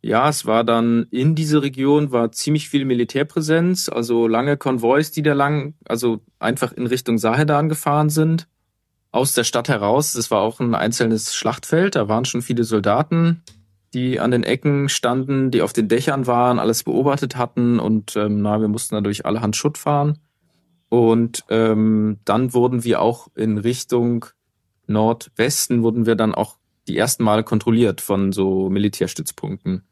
Ja, 0.07 0.28
es 0.28 0.47
war 0.47 0.62
dann 0.62 1.07
in 1.11 1.34
diese 1.34 1.62
Region 1.62 2.12
war 2.12 2.30
ziemlich 2.30 2.68
viel 2.68 2.84
Militärpräsenz, 2.84 3.89
also 3.89 4.28
lange 4.28 4.57
Konvois, 4.57 5.11
die 5.12 5.22
da 5.22 5.32
lang, 5.32 5.74
also 5.84 6.20
einfach 6.39 6.72
in 6.72 6.87
Richtung 6.87 7.18
Sahedan 7.18 7.68
gefahren 7.68 8.09
sind. 8.09 8.47
Aus 9.11 9.32
der 9.32 9.43
Stadt 9.43 9.68
heraus, 9.68 10.12
das 10.12 10.30
war 10.30 10.43
auch 10.43 10.61
ein 10.61 10.76
einzelnes 10.76 11.34
Schlachtfeld, 11.34 11.97
da 11.97 12.09
waren 12.09 12.24
schon 12.24 12.43
viele 12.43 12.62
Soldaten, 12.62 13.43
die 13.95 14.20
an 14.20 14.30
den 14.30 14.45
Ecken 14.45 14.89
standen, 14.89 15.51
die 15.51 15.62
auf 15.62 15.72
den 15.72 15.89
Dächern 15.89 16.28
waren, 16.28 16.61
alles 16.61 16.84
beobachtet 16.84 17.37
hatten 17.37 17.80
und 17.80 18.14
ähm, 18.14 18.43
na, 18.43 18.61
wir 18.61 18.68
mussten 18.68 18.95
da 18.95 19.01
durch 19.01 19.26
allerhand 19.26 19.57
Schutt 19.57 19.76
fahren. 19.76 20.18
Und 20.89 21.45
ähm, 21.51 22.18
dann 22.24 22.55
wurden 22.55 22.84
wir 22.84 23.03
auch 23.03 23.28
in 23.34 23.59
Richtung 23.59 24.26
Nordwesten, 24.87 25.82
wurden 25.82 26.07
wir 26.07 26.14
dann 26.14 26.34
auch 26.34 26.57
die 26.87 26.97
ersten 26.97 27.24
Male 27.24 27.43
kontrolliert 27.43 28.01
von 28.01 28.32
so 28.32 28.70
Militärstützpunkten, 28.70 29.82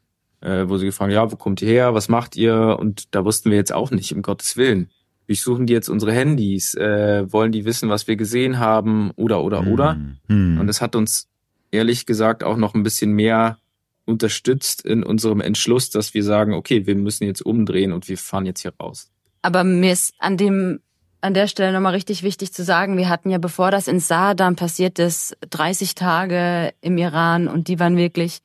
äh, 0.41 0.65
wo 0.67 0.77
sie 0.77 0.85
gefragt 0.85 1.11
haben, 1.11 1.15
ja, 1.15 1.31
wo 1.31 1.35
kommt 1.35 1.61
ihr 1.61 1.67
her, 1.67 1.93
was 1.93 2.07
macht 2.07 2.37
ihr? 2.37 2.77
Und 2.79 3.13
da 3.13 3.25
wussten 3.25 3.49
wir 3.49 3.57
jetzt 3.57 3.73
auch 3.73 3.91
nicht, 3.91 4.13
um 4.13 4.21
Gottes 4.21 4.55
Willen. 4.55 4.89
Durchsuchen 5.27 5.65
die 5.65 5.73
jetzt 5.73 5.89
unsere 5.89 6.13
Handys, 6.13 6.75
äh, 6.75 7.31
wollen 7.31 7.51
die 7.51 7.65
wissen, 7.65 7.89
was 7.89 8.07
wir 8.07 8.15
gesehen 8.15 8.59
haben 8.59 9.11
oder 9.15 9.43
oder 9.43 9.67
oder. 9.67 9.99
Hm. 10.27 10.59
Und 10.59 10.69
es 10.69 10.81
hat 10.81 10.95
uns 10.95 11.27
ehrlich 11.71 12.05
gesagt 12.05 12.43
auch 12.43 12.57
noch 12.57 12.75
ein 12.75 12.83
bisschen 12.83 13.11
mehr 13.11 13.57
unterstützt 14.05 14.85
in 14.85 15.03
unserem 15.03 15.41
Entschluss, 15.41 15.89
dass 15.89 16.13
wir 16.13 16.23
sagen, 16.23 16.53
okay, 16.53 16.85
wir 16.85 16.95
müssen 16.95 17.25
jetzt 17.25 17.41
umdrehen 17.41 17.91
und 17.91 18.07
wir 18.07 18.17
fahren 18.17 18.45
jetzt 18.45 18.61
hier 18.61 18.73
raus. 18.79 19.11
Aber 19.41 19.63
mir 19.63 19.91
ist 19.91 20.13
an 20.19 20.37
dem 20.37 20.79
an 21.25 21.33
der 21.33 21.47
Stelle 21.47 21.73
nochmal 21.73 21.93
richtig 21.93 22.23
wichtig 22.23 22.53
zu 22.53 22.63
sagen, 22.63 22.97
wir 22.97 23.09
hatten 23.09 23.31
ja, 23.31 23.39
bevor 23.39 23.71
das 23.71 23.87
in 23.87 23.99
Saadam 23.99 24.55
passiert 24.55 24.99
ist, 24.99 25.35
30 25.49 25.95
Tage 25.95 26.73
im 26.81 26.97
Iran 26.97 27.47
und 27.47 27.67
die 27.67 27.79
waren 27.79 27.97
wirklich 27.97 28.39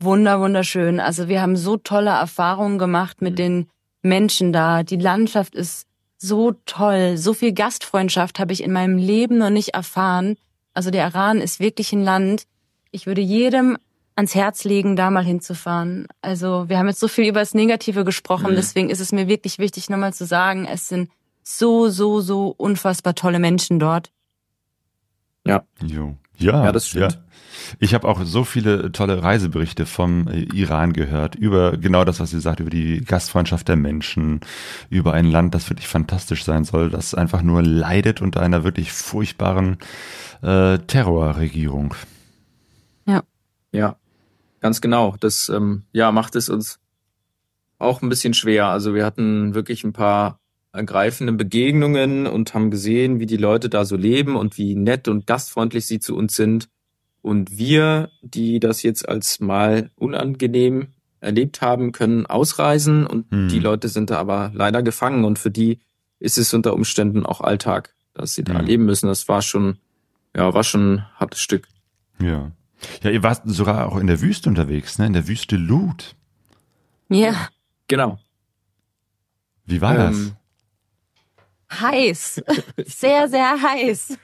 wunder, 0.00 0.40
wunderschön. 0.40 1.00
Also 1.00 1.28
wir 1.28 1.42
haben 1.42 1.56
so 1.56 1.76
tolle 1.76 2.10
Erfahrungen 2.10 2.78
gemacht 2.78 3.22
mit 3.22 3.34
Mhm. 3.34 3.36
den 3.36 3.66
Menschen 4.02 4.52
da. 4.52 4.82
Die 4.82 4.96
Landschaft 4.96 5.54
ist 5.54 5.86
so 6.18 6.52
toll. 6.66 7.16
So 7.16 7.34
viel 7.34 7.52
Gastfreundschaft 7.52 8.38
habe 8.38 8.52
ich 8.52 8.62
in 8.62 8.72
meinem 8.72 8.96
Leben 8.96 9.38
noch 9.38 9.50
nicht 9.50 9.70
erfahren. 9.70 10.36
Also 10.72 10.90
der 10.90 11.06
Iran 11.06 11.40
ist 11.40 11.60
wirklich 11.60 11.92
ein 11.92 12.02
Land. 12.02 12.44
Ich 12.90 13.06
würde 13.06 13.20
jedem 13.20 13.76
ans 14.16 14.34
Herz 14.34 14.64
legen, 14.64 14.96
da 14.96 15.10
mal 15.10 15.24
hinzufahren. 15.24 16.06
Also 16.22 16.68
wir 16.68 16.78
haben 16.78 16.88
jetzt 16.88 17.00
so 17.00 17.08
viel 17.08 17.28
über 17.28 17.40
das 17.40 17.52
Negative 17.54 18.04
gesprochen, 18.04 18.52
mhm. 18.52 18.56
deswegen 18.56 18.90
ist 18.90 19.00
es 19.00 19.12
mir 19.12 19.28
wirklich 19.28 19.58
wichtig, 19.58 19.90
nochmal 19.90 20.14
zu 20.14 20.24
sagen, 20.24 20.66
es 20.66 20.88
sind 20.88 21.10
so, 21.44 21.88
so, 21.88 22.20
so 22.20 22.48
unfassbar 22.48 23.14
tolle 23.14 23.38
Menschen 23.38 23.78
dort. 23.78 24.10
Ja. 25.46 25.64
Jo. 25.82 26.16
Ja, 26.36 26.64
ja, 26.64 26.72
das 26.72 26.88
stimmt. 26.88 27.12
Ja. 27.12 27.18
Ich 27.78 27.94
habe 27.94 28.08
auch 28.08 28.24
so 28.24 28.42
viele 28.42 28.90
tolle 28.90 29.22
Reiseberichte 29.22 29.86
vom 29.86 30.26
äh, 30.26 30.40
Iran 30.52 30.92
gehört, 30.92 31.36
über 31.36 31.76
genau 31.76 32.04
das, 32.04 32.18
was 32.18 32.30
sie 32.30 32.40
sagt, 32.40 32.58
über 32.60 32.70
die 32.70 33.04
Gastfreundschaft 33.04 33.68
der 33.68 33.76
Menschen, 33.76 34.40
über 34.90 35.12
ein 35.12 35.26
Land, 35.26 35.54
das 35.54 35.70
wirklich 35.70 35.86
fantastisch 35.86 36.44
sein 36.44 36.64
soll, 36.64 36.90
das 36.90 37.14
einfach 37.14 37.42
nur 37.42 37.62
leidet 37.62 38.20
unter 38.20 38.40
einer 38.40 38.64
wirklich 38.64 38.92
furchtbaren 38.92 39.78
äh, 40.42 40.78
Terrorregierung. 40.78 41.94
Ja. 43.06 43.22
Ja, 43.72 43.96
ganz 44.60 44.80
genau. 44.80 45.16
Das 45.20 45.48
ähm, 45.48 45.84
ja 45.92 46.10
macht 46.10 46.36
es 46.36 46.48
uns 46.48 46.80
auch 47.78 48.02
ein 48.02 48.08
bisschen 48.08 48.34
schwer. 48.34 48.66
Also 48.66 48.94
wir 48.94 49.04
hatten 49.04 49.54
wirklich 49.54 49.84
ein 49.84 49.92
paar 49.92 50.40
ergreifende 50.74 51.32
Begegnungen 51.32 52.26
und 52.26 52.52
haben 52.52 52.70
gesehen, 52.70 53.20
wie 53.20 53.26
die 53.26 53.36
Leute 53.36 53.68
da 53.68 53.84
so 53.84 53.96
leben 53.96 54.36
und 54.36 54.58
wie 54.58 54.74
nett 54.74 55.06
und 55.08 55.26
gastfreundlich 55.26 55.86
sie 55.86 56.00
zu 56.00 56.16
uns 56.16 56.34
sind. 56.34 56.68
Und 57.22 57.56
wir, 57.56 58.10
die 58.22 58.60
das 58.60 58.82
jetzt 58.82 59.08
als 59.08 59.40
mal 59.40 59.90
unangenehm 59.94 60.88
erlebt 61.20 61.62
haben, 61.62 61.92
können 61.92 62.26
ausreisen 62.26 63.06
und 63.06 63.30
hm. 63.30 63.48
die 63.48 63.60
Leute 63.60 63.88
sind 63.88 64.10
da 64.10 64.18
aber 64.18 64.50
leider 64.52 64.82
gefangen 64.82 65.24
und 65.24 65.38
für 65.38 65.50
die 65.50 65.78
ist 66.18 66.36
es 66.36 66.52
unter 66.52 66.74
Umständen 66.74 67.24
auch 67.24 67.40
Alltag, 67.40 67.94
dass 68.12 68.34
sie 68.34 68.44
da 68.44 68.58
hm. 68.58 68.66
leben 68.66 68.84
müssen. 68.84 69.06
Das 69.06 69.28
war 69.28 69.42
schon, 69.42 69.78
ja, 70.36 70.52
war 70.52 70.64
schon 70.64 70.94
ein 70.94 71.06
hartes 71.14 71.40
Stück. 71.40 71.68
Ja. 72.20 72.50
Ja, 73.02 73.10
ihr 73.10 73.22
wart 73.22 73.42
sogar 73.46 73.90
auch 73.90 73.96
in 73.96 74.06
der 74.06 74.20
Wüste 74.20 74.50
unterwegs, 74.50 74.98
ne? 74.98 75.06
In 75.06 75.14
der 75.14 75.26
Wüste 75.26 75.56
Lut. 75.56 76.16
Ja. 77.08 77.48
Genau. 77.88 78.18
Wie 79.64 79.80
war 79.80 79.92
ähm, 79.92 79.98
das? 79.98 80.43
Heiß. 81.80 82.42
Sehr, 82.84 83.28
sehr 83.28 83.62
heiß. 83.62 84.18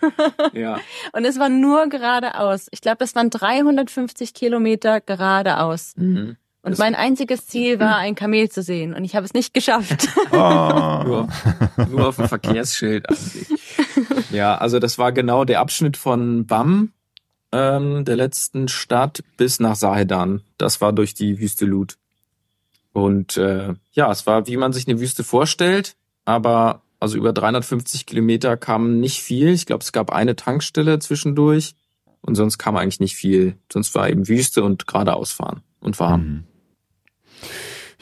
Ja. 0.53 0.81
Und 1.13 1.25
es 1.25 1.39
war 1.39 1.49
nur 1.49 1.89
geradeaus. 1.89 2.69
Ich 2.71 2.81
glaube, 2.81 3.05
es 3.05 3.15
waren 3.15 3.31
350 3.31 4.35
Kilometer 4.35 5.01
geradeaus. 5.01 5.95
Mhm. 5.97 6.37
Und 6.63 6.79
mein 6.79 6.95
einziges 6.95 7.47
Ziel 7.47 7.81
war, 7.81 7.97
ein 7.97 8.15
Kamel 8.15 8.51
zu 8.51 8.63
sehen. 8.63 8.93
Und 8.93 9.05
ich 9.05 9.17
habe 9.17 9.25
es 9.25 9.33
nicht 9.33 9.55
geschafft. 9.55 10.09
Oh. 10.33 11.03
nur, 11.05 11.29
nur 11.91 12.09
auf 12.09 12.17
dem 12.17 12.29
Verkehrsschild 12.29 13.09
eigentlich. 13.09 13.49
Ja, 14.31 14.57
also 14.57 14.79
das 14.79 14.97
war 14.97 15.11
genau 15.13 15.45
der 15.45 15.61
Abschnitt 15.61 15.97
von 15.97 16.47
Bam, 16.47 16.93
ähm, 17.51 18.05
der 18.05 18.17
letzten 18.17 18.69
Stadt, 18.69 19.25
bis 19.37 19.59
nach 19.59 19.75
Sahedan. 19.75 20.43
Das 20.57 20.81
war 20.81 20.93
durch 20.93 21.15
die 21.15 21.41
Wüste 21.41 21.67
Lut. 21.67 21.97
Und 22.93 23.37
äh, 23.37 23.75
ja, 23.93 24.11
es 24.11 24.27
war, 24.27 24.47
wie 24.47 24.57
man 24.57 24.73
sich 24.73 24.87
eine 24.87 25.01
Wüste 25.01 25.25
vorstellt, 25.25 25.97
aber 26.25 26.83
also 27.01 27.17
über 27.17 27.33
350 27.33 28.07
Kilometer 28.07 28.57
kam 28.57 29.01
nicht 29.01 29.23
viel. 29.23 29.49
Ich 29.49 29.67
glaube, 29.67 29.83
es 29.83 29.93
gab 29.93 30.13
eine 30.13 30.37
Tankstelle 30.37 30.99
zwischendurch 30.99 31.75
und 32.21 32.35
sonst 32.35 32.59
kam 32.59 32.77
eigentlich 32.77 33.01
nicht 33.01 33.17
viel. 33.17 33.57
Sonst 33.73 33.95
war 33.95 34.09
eben 34.09 34.29
Wüste 34.29 34.63
und 34.63 34.87
geradeaus 34.87 35.33
fahren 35.33 35.63
und 35.81 35.99
warm. 35.99 36.21
Mhm. 36.21 36.45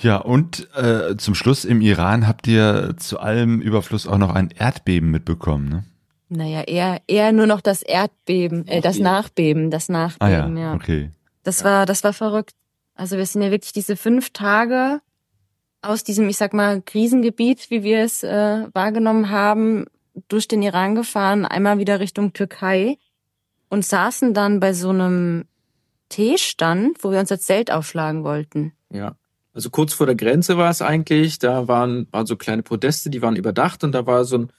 Ja, 0.01 0.16
und 0.16 0.68
äh, 0.76 1.16
zum 1.16 1.34
Schluss 1.34 1.64
im 1.64 1.80
Iran 1.80 2.28
habt 2.28 2.46
ihr 2.46 2.94
zu 2.99 3.18
allem 3.18 3.61
Überfluss 3.61 4.07
auch 4.07 4.18
noch 4.18 4.32
ein 4.34 4.51
Erdbeben 4.51 5.11
mitbekommen, 5.11 5.68
ne? 5.68 5.84
Naja, 6.30 6.61
eher, 6.62 7.01
eher 7.07 7.32
nur 7.32 7.46
noch 7.46 7.62
das 7.62 7.82
Erdbeben, 7.82 8.66
äh, 8.68 8.82
das 8.82 8.99
Nachbeben, 8.99 9.70
das 9.70 9.88
Nachbeben, 9.88 10.57
ah, 10.59 10.61
ja. 10.61 10.68
ja. 10.68 10.74
Okay. 10.74 11.11
Das 11.42 11.64
war, 11.64 11.86
das 11.86 12.05
war 12.05 12.12
verrückt. 12.12 12.55
Also 12.94 13.16
wir 13.16 13.24
sind 13.24 13.40
ja 13.42 13.51
wirklich 13.51 13.72
diese 13.72 13.96
fünf 13.96 14.30
Tage 14.30 15.01
aus 15.89 16.05
diesem, 16.05 16.28
ich 16.28 16.36
sag 16.36 16.53
mal, 16.53 16.82
Krisengebiet, 16.82 17.70
wie 17.70 17.82
wir 17.82 18.01
es 18.01 18.22
äh, 18.22 18.66
wahrgenommen 18.72 19.30
haben, 19.30 19.86
durch 20.28 20.49
den 20.49 20.62
Iran 20.62 20.95
gefahren, 20.95 21.45
einmal 21.45 21.78
wieder 21.78 22.01
Richtung 22.01 22.32
Türkei 22.32 22.99
und 23.68 23.84
saßen 23.84 24.34
dann 24.34 24.61
bei 24.61 24.72
so 24.72 24.91
einem 24.91 25.45
Teestand, 26.09 27.03
wo 27.03 27.11
wir 27.11 27.20
unser 27.20 27.39
Zelt 27.39 27.70
aufschlagen 27.70 28.24
wollten. 28.24 28.72
Ja. 28.91 29.16
Also 29.55 29.70
kurz 29.70 29.93
vor 29.93 30.07
der 30.07 30.14
Grenze 30.14 30.57
war 30.57 30.70
es 30.70 30.82
eigentlich, 30.82 31.39
da 31.39 31.66
waren, 31.66 32.07
waren 32.12 32.26
so 32.26 32.36
kleine 32.36 32.62
Podeste, 32.62 33.11
die 33.11 33.22
waren 33.22 33.34
überdacht 33.34 33.82
und 33.82 33.93
da 33.93 34.07
war 34.07 34.24
so 34.24 34.39
ein 34.39 34.53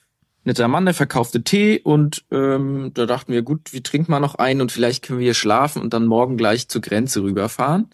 netter 0.44 0.68
Mann, 0.68 0.86
der 0.86 0.94
verkaufte 0.94 1.44
Tee 1.44 1.80
und 1.82 2.26
ähm, 2.32 2.92
da 2.94 3.06
dachten 3.06 3.32
wir, 3.32 3.42
gut, 3.42 3.72
wir 3.72 3.84
trinken 3.84 4.12
mal 4.12 4.20
noch 4.20 4.36
einen 4.36 4.62
und 4.62 4.72
vielleicht 4.72 5.06
können 5.06 5.20
wir 5.20 5.26
hier 5.26 5.34
schlafen 5.36 5.82
und 5.82 5.94
dann 5.94 6.06
morgen 6.06 6.38
gleich 6.38 6.68
zur 6.68 6.82
Grenze 6.82 7.22
rüberfahren. 7.22 7.90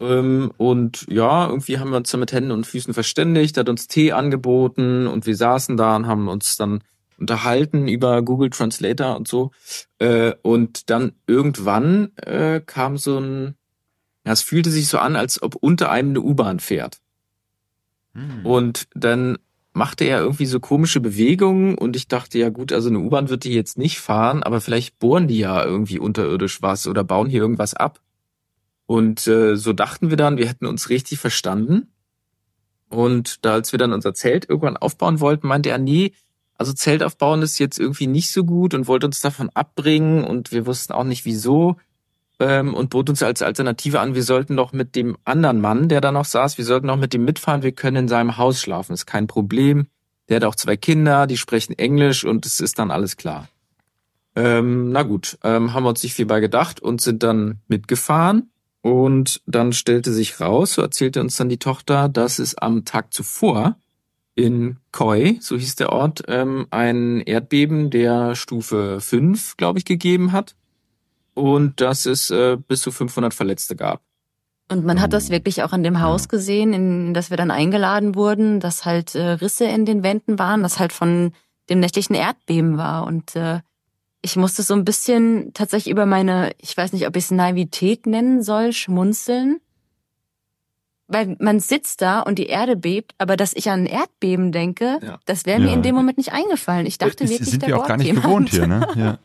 Ähm, 0.00 0.50
und 0.56 1.06
ja, 1.08 1.46
irgendwie 1.46 1.78
haben 1.78 1.90
wir 1.90 1.98
uns 1.98 2.10
dann 2.10 2.20
mit 2.20 2.32
Händen 2.32 2.50
und 2.50 2.66
Füßen 2.66 2.94
verständigt, 2.94 3.56
hat 3.58 3.68
uns 3.68 3.86
Tee 3.86 4.12
angeboten 4.12 5.06
und 5.06 5.26
wir 5.26 5.36
saßen 5.36 5.76
da 5.76 5.94
und 5.96 6.06
haben 6.06 6.28
uns 6.28 6.56
dann 6.56 6.82
unterhalten 7.18 7.86
über 7.86 8.22
Google 8.22 8.48
Translator 8.50 9.16
und 9.16 9.28
so. 9.28 9.50
Äh, 9.98 10.32
und 10.42 10.88
dann 10.88 11.12
irgendwann 11.26 12.16
äh, 12.16 12.60
kam 12.64 12.96
so 12.96 13.18
ein, 13.18 13.54
ja, 14.24 14.32
es 14.32 14.42
fühlte 14.42 14.70
sich 14.70 14.88
so 14.88 14.98
an, 14.98 15.16
als 15.16 15.42
ob 15.42 15.54
unter 15.54 15.90
einem 15.90 16.10
eine 16.10 16.22
U-Bahn 16.22 16.60
fährt. 16.60 16.98
Hm. 18.14 18.46
Und 18.46 18.88
dann 18.94 19.36
machte 19.72 20.04
er 20.04 20.20
irgendwie 20.20 20.46
so 20.46 20.60
komische 20.60 21.00
Bewegungen 21.00 21.76
und 21.76 21.94
ich 21.94 22.08
dachte, 22.08 22.38
ja 22.38 22.48
gut, 22.48 22.72
also 22.72 22.88
eine 22.88 22.98
U-Bahn 22.98 23.28
wird 23.28 23.44
die 23.44 23.54
jetzt 23.54 23.78
nicht 23.78 24.00
fahren, 24.00 24.42
aber 24.42 24.60
vielleicht 24.60 24.98
bohren 24.98 25.28
die 25.28 25.38
ja 25.38 25.62
irgendwie 25.62 25.98
unterirdisch 25.98 26.62
was 26.62 26.86
oder 26.86 27.04
bauen 27.04 27.28
hier 27.28 27.42
irgendwas 27.42 27.74
ab. 27.74 28.00
Und 28.90 29.28
äh, 29.28 29.54
so 29.54 29.72
dachten 29.72 30.10
wir 30.10 30.16
dann, 30.16 30.36
wir 30.36 30.48
hätten 30.48 30.66
uns 30.66 30.88
richtig 30.88 31.20
verstanden. 31.20 31.92
Und 32.88 33.44
da, 33.44 33.52
als 33.52 33.70
wir 33.70 33.78
dann 33.78 33.92
unser 33.92 34.14
Zelt 34.14 34.48
irgendwann 34.48 34.76
aufbauen 34.76 35.20
wollten, 35.20 35.46
meinte 35.46 35.70
er, 35.70 35.78
nee, 35.78 36.12
also 36.58 36.72
Zelt 36.72 37.04
aufbauen 37.04 37.40
ist 37.42 37.60
jetzt 37.60 37.78
irgendwie 37.78 38.08
nicht 38.08 38.32
so 38.32 38.42
gut 38.42 38.74
und 38.74 38.88
wollte 38.88 39.06
uns 39.06 39.20
davon 39.20 39.48
abbringen 39.50 40.24
und 40.24 40.50
wir 40.50 40.66
wussten 40.66 40.92
auch 40.92 41.04
nicht 41.04 41.24
wieso 41.24 41.76
ähm, 42.40 42.74
und 42.74 42.90
bot 42.90 43.08
uns 43.08 43.22
als 43.22 43.42
Alternative 43.42 44.00
an, 44.00 44.16
wir 44.16 44.24
sollten 44.24 44.56
doch 44.56 44.72
mit 44.72 44.96
dem 44.96 45.16
anderen 45.24 45.60
Mann, 45.60 45.88
der 45.88 46.00
da 46.00 46.10
noch 46.10 46.24
saß, 46.24 46.58
wir 46.58 46.64
sollten 46.64 46.88
doch 46.88 46.96
mit 46.96 47.12
dem 47.12 47.24
mitfahren, 47.24 47.62
wir 47.62 47.70
können 47.70 47.96
in 47.96 48.08
seinem 48.08 48.38
Haus 48.38 48.60
schlafen, 48.60 48.94
ist 48.94 49.06
kein 49.06 49.28
Problem. 49.28 49.86
Der 50.28 50.38
hat 50.38 50.44
auch 50.44 50.56
zwei 50.56 50.76
Kinder, 50.76 51.28
die 51.28 51.36
sprechen 51.36 51.78
Englisch 51.78 52.24
und 52.24 52.44
es 52.44 52.58
ist 52.58 52.80
dann 52.80 52.90
alles 52.90 53.16
klar. 53.16 53.46
Ähm, 54.34 54.90
na 54.90 55.04
gut, 55.04 55.38
ähm, 55.44 55.74
haben 55.74 55.84
wir 55.84 55.90
uns 55.90 56.02
nicht 56.02 56.14
viel 56.14 56.26
bei 56.26 56.40
gedacht 56.40 56.80
und 56.80 57.00
sind 57.00 57.22
dann 57.22 57.60
mitgefahren 57.68 58.50
und 58.82 59.42
dann 59.46 59.72
stellte 59.72 60.12
sich 60.12 60.40
raus, 60.40 60.74
so 60.74 60.82
erzählte 60.82 61.20
uns 61.20 61.36
dann 61.36 61.48
die 61.48 61.58
Tochter, 61.58 62.08
dass 62.08 62.38
es 62.38 62.56
am 62.56 62.84
Tag 62.84 63.12
zuvor 63.12 63.76
in 64.34 64.78
Koi, 64.92 65.36
so 65.40 65.56
hieß 65.56 65.76
der 65.76 65.92
Ort, 65.92 66.22
ähm, 66.28 66.66
ein 66.70 67.20
Erdbeben 67.20 67.90
der 67.90 68.34
Stufe 68.34 69.00
5, 69.00 69.56
glaube 69.56 69.78
ich, 69.78 69.84
gegeben 69.84 70.32
hat. 70.32 70.54
Und 71.34 71.80
dass 71.80 72.06
es 72.06 72.30
äh, 72.30 72.56
bis 72.56 72.80
zu 72.80 72.90
500 72.90 73.34
Verletzte 73.34 73.76
gab. 73.76 74.02
Und 74.70 74.84
man 74.84 75.00
hat 75.00 75.12
das 75.12 75.30
wirklich 75.30 75.62
auch 75.62 75.72
an 75.72 75.82
dem 75.82 76.00
Haus 76.00 76.28
gesehen, 76.28 76.72
in 76.72 77.14
das 77.14 77.30
wir 77.30 77.36
dann 77.36 77.50
eingeladen 77.50 78.14
wurden, 78.14 78.60
dass 78.60 78.84
halt 78.84 79.14
äh, 79.14 79.30
Risse 79.30 79.64
in 79.64 79.84
den 79.84 80.02
Wänden 80.02 80.38
waren, 80.38 80.62
das 80.62 80.78
halt 80.78 80.92
von 80.92 81.32
dem 81.68 81.80
nächtlichen 81.80 82.14
Erdbeben 82.14 82.78
war. 82.78 83.06
Und 83.06 83.36
äh, 83.36 83.60
ich 84.22 84.36
musste 84.36 84.62
so 84.62 84.74
ein 84.74 84.84
bisschen 84.84 85.52
tatsächlich 85.54 85.92
über 85.92 86.06
meine, 86.06 86.52
ich 86.58 86.76
weiß 86.76 86.92
nicht, 86.92 87.06
ob 87.06 87.16
ich 87.16 87.24
es 87.24 87.30
Naivität 87.30 88.06
nennen 88.06 88.42
soll, 88.42 88.72
schmunzeln. 88.72 89.60
Weil 91.06 91.36
man 91.40 91.58
sitzt 91.58 92.02
da 92.02 92.20
und 92.20 92.38
die 92.38 92.46
Erde 92.46 92.76
bebt, 92.76 93.14
aber 93.18 93.36
dass 93.36 93.52
ich 93.52 93.68
an 93.68 93.86
Erdbeben 93.86 94.52
denke, 94.52 95.00
ja. 95.02 95.18
das 95.26 95.44
wäre 95.44 95.58
mir 95.58 95.68
ja. 95.68 95.72
in 95.74 95.82
dem 95.82 95.94
Moment 95.96 96.18
nicht 96.18 96.32
eingefallen. 96.32 96.86
Ich 96.86 96.98
dachte 96.98 97.24
das 97.24 97.30
wirklich, 97.30 97.50
sind 97.50 97.66
wir 97.66 97.78
auch 97.78 97.86
gar 97.86 97.96
nicht 97.96 98.06
jemand. 98.06 98.24
gewohnt 98.24 98.50
hier, 98.50 98.66
ne? 98.66 98.86
Ja. 98.96 99.18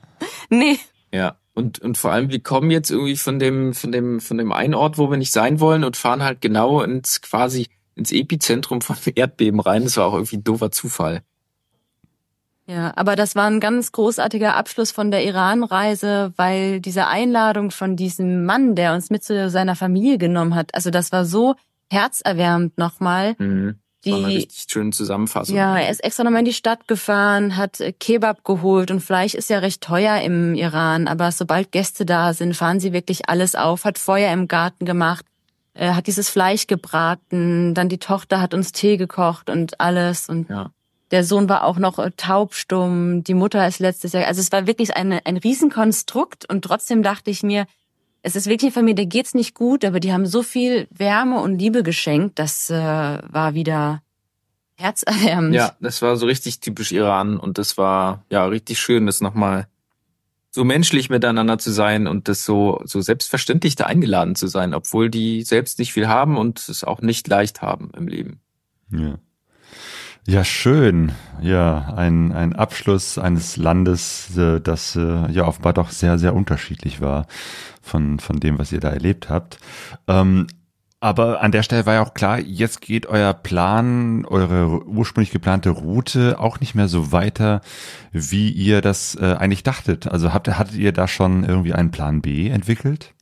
nee. 0.50 0.80
Ja. 1.14 1.38
Und, 1.54 1.80
und 1.80 1.98
vor 1.98 2.12
allem, 2.12 2.32
wir 2.32 2.42
kommen 2.42 2.72
jetzt 2.72 2.90
irgendwie 2.90 3.16
von 3.16 3.38
dem, 3.38 3.74
von 3.74 3.92
dem, 3.92 4.20
von 4.20 4.38
dem 4.38 4.52
einen 4.52 4.74
Ort, 4.74 4.98
wo 4.98 5.10
wir 5.12 5.18
nicht 5.18 5.32
sein 5.32 5.60
wollen 5.60 5.84
und 5.84 5.96
fahren 5.96 6.24
halt 6.24 6.42
genau 6.42 6.82
ins 6.82 7.22
quasi 7.22 7.68
ins 7.96 8.12
Epizentrum 8.12 8.82
von 8.82 8.98
Erdbeben 9.16 9.60
rein. 9.60 9.84
Das 9.84 9.98
war 9.98 10.08
auch 10.08 10.14
irgendwie 10.14 10.38
ein 10.38 10.44
doofer 10.44 10.72
Zufall. 10.72 11.22
Ja, 12.68 12.94
aber 12.96 13.16
das 13.16 13.36
war 13.36 13.46
ein 13.46 13.60
ganz 13.60 13.92
großartiger 13.92 14.56
Abschluss 14.56 14.92
von 14.92 15.12
der 15.12 15.24
Iran-Reise, 15.24 16.34
weil 16.36 16.80
diese 16.80 17.06
Einladung 17.08 17.70
von 17.70 17.96
diesem 17.96 18.46
Mann, 18.46 18.76
der 18.76 18.94
uns 18.94 19.12
mit 19.12 19.24
zu 19.24 19.50
seiner 19.50 19.76
Familie 19.76 20.18
genommen 20.18 20.56
hat, 20.56 20.74
also 20.74 20.90
das 20.90 21.12
war 21.12 21.26
so 21.26 21.56
herzerwärmend 21.92 22.78
nochmal. 22.78 23.36
Mhm. 23.38 23.76
Die, 24.04 24.12
war 24.12 24.18
eine 24.20 24.28
richtig 24.28 24.66
schöne 24.70 24.92
Zusammenfassung. 24.92 25.56
Ja, 25.56 25.78
er 25.78 25.90
ist 25.90 26.04
extra 26.04 26.24
nochmal 26.24 26.40
in 26.40 26.46
die 26.46 26.54
Stadt 26.54 26.88
gefahren, 26.88 27.58
hat 27.58 27.82
Kebab 28.00 28.44
geholt 28.44 28.92
und 28.92 29.00
Fleisch 29.00 29.34
ist 29.34 29.50
ja 29.50 29.60
recht 29.60 29.82
teuer 29.82 30.22
im 30.22 30.54
Iran, 30.56 31.08
aber 31.08 31.32
sobald 31.32 31.72
Gäste 31.72 32.06
da 32.06 32.34
sind, 32.34 32.56
fahren 32.56 32.80
sie 32.80 32.94
wirklich 32.94 33.30
alles 33.30 33.56
auf, 33.56 33.84
hat 33.84 33.98
Feuer 33.98 34.32
im 34.32 34.48
Garten 34.48 34.86
gemacht, 34.86 35.26
äh, 35.74 35.92
hat 35.94 36.06
dieses 36.06 36.30
Fleisch 36.30 36.68
gebraten, 36.68 37.74
dann 37.74 37.90
die 37.90 37.98
Tochter 37.98 38.42
hat 38.42 38.54
uns 38.54 38.72
Tee 38.72 38.98
gekocht 38.98 39.50
und 39.50 39.80
alles 39.80 40.30
und 40.30 40.50
ja 40.50 40.72
Der 41.16 41.24
Sohn 41.24 41.48
war 41.48 41.64
auch 41.64 41.78
noch 41.78 41.98
äh, 41.98 42.12
taubstumm, 42.18 43.24
die 43.24 43.36
Mutter 43.36 43.66
ist 43.66 43.80
letztes 43.80 44.12
Jahr. 44.12 44.28
Also 44.28 44.42
es 44.42 44.52
war 44.52 44.68
wirklich 44.68 44.98
eine, 44.98 45.26
ein 45.26 45.38
Riesenkonstrukt 45.38 46.44
und 46.50 46.62
trotzdem 46.62 47.04
dachte 47.04 47.32
ich 47.32 47.42
mir, 47.42 47.68
es 48.22 48.36
ist 48.36 48.48
wirklich 48.48 48.64
eine 48.64 48.74
Familie, 48.74 48.96
der 48.96 49.06
geht's 49.06 49.34
nicht 49.34 49.56
gut, 49.56 49.86
aber 49.86 50.02
die 50.02 50.12
haben 50.12 50.26
so 50.26 50.44
viel 50.44 50.90
Wärme 50.90 51.40
und 51.40 51.58
Liebe 51.58 51.84
geschenkt, 51.84 52.38
das 52.38 52.70
äh, 52.70 52.74
war 52.76 53.54
wieder 53.54 54.02
herzerwärmend. 54.76 55.56
Ja, 55.56 55.78
das 55.80 56.02
war 56.02 56.18
so 56.18 56.26
richtig 56.26 56.60
typisch 56.60 56.92
Iran 56.92 57.40
und 57.40 57.60
das 57.60 57.78
war 57.78 58.26
ja 58.30 58.46
richtig 58.46 58.78
schön, 58.82 59.06
das 59.06 59.22
nochmal 59.22 59.70
so 60.52 60.66
menschlich 60.66 61.10
miteinander 61.10 61.60
zu 61.60 61.72
sein 61.72 62.08
und 62.08 62.28
das 62.28 62.44
so, 62.44 62.82
so 62.84 63.00
selbstverständlich 63.00 63.78
da 63.78 63.86
eingeladen 63.86 64.36
zu 64.36 64.48
sein, 64.48 64.74
obwohl 64.74 65.10
die 65.10 65.44
selbst 65.44 65.80
nicht 65.80 65.94
viel 65.94 66.10
haben 66.10 66.36
und 66.36 66.68
es 66.68 66.84
auch 66.84 67.00
nicht 67.00 67.26
leicht 67.30 67.62
haben 67.62 67.92
im 67.96 68.10
Leben. 68.10 68.42
Ja. 68.92 69.18
Ja, 70.28 70.44
schön. 70.44 71.12
Ja, 71.42 71.94
ein, 71.96 72.32
ein 72.32 72.56
Abschluss 72.56 73.20
eines 73.20 73.58
Landes, 73.58 74.36
äh, 74.36 74.60
das 74.60 74.96
äh, 74.96 75.32
ja 75.32 75.46
offenbar 75.46 75.74
doch 75.74 75.92
sehr, 75.92 76.18
sehr 76.18 76.34
unterschiedlich 76.34 77.00
war 77.00 77.28
von, 77.82 78.20
von 78.20 78.40
dem, 78.40 78.58
was 78.58 78.72
ihr 78.72 78.80
da 78.80 78.90
erlebt 78.90 79.30
habt. 79.30 79.60
Ähm, 80.08 80.48
aber 81.00 81.42
an 81.42 81.52
der 81.52 81.62
Stelle 81.62 81.86
war 81.86 81.94
ja 81.96 82.02
auch 82.02 82.16
klar, 82.16 82.40
jetzt 82.40 82.82
geht 82.82 83.06
euer 83.06 83.36
Plan, 83.36 84.26
eure 84.26 84.84
ursprünglich 84.88 85.30
geplante 85.30 85.70
Route 85.70 86.40
auch 86.40 86.60
nicht 86.60 86.74
mehr 86.74 86.88
so 86.88 87.12
weiter, 87.12 87.62
wie 88.12 88.50
ihr 88.50 88.82
das 88.82 89.14
äh, 89.14 89.36
eigentlich 89.38 89.62
dachtet. 89.62 90.08
Also 90.08 90.34
habt, 90.34 90.48
hattet 90.48 90.76
ihr 90.76 90.92
da 90.92 91.08
schon 91.08 91.44
irgendwie 91.44 91.74
einen 91.74 91.92
Plan 91.92 92.24
B 92.24 92.50
entwickelt? 92.50 93.14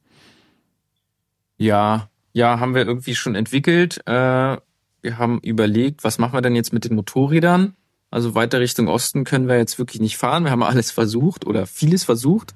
Ja, 1.58 2.08
ja, 2.32 2.62
haben 2.62 2.74
wir 2.76 2.88
irgendwie 2.88 3.16
schon 3.16 3.36
entwickelt. 3.36 4.02
Äh, 4.08 4.58
wir 5.04 5.18
haben 5.18 5.40
überlegt, 5.42 6.04
was 6.04 6.18
machen 6.18 6.34
wir 6.34 6.42
denn 6.42 6.56
jetzt 6.56 6.74
mit 6.74 6.86
den 6.86 6.96
Motorrädern? 6.96 7.76
Also 8.10 8.36
weiter 8.36 8.60
Richtung 8.60 8.88
Osten 8.88 9.26
können 9.26 9.48
wir 9.48 9.58
jetzt 9.58 9.78
wirklich 9.78 10.02
nicht 10.02 10.18
fahren. 10.18 10.46
Wir 10.46 10.52
haben 10.52 10.64
alles 10.64 10.92
versucht 10.92 11.46
oder 11.46 11.66
vieles 11.68 12.04
versucht 12.04 12.56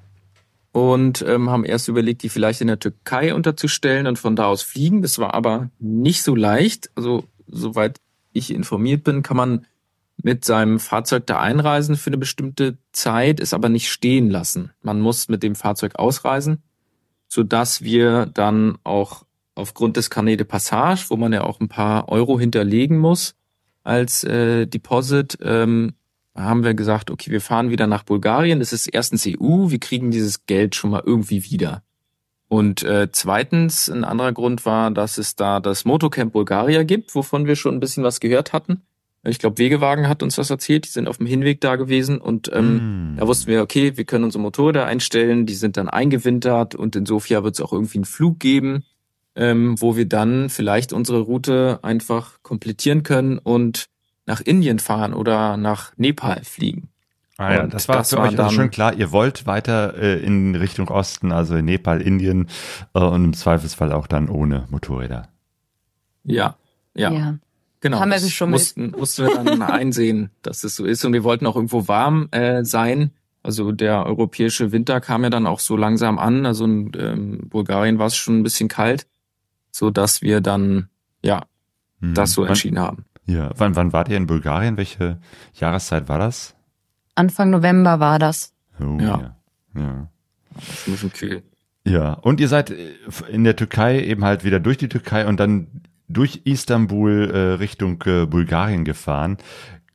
und 0.72 1.22
ähm, 1.22 1.50
haben 1.50 1.64
erst 1.64 1.88
überlegt, 1.88 2.22
die 2.22 2.28
vielleicht 2.28 2.60
in 2.60 2.68
der 2.68 2.78
Türkei 2.78 3.34
unterzustellen 3.34 4.06
und 4.06 4.18
von 4.18 4.34
da 4.34 4.46
aus 4.46 4.62
fliegen. 4.62 5.02
Das 5.02 5.18
war 5.18 5.34
aber 5.34 5.70
nicht 5.78 6.22
so 6.22 6.34
leicht. 6.34 6.90
Also 6.94 7.24
soweit 7.46 8.00
ich 8.32 8.52
informiert 8.52 9.04
bin, 9.04 9.22
kann 9.22 9.36
man 9.36 9.66
mit 10.22 10.44
seinem 10.44 10.80
Fahrzeug 10.80 11.26
da 11.26 11.40
einreisen 11.40 11.96
für 11.96 12.10
eine 12.10 12.18
bestimmte 12.18 12.78
Zeit, 12.92 13.38
es 13.38 13.52
aber 13.52 13.68
nicht 13.68 13.90
stehen 13.90 14.30
lassen. 14.30 14.72
Man 14.82 15.00
muss 15.00 15.28
mit 15.28 15.42
dem 15.42 15.54
Fahrzeug 15.54 15.96
ausreisen, 15.96 16.62
so 17.28 17.42
dass 17.42 17.82
wir 17.82 18.26
dann 18.26 18.78
auch 18.84 19.24
aufgrund 19.58 19.96
des 19.96 20.10
Carnet 20.10 20.40
de 20.40 20.46
Passage, 20.46 21.06
wo 21.08 21.16
man 21.16 21.32
ja 21.32 21.44
auch 21.44 21.60
ein 21.60 21.68
paar 21.68 22.08
Euro 22.08 22.38
hinterlegen 22.38 22.98
muss 22.98 23.34
als 23.82 24.24
äh, 24.24 24.66
Deposit, 24.66 25.38
ähm, 25.42 25.94
haben 26.34 26.62
wir 26.62 26.74
gesagt, 26.74 27.10
okay, 27.10 27.30
wir 27.30 27.40
fahren 27.40 27.70
wieder 27.70 27.86
nach 27.86 28.04
Bulgarien. 28.04 28.60
Das 28.60 28.72
ist 28.72 28.86
erstens 28.86 29.26
EU, 29.26 29.70
wir 29.70 29.80
kriegen 29.80 30.10
dieses 30.10 30.46
Geld 30.46 30.74
schon 30.74 30.90
mal 30.90 31.02
irgendwie 31.04 31.50
wieder. 31.50 31.82
Und 32.48 32.82
äh, 32.82 33.08
zweitens, 33.12 33.90
ein 33.90 34.04
anderer 34.04 34.32
Grund 34.32 34.64
war, 34.64 34.90
dass 34.90 35.18
es 35.18 35.36
da 35.36 35.60
das 35.60 35.84
Motocamp 35.84 36.32
Bulgaria 36.32 36.82
gibt, 36.82 37.14
wovon 37.14 37.46
wir 37.46 37.56
schon 37.56 37.74
ein 37.74 37.80
bisschen 37.80 38.04
was 38.04 38.20
gehört 38.20 38.52
hatten. 38.52 38.82
Ich 39.24 39.38
glaube, 39.38 39.58
Wegewagen 39.58 40.08
hat 40.08 40.22
uns 40.22 40.36
das 40.36 40.48
erzählt, 40.48 40.86
die 40.86 40.90
sind 40.90 41.08
auf 41.08 41.18
dem 41.18 41.26
Hinweg 41.26 41.60
da 41.60 41.76
gewesen 41.76 42.18
und 42.18 42.50
ähm, 42.54 43.14
mm. 43.14 43.16
da 43.16 43.26
wussten 43.26 43.48
wir, 43.48 43.62
okay, 43.62 43.96
wir 43.96 44.04
können 44.04 44.24
unsere 44.24 44.40
Motorräder 44.40 44.86
einstellen, 44.86 45.44
die 45.44 45.54
sind 45.54 45.76
dann 45.76 45.88
eingewintert 45.88 46.76
und 46.76 46.94
in 46.94 47.04
Sofia 47.04 47.42
wird 47.42 47.54
es 47.54 47.60
auch 47.60 47.72
irgendwie 47.72 47.98
einen 47.98 48.04
Flug 48.04 48.38
geben, 48.38 48.84
ähm, 49.38 49.80
wo 49.80 49.96
wir 49.96 50.06
dann 50.06 50.50
vielleicht 50.50 50.92
unsere 50.92 51.20
Route 51.20 51.78
einfach 51.82 52.42
komplettieren 52.42 53.04
können 53.04 53.38
und 53.38 53.86
nach 54.26 54.40
Indien 54.40 54.80
fahren 54.80 55.14
oder 55.14 55.56
nach 55.56 55.92
Nepal 55.96 56.42
fliegen. 56.44 56.90
Ah 57.38 57.54
ja, 57.54 57.66
das 57.68 57.86
war 57.86 57.98
das 57.98 58.10
für 58.10 58.18
euch 58.18 58.36
also 58.36 58.50
schon 58.50 58.70
klar, 58.70 58.94
ihr 58.94 59.12
wollt 59.12 59.46
weiter 59.46 59.96
äh, 59.96 60.18
in 60.18 60.56
Richtung 60.56 60.88
Osten, 60.88 61.30
also 61.30 61.54
in 61.54 61.66
Nepal, 61.66 62.02
Indien 62.02 62.48
äh, 62.94 62.98
und 62.98 63.24
im 63.24 63.32
Zweifelsfall 63.32 63.92
auch 63.92 64.08
dann 64.08 64.28
ohne 64.28 64.66
Motorräder. 64.70 65.28
Ja, 66.24 66.56
ja. 66.94 67.12
ja. 67.12 67.38
Genau. 67.80 68.00
Haben 68.00 68.10
wir 68.10 68.16
das 68.16 68.32
schon 68.32 68.50
mussten, 68.50 68.90
mussten 68.90 69.26
wir 69.26 69.36
dann 69.36 69.62
einsehen, 69.62 70.30
dass 70.42 70.64
es 70.64 70.74
so 70.74 70.84
ist. 70.84 71.04
Und 71.04 71.12
wir 71.12 71.22
wollten 71.22 71.46
auch 71.46 71.54
irgendwo 71.54 71.86
warm 71.86 72.26
äh, 72.32 72.64
sein. 72.64 73.12
Also 73.44 73.70
der 73.70 74.04
europäische 74.04 74.72
Winter 74.72 75.00
kam 75.00 75.22
ja 75.22 75.30
dann 75.30 75.46
auch 75.46 75.60
so 75.60 75.76
langsam 75.76 76.18
an. 76.18 76.44
Also 76.44 76.64
in 76.64 76.90
ähm, 76.98 77.48
Bulgarien 77.48 78.00
war 78.00 78.06
es 78.06 78.16
schon 78.16 78.40
ein 78.40 78.42
bisschen 78.42 78.68
kalt, 78.68 79.06
so 79.70 79.90
dass 79.90 80.22
wir 80.22 80.40
dann 80.40 80.88
ja 81.22 81.44
hm. 82.00 82.14
das 82.14 82.32
so 82.32 82.44
entschieden 82.44 82.78
haben. 82.78 83.04
Ja, 83.26 83.50
wann, 83.56 83.76
wann 83.76 83.92
wart 83.92 84.08
ihr 84.08 84.16
in 84.16 84.26
Bulgarien? 84.26 84.76
Welche 84.76 85.20
Jahreszeit 85.54 86.08
war 86.08 86.18
das? 86.18 86.56
Anfang 87.14 87.50
November 87.50 88.00
war 88.00 88.18
das. 88.18 88.54
Oh, 88.80 88.96
ja. 89.00 89.34
ja. 89.74 89.80
ja. 89.80 90.08
Das 90.54 90.68
ist 90.68 90.86
ein 90.86 90.92
bisschen 90.92 91.12
kühl. 91.12 91.42
Ja, 91.84 92.12
und 92.12 92.40
ihr 92.40 92.48
seid 92.48 92.70
äh, 92.70 92.94
in 93.30 93.44
der 93.44 93.56
Türkei 93.56 94.02
eben 94.02 94.24
halt 94.24 94.44
wieder 94.44 94.60
durch 94.60 94.78
die 94.78 94.88
Türkei 94.88 95.26
und 95.26 95.40
dann 95.40 95.82
durch 96.08 96.42
Istanbul 96.44 97.30
äh, 97.30 97.38
Richtung 97.54 98.02
äh, 98.06 98.26
Bulgarien 98.26 98.84
gefahren. 98.84 99.38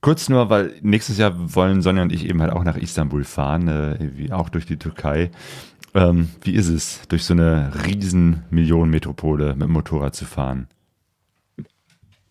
Kurz 0.01 0.28
nur, 0.28 0.49
weil 0.49 0.74
nächstes 0.82 1.17
Jahr 1.17 1.34
wollen 1.55 1.82
Sonja 1.82 2.03
und 2.03 2.11
ich 2.11 2.28
eben 2.28 2.41
halt 2.41 2.51
auch 2.51 2.63
nach 2.63 2.78
Istanbul 2.78 3.24
fahren, 3.24 3.67
äh, 3.67 3.97
wie 4.15 4.32
auch 4.32 4.49
durch 4.49 4.65
die 4.65 4.78
Türkei. 4.78 5.32
Ähm, 5.95 6.29
wie 6.41 6.53
ist 6.53 6.69
es, 6.69 7.01
durch 7.07 7.23
so 7.23 7.33
eine 7.33 7.71
riesen 7.85 8.43
Millionenmetropole 8.49 9.53
mit 9.53 9.63
dem 9.63 9.71
Motorrad 9.71 10.15
zu 10.15 10.25
fahren? 10.25 10.67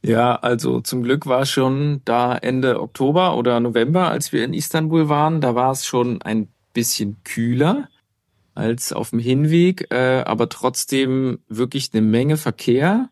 Ja, 0.04 0.34
also 0.34 0.80
zum 0.80 1.04
Glück 1.04 1.26
war 1.26 1.42
es 1.42 1.50
schon 1.50 2.00
da 2.04 2.36
Ende 2.36 2.80
Oktober 2.80 3.36
oder 3.36 3.60
November, 3.60 4.10
als 4.10 4.32
wir 4.32 4.44
in 4.44 4.52
Istanbul 4.52 5.08
waren. 5.08 5.40
Da 5.40 5.54
war 5.54 5.70
es 5.70 5.86
schon 5.86 6.20
ein 6.22 6.48
bisschen 6.72 7.18
kühler 7.22 7.88
als 8.54 8.92
auf 8.92 9.10
dem 9.10 9.20
Hinweg, 9.20 9.86
äh, 9.90 10.22
aber 10.26 10.48
trotzdem 10.48 11.38
wirklich 11.48 11.90
eine 11.92 12.02
Menge 12.02 12.36
Verkehr. 12.36 13.10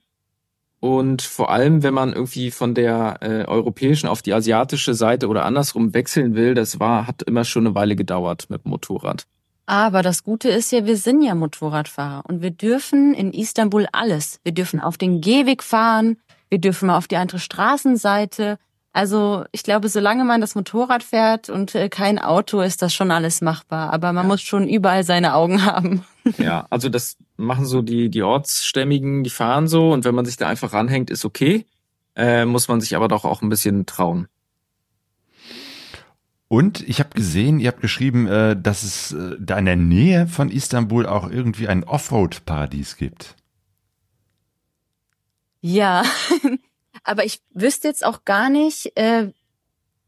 Und 0.80 1.22
vor 1.22 1.51
allem, 1.51 1.82
wenn 1.82 1.94
man 1.94 2.12
irgendwie 2.12 2.51
von 2.51 2.74
der 2.74 3.18
äh, 3.20 3.44
europäischen 3.44 4.09
auf 4.09 4.22
die 4.22 4.32
asiatische 4.32 4.94
Seite 4.94 5.28
oder 5.28 5.44
andersrum 5.44 5.94
wechseln 5.94 6.34
will, 6.34 6.55
das 6.55 6.80
war, 6.80 7.07
hat 7.07 7.22
immer 7.22 7.44
schon 7.44 7.66
eine 7.66 7.74
Weile 7.74 7.96
gedauert 7.96 8.46
mit 8.48 8.64
Motorrad. 8.66 9.26
Aber 9.71 10.03
das 10.03 10.25
Gute 10.25 10.49
ist 10.49 10.73
ja, 10.73 10.85
wir 10.85 10.97
sind 10.97 11.23
ja 11.23 11.37
Motorradfahrer 11.37 12.25
und 12.27 12.43
wir 12.43 12.51
dürfen 12.51 13.14
in 13.14 13.33
Istanbul 13.33 13.87
alles. 13.93 14.41
Wir 14.43 14.51
dürfen 14.51 14.81
auf 14.81 14.99
den 14.99 15.21
Gehweg 15.21 15.62
fahren, 15.62 16.16
wir 16.49 16.59
dürfen 16.59 16.89
mal 16.89 16.97
auf 16.97 17.07
die 17.07 17.14
andere 17.14 17.39
Straßenseite. 17.39 18.59
Also 18.93 19.45
ich 19.53 19.62
glaube, 19.62 19.89
solange 19.89 20.25
man 20.25 20.41
das 20.41 20.57
Motorrad 20.57 21.05
fährt 21.05 21.51
und 21.51 21.77
äh, 21.77 21.89
kein 21.89 22.18
Auto, 22.18 22.61
ist 22.62 22.83
das 22.83 22.93
schon 22.93 23.12
alles 23.12 23.43
machbar. 23.43 23.93
Aber 23.93 24.12
man 24.12 24.25
ja. 24.25 24.29
muss 24.31 24.43
schon 24.43 24.68
überall 24.68 25.05
seine 25.05 25.35
Augen 25.35 25.64
haben. 25.64 26.05
Ja, 26.37 26.66
also 26.68 26.89
das 26.89 27.16
machen 27.37 27.64
so 27.64 27.81
die, 27.81 28.11
die 28.11 28.25
Ortsstämmigen, 28.25 29.23
die 29.23 29.31
fahren 29.31 29.68
so 29.68 29.93
und 29.93 30.05
wenn 30.05 30.16
man 30.16 30.25
sich 30.25 30.37
da 30.37 30.49
einfach 30.49 30.73
ranhängt, 30.73 31.11
ist 31.11 31.25
okay. 31.25 31.65
Äh, 32.16 32.44
muss 32.44 32.66
man 32.66 32.81
sich 32.81 32.97
aber 32.97 33.07
doch 33.07 33.24
auch 33.24 33.40
ein 33.40 33.49
bisschen 33.49 33.86
trauen. 33.86 34.27
Und 36.52 36.81
ich 36.89 36.98
habe 36.98 37.10
gesehen, 37.10 37.60
ihr 37.60 37.68
habt 37.68 37.81
geschrieben, 37.81 38.27
äh, 38.27 38.60
dass 38.60 38.82
es 38.82 39.12
äh, 39.12 39.36
da 39.39 39.56
in 39.56 39.66
der 39.66 39.77
Nähe 39.77 40.27
von 40.27 40.51
Istanbul 40.51 41.06
auch 41.06 41.31
irgendwie 41.31 41.68
ein 41.68 41.85
Offroad-Paradies 41.85 42.97
gibt. 42.97 43.36
Ja, 45.60 46.02
aber 47.05 47.24
ich 47.24 47.40
wüsste 47.55 47.86
jetzt 47.86 48.05
auch 48.05 48.24
gar 48.24 48.51
nicht, 48.51 48.90
äh, 48.97 49.28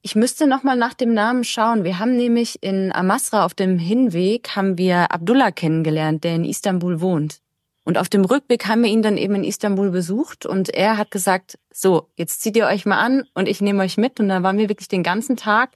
ich 0.00 0.16
müsste 0.16 0.48
noch 0.48 0.64
mal 0.64 0.76
nach 0.76 0.94
dem 0.94 1.14
Namen 1.14 1.44
schauen. 1.44 1.84
Wir 1.84 2.00
haben 2.00 2.16
nämlich 2.16 2.60
in 2.60 2.92
Amasra 2.92 3.44
auf 3.44 3.54
dem 3.54 3.78
Hinweg 3.78 4.56
haben 4.56 4.76
wir 4.76 5.12
Abdullah 5.12 5.52
kennengelernt, 5.52 6.24
der 6.24 6.34
in 6.34 6.44
Istanbul 6.44 7.00
wohnt. 7.00 7.38
Und 7.84 7.98
auf 7.98 8.08
dem 8.08 8.24
Rückweg 8.24 8.66
haben 8.66 8.82
wir 8.82 8.90
ihn 8.90 9.02
dann 9.02 9.16
eben 9.16 9.36
in 9.36 9.44
Istanbul 9.44 9.92
besucht 9.92 10.44
und 10.44 10.70
er 10.70 10.96
hat 10.96 11.12
gesagt, 11.12 11.60
so, 11.72 12.08
jetzt 12.16 12.42
zieht 12.42 12.56
ihr 12.56 12.66
euch 12.66 12.84
mal 12.84 12.98
an 12.98 13.28
und 13.32 13.48
ich 13.48 13.60
nehme 13.60 13.84
euch 13.84 13.96
mit. 13.96 14.18
Und 14.18 14.28
dann 14.28 14.42
waren 14.42 14.58
wir 14.58 14.68
wirklich 14.68 14.88
den 14.88 15.04
ganzen 15.04 15.36
Tag, 15.36 15.70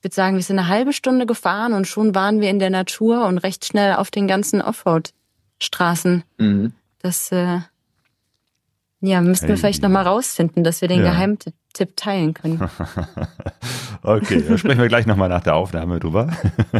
ich 0.00 0.04
würde 0.04 0.14
sagen, 0.14 0.36
wir 0.36 0.42
sind 0.42 0.58
eine 0.58 0.68
halbe 0.68 0.94
Stunde 0.94 1.26
gefahren 1.26 1.74
und 1.74 1.86
schon 1.86 2.14
waren 2.14 2.40
wir 2.40 2.48
in 2.48 2.58
der 2.58 2.70
Natur 2.70 3.26
und 3.26 3.36
recht 3.36 3.66
schnell 3.66 3.96
auf 3.96 4.10
den 4.10 4.26
ganzen 4.26 4.62
Offroad-Straßen. 4.62 6.24
Mhm. 6.38 6.72
Das 7.00 7.30
äh, 7.32 7.58
ja, 9.02 9.20
müssten 9.20 9.48
wir 9.48 9.58
vielleicht 9.58 9.82
nochmal 9.82 10.06
rausfinden, 10.06 10.64
dass 10.64 10.80
wir 10.80 10.88
den 10.88 11.00
ja. 11.00 11.10
Geheimtipp 11.10 11.96
teilen 11.96 12.32
können. 12.32 12.70
okay, 14.02 14.42
da 14.48 14.56
sprechen 14.56 14.80
wir 14.80 14.88
gleich 14.88 15.04
nochmal 15.04 15.28
nach 15.28 15.42
der 15.42 15.54
Aufnahme 15.54 16.00
drüber. 16.00 16.32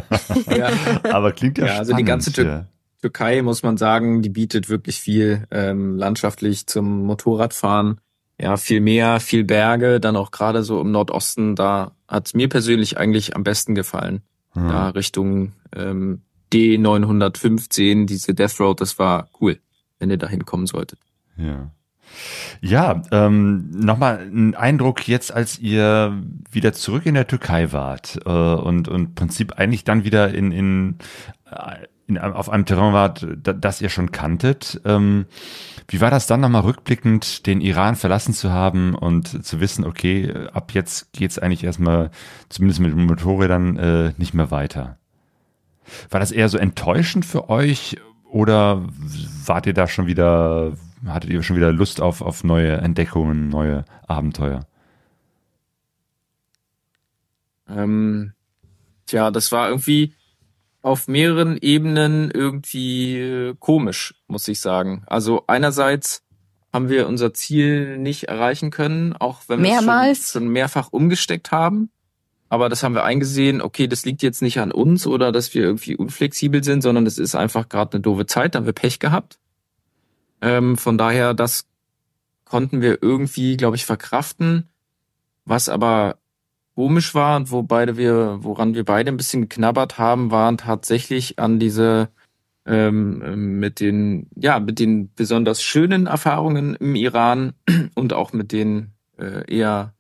ja. 0.57 0.71
Aber 1.03 1.33
klingt 1.33 1.59
ja, 1.59 1.67
ja 1.67 1.79
Also 1.79 1.95
die 1.95 2.05
ganze 2.05 2.33
Tür 2.33 2.45
ja. 2.47 2.67
Türkei, 3.03 3.43
muss 3.43 3.63
man 3.63 3.77
sagen, 3.77 4.23
die 4.23 4.31
bietet 4.31 4.71
wirklich 4.71 4.99
viel 4.99 5.47
ähm, 5.51 5.99
landschaftlich 5.99 6.67
zum 6.67 7.05
Motorradfahren. 7.05 8.01
Ja, 8.41 8.57
viel 8.57 8.81
Meer, 8.81 9.21
viel 9.21 9.45
Berge, 9.45 10.01
dann 10.01 10.17
auch 10.17 10.31
gerade 10.31 10.63
so 10.63 10.81
im 10.81 10.91
Nordosten, 10.91 11.57
da 11.57 11.93
hat's 12.09 12.33
mir 12.33 12.49
persönlich 12.49 12.97
eigentlich 12.97 13.37
am 13.37 13.45
besten 13.45 13.75
gefallen. 13.75 14.23
Hm. 14.53 14.69
Da 14.69 14.89
Richtung 14.91 15.53
ähm, 15.77 16.23
D915, 16.51 18.07
diese 18.07 18.35
Death 18.35 18.59
Road, 18.59 18.81
das 18.81 18.99
war 18.99 19.29
cool, 19.41 19.59
wenn 19.99 20.09
ihr 20.09 20.17
da 20.17 20.27
hinkommen 20.27 20.67
solltet. 20.67 20.99
Ja. 21.37 21.71
Ja, 22.63 23.03
ähm, 23.13 23.71
nochmal 23.71 24.19
ein 24.21 24.55
Eindruck 24.55 25.07
jetzt, 25.07 25.33
als 25.33 25.59
ihr 25.59 26.21
wieder 26.51 26.73
zurück 26.73 27.07
in 27.07 27.15
der 27.15 27.27
Türkei 27.27 27.73
wart 27.73 28.19
äh, 28.25 28.31
und 28.31 28.89
und 28.89 29.15
Prinzip 29.15 29.59
eigentlich 29.59 29.85
dann 29.85 30.03
wieder 30.03 30.35
in 30.35 30.51
in, 30.51 30.99
äh, 31.51 31.87
in 32.11 32.19
auf 32.19 32.51
einem 32.51 32.67
Terrain 32.67 32.93
wart, 32.93 33.27
das 33.43 33.81
ihr 33.81 33.89
schon 33.89 34.13
kanntet. 34.13 34.81
Ähm, 34.85 35.27
wie 35.89 36.01
war 36.01 36.11
das 36.11 36.27
dann 36.27 36.41
nochmal 36.41 36.63
rückblickend, 36.63 37.47
den 37.47 37.61
Iran 37.61 37.97
verlassen 37.97 38.35
zu 38.35 38.51
haben 38.51 38.95
und 38.95 39.45
zu 39.45 39.61
wissen, 39.61 39.85
okay, 39.85 40.33
ab 40.53 40.73
jetzt 40.73 41.13
geht's 41.13 41.39
eigentlich 41.39 41.65
erstmal, 41.65 42.11
zumindest 42.49 42.81
mit 42.81 42.93
den 42.93 43.07
Motorrädern, 43.07 43.77
äh, 43.77 44.13
nicht 44.19 44.35
mehr 44.35 44.51
weiter? 44.51 44.99
War 46.11 46.21
das 46.21 46.31
eher 46.31 46.49
so 46.49 46.59
enttäuschend 46.59 47.25
für 47.25 47.49
euch 47.49 47.97
oder 48.25 48.87
wart 49.47 49.67
ihr 49.67 49.75
da 49.75 49.89
schon 49.89 50.07
wieder 50.07 50.73
hattet 51.07 51.31
ihr 51.31 51.43
schon 51.43 51.57
wieder 51.57 51.73
Lust 51.73 52.01
auf, 52.01 52.21
auf 52.21 52.45
neue 52.45 52.77
Entdeckungen, 52.77 53.49
neue 53.49 53.85
Abenteuer? 54.07 54.67
Ähm, 57.69 58.33
tja, 59.07 59.31
das 59.31 59.53
war 59.53 59.69
irgendwie 59.69 60.15
auf 60.83 61.09
mehreren 61.09 61.59
Ebenen 61.61 62.31
irgendwie 62.31 63.19
äh, 63.19 63.55
komisch, 63.59 64.15
muss 64.29 64.49
ich 64.49 64.61
sagen. 64.61 65.03
Also 65.07 65.45
einerseits 65.47 66.23
haben 66.73 66.89
wir 66.89 67.09
unser 67.09 67.35
Ziel 67.35 67.99
nicht 67.99 68.25
erreichen 68.25 68.71
können, 68.71 69.15
auch 69.15 69.43
wenn 69.49 69.63
wir 69.63 70.11
es 70.11 70.33
schon, 70.33 70.43
schon 70.43 70.53
mehrfach 70.53 70.89
umgesteckt 70.93 71.51
haben. 71.51 71.91
Aber 72.49 72.69
das 72.69 72.83
haben 72.83 72.95
wir 72.95 73.05
eingesehen, 73.05 73.61
okay, 73.61 73.87
das 73.87 74.05
liegt 74.05 74.23
jetzt 74.23 74.43
nicht 74.43 74.59
an 74.59 74.73
uns 74.73 75.07
oder 75.07 75.31
dass 75.31 75.55
wir 75.55 75.63
irgendwie 75.63 75.97
unflexibel 75.97 76.65
sind, 76.65 76.83
sondern 76.83 77.05
das 77.05 77.19
ist 77.19 77.35
einfach 77.35 77.69
gerade 77.69 77.95
eine 77.95 78.03
doofe 78.03 78.27
Zeit, 78.27 78.55
da 78.55 78.59
haben 78.59 78.67
wir 78.67 78.73
Pech 78.73 78.99
gehabt. 78.99 79.39
Ähm, 80.41 80.77
von 80.77 80.99
daher, 80.99 81.35
das 81.35 81.67
konnten 82.45 82.81
wir 82.81 83.03
irgendwie, 83.03 83.57
glaube 83.57 83.77
ich, 83.77 83.85
verkraften. 83.85 84.69
Was 85.45 85.69
aber 85.69 86.20
komisch 86.81 87.15
war 87.15 87.37
und 87.37 87.51
wo 87.51 87.63
beide 87.63 87.99
wir, 87.99 88.39
woran 88.41 88.73
wir 88.73 88.87
beide 88.87 89.11
ein 89.11 89.19
bisschen 89.19 89.43
geknabbert 89.43 89.99
haben, 89.99 90.31
waren 90.31 90.57
tatsächlich 90.57 91.39
an 91.39 91.59
diese 91.59 92.09
ähm, 92.65 93.59
mit 93.61 93.81
den, 93.81 94.31
ja, 94.35 94.59
mit 94.61 94.79
den 94.79 95.13
besonders 95.13 95.63
schönen 95.63 96.07
Erfahrungen 96.07 96.77
im 96.77 96.95
Iran 96.95 97.53
und 97.95 98.15
auch 98.15 98.33
mit 98.33 98.51
den 98.51 98.93
äh, 99.19 99.45
eher, 99.55 99.93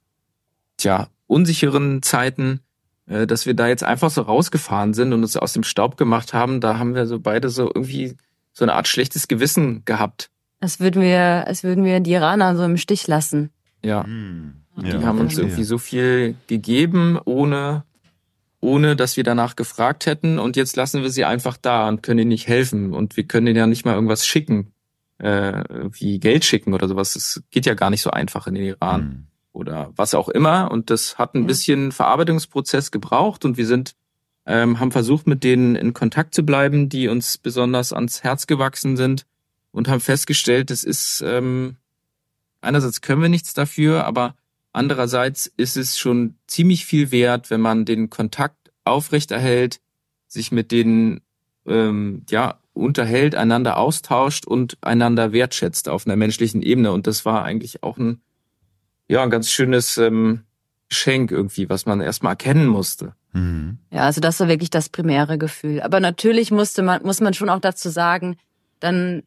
tja, 0.78 1.08
unsicheren 1.26 2.00
Zeiten, 2.00 2.60
äh, 3.06 3.26
dass 3.26 3.44
wir 3.44 3.52
da 3.52 3.68
jetzt 3.68 3.84
einfach 3.84 4.08
so 4.08 4.22
rausgefahren 4.22 4.94
sind 4.94 5.12
und 5.12 5.20
uns 5.20 5.36
aus 5.36 5.52
dem 5.52 5.64
Staub 5.64 5.98
gemacht 5.98 6.32
haben. 6.32 6.62
Da 6.62 6.78
haben 6.78 6.94
wir 6.94 7.06
so 7.06 7.20
beide 7.20 7.50
so 7.50 7.66
irgendwie 7.66 8.16
so 8.54 8.64
eine 8.64 8.72
Art 8.72 8.88
schlechtes 8.88 9.28
Gewissen 9.28 9.84
gehabt. 9.84 10.30
Als 10.60 10.80
würden 10.80 11.02
wir, 11.02 11.46
als 11.46 11.62
würden 11.62 11.84
wir 11.84 12.00
die 12.00 12.12
Iraner 12.12 12.56
so 12.56 12.64
im 12.64 12.78
Stich 12.78 13.06
lassen. 13.06 13.50
Ja. 13.84 14.04
Hm. 14.04 14.54
Ja 14.82 14.98
die 14.98 15.04
haben 15.04 15.18
uns 15.18 15.38
irgendwie 15.38 15.64
so 15.64 15.78
viel 15.78 16.34
gegeben, 16.46 17.18
ohne, 17.24 17.84
ohne 18.60 18.96
dass 18.96 19.16
wir 19.16 19.24
danach 19.24 19.56
gefragt 19.56 20.06
hätten. 20.06 20.38
Und 20.38 20.56
jetzt 20.56 20.76
lassen 20.76 21.02
wir 21.02 21.10
sie 21.10 21.24
einfach 21.24 21.56
da 21.56 21.88
und 21.88 22.02
können 22.02 22.20
ihnen 22.20 22.28
nicht 22.28 22.48
helfen. 22.48 22.92
Und 22.94 23.16
wir 23.16 23.24
können 23.24 23.46
ihnen 23.46 23.56
ja 23.56 23.66
nicht 23.66 23.84
mal 23.84 23.94
irgendwas 23.94 24.26
schicken, 24.26 24.72
äh, 25.18 25.64
wie 25.92 26.18
Geld 26.18 26.44
schicken 26.44 26.74
oder 26.74 26.88
sowas. 26.88 27.14
Das 27.14 27.42
geht 27.50 27.66
ja 27.66 27.74
gar 27.74 27.90
nicht 27.90 28.02
so 28.02 28.10
einfach 28.10 28.46
in 28.46 28.54
den 28.54 28.64
Iran. 28.64 29.00
Hm. 29.00 29.26
Oder 29.52 29.90
was 29.96 30.14
auch 30.14 30.28
immer. 30.28 30.70
Und 30.70 30.90
das 30.90 31.18
hat 31.18 31.34
ein 31.34 31.46
bisschen 31.46 31.90
Verarbeitungsprozess 31.90 32.90
gebraucht 32.92 33.44
und 33.44 33.56
wir 33.56 33.66
sind 33.66 33.94
ähm, 34.46 34.80
haben 34.80 34.90
versucht, 34.90 35.26
mit 35.26 35.44
denen 35.44 35.76
in 35.76 35.92
Kontakt 35.92 36.34
zu 36.34 36.44
bleiben, 36.44 36.88
die 36.88 37.08
uns 37.08 37.38
besonders 37.38 37.92
ans 37.92 38.22
Herz 38.22 38.46
gewachsen 38.46 38.96
sind 38.96 39.26
und 39.70 39.88
haben 39.88 40.00
festgestellt, 40.00 40.70
das 40.70 40.82
ist 40.82 41.22
ähm, 41.24 41.76
einerseits 42.60 43.00
können 43.00 43.22
wir 43.22 43.28
nichts 43.28 43.54
dafür, 43.54 44.04
aber 44.04 44.34
andererseits 44.72 45.46
ist 45.46 45.76
es 45.76 45.98
schon 45.98 46.36
ziemlich 46.46 46.86
viel 46.86 47.10
wert, 47.10 47.50
wenn 47.50 47.60
man 47.60 47.84
den 47.84 48.10
Kontakt 48.10 48.72
aufrechterhält, 48.84 49.80
sich 50.26 50.52
mit 50.52 50.72
denen 50.72 51.20
ähm, 51.66 52.24
ja 52.30 52.60
unterhält, 52.72 53.34
einander 53.34 53.76
austauscht 53.78 54.46
und 54.46 54.78
einander 54.80 55.32
wertschätzt 55.32 55.88
auf 55.88 56.06
einer 56.06 56.16
menschlichen 56.16 56.62
Ebene. 56.62 56.92
Und 56.92 57.06
das 57.06 57.24
war 57.24 57.44
eigentlich 57.44 57.82
auch 57.82 57.98
ein 57.98 58.20
ja 59.10 59.22
ein 59.22 59.30
ganz 59.30 59.50
schönes 59.50 59.98
ähm, 59.98 60.44
Geschenk 60.88 61.30
irgendwie, 61.30 61.68
was 61.68 61.84
man 61.84 62.00
erstmal 62.00 62.32
erkennen 62.32 62.66
musste. 62.66 63.14
Mhm. 63.32 63.78
Ja, 63.90 64.02
also 64.02 64.20
das 64.20 64.38
war 64.40 64.48
wirklich 64.48 64.70
das 64.70 64.88
primäre 64.88 65.36
Gefühl. 65.36 65.80
Aber 65.82 66.00
natürlich 66.00 66.50
musste 66.50 66.82
man, 66.82 67.02
muss 67.02 67.20
man 67.20 67.34
schon 67.34 67.48
auch 67.48 67.60
dazu 67.60 67.90
sagen, 67.90 68.36
dann, 68.78 69.22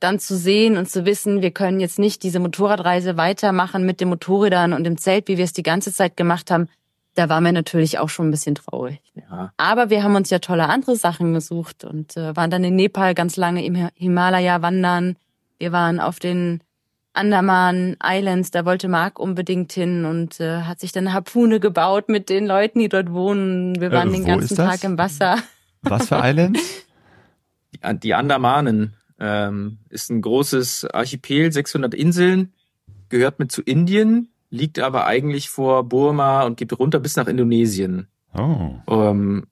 dann 0.00 0.18
zu 0.18 0.36
sehen 0.36 0.76
und 0.76 0.90
zu 0.90 1.06
wissen, 1.06 1.42
wir 1.42 1.50
können 1.50 1.80
jetzt 1.80 1.98
nicht 1.98 2.22
diese 2.22 2.38
Motorradreise 2.38 3.16
weitermachen 3.16 3.86
mit 3.86 4.00
den 4.00 4.08
Motorrädern 4.08 4.72
und 4.72 4.84
dem 4.84 4.98
Zelt, 4.98 5.28
wie 5.28 5.38
wir 5.38 5.44
es 5.44 5.52
die 5.52 5.62
ganze 5.62 5.92
Zeit 5.92 6.16
gemacht 6.16 6.50
haben. 6.50 6.68
Da 7.14 7.30
waren 7.30 7.44
wir 7.44 7.52
natürlich 7.52 7.98
auch 7.98 8.10
schon 8.10 8.28
ein 8.28 8.30
bisschen 8.30 8.56
traurig. 8.56 9.00
Ja. 9.14 9.52
Aber 9.56 9.88
wir 9.88 10.02
haben 10.02 10.16
uns 10.16 10.28
ja 10.28 10.38
tolle 10.38 10.68
andere 10.68 10.96
Sachen 10.96 11.32
gesucht 11.32 11.84
und 11.84 12.14
äh, 12.16 12.36
waren 12.36 12.50
dann 12.50 12.62
in 12.62 12.76
Nepal 12.76 13.14
ganz 13.14 13.36
lange 13.36 13.64
im 13.64 13.88
Himalaya 13.94 14.60
wandern. 14.60 15.16
Wir 15.58 15.72
waren 15.72 15.98
auf 15.98 16.18
den 16.18 16.60
Andaman 17.14 17.96
Islands, 18.04 18.50
da 18.50 18.66
wollte 18.66 18.88
Marc 18.88 19.18
unbedingt 19.18 19.72
hin 19.72 20.04
und 20.04 20.38
äh, 20.40 20.62
hat 20.62 20.80
sich 20.80 20.92
dann 20.92 21.06
eine 21.06 21.14
Harpune 21.14 21.58
gebaut 21.58 22.10
mit 22.10 22.28
den 22.28 22.46
Leuten, 22.46 22.80
die 22.80 22.90
dort 22.90 23.10
wohnen. 23.10 23.80
Wir 23.80 23.90
waren 23.92 24.10
äh, 24.10 24.18
den 24.18 24.26
ganzen 24.26 24.54
Tag 24.54 24.84
im 24.84 24.98
Wasser. 24.98 25.38
Was 25.80 26.08
für 26.08 26.20
Islands? 26.22 26.60
Die, 27.74 27.98
die 28.00 28.14
Andamanen 28.14 28.94
ähm, 29.18 29.78
ist 29.88 30.10
ein 30.10 30.20
großes 30.20 30.86
Archipel, 30.86 31.52
600 31.52 31.94
Inseln, 31.94 32.52
gehört 33.08 33.38
mit 33.38 33.52
zu 33.52 33.62
Indien, 33.62 34.28
liegt 34.50 34.78
aber 34.78 35.06
eigentlich 35.06 35.48
vor 35.48 35.84
Burma 35.84 36.44
und 36.44 36.56
geht 36.56 36.78
runter 36.78 37.00
bis 37.00 37.16
nach 37.16 37.26
Indonesien. 37.26 38.08
Oh. 38.34 38.74
Ähm, 38.88 39.46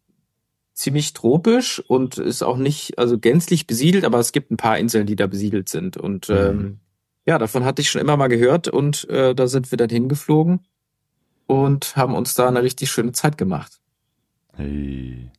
ziemlich 0.74 1.12
tropisch 1.12 1.80
und 1.86 2.18
ist 2.18 2.42
auch 2.42 2.56
nicht 2.56 2.98
also 2.98 3.18
gänzlich 3.18 3.66
besiedelt, 3.66 4.04
aber 4.04 4.18
es 4.18 4.32
gibt 4.32 4.50
ein 4.50 4.56
paar 4.56 4.78
Inseln, 4.78 5.06
die 5.06 5.16
da 5.16 5.26
besiedelt 5.26 5.68
sind 5.68 5.96
und 5.96 6.28
mhm. 6.28 6.36
ähm, 6.36 6.78
ja, 7.26 7.38
davon 7.38 7.64
hatte 7.64 7.80
ich 7.80 7.90
schon 7.90 8.02
immer 8.02 8.16
mal 8.16 8.28
gehört 8.28 8.68
und 8.68 9.08
äh, 9.08 9.34
da 9.34 9.46
sind 9.46 9.70
wir 9.70 9.78
dann 9.78 9.88
hingeflogen 9.88 10.60
und 11.46 11.96
haben 11.96 12.14
uns 12.14 12.34
da 12.34 12.48
eine 12.48 12.62
richtig 12.62 12.90
schöne 12.90 13.12
Zeit 13.12 13.38
gemacht. 13.38 13.80
Hey. 14.52 15.30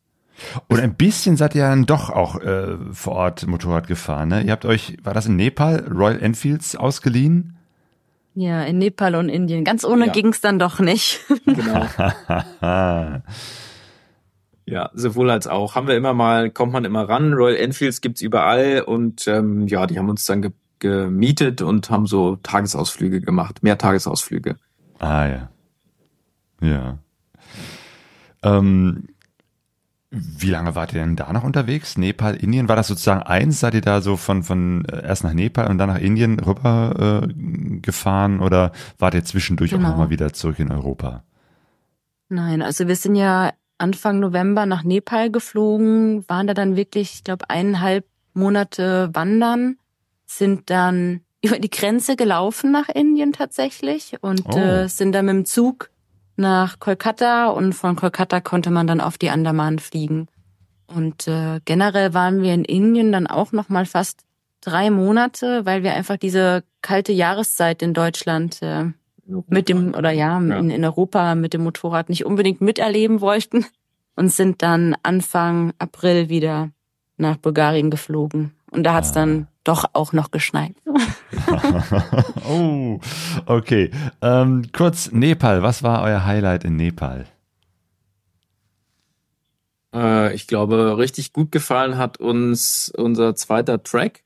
Und 0.68 0.80
ein 0.80 0.96
bisschen 0.96 1.38
seid 1.38 1.56
ihr 1.56 1.64
dann 1.64 1.86
doch 1.86 2.10
auch 2.10 2.40
äh, 2.42 2.78
vor 2.92 3.14
Ort 3.14 3.48
Motorrad 3.48 3.88
gefahren, 3.88 4.30
ne? 4.30 4.44
Ihr 4.44 4.52
habt 4.52 4.66
euch, 4.66 4.98
war 5.04 5.14
das 5.14 5.28
in 5.28 5.36
Nepal, 5.36 5.88
Royal 5.90 6.22
Enfields 6.22 6.76
ausgeliehen? 6.76 7.56
Ja, 8.36 8.64
in 8.64 8.80
Nepal 8.80 9.16
und 9.16 9.30
Indien. 9.30 9.64
Ganz 9.64 9.86
ohne 9.86 10.08
ja. 10.08 10.12
ging's 10.12 10.42
dann 10.42 10.60
doch 10.60 10.80
nicht. 10.80 11.22
Genau. 11.46 11.88
ja, 14.66 14.90
sowohl 14.94 15.30
als 15.30 15.48
auch. 15.48 15.76
Haben 15.76 15.88
wir 15.88 15.96
immer 15.96 16.14
mal, 16.14 16.52
kommt 16.52 16.74
man 16.74 16.84
immer 16.84 17.08
ran. 17.08 17.34
Royal 17.34 17.56
Enfields 17.56 18.02
gibt's 18.02 18.22
überall 18.22 18.82
und 18.82 19.26
ähm, 19.28 19.68
ja, 19.68 19.88
die 19.88 19.98
haben 19.98 20.10
uns 20.10 20.26
dann 20.26 20.42
ge 20.42 20.52
gemietet 20.78 21.62
und 21.62 21.90
haben 21.90 22.06
so 22.06 22.36
Tagesausflüge 22.36 23.22
gemacht, 23.22 23.64
mehr 23.64 23.78
Tagesausflüge. 23.78 24.58
Ah 25.00 25.26
ja. 25.26 25.50
Ja. 26.62 26.98
Ähm, 28.44 29.08
wie 30.16 30.50
lange 30.50 30.76
wart 30.76 30.94
ihr 30.94 31.02
denn 31.02 31.16
da 31.16 31.32
noch 31.34 31.44
unterwegs? 31.44 31.98
Nepal, 31.98 32.36
Indien, 32.36 32.70
war 32.70 32.76
das 32.76 32.88
sozusagen 32.88 33.24
eins? 33.24 33.60
Seid 33.60 33.74
ihr 33.74 33.82
da 33.82 34.02
so 34.02 34.16
von, 34.16 34.44
von 34.44 34.86
äh, 34.86 35.06
erst 35.06 35.24
nach 35.24 35.34
Nepal 35.34 35.68
und 35.68 35.78
dann 35.78 35.90
nach 35.90 36.00
Indien 36.00 36.40
rüber 36.40 37.24
äh, 37.28 37.80
gefahren 37.82 38.40
oder 38.40 38.72
wart 38.98 39.14
ihr 39.14 39.26
zwischendurch 39.26 39.72
genau. 39.72 39.88
auch 39.88 39.92
nochmal 39.92 40.10
wieder 40.10 40.34
zurück 40.34 40.60
in 40.60 40.72
Europa? 40.72 41.24
Nein, 42.30 42.62
also 42.62 42.88
wir 42.88 42.96
sind 42.96 43.16
ja 43.16 43.52
Anfang 43.78 44.20
November 44.20 44.66
nach 44.66 44.84
Nepal 44.84 45.30
geflogen, 45.30 46.28
waren 46.30 46.48
da 46.48 46.54
dann 46.54 46.76
wirklich, 46.76 47.16
ich 47.16 47.24
glaube, 47.24 47.50
eineinhalb 47.50 48.06
Monate 48.34 49.10
wandern 49.14 49.78
sind 50.26 50.70
dann 50.70 51.22
über 51.42 51.60
die 51.60 51.70
Grenze 51.70 52.16
gelaufen 52.16 52.72
nach 52.72 52.90
Indien 52.90 53.34
tatsächlich 53.34 54.18
und 54.22 54.44
oh. 54.46 54.58
äh, 54.58 54.88
sind 54.88 55.12
dann 55.12 55.26
mit 55.26 55.36
dem 55.36 55.46
Zug 55.46 55.90
nach 56.38 56.80
Kolkata 56.80 57.48
und 57.48 57.74
von 57.74 57.96
Kolkata 57.96 58.42
konnte 58.42 58.72
man 58.72 58.88
dann 58.88 59.02
auf 59.02 59.18
die 59.18 59.30
Andaman 59.30 59.80
fliegen. 59.80 60.28
Und 60.88 61.28
äh, 61.28 61.60
generell 61.66 62.14
waren 62.14 62.42
wir 62.42 62.54
in 62.54 62.66
Indien 62.66 63.12
dann 63.12 63.28
auch 63.28 63.52
noch 63.52 63.70
mal 63.70 63.86
fast 63.86 64.24
drei 64.62 64.90
Monate, 64.90 65.66
weil 65.66 65.84
wir 65.84 65.94
einfach 65.94 66.18
diese 66.18 66.64
kalte 66.82 67.12
Jahreszeit 67.12 67.82
in 67.82 67.94
Deutschland 67.94 68.62
äh, 68.62 68.86
mit 69.48 69.70
dem 69.70 69.96
oder 69.96 70.12
ja, 70.12 70.40
ja. 70.40 70.58
In, 70.58 70.70
in 70.70 70.84
Europa 70.86 71.36
mit 71.36 71.54
dem 71.54 71.64
Motorrad 71.64 72.10
nicht 72.10 72.26
unbedingt 72.26 72.62
miterleben 72.62 73.22
wollten 73.22 73.66
und 74.16 74.32
sind 74.32 74.62
dann 74.62 74.96
Anfang 75.04 75.74
April 75.80 76.30
wieder 76.30 76.70
nach 77.18 77.38
Bulgarien 77.38 77.90
geflogen. 77.90 78.54
Und 78.72 78.84
da 78.84 78.94
hat's 78.94 79.12
ah. 79.12 79.14
dann 79.16 79.48
doch 79.64 79.86
auch 79.94 80.14
noch 80.14 80.32
geschneit. 80.32 80.76
oh, 82.50 83.00
okay. 83.46 83.92
Ähm, 84.22 84.68
kurz 84.72 85.12
Nepal, 85.12 85.64
was 85.64 85.84
war 85.84 86.04
euer 86.04 86.26
Highlight 86.26 86.64
in 86.64 86.76
Nepal? 86.76 87.26
Äh, 89.94 90.36
ich 90.36 90.48
glaube, 90.48 90.98
richtig 90.98 91.34
gut 91.34 91.52
gefallen 91.52 91.98
hat 91.98 92.20
uns 92.20 92.92
unser 92.96 93.36
zweiter 93.36 93.82
Track. 93.82 94.24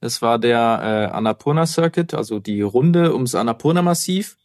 Das 0.00 0.22
war 0.22 0.38
der 0.38 0.58
äh, 0.82 1.14
Annapurna 1.14 1.66
Circuit, 1.66 2.14
also 2.14 2.38
die 2.38 2.62
Runde 2.62 3.12
ums 3.12 3.34
Annapurna 3.34 3.82
Massiv. 3.82 4.36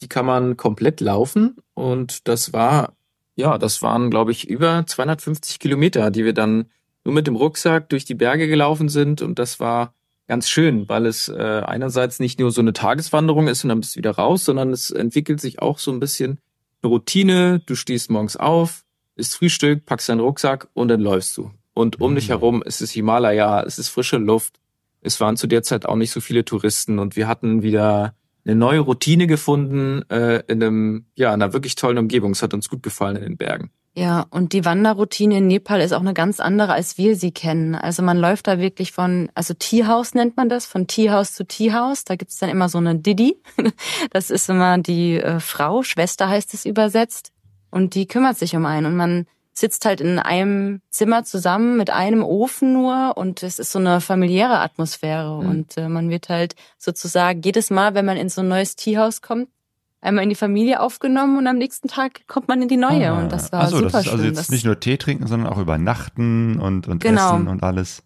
Die 0.00 0.08
kann 0.08 0.26
man 0.26 0.56
komplett 0.56 1.00
laufen 1.00 1.56
und 1.74 2.28
das 2.28 2.52
war, 2.52 2.94
ja, 3.34 3.58
das 3.58 3.82
waren, 3.82 4.10
glaube 4.10 4.30
ich, 4.30 4.48
über 4.48 4.84
250 4.86 5.58
Kilometer, 5.58 6.10
die 6.10 6.24
wir 6.24 6.34
dann 6.34 6.66
nur 7.04 7.14
mit 7.14 7.26
dem 7.26 7.36
Rucksack 7.36 7.88
durch 7.88 8.04
die 8.04 8.14
Berge 8.14 8.46
gelaufen 8.46 8.88
sind 8.88 9.22
und 9.22 9.38
das 9.40 9.58
war 9.58 9.94
ganz 10.28 10.48
schön, 10.48 10.88
weil 10.88 11.06
es 11.06 11.28
äh, 11.28 11.62
einerseits 11.64 12.20
nicht 12.20 12.38
nur 12.38 12.52
so 12.52 12.60
eine 12.60 12.74
Tageswanderung 12.74 13.48
ist 13.48 13.64
und 13.64 13.70
dann 13.70 13.80
bist 13.80 13.96
du 13.96 13.98
wieder 13.98 14.12
raus, 14.12 14.44
sondern 14.44 14.70
es 14.70 14.90
entwickelt 14.90 15.40
sich 15.40 15.60
auch 15.60 15.78
so 15.78 15.90
ein 15.90 15.98
bisschen 15.98 16.38
eine 16.82 16.90
Routine. 16.90 17.60
Du 17.66 17.74
stehst 17.74 18.10
morgens 18.10 18.36
auf, 18.36 18.84
isst 19.16 19.34
Frühstück, 19.34 19.86
packst 19.86 20.08
deinen 20.08 20.20
Rucksack 20.20 20.68
und 20.74 20.88
dann 20.88 21.00
läufst 21.00 21.36
du. 21.36 21.50
Und 21.74 22.00
um 22.00 22.12
mhm. 22.12 22.16
dich 22.16 22.28
herum 22.28 22.62
ist 22.62 22.82
es 22.82 22.92
Himalaya, 22.92 23.62
es 23.62 23.78
ist 23.78 23.88
frische 23.88 24.18
Luft. 24.18 24.60
Es 25.00 25.20
waren 25.20 25.36
zu 25.36 25.46
der 25.46 25.62
Zeit 25.62 25.86
auch 25.86 25.96
nicht 25.96 26.10
so 26.10 26.20
viele 26.20 26.44
Touristen 26.44 26.98
und 26.98 27.16
wir 27.16 27.26
hatten 27.26 27.62
wieder 27.62 28.14
eine 28.44 28.56
neue 28.56 28.80
Routine 28.80 29.26
gefunden 29.26 30.02
äh, 30.10 30.42
in 30.46 30.62
einem 30.62 31.06
ja 31.14 31.32
in 31.34 31.42
einer 31.42 31.52
wirklich 31.52 31.74
tollen 31.74 31.98
Umgebung. 31.98 32.32
Es 32.32 32.42
hat 32.42 32.52
uns 32.52 32.68
gut 32.68 32.82
gefallen 32.82 33.16
in 33.16 33.22
den 33.22 33.36
Bergen. 33.36 33.70
Ja, 33.98 34.26
und 34.30 34.52
die 34.52 34.64
Wanderroutine 34.64 35.38
in 35.38 35.48
Nepal 35.48 35.80
ist 35.80 35.92
auch 35.92 36.00
eine 36.00 36.14
ganz 36.14 36.38
andere, 36.38 36.72
als 36.72 36.98
wir 36.98 37.16
sie 37.16 37.32
kennen. 37.32 37.74
Also 37.74 38.04
man 38.04 38.16
läuft 38.16 38.46
da 38.46 38.60
wirklich 38.60 38.92
von, 38.92 39.28
also 39.34 39.54
Teehaus 39.54 40.14
nennt 40.14 40.36
man 40.36 40.48
das, 40.48 40.66
von 40.66 40.86
Teehaus 40.86 41.32
zu 41.32 41.44
Teehaus. 41.44 42.04
Da 42.04 42.14
gibt's 42.14 42.38
dann 42.38 42.48
immer 42.48 42.68
so 42.68 42.78
eine 42.78 42.94
Didi. 42.94 43.42
Das 44.12 44.30
ist 44.30 44.48
immer 44.48 44.78
die 44.78 45.20
äh, 45.20 45.40
Frau, 45.40 45.82
Schwester 45.82 46.28
heißt 46.28 46.54
es 46.54 46.64
übersetzt. 46.64 47.32
Und 47.70 47.96
die 47.96 48.06
kümmert 48.06 48.38
sich 48.38 48.54
um 48.54 48.66
einen. 48.66 48.86
Und 48.86 48.96
man 48.96 49.26
sitzt 49.52 49.84
halt 49.84 50.00
in 50.00 50.20
einem 50.20 50.80
Zimmer 50.90 51.24
zusammen 51.24 51.76
mit 51.76 51.90
einem 51.90 52.22
Ofen 52.22 52.72
nur 52.72 53.16
und 53.16 53.42
es 53.42 53.58
ist 53.58 53.72
so 53.72 53.80
eine 53.80 54.00
familiäre 54.00 54.60
Atmosphäre. 54.60 55.42
Mhm. 55.42 55.50
Und 55.50 55.76
äh, 55.76 55.88
man 55.88 56.08
wird 56.08 56.28
halt 56.28 56.54
sozusagen 56.78 57.42
jedes 57.42 57.70
Mal, 57.70 57.94
wenn 57.94 58.04
man 58.04 58.16
in 58.16 58.28
so 58.28 58.42
ein 58.42 58.48
neues 58.48 58.76
Teehaus 58.76 59.22
kommt, 59.22 59.48
einmal 60.00 60.24
in 60.24 60.30
die 60.30 60.36
Familie 60.36 60.80
aufgenommen 60.80 61.38
und 61.38 61.46
am 61.46 61.56
nächsten 61.56 61.88
Tag 61.88 62.26
kommt 62.26 62.48
man 62.48 62.62
in 62.62 62.68
die 62.68 62.76
neue 62.76 63.10
ah, 63.10 63.18
und 63.18 63.32
das 63.32 63.52
war 63.52 63.60
also, 63.60 63.78
super 63.78 63.90
das 63.90 64.06
ist 64.06 64.12
also 64.12 64.24
jetzt 64.24 64.50
nicht 64.50 64.64
nur 64.64 64.78
Tee 64.78 64.96
trinken, 64.96 65.26
sondern 65.26 65.52
auch 65.52 65.58
übernachten 65.58 66.60
und, 66.60 66.88
und 66.88 67.02
genau. 67.02 67.34
essen 67.34 67.48
und 67.48 67.62
alles. 67.62 68.02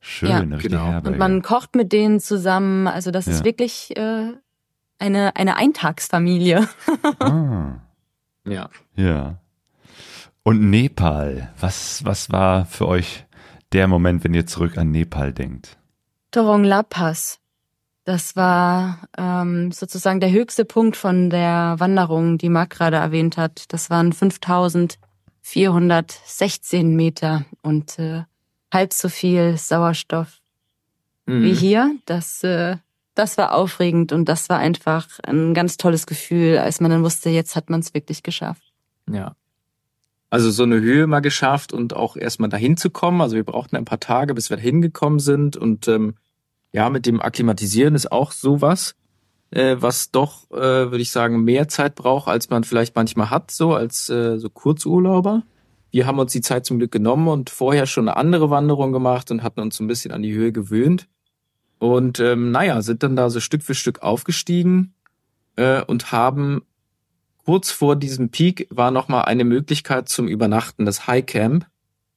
Schön, 0.00 0.52
ja, 0.52 0.56
genau. 0.56 0.98
Und 1.04 1.18
man 1.18 1.42
kocht 1.42 1.74
mit 1.74 1.92
denen 1.92 2.20
zusammen, 2.20 2.86
also 2.86 3.10
das 3.10 3.26
ja. 3.26 3.32
ist 3.32 3.44
wirklich 3.44 3.96
äh, 3.96 4.32
eine, 4.98 5.36
eine 5.36 5.56
Eintagsfamilie. 5.56 6.68
ah. 7.18 7.80
Ja. 8.46 8.70
Ja. 8.96 9.38
Und 10.42 10.70
Nepal, 10.70 11.52
was, 11.60 12.04
was 12.04 12.32
war 12.32 12.64
für 12.64 12.88
euch 12.88 13.26
der 13.72 13.86
Moment, 13.86 14.24
wenn 14.24 14.34
ihr 14.34 14.46
zurück 14.46 14.78
an 14.78 14.90
Nepal 14.90 15.32
denkt? 15.32 15.76
Torong 16.30 16.64
La 16.64 16.82
Pass. 16.82 17.40
Das 18.10 18.34
war 18.34 18.98
ähm, 19.16 19.70
sozusagen 19.70 20.18
der 20.18 20.32
höchste 20.32 20.64
Punkt 20.64 20.96
von 20.96 21.30
der 21.30 21.76
Wanderung, 21.78 22.38
die 22.38 22.48
Marc 22.48 22.70
gerade 22.70 22.96
erwähnt 22.96 23.36
hat. 23.36 23.72
Das 23.72 23.88
waren 23.88 24.12
5416 24.12 26.96
Meter 26.96 27.44
und 27.62 28.00
äh, 28.00 28.24
halb 28.74 28.92
so 28.94 29.08
viel 29.08 29.56
Sauerstoff 29.56 30.40
mhm. 31.26 31.44
wie 31.44 31.54
hier. 31.54 31.94
Das, 32.06 32.42
äh, 32.42 32.78
das 33.14 33.38
war 33.38 33.54
aufregend 33.54 34.10
und 34.10 34.28
das 34.28 34.48
war 34.48 34.58
einfach 34.58 35.06
ein 35.22 35.54
ganz 35.54 35.76
tolles 35.76 36.06
Gefühl, 36.06 36.58
als 36.58 36.80
man 36.80 36.90
dann 36.90 37.04
wusste, 37.04 37.30
jetzt 37.30 37.54
hat 37.54 37.70
man 37.70 37.78
es 37.78 37.94
wirklich 37.94 38.24
geschafft. 38.24 38.72
Ja. 39.08 39.36
Also 40.30 40.50
so 40.50 40.64
eine 40.64 40.80
Höhe 40.80 41.06
mal 41.06 41.20
geschafft 41.20 41.72
und 41.72 41.94
auch 41.94 42.16
erstmal 42.16 42.50
dahin 42.50 42.76
zu 42.76 42.90
kommen. 42.90 43.20
Also 43.20 43.36
wir 43.36 43.44
brauchten 43.44 43.76
ein 43.76 43.84
paar 43.84 44.00
Tage, 44.00 44.34
bis 44.34 44.50
wir 44.50 44.56
dahin 44.56 44.82
gekommen 44.82 45.20
sind 45.20 45.56
und 45.56 45.86
ähm, 45.86 46.16
ja, 46.72 46.90
mit 46.90 47.06
dem 47.06 47.20
Akklimatisieren 47.20 47.94
ist 47.94 48.12
auch 48.12 48.32
sowas, 48.32 48.94
äh, 49.50 49.76
was 49.78 50.10
doch, 50.10 50.50
äh, 50.50 50.56
würde 50.56 51.00
ich 51.00 51.10
sagen, 51.10 51.42
mehr 51.42 51.68
Zeit 51.68 51.94
braucht, 51.94 52.28
als 52.28 52.50
man 52.50 52.64
vielleicht 52.64 52.94
manchmal 52.94 53.30
hat, 53.30 53.50
so 53.50 53.74
als 53.74 54.08
äh, 54.08 54.38
so 54.38 54.48
Kurzurlauber. 54.48 55.42
Wir 55.90 56.06
haben 56.06 56.20
uns 56.20 56.32
die 56.32 56.40
Zeit 56.40 56.64
zum 56.64 56.78
Glück 56.78 56.92
genommen 56.92 57.26
und 57.26 57.50
vorher 57.50 57.86
schon 57.86 58.08
eine 58.08 58.16
andere 58.16 58.50
Wanderung 58.50 58.92
gemacht 58.92 59.30
und 59.30 59.42
hatten 59.42 59.60
uns 59.60 59.76
so 59.76 59.82
ein 59.82 59.88
bisschen 59.88 60.12
an 60.12 60.22
die 60.22 60.32
Höhe 60.32 60.52
gewöhnt. 60.52 61.08
Und 61.80 62.20
ähm, 62.20 62.52
naja, 62.52 62.82
sind 62.82 63.02
dann 63.02 63.16
da 63.16 63.30
so 63.30 63.40
Stück 63.40 63.62
für 63.62 63.74
Stück 63.74 64.02
aufgestiegen 64.02 64.94
äh, 65.56 65.82
und 65.82 66.12
haben 66.12 66.62
kurz 67.44 67.72
vor 67.72 67.96
diesem 67.96 68.28
Peak 68.28 68.68
war 68.70 68.92
nochmal 68.92 69.24
eine 69.24 69.44
Möglichkeit 69.44 70.08
zum 70.08 70.28
Übernachten, 70.28 70.84
das 70.84 71.08
High 71.08 71.26
Camp. 71.26 71.66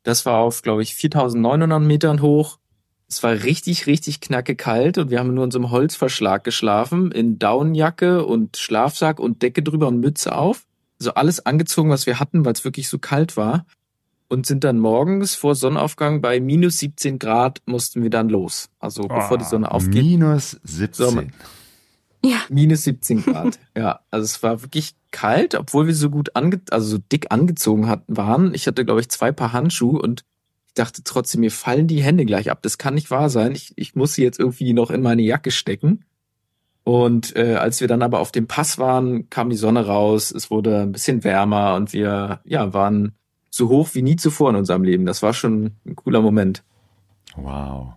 Das 0.03 0.25
war 0.25 0.39
auf, 0.39 0.61
glaube 0.61 0.83
ich, 0.83 0.93
4900 0.93 1.81
Metern 1.81 2.21
hoch 2.21 2.59
es 3.07 3.21
war 3.23 3.31
richtig, 3.43 3.85
richtig 3.87 4.21
knacke 4.21 4.55
kalt 4.55 4.97
und 4.97 5.11
wir 5.11 5.19
haben 5.19 5.33
nur 5.33 5.43
in 5.43 5.51
so 5.51 5.59
einem 5.59 5.71
Holzverschlag 5.71 6.43
geschlafen, 6.43 7.11
in 7.11 7.37
Daunenjacke 7.39 8.25
und 8.25 8.57
Schlafsack 8.57 9.19
und 9.19 9.41
Decke 9.41 9.61
drüber 9.61 9.87
und 9.87 9.99
Mütze 9.99 10.35
auf. 10.35 10.65
Also 10.99 11.13
alles 11.13 11.45
angezogen, 11.45 11.89
was 11.89 12.05
wir 12.05 12.19
hatten, 12.19 12.45
weil 12.45 12.53
es 12.53 12.63
wirklich 12.63 12.87
so 12.87 12.97
kalt 12.97 13.37
war. 13.37 13.65
Und 14.29 14.47
sind 14.47 14.63
dann 14.63 14.79
morgens 14.79 15.35
vor 15.35 15.53
Sonnenaufgang 15.53 16.21
bei 16.21 16.39
minus 16.39 16.79
17 16.79 17.19
Grad 17.19 17.61
mussten 17.67 18.01
wir 18.01 18.09
dann 18.09 18.29
los. 18.29 18.69
Also 18.79 19.03
oh, 19.03 19.07
bevor 19.07 19.37
die 19.37 19.43
Sonne 19.43 19.69
aufgeht. 19.69 20.03
Minus 20.03 20.59
17. 20.63 21.05
So, 21.05 21.21
ja. 22.25 22.37
Minus 22.49 22.83
17 22.83 23.23
Grad. 23.23 23.59
ja, 23.77 23.99
also 24.09 24.23
es 24.23 24.41
war 24.41 24.63
wirklich 24.63 24.95
kalt, 25.11 25.55
obwohl 25.55 25.87
wir 25.87 25.93
so 25.93 26.09
gut 26.09 26.35
ange 26.35 26.61
also 26.71 26.87
so 26.87 26.97
dick 26.97 27.27
angezogen 27.31 27.87
hatten 27.87 28.17
waren. 28.17 28.53
Ich 28.55 28.65
hatte, 28.65 28.85
glaube 28.85 29.01
ich, 29.01 29.09
zwei 29.09 29.31
Paar 29.31 29.53
Handschuhe 29.53 30.01
und 30.01 30.23
dachte 30.73 31.03
trotzdem, 31.03 31.41
mir 31.41 31.51
fallen 31.51 31.87
die 31.87 32.03
Hände 32.03 32.25
gleich 32.25 32.49
ab. 32.49 32.59
Das 32.61 32.77
kann 32.77 32.95
nicht 32.95 33.11
wahr 33.11 33.29
sein. 33.29 33.53
Ich, 33.53 33.73
ich 33.75 33.95
muss 33.95 34.13
sie 34.13 34.23
jetzt 34.23 34.39
irgendwie 34.39 34.73
noch 34.73 34.91
in 34.91 35.01
meine 35.01 35.21
Jacke 35.21 35.51
stecken. 35.51 36.05
Und 36.83 37.35
äh, 37.35 37.55
als 37.55 37.79
wir 37.79 37.87
dann 37.87 38.01
aber 38.01 38.19
auf 38.19 38.31
dem 38.31 38.47
Pass 38.47 38.77
waren, 38.77 39.29
kam 39.29 39.49
die 39.49 39.55
Sonne 39.55 39.85
raus, 39.85 40.31
es 40.31 40.51
wurde 40.51 40.81
ein 40.81 40.91
bisschen 40.91 41.23
wärmer 41.23 41.75
und 41.75 41.93
wir 41.93 42.41
ja 42.43 42.73
waren 42.73 43.13
so 43.49 43.69
hoch 43.69 43.89
wie 43.93 44.01
nie 44.01 44.17
zuvor 44.17 44.49
in 44.49 44.57
unserem 44.57 44.83
Leben. 44.83 45.05
Das 45.05 45.23
war 45.23 45.33
schon 45.33 45.77
ein 45.85 45.95
cooler 45.95 46.21
Moment. 46.21 46.63
Wow. 47.35 47.93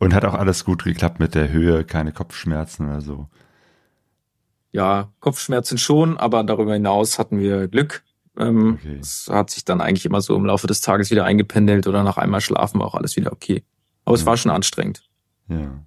Und 0.00 0.14
hat 0.14 0.24
auch 0.24 0.34
alles 0.34 0.64
gut 0.64 0.84
geklappt 0.84 1.20
mit 1.20 1.34
der 1.34 1.50
Höhe, 1.50 1.84
keine 1.84 2.12
Kopfschmerzen 2.12 2.88
oder 2.88 3.00
so. 3.00 3.28
Ja, 4.72 5.12
Kopfschmerzen 5.20 5.78
schon, 5.78 6.16
aber 6.16 6.42
darüber 6.42 6.72
hinaus 6.72 7.18
hatten 7.18 7.38
wir 7.38 7.68
Glück. 7.68 8.02
Ähm, 8.36 8.74
okay. 8.74 8.98
Es 9.00 9.28
hat 9.30 9.50
sich 9.50 9.64
dann 9.64 9.80
eigentlich 9.80 10.06
immer 10.06 10.20
so 10.20 10.34
im 10.36 10.44
Laufe 10.44 10.66
des 10.66 10.80
Tages 10.80 11.10
wieder 11.10 11.24
eingependelt 11.24 11.86
oder 11.86 12.02
nach 12.02 12.16
einmal 12.16 12.40
schlafen 12.40 12.80
war 12.80 12.86
auch 12.86 12.94
alles 12.94 13.16
wieder 13.16 13.32
okay. 13.32 13.62
Aber 14.04 14.16
ja. 14.16 14.20
es 14.20 14.26
war 14.26 14.36
schon 14.36 14.50
anstrengend. 14.50 15.02
Ja. 15.48 15.84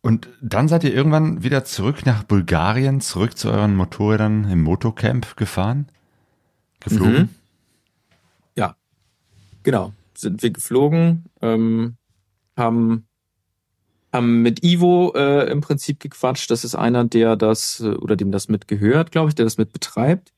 Und 0.00 0.28
dann 0.40 0.68
seid 0.68 0.84
ihr 0.84 0.94
irgendwann 0.94 1.42
wieder 1.42 1.64
zurück 1.64 2.06
nach 2.06 2.22
Bulgarien, 2.24 3.00
zurück 3.00 3.36
zu 3.36 3.50
euren 3.50 3.76
Motorrädern 3.76 4.50
im 4.50 4.62
Motocamp 4.62 5.36
gefahren? 5.36 5.88
Geflogen? 6.80 7.14
Mhm. 7.14 7.28
Ja, 8.56 8.76
genau. 9.62 9.92
Sind 10.14 10.42
wir 10.42 10.50
geflogen, 10.50 11.26
ähm, 11.42 11.96
haben, 12.56 13.06
haben 14.12 14.42
mit 14.42 14.64
Ivo 14.64 15.12
äh, 15.14 15.50
im 15.50 15.60
Prinzip 15.60 16.00
gequatscht. 16.00 16.50
Das 16.50 16.64
ist 16.64 16.74
einer, 16.74 17.04
der 17.04 17.36
das, 17.36 17.80
äh, 17.80 17.90
oder 17.90 18.16
dem 18.16 18.32
das 18.32 18.48
mitgehört, 18.48 19.12
glaube 19.12 19.28
ich, 19.28 19.34
der 19.34 19.44
das 19.44 19.58
mit 19.58 19.72
betreibt 19.72 20.32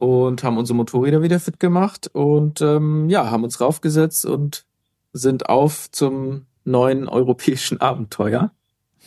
und 0.00 0.42
haben 0.42 0.56
unsere 0.56 0.76
Motorräder 0.76 1.20
wieder 1.20 1.38
fit 1.38 1.60
gemacht 1.60 2.08
und 2.14 2.62
ähm, 2.62 3.10
ja, 3.10 3.30
haben 3.30 3.44
uns 3.44 3.60
raufgesetzt 3.60 4.24
und 4.24 4.64
sind 5.12 5.50
auf 5.50 5.90
zum 5.90 6.46
neuen 6.64 7.06
europäischen 7.06 7.80
Abenteuer, 7.82 8.50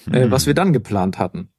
hm. 0.06 0.14
äh, 0.14 0.32
was 0.32 0.46
wir 0.46 0.54
dann 0.54 0.72
geplant 0.72 1.18
hatten. 1.18 1.50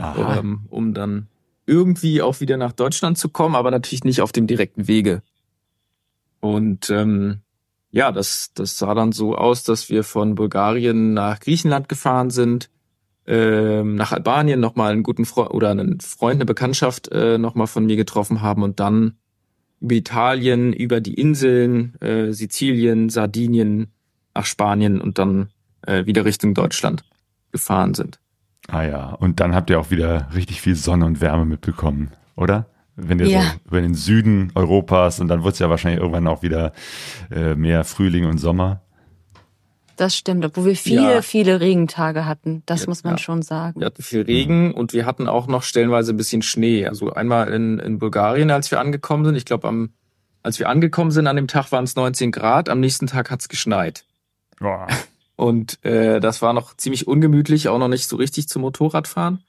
Ähm, 0.00 0.66
um 0.70 0.92
dann 0.92 1.28
irgendwie 1.66 2.20
auch 2.20 2.40
wieder 2.40 2.56
nach 2.56 2.72
Deutschland 2.72 3.16
zu 3.16 3.28
kommen, 3.28 3.54
aber 3.54 3.70
natürlich 3.70 4.02
nicht 4.02 4.20
auf 4.20 4.32
dem 4.32 4.48
direkten 4.48 4.88
Wege. 4.88 5.22
Und 6.40 6.90
ähm, 6.90 7.42
ja, 7.92 8.10
das, 8.10 8.50
das 8.54 8.76
sah 8.76 8.92
dann 8.94 9.12
so 9.12 9.36
aus, 9.36 9.62
dass 9.62 9.88
wir 9.88 10.02
von 10.02 10.34
Bulgarien 10.34 11.14
nach 11.14 11.38
Griechenland 11.38 11.88
gefahren 11.88 12.30
sind, 12.30 12.70
ähm, 13.26 13.94
nach 13.94 14.12
Albanien 14.12 14.60
nochmal 14.60 14.92
einen 14.92 15.02
guten 15.02 15.24
Freund 15.24 15.50
oder 15.50 15.70
einen 15.70 16.00
Freund, 16.00 16.36
eine 16.36 16.44
Bekanntschaft 16.44 17.08
äh, 17.12 17.38
nochmal 17.38 17.66
von 17.66 17.86
mir 17.86 17.96
getroffen 17.96 18.42
haben 18.42 18.62
und 18.62 18.80
dann 18.80 19.16
über 19.80 19.94
Italien, 19.94 20.72
über 20.72 21.00
die 21.00 21.14
Inseln, 21.14 21.94
äh, 22.00 22.32
Sizilien, 22.32 23.08
Sardinien, 23.10 23.92
nach 24.34 24.46
Spanien 24.46 25.00
und 25.00 25.18
dann 25.18 25.50
äh, 25.86 26.06
wieder 26.06 26.24
Richtung 26.24 26.54
Deutschland 26.54 27.04
gefahren 27.52 27.94
sind. 27.94 28.18
Ah 28.68 28.82
ja, 28.82 29.10
und 29.10 29.40
dann 29.40 29.54
habt 29.54 29.70
ihr 29.70 29.78
auch 29.78 29.90
wieder 29.90 30.28
richtig 30.34 30.60
viel 30.60 30.74
Sonne 30.74 31.04
und 31.04 31.20
Wärme 31.20 31.44
mitbekommen, 31.44 32.10
oder? 32.34 32.66
Wenn 32.96 33.18
ihr 33.18 33.28
ja. 33.28 33.42
so 33.42 33.48
über 33.66 33.80
den 33.80 33.94
Süden 33.94 34.52
Europas 34.54 35.20
und 35.20 35.28
dann 35.28 35.42
wird 35.42 35.54
es 35.54 35.58
ja 35.58 35.68
wahrscheinlich 35.68 36.00
irgendwann 36.00 36.28
auch 36.28 36.42
wieder 36.42 36.72
äh, 37.30 37.54
mehr 37.56 37.84
Frühling 37.84 38.24
und 38.24 38.38
Sommer. 38.38 38.82
Das 39.96 40.16
stimmt, 40.16 40.44
obwohl 40.44 40.66
wir 40.66 40.76
viele, 40.76 41.14
ja. 41.14 41.22
viele 41.22 41.60
Regentage 41.60 42.26
hatten. 42.26 42.62
Das 42.66 42.82
ja, 42.82 42.88
muss 42.88 43.04
man 43.04 43.14
ja. 43.14 43.18
schon 43.18 43.42
sagen. 43.42 43.80
Wir 43.80 43.86
hatten 43.86 44.02
viel 44.02 44.22
Regen 44.22 44.72
und 44.72 44.92
wir 44.92 45.06
hatten 45.06 45.28
auch 45.28 45.46
noch 45.46 45.62
stellenweise 45.62 46.12
ein 46.12 46.16
bisschen 46.16 46.42
Schnee. 46.42 46.86
Also 46.86 47.12
einmal 47.12 47.48
in, 47.52 47.78
in 47.78 47.98
Bulgarien, 47.98 48.50
als 48.50 48.70
wir 48.70 48.80
angekommen 48.80 49.24
sind. 49.24 49.36
Ich 49.36 49.44
glaube, 49.44 49.68
am, 49.68 49.90
als 50.42 50.58
wir 50.58 50.68
angekommen 50.68 51.10
sind, 51.10 51.26
an 51.26 51.36
dem 51.36 51.48
Tag 51.48 51.70
waren 51.72 51.84
es 51.84 51.96
19 51.96 52.32
Grad. 52.32 52.68
Am 52.68 52.80
nächsten 52.80 53.06
Tag 53.06 53.30
hat's 53.30 53.48
geschneit. 53.48 54.04
Boah. 54.58 54.86
Und 55.36 55.84
äh, 55.84 56.20
das 56.20 56.42
war 56.42 56.52
noch 56.52 56.76
ziemlich 56.76 57.08
ungemütlich, 57.08 57.68
auch 57.68 57.78
noch 57.78 57.88
nicht 57.88 58.08
so 58.08 58.16
richtig 58.16 58.48
zum 58.48 58.62
Motorradfahren. 58.62 59.42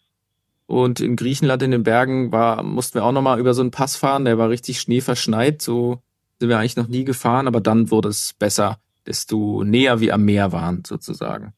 Und 0.68 1.00
in 1.00 1.16
Griechenland 1.16 1.62
in 1.62 1.72
den 1.72 1.84
Bergen 1.84 2.32
war, 2.32 2.64
mussten 2.64 2.96
wir 2.96 3.04
auch 3.04 3.12
nochmal 3.12 3.40
über 3.40 3.54
so 3.54 3.62
einen 3.62 3.72
Pass 3.72 3.96
fahren, 3.96 4.26
der 4.26 4.38
war 4.38 4.50
richtig 4.50 4.80
schneeverschneit, 4.80 5.62
so 5.62 6.02
sind 6.40 6.50
wir 6.50 6.58
eigentlich 6.58 6.76
noch 6.76 6.88
nie 6.88 7.04
gefahren, 7.04 7.48
aber 7.48 7.62
dann 7.62 7.92
wurde 7.92 8.10
es 8.10 8.34
besser, 8.34 8.80
desto 9.06 9.64
näher 9.64 10.00
wir 10.00 10.14
am 10.14 10.26
Meer 10.26 10.52
waren, 10.52 10.84
sozusagen. 10.86 11.54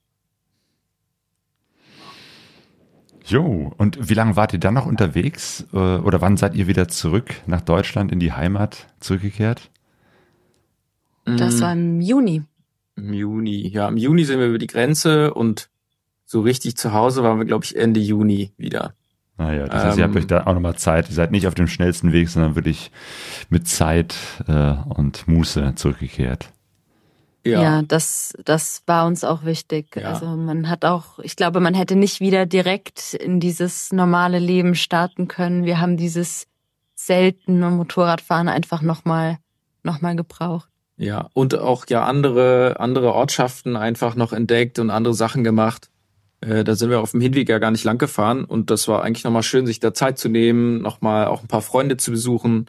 Jo, 3.25 3.73
und 3.77 4.09
wie 4.09 4.13
lange 4.13 4.35
wart 4.37 4.53
ihr 4.53 4.59
dann 4.59 4.73
noch 4.75 4.85
unterwegs? 4.85 5.65
Äh, 5.73 5.77
oder 5.77 6.21
wann 6.21 6.37
seid 6.37 6.55
ihr 6.55 6.67
wieder 6.67 6.87
zurück 6.87 7.35
nach 7.45 7.61
Deutschland 7.61 8.11
in 8.11 8.19
die 8.19 8.31
Heimat 8.31 8.87
zurückgekehrt? 8.99 9.69
Das 11.25 11.59
war 11.59 11.73
im 11.73 11.99
Juni. 11.99 12.43
Im 12.95 13.13
Juni, 13.13 13.67
ja, 13.67 13.89
im 13.89 13.97
Juni 13.97 14.23
sind 14.23 14.39
wir 14.39 14.47
über 14.47 14.57
die 14.57 14.67
Grenze 14.67 15.33
und 15.33 15.69
so 16.25 16.39
richtig 16.41 16.77
zu 16.77 16.93
Hause 16.93 17.21
waren 17.21 17.37
wir, 17.37 17.45
glaube 17.45 17.65
ich, 17.65 17.75
Ende 17.75 17.99
Juni 17.99 18.51
wieder. 18.57 18.93
Naja, 19.37 19.67
das 19.67 19.83
heißt, 19.83 19.97
ihr 19.97 20.05
habt 20.05 20.15
Ähm, 20.15 20.21
euch 20.21 20.27
da 20.27 20.47
auch 20.47 20.53
nochmal 20.53 20.77
Zeit. 20.77 21.09
Ihr 21.09 21.15
seid 21.15 21.31
nicht 21.31 21.47
auf 21.47 21.53
dem 21.53 21.67
schnellsten 21.67 22.11
Weg, 22.11 22.29
sondern 22.29 22.55
wirklich 22.55 22.91
mit 23.49 23.67
Zeit 23.67 24.15
äh, 24.47 24.73
und 24.95 25.27
Muße 25.27 25.73
zurückgekehrt. 25.75 26.49
Ja, 27.51 27.81
das, 27.81 28.33
das 28.43 28.83
war 28.85 29.05
uns 29.05 29.23
auch 29.23 29.43
wichtig. 29.45 29.95
Ja. 29.95 30.09
Also 30.13 30.25
man 30.25 30.69
hat 30.69 30.85
auch, 30.85 31.19
ich 31.19 31.35
glaube, 31.35 31.59
man 31.59 31.73
hätte 31.73 31.95
nicht 31.95 32.19
wieder 32.19 32.45
direkt 32.45 33.13
in 33.13 33.39
dieses 33.39 33.91
normale 33.91 34.39
Leben 34.39 34.75
starten 34.75 35.27
können. 35.27 35.65
Wir 35.65 35.79
haben 35.79 35.97
dieses 35.97 36.47
seltene 36.95 37.69
Motorradfahren 37.69 38.49
einfach 38.49 38.81
nochmal 38.81 39.37
noch 39.83 40.01
mal 40.01 40.15
gebraucht. 40.15 40.69
Ja, 40.97 41.29
und 41.33 41.57
auch 41.57 41.85
ja 41.89 42.03
andere, 42.05 42.77
andere 42.79 43.13
Ortschaften 43.13 43.75
einfach 43.75 44.15
noch 44.15 44.33
entdeckt 44.33 44.79
und 44.79 44.89
andere 44.89 45.13
Sachen 45.13 45.43
gemacht. 45.43 45.89
Äh, 46.41 46.63
da 46.63 46.75
sind 46.75 46.89
wir 46.89 46.99
auf 46.99 47.11
dem 47.11 47.21
Hinweg 47.21 47.49
ja 47.49 47.59
gar 47.59 47.71
nicht 47.71 47.83
lang 47.83 47.97
gefahren 47.97 48.43
und 48.43 48.69
das 48.69 48.87
war 48.87 49.03
eigentlich 49.03 49.23
nochmal 49.23 49.43
schön, 49.43 49.65
sich 49.65 49.79
da 49.79 49.93
Zeit 49.93 50.17
zu 50.17 50.27
nehmen, 50.27 50.81
nochmal 50.81 51.27
auch 51.27 51.41
ein 51.41 51.47
paar 51.47 51.61
Freunde 51.61 51.97
zu 51.97 52.11
besuchen, 52.11 52.65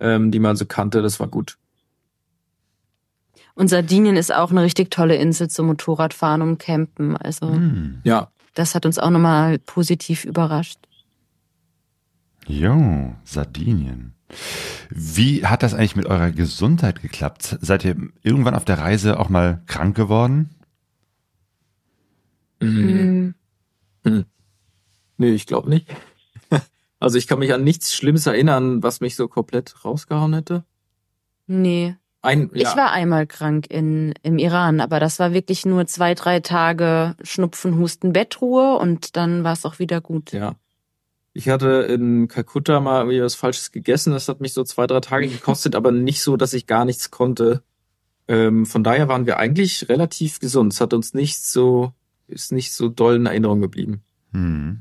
ähm, 0.00 0.30
die 0.30 0.38
man 0.38 0.56
so 0.56 0.64
kannte. 0.64 1.02
Das 1.02 1.18
war 1.20 1.28
gut. 1.28 1.58
Und 3.56 3.68
Sardinien 3.68 4.16
ist 4.16 4.32
auch 4.32 4.50
eine 4.50 4.62
richtig 4.62 4.90
tolle 4.90 5.16
Insel 5.16 5.48
zum 5.48 5.66
Motorradfahren 5.66 6.42
und 6.42 6.58
Campen. 6.58 7.16
Also 7.16 7.48
Hm. 7.50 8.00
Ja, 8.04 8.30
das 8.54 8.74
hat 8.74 8.86
uns 8.86 8.98
auch 8.98 9.10
nochmal 9.10 9.58
positiv 9.58 10.24
überrascht. 10.24 10.78
Jo, 12.46 13.14
Sardinien. 13.24 14.12
Wie 14.90 15.44
hat 15.46 15.62
das 15.62 15.74
eigentlich 15.74 15.96
mit 15.96 16.06
eurer 16.06 16.30
Gesundheit 16.30 17.00
geklappt? 17.00 17.58
Seid 17.60 17.84
ihr 17.84 17.96
irgendwann 18.22 18.54
auf 18.54 18.64
der 18.64 18.78
Reise 18.78 19.18
auch 19.18 19.30
mal 19.30 19.62
krank 19.66 19.96
geworden? 19.96 20.50
Mhm. 22.60 23.34
Mhm. 24.04 24.24
Nee, 25.16 25.30
ich 25.30 25.46
glaube 25.46 25.68
nicht. 25.70 25.88
Also 26.98 27.18
ich 27.18 27.26
kann 27.26 27.40
mich 27.40 27.52
an 27.52 27.62
nichts 27.62 27.94
Schlimmes 27.94 28.26
erinnern, 28.26 28.82
was 28.82 29.00
mich 29.02 29.16
so 29.16 29.28
komplett 29.28 29.84
rausgehauen 29.84 30.32
hätte. 30.32 30.64
Nee. 31.46 31.94
Ein, 32.26 32.50
ja, 32.54 32.70
Ich 32.70 32.76
war 32.76 32.90
einmal 32.90 33.26
krank 33.26 33.66
in, 33.70 34.12
im 34.22 34.38
Iran, 34.38 34.80
aber 34.80 35.00
das 35.00 35.18
war 35.18 35.32
wirklich 35.32 35.64
nur 35.64 35.86
zwei, 35.86 36.14
drei 36.14 36.40
Tage 36.40 37.14
Schnupfen, 37.22 37.78
Husten, 37.78 38.12
Bettruhe 38.12 38.76
und 38.78 39.16
dann 39.16 39.44
war 39.44 39.52
es 39.52 39.64
auch 39.64 39.78
wieder 39.78 40.00
gut. 40.00 40.32
Ja. 40.32 40.56
Ich 41.32 41.48
hatte 41.48 41.86
in 41.88 42.28
Kalkutta 42.28 42.80
mal 42.80 43.00
irgendwie 43.00 43.22
was 43.22 43.34
Falsches 43.34 43.70
gegessen. 43.70 44.12
Das 44.12 44.28
hat 44.28 44.40
mich 44.40 44.54
so 44.54 44.64
zwei, 44.64 44.86
drei 44.86 45.00
Tage 45.00 45.28
gekostet, 45.28 45.74
aber 45.74 45.92
nicht 45.92 46.22
so, 46.22 46.36
dass 46.36 46.54
ich 46.54 46.66
gar 46.66 46.84
nichts 46.84 47.10
konnte. 47.10 47.62
Ähm, 48.26 48.66
von 48.66 48.82
daher 48.82 49.08
waren 49.08 49.26
wir 49.26 49.36
eigentlich 49.38 49.88
relativ 49.88 50.40
gesund. 50.40 50.72
Es 50.72 50.80
hat 50.80 50.94
uns 50.94 51.14
nicht 51.14 51.40
so, 51.42 51.92
ist 52.26 52.52
nicht 52.52 52.72
so 52.72 52.88
doll 52.88 53.16
in 53.16 53.26
Erinnerung 53.26 53.60
geblieben. 53.60 54.02
Hm. 54.32 54.80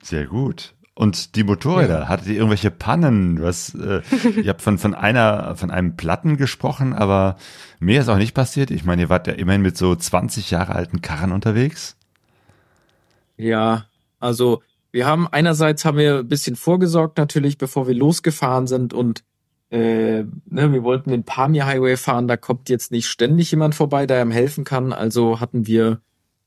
Sehr 0.00 0.26
gut. 0.26 0.74
Und 0.98 1.36
die 1.36 1.44
Motorräder, 1.44 2.08
hattet 2.08 2.26
ihr 2.26 2.34
irgendwelche 2.34 2.72
Pannen? 2.72 3.40
Hast, 3.40 3.76
äh, 3.76 4.02
ihr 4.42 4.48
habt 4.48 4.62
von, 4.62 4.78
von 4.78 4.94
einer, 4.96 5.54
von 5.54 5.70
einem 5.70 5.94
Platten 5.94 6.36
gesprochen, 6.36 6.92
aber 6.92 7.36
mehr 7.78 8.00
ist 8.00 8.08
auch 8.08 8.16
nicht 8.16 8.34
passiert. 8.34 8.72
Ich 8.72 8.84
meine, 8.84 9.02
ihr 9.02 9.08
wart 9.08 9.28
ja 9.28 9.34
immerhin 9.34 9.62
mit 9.62 9.76
so 9.76 9.94
20 9.94 10.50
Jahre 10.50 10.74
alten 10.74 11.00
Karren 11.00 11.30
unterwegs. 11.30 11.96
Ja, 13.36 13.84
also 14.18 14.60
wir 14.90 15.06
haben 15.06 15.28
einerseits 15.28 15.84
haben 15.84 15.98
wir 15.98 16.18
ein 16.18 16.28
bisschen 16.28 16.56
vorgesorgt 16.56 17.16
natürlich, 17.16 17.58
bevor 17.58 17.86
wir 17.86 17.94
losgefahren 17.94 18.66
sind 18.66 18.92
und 18.92 19.22
äh, 19.70 20.24
ne, 20.46 20.72
wir 20.72 20.82
wollten 20.82 21.10
den 21.10 21.22
Pamir 21.22 21.66
Highway 21.66 21.96
fahren, 21.96 22.26
da 22.26 22.36
kommt 22.36 22.68
jetzt 22.68 22.90
nicht 22.90 23.06
ständig 23.06 23.52
jemand 23.52 23.76
vorbei, 23.76 24.08
der 24.08 24.20
einem 24.20 24.32
helfen 24.32 24.64
kann. 24.64 24.92
Also 24.92 25.38
hatten 25.38 25.68
wir 25.68 26.00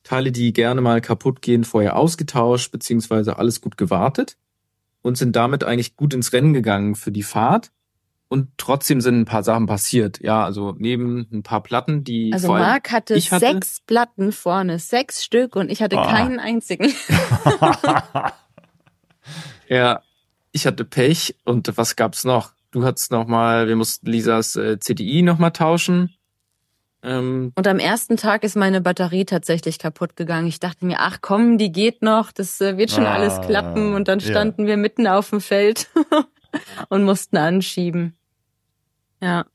Teile, 0.03 0.31
die 0.31 0.53
gerne 0.53 0.81
mal 0.81 1.01
kaputt 1.01 1.41
gehen, 1.41 1.63
vorher 1.63 1.95
ausgetauscht, 1.95 2.71
beziehungsweise 2.71 3.37
alles 3.37 3.61
gut 3.61 3.77
gewartet 3.77 4.37
und 5.01 5.17
sind 5.17 5.35
damit 5.35 5.63
eigentlich 5.63 5.95
gut 5.95 6.13
ins 6.13 6.33
Rennen 6.33 6.53
gegangen 6.53 6.95
für 6.95 7.11
die 7.11 7.23
Fahrt. 7.23 7.71
Und 8.27 8.47
trotzdem 8.57 9.01
sind 9.01 9.19
ein 9.19 9.25
paar 9.25 9.43
Sachen 9.43 9.65
passiert. 9.65 10.21
Ja, 10.21 10.45
also 10.45 10.73
neben 10.77 11.27
ein 11.33 11.43
paar 11.43 11.61
Platten, 11.61 12.05
die 12.05 12.31
Also 12.31 12.47
vor 12.47 12.55
allem 12.55 12.65
Marc 12.65 12.91
hatte, 12.91 13.15
ich 13.15 13.29
hatte- 13.31 13.45
sechs 13.45 13.81
Platten 13.81 14.31
vorne, 14.31 14.79
sechs 14.79 15.23
Stück 15.25 15.55
und 15.57 15.69
ich 15.69 15.81
hatte 15.81 15.97
Ah. 15.99 16.09
keinen 16.09 16.39
einzigen. 16.39 16.93
Ja, 19.67 20.01
ich 20.51 20.65
hatte 20.67 20.83
Pech 20.83 21.35
und 21.45 21.71
was 21.77 21.95
gab's 21.95 22.23
noch? 22.23 22.51
Du 22.71 22.83
hattest 22.83 23.11
noch 23.11 23.27
mal, 23.27 23.67
wir 23.67 23.75
mussten 23.75 24.07
Lisas 24.07 24.55
äh, 24.55 24.79
CDI 24.79 25.21
noch 25.21 25.37
mal 25.39 25.51
tauschen. 25.51 26.13
Ähm, 27.03 27.51
Und 27.55 27.67
am 27.67 27.79
ersten 27.79 28.15
Tag 28.17 28.43
ist 28.43 28.55
meine 28.55 28.79
Batterie 28.81 29.25
tatsächlich 29.25 29.79
kaputt 29.79 30.15
gegangen. 30.15 30.47
Ich 30.47 30.59
dachte 30.59 30.85
mir, 30.85 30.97
ach 30.99 31.17
komm, 31.21 31.57
die 31.57 31.71
geht 31.71 32.01
noch, 32.01 32.31
das 32.31 32.61
äh, 32.61 32.77
wird 32.77 32.91
schon 32.91 33.05
Ah, 33.05 33.13
alles 33.15 33.41
klappen. 33.41 33.93
Und 33.95 34.07
dann 34.07 34.19
ja. 34.19 34.27
standen 34.27 34.67
wir 34.67 34.77
mitten 34.77 35.07
auf 35.07 35.29
dem 35.31 35.41
Feld 35.41 35.89
und 36.89 37.03
mussten 37.03 37.37
anschieben. 37.37 38.15
Ja. 39.21 39.45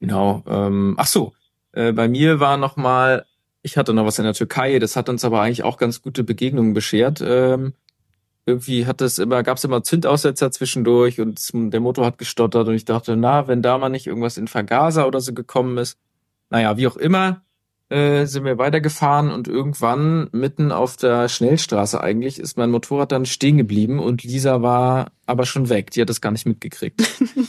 genau. 0.00 0.42
Ähm, 0.46 0.94
ach 0.98 1.06
so, 1.06 1.32
äh, 1.72 1.92
bei 1.92 2.08
mir 2.08 2.40
war 2.40 2.56
noch 2.56 2.76
mal, 2.76 3.24
ich 3.62 3.76
hatte 3.76 3.92
noch 3.94 4.04
was 4.06 4.18
in 4.18 4.24
der 4.24 4.34
Türkei. 4.34 4.78
Das 4.78 4.96
hat 4.96 5.08
uns 5.08 5.24
aber 5.24 5.40
eigentlich 5.40 5.64
auch 5.64 5.78
ganz 5.78 6.02
gute 6.02 6.24
Begegnungen 6.24 6.74
beschert. 6.74 7.20
Ähm, 7.24 7.74
irgendwie 8.44 8.86
hat 8.86 9.00
es 9.00 9.18
immer, 9.18 9.42
gab's 9.42 9.64
immer 9.64 9.82
Zündaussetzer 9.82 10.52
zwischendurch 10.52 11.20
und 11.20 11.38
es- 11.38 11.50
der 11.52 11.80
Motor 11.80 12.06
hat 12.06 12.18
gestottert 12.18 12.68
und 12.68 12.74
ich 12.74 12.84
dachte, 12.84 13.16
na, 13.16 13.48
wenn 13.48 13.62
da 13.62 13.76
mal 13.78 13.88
nicht 13.88 14.06
irgendwas 14.06 14.36
in 14.36 14.46
Vergaser 14.46 15.08
oder 15.08 15.20
so 15.20 15.32
gekommen 15.34 15.78
ist. 15.78 15.98
Naja, 16.50 16.76
wie 16.76 16.86
auch 16.86 16.96
immer, 16.96 17.42
äh, 17.88 18.26
sind 18.26 18.44
wir 18.44 18.58
weitergefahren 18.58 19.30
und 19.30 19.46
irgendwann 19.46 20.28
mitten 20.32 20.72
auf 20.72 20.96
der 20.96 21.28
Schnellstraße 21.28 22.00
eigentlich 22.00 22.40
ist 22.40 22.56
mein 22.56 22.70
Motorrad 22.70 23.12
dann 23.12 23.26
stehen 23.26 23.56
geblieben 23.58 24.00
und 24.00 24.24
Lisa 24.24 24.60
war 24.60 25.12
aber 25.26 25.46
schon 25.46 25.68
weg. 25.68 25.92
Die 25.92 26.00
hat 26.00 26.08
das 26.08 26.20
gar 26.20 26.32
nicht 26.32 26.46
mitgekriegt. 26.46 27.00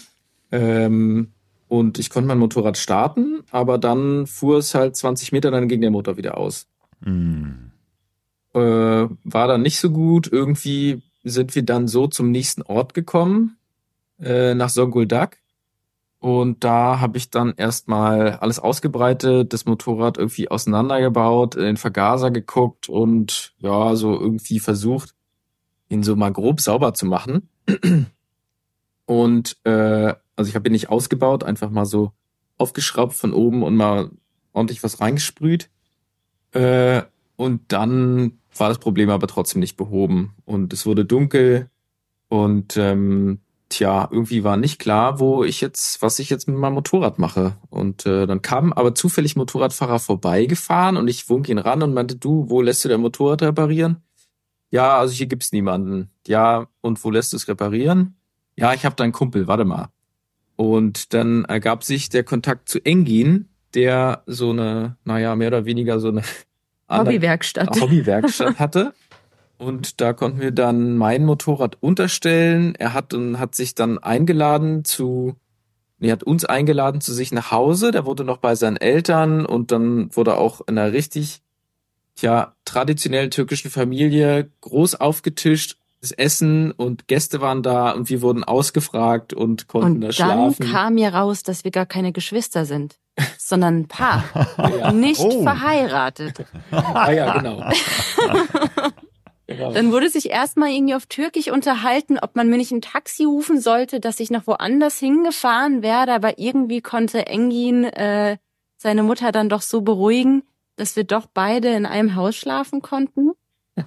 ähm, 0.52 1.32
und 1.68 1.99
ich 1.99 2.10
konnte 2.10 2.28
mein 2.28 2.38
Motorrad 2.38 2.78
starten, 2.78 3.44
aber 3.52 3.78
dann 3.78 4.28
fuhr 4.28 4.60
es 4.60 4.76
halt 4.76 4.95
20 4.95 5.32
Meter, 5.32 5.52
dann 5.52 5.68
ging 5.68 5.82
der 5.82 5.91
Motor 5.91 6.18
wieder 6.18 6.38
aus 6.38 6.68
Hm. 7.03 7.72
äh, 8.53 8.60
war 8.60 9.48
dann 9.48 9.61
nicht 9.61 9.80
so 9.80 9.91
gut. 9.91 10.28
Irgendwie 10.32 11.02
sind 11.24 11.56
wir 11.56 11.64
dann 11.64 11.88
so 11.88 12.07
zum 12.07 12.32
nächsten 12.32 12.61
Ort 12.64 12.94
gekommen, 12.94 13.57
äh, 14.19 14.56
nach 14.56 14.69
Songuldak. 14.69 15.38
Und 16.19 16.64
da 16.64 16.99
habe 16.99 17.18
ich 17.18 17.30
dann 17.30 17.53
erstmal 17.57 18.31
alles 18.38 18.60
ausgebreitet, 18.60 19.53
das 19.53 19.65
Motorrad 19.65 20.18
irgendwie 20.18 20.49
auseinandergebaut, 20.49 21.56
in 21.56 21.64
den 21.64 21.77
Vergaser 21.77 22.31
geguckt 22.31 22.89
und 22.89 23.53
ja, 23.60 23.95
so 23.95 24.19
irgendwie 24.19 24.60
versucht, 24.60 25.14
ihn 25.89 26.03
so 26.03 26.15
mal 26.15 26.34
grob 26.34 26.60
sauber 26.60 26.94
zu 26.94 27.06
machen. 27.06 27.49
Und 29.06 29.57
äh, 29.64 30.14
also 30.35 30.49
ich 30.49 30.56
habe 30.56 30.68
ihn 30.69 30.73
nicht 30.73 30.89
ausgebaut, 30.89 31.44
einfach 31.44 31.69
mal 31.69 31.85
so 31.85 32.11
aufgeschraubt 32.57 33.14
von 33.14 33.34
oben 33.34 33.64
und 33.64 33.76
mal 33.76 34.11
ordentlich 34.53 34.84
was 34.84 34.99
reingesprüht. 34.99 35.69
Äh, 36.52 37.03
und 37.35 37.72
dann 37.72 38.39
war 38.56 38.69
das 38.69 38.80
Problem 38.80 39.10
aber 39.10 39.27
trotzdem 39.27 39.60
nicht 39.60 39.77
behoben. 39.77 40.34
Und 40.45 40.73
es 40.73 40.85
wurde 40.85 41.06
dunkel 41.06 41.69
und 42.27 42.76
ähm, 42.76 43.39
tja, 43.69 44.07
irgendwie 44.11 44.44
war 44.44 44.57
nicht 44.57 44.80
klar, 44.80 45.19
wo 45.19 45.44
ich 45.44 45.61
jetzt, 45.61 46.02
was 46.02 46.19
ich 46.19 46.30
jetzt 46.30 46.48
mit 46.48 46.57
meinem 46.57 46.73
Motorrad 46.73 47.19
mache. 47.19 47.56
Und 47.69 48.06
äh, 48.06 48.26
dann 48.26 48.41
kamen 48.41 48.73
aber 48.73 48.95
zufällig 48.95 49.35
Motorradfahrer 49.35 49.99
vorbeigefahren 49.99 50.98
und 50.98 51.07
ich 51.07 51.30
wunk 51.30 51.49
ihn 51.49 51.57
ran 51.57 51.84
und 51.84 51.94
meinte, 51.94 52.15
du, 52.15 52.49
wo 52.49 52.61
lässt 52.61 52.85
du 52.85 52.89
dein 52.89 53.02
Motorrad 53.02 53.41
reparieren? 53.41 54.03
Ja, 54.69 54.98
also 54.98 55.14
hier 55.14 55.27
gibt's 55.27 55.52
niemanden. 55.52 56.10
Ja, 56.27 56.68
und 56.81 57.03
wo 57.03 57.11
lässt 57.11 57.34
du 57.34 57.38
es 57.38 57.48
reparieren? 57.48 58.15
Ja, 58.56 58.73
ich 58.73 58.85
habe 58.85 58.95
da 58.95 59.03
einen 59.03 59.14
Kumpel, 59.14 59.48
warte 59.48 59.65
mal. 59.65 59.89
Und 60.56 61.14
dann 61.14 61.45
ergab 61.45 61.84
sich 61.84 62.10
der 62.10 62.23
Kontakt 62.23 62.68
zu 62.68 62.84
Engin, 62.84 63.49
der 63.73 64.23
so 64.26 64.49
eine, 64.49 64.98
naja, 65.03 65.35
mehr 65.35 65.49
oder 65.49 65.65
weniger 65.65 65.99
so 65.99 66.10
eine 66.10 66.23
Hobbywerkstatt. 66.89 67.80
Hobbywerkstatt 67.80 68.60
hatte. 68.60 68.94
Und 69.57 70.01
da 70.01 70.13
konnten 70.13 70.39
wir 70.39 70.51
dann 70.51 70.95
mein 70.97 71.25
Motorrad 71.25 71.77
unterstellen. 71.81 72.75
Er 72.75 72.93
hat, 72.93 73.13
und 73.13 73.39
hat 73.39 73.55
sich 73.55 73.73
dann 73.75 73.97
eingeladen 73.97 74.85
zu 74.85 75.35
Er 75.99 76.11
hat 76.11 76.21
uns 76.23 76.45
eingeladen 76.45 77.01
zu 77.01 77.11
sich 77.13 77.31
nach 77.31 77.51
Hause. 77.51 77.91
Der 77.91 78.05
wurde 78.05 78.23
noch 78.23 78.38
bei 78.38 78.53
seinen 78.53 78.77
Eltern 78.77 79.45
und 79.47 79.71
dann 79.71 80.15
wurde 80.15 80.38
auch 80.38 80.61
in 80.67 80.77
einer 80.77 80.93
richtig, 80.93 81.41
ja, 82.19 82.53
traditionellen 82.65 83.31
türkischen 83.31 83.71
Familie 83.71 84.51
groß 84.61 84.95
aufgetischt. 84.95 85.77
Das 86.01 86.11
Essen 86.11 86.71
und 86.71 87.07
Gäste 87.07 87.41
waren 87.41 87.63
da 87.63 87.89
und 87.91 88.11
wir 88.11 88.21
wurden 88.21 88.43
ausgefragt 88.43 89.34
und 89.34 89.67
konnten 89.67 89.93
Und 89.93 90.01
da 90.01 90.07
dann 90.09 90.13
schlafen. 90.53 90.71
kam 90.71 90.93
mir 90.93 91.11
raus, 91.15 91.41
dass 91.41 91.63
wir 91.63 91.71
gar 91.71 91.88
keine 91.88 92.11
Geschwister 92.11 92.65
sind, 92.65 92.99
sondern 93.39 93.79
ein 93.79 93.88
Paar. 93.88 94.23
Ja. 94.79 94.91
Nicht 94.91 95.19
Oh. 95.21 95.41
verheiratet. 95.41 96.45
Ah 96.69 97.11
ja, 97.11 97.39
genau. 97.39 97.63
genau. 99.48 99.72
Dann 99.72 99.91
wurde 99.91 100.10
sich 100.10 100.30
erstmal 100.30 100.72
irgendwie 100.72 100.95
auf 100.95 101.06
Türkisch 101.06 101.49
unterhalten, 101.49 102.19
ob 102.19 102.36
man 102.36 102.49
mir 102.49 102.57
nicht 102.57 102.72
ein 102.72 102.82
Taxi 102.82 103.24
rufen 103.24 103.60
sollte, 103.60 103.99
dass 103.99 104.19
ich 104.19 104.30
noch 104.30 104.48
woanders 104.48 104.99
hingefahren 104.99 105.82
werde. 105.82 106.14
Aber 106.14 106.38
irgendwie 106.38 106.82
konnte 106.82 107.26
Engin 107.26 107.86
äh, 107.86 108.38
seine 108.78 109.03
Mutter 109.03 109.32
dann 109.32 109.49
doch 109.49 109.61
so 109.61 109.82
beruhigen, 109.82 110.44
dass 110.76 110.95
wir 110.95 111.03
doch 111.03 111.26
beide 111.34 111.69
in 111.69 111.86
einem 111.86 112.15
Haus 112.15 112.36
schlafen 112.36 112.82
konnten. 112.82 113.32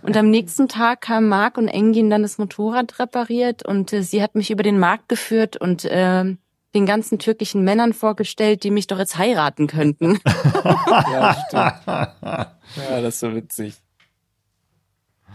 Und 0.02 0.16
am 0.16 0.30
nächsten 0.30 0.68
Tag 0.68 1.00
kam 1.00 1.28
Marc 1.28 1.58
und 1.58 1.66
Engin 1.66 2.10
dann 2.10 2.22
das 2.22 2.38
Motorrad 2.38 3.00
repariert 3.00 3.66
und 3.66 3.92
äh, 3.92 4.02
sie 4.02 4.22
hat 4.22 4.36
mich 4.36 4.50
über 4.50 4.62
den 4.62 4.78
Markt 4.78 5.08
geführt 5.08 5.56
und 5.56 5.84
äh, 5.84 6.36
den 6.74 6.86
ganzen 6.86 7.18
türkischen 7.18 7.64
Männern 7.64 7.92
vorgestellt, 7.92 8.62
die 8.62 8.70
mich 8.70 8.86
doch 8.86 8.98
jetzt 8.98 9.18
heiraten 9.18 9.66
könnten. 9.66 10.20
Ja, 10.62 11.36
stimmt. 11.48 11.86
Ja, 11.86 13.00
das 13.00 13.14
ist 13.14 13.20
so 13.20 13.34
witzig. 13.34 13.74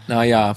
Naja, 0.08 0.56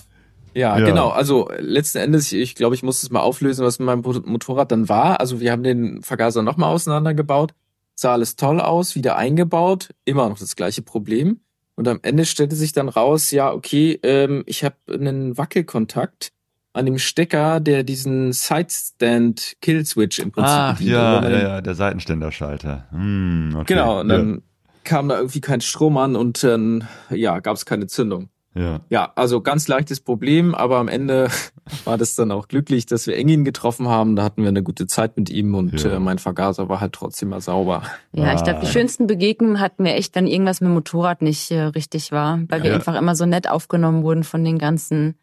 ja, 0.54 0.78
Ja. 0.78 0.84
genau. 0.84 1.08
Also 1.10 1.48
letzten 1.58 1.98
Endes, 1.98 2.32
ich 2.32 2.54
glaube, 2.54 2.74
ich 2.74 2.82
muss 2.82 3.02
es 3.02 3.10
mal 3.10 3.20
auflösen, 3.20 3.64
was 3.64 3.78
mit 3.78 3.86
meinem 3.86 4.00
Mo- 4.00 4.22
Motorrad 4.24 4.72
dann 4.72 4.88
war. 4.88 5.20
Also 5.20 5.40
wir 5.40 5.52
haben 5.52 5.62
den 5.62 6.02
Vergaser 6.02 6.42
nochmal 6.42 6.72
auseinandergebaut, 6.74 7.52
sah 7.94 8.12
alles 8.12 8.36
toll 8.36 8.60
aus, 8.60 8.94
wieder 8.94 9.16
eingebaut, 9.16 9.90
immer 10.04 10.28
noch 10.28 10.38
das 10.38 10.56
gleiche 10.56 10.82
Problem. 10.82 11.40
Und 11.76 11.86
am 11.86 12.00
Ende 12.02 12.24
stellte 12.24 12.56
sich 12.56 12.72
dann 12.72 12.88
raus, 12.88 13.30
ja, 13.30 13.52
okay, 13.52 14.00
ähm, 14.02 14.42
ich 14.46 14.64
habe 14.64 14.74
einen 14.92 15.38
Wackelkontakt 15.38 16.32
an 16.72 16.86
dem 16.86 16.98
Stecker, 16.98 17.60
der 17.60 17.82
diesen 17.84 18.32
Sidestand 18.32 19.56
Kill 19.60 19.84
Switch 19.84 20.18
im 20.18 20.30
Prinzip 20.32 20.54
Ach 20.54 20.80
ja, 20.80 21.22
ja, 21.28 21.38
ja, 21.40 21.60
der 21.60 21.74
Seitenständerschalter. 21.74 22.86
Hm, 22.90 23.52
okay. 23.54 23.74
Genau, 23.74 24.00
und 24.00 24.08
dann 24.08 24.42
kam 24.84 25.08
da 25.08 25.16
irgendwie 25.18 25.40
kein 25.40 25.60
Strom 25.60 25.96
an 25.98 26.16
und 26.16 26.42
dann, 26.42 26.86
ja, 27.10 27.40
gab 27.40 27.56
es 27.56 27.66
keine 27.66 27.86
Zündung. 27.86 28.28
Ja. 28.58 28.80
ja. 28.90 29.12
Also 29.14 29.40
ganz 29.40 29.68
leichtes 29.68 30.00
Problem, 30.00 30.54
aber 30.54 30.78
am 30.78 30.88
Ende 30.88 31.28
war 31.84 31.96
das 31.96 32.14
dann 32.14 32.30
auch 32.32 32.48
glücklich, 32.48 32.86
dass 32.86 33.06
wir 33.06 33.16
Engin 33.16 33.44
getroffen 33.44 33.88
haben. 33.88 34.16
Da 34.16 34.24
hatten 34.24 34.42
wir 34.42 34.48
eine 34.48 34.62
gute 34.62 34.86
Zeit 34.86 35.16
mit 35.16 35.30
ihm 35.30 35.54
und 35.54 35.82
Ja. 35.82 35.92
äh, 35.92 36.00
mein 36.00 36.18
Vergaser 36.18 36.68
war 36.68 36.80
halt 36.80 36.92
trotzdem 36.92 37.28
mal 37.30 37.40
sauber. 37.40 37.82
Ja, 38.12 38.34
ich 38.34 38.42
glaube, 38.42 38.60
die 38.60 38.66
Ah. 38.66 38.70
schönsten 38.70 39.06
Begegnungen 39.06 39.60
hatten 39.60 39.84
wir 39.84 39.94
echt, 39.94 40.14
wenn 40.14 40.26
irgendwas 40.26 40.60
mit 40.60 40.68
dem 40.68 40.74
Motorrad 40.74 41.22
nicht 41.22 41.50
äh, 41.50 41.60
richtig 41.62 42.12
war, 42.12 42.40
weil 42.48 42.62
wir 42.62 42.70
Ja. 42.70 42.76
einfach 42.76 42.96
immer 42.96 43.14
so 43.14 43.24
nett 43.26 43.48
aufgenommen 43.48 44.02
wurden 44.02 44.24
von 44.24 44.42
den 44.44 44.58
ganzen, 44.58 45.14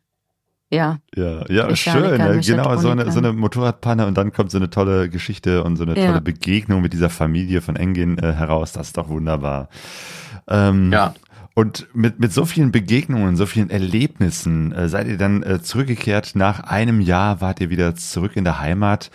ja, 0.72 0.98
Ja, 1.16 1.45
ja, 1.48 1.68
Mechanikern, 1.68 2.41
schön. 2.44 2.57
Genau, 2.57 2.76
so 2.78 2.90
eine, 2.90 3.12
so 3.12 3.20
eine 3.20 3.34
Motorradpanne 3.34 4.07
und 4.07 4.18
dann 4.18 4.32
kommt 4.34 4.49
so 4.52 4.57
eine 4.57 4.70
tolle 4.70 5.10
Geschichte 5.10 5.64
und 5.64 5.78
so 5.78 5.84
eine 5.84 5.98
Ja. 5.98 6.07
tolle 6.07 6.22
Begegnung 6.22 6.82
mit 6.82 6.91
dieser 6.94 7.10
Familie 7.12 7.62
von 7.62 7.76
Engin 7.76 8.18
äh, 8.18 8.34
heraus. 8.34 8.74
Das 8.74 8.88
ist 8.88 8.98
doch 8.98 9.07
wunderbar. 9.07 9.70
Ähm, 10.48 10.91
Ja. 10.91 11.14
Und 11.56 11.88
mit, 11.94 12.19
mit 12.19 12.32
so 12.32 12.45
vielen 12.45 12.72
Begegnungen, 12.72 13.36
so 13.36 13.48
vielen 13.48 13.72
Erlebnissen 13.72 14.72
äh, 14.73 14.88
seid 14.90 15.07
ihr 15.07 15.18
dann 15.18 15.41
äh, 15.41 15.61
zurückgekehrt. 15.61 16.36
Nach 16.36 16.60
einem 16.60 17.02
Jahr 17.02 17.41
wart 17.41 17.60
ihr 17.61 17.69
wieder 17.72 17.95
zurück 17.95 18.36
in 18.36 18.44
der 18.44 18.60
Heimat. 18.60 19.10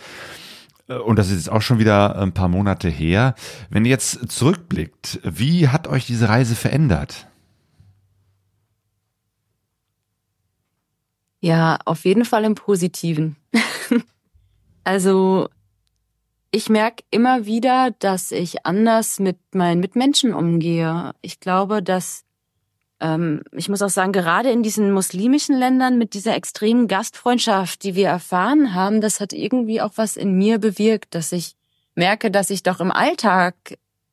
Äh, 0.89 0.95
Und 0.95 1.17
das 1.17 1.29
ist 1.29 1.37
jetzt 1.37 1.51
auch 1.51 1.61
schon 1.61 1.79
wieder 1.79 2.19
ein 2.19 2.33
paar 2.33 2.49
Monate 2.49 2.89
her. 2.89 3.35
Wenn 3.69 3.85
ihr 3.85 3.91
jetzt 3.91 4.31
zurückblickt, 4.31 5.19
wie 5.23 5.69
hat 5.69 5.87
euch 5.87 6.05
diese 6.05 6.27
Reise 6.27 6.55
verändert? 6.55 7.27
ja, 11.41 11.79
auf 11.85 12.05
jeden 12.05 12.23
Fall 12.23 12.45
im 12.45 12.55
Positiven. 12.55 13.35
also, 14.83 15.49
ich 16.51 16.69
merke 16.69 17.03
immer 17.09 17.45
wieder, 17.45 17.91
dass 17.99 18.31
ich 18.31 18.65
anders 18.65 19.19
mit 19.19 19.37
meinen 19.53 19.79
Mitmenschen 19.79 20.33
umgehe. 20.33 21.13
Ich 21.21 21.39
glaube, 21.39 21.81
dass 21.81 22.23
ähm, 23.01 23.41
ich 23.51 23.67
muss 23.67 23.81
auch 23.81 23.89
sagen, 23.89 24.13
gerade 24.13 24.51
in 24.51 24.63
diesen 24.63 24.91
muslimischen 24.91 25.57
Ländern 25.57 25.97
mit 25.97 26.13
dieser 26.13 26.35
extremen 26.35 26.87
Gastfreundschaft, 26.87 27.83
die 27.83 27.95
wir 27.95 28.07
erfahren 28.07 28.73
haben, 28.73 29.01
das 29.01 29.19
hat 29.19 29.33
irgendwie 29.33 29.81
auch 29.81 29.93
was 29.95 30.15
in 30.15 30.37
mir 30.37 30.59
bewirkt, 30.59 31.15
dass 31.15 31.31
ich 31.31 31.55
merke, 31.95 32.31
dass 32.31 32.49
ich 32.49 32.63
doch 32.63 32.79
im 32.79 32.91
Alltag 32.91 33.55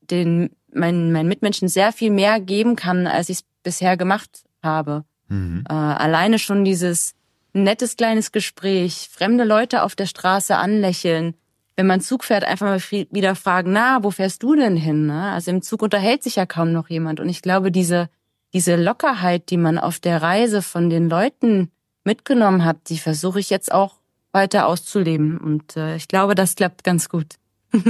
den 0.01 0.51
meinen, 0.73 1.13
meinen 1.13 1.29
Mitmenschen 1.29 1.69
sehr 1.69 1.93
viel 1.93 2.11
mehr 2.11 2.41
geben 2.41 2.77
kann, 2.77 3.07
als 3.07 3.29
ich 3.29 3.39
es 3.39 3.45
bisher 3.63 3.97
gemacht 3.97 4.45
habe. 4.63 5.05
Mhm. 5.29 5.65
Äh, 5.69 5.73
alleine 5.73 6.39
schon 6.39 6.65
dieses 6.65 7.15
nettes 7.53 7.97
kleines 7.97 8.33
Gespräch, 8.33 9.09
fremde 9.13 9.45
Leute 9.45 9.83
auf 9.83 9.97
der 9.97 10.07
Straße 10.07 10.57
anlächeln, 10.57 11.35
wenn 11.77 11.87
man 11.87 12.01
Zug 12.01 12.25
fährt, 12.25 12.45
einfach 12.45 12.67
mal 12.67 12.81
wieder 13.13 13.35
fragen, 13.37 13.73
na, 13.73 14.03
wo 14.03 14.11
fährst 14.11 14.43
du 14.43 14.57
denn 14.57 14.77
hin? 14.77 15.07
Ne? 15.07 15.31
Also 15.31 15.51
im 15.53 15.63
Zug 15.63 15.83
unterhält 15.83 16.25
sich 16.25 16.37
ja 16.37 16.45
kaum 16.45 16.73
noch 16.73 16.89
jemand. 16.89 17.21
Und 17.21 17.29
ich 17.29 17.41
glaube, 17.41 17.71
diese, 17.71 18.09
diese 18.53 18.77
Lockerheit, 18.77 19.51
die 19.51 19.57
man 19.57 19.79
auf 19.79 19.99
der 20.01 20.23
Reise 20.23 20.63
von 20.63 20.91
den 20.91 21.09
Leuten 21.09 21.71
mitgenommen 22.05 22.65
hat, 22.65 22.89
die 22.89 22.99
versuche 22.99 23.41
ich 23.41 23.51
jetzt 23.51 23.73
auch 23.73 23.97
weiter 24.33 24.67
auszuleben. 24.67 25.39
Und 25.39 25.77
äh, 25.77 25.97
ich 25.97 26.09
glaube, 26.09 26.35
das 26.35 26.55
klappt 26.55 26.85
ganz 26.85 27.09
gut. 27.09 27.37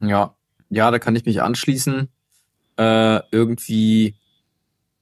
Ja, 0.00 0.36
ja, 0.70 0.92
da 0.92 1.00
kann 1.00 1.16
ich 1.16 1.24
mich 1.24 1.42
anschließen. 1.42 2.08
Äh, 2.76 3.20
irgendwie 3.32 4.14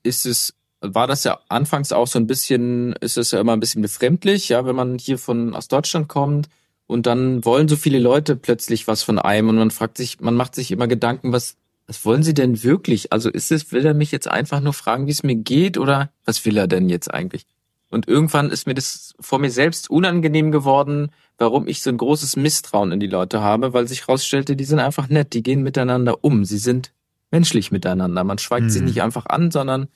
ist 0.03 0.25
es, 0.25 0.55
war 0.81 1.07
das 1.07 1.25
ja 1.25 1.39
anfangs 1.49 1.93
auch 1.93 2.07
so 2.07 2.19
ein 2.19 2.27
bisschen, 2.27 2.95
ist 2.95 3.19
es 3.19 3.33
ja 3.33 3.41
immer 3.41 3.53
ein 3.53 3.61
bisschen 3.61 3.83
befremdlich, 3.83 4.49
ja, 4.49 4.65
wenn 4.65 4.77
man 4.77 4.99
hier 4.99 5.19
von 5.19 5.55
aus 5.55 5.69
Deutschland 5.69 6.09
kommt 6.09 6.49
und 6.87 7.07
dann 7.07 7.45
wollen 7.45 7.69
so 7.69 7.77
viele 7.77 7.99
Leute 7.99 8.37
plötzlich 8.37 8.89
was 8.89 9.03
von 9.03 9.19
einem 9.19 9.49
und 9.49 9.57
man 9.57 9.71
fragt 9.71 9.99
sich, 9.99 10.21
man 10.21 10.35
macht 10.35 10.55
sich 10.55 10.71
immer 10.71 10.87
Gedanken, 10.87 11.33
was, 11.33 11.57
was 11.87 12.05
wollen 12.05 12.23
sie 12.23 12.35
denn 12.35 12.63
wirklich? 12.63 13.13
Also 13.13 13.31
ist 13.31 13.53
es, 13.53 13.71
will 13.73 13.87
er 13.87 13.95
mich 13.95 14.11
jetzt 14.13 14.29
einfach 14.29 14.61
nur 14.61 14.73
fragen, 14.73 15.07
wie 15.07 15.13
es 15.13 15.23
mir 15.23 15.37
geht 15.37 15.79
oder 15.79 16.11
was 16.25 16.45
will 16.45 16.57
er 16.57 16.67
denn 16.67 16.89
jetzt 16.89 17.13
eigentlich? 17.13 17.47
Und 17.89 18.09
irgendwann 18.09 18.51
ist 18.51 18.67
mir 18.67 18.75
das 18.75 19.15
vor 19.21 19.39
mir 19.39 19.51
selbst 19.51 19.89
unangenehm 19.89 20.51
geworden, 20.51 21.11
warum 21.39 21.69
ich 21.69 21.83
so 21.83 21.91
ein 21.91 21.97
großes 21.97 22.35
Misstrauen 22.37 22.91
in 22.91 22.99
die 22.99 23.07
Leute 23.07 23.41
habe, 23.41 23.73
weil 23.73 23.87
sich 23.87 24.03
herausstellte, 24.03 24.57
die 24.57 24.65
sind 24.65 24.81
einfach 24.81 25.09
nett, 25.09 25.33
die 25.35 25.43
gehen 25.43 25.63
miteinander 25.63 26.25
um, 26.25 26.45
sie 26.45 26.59
sind 26.59 26.93
menschlich 27.31 27.71
miteinander. 27.71 28.25
Man 28.25 28.39
schweigt 28.39 28.71
sich 28.73 28.81
Mhm. 28.81 28.89
nicht 28.89 29.03
einfach 29.03 29.27
an, 29.27 29.51
sondern 29.53 29.89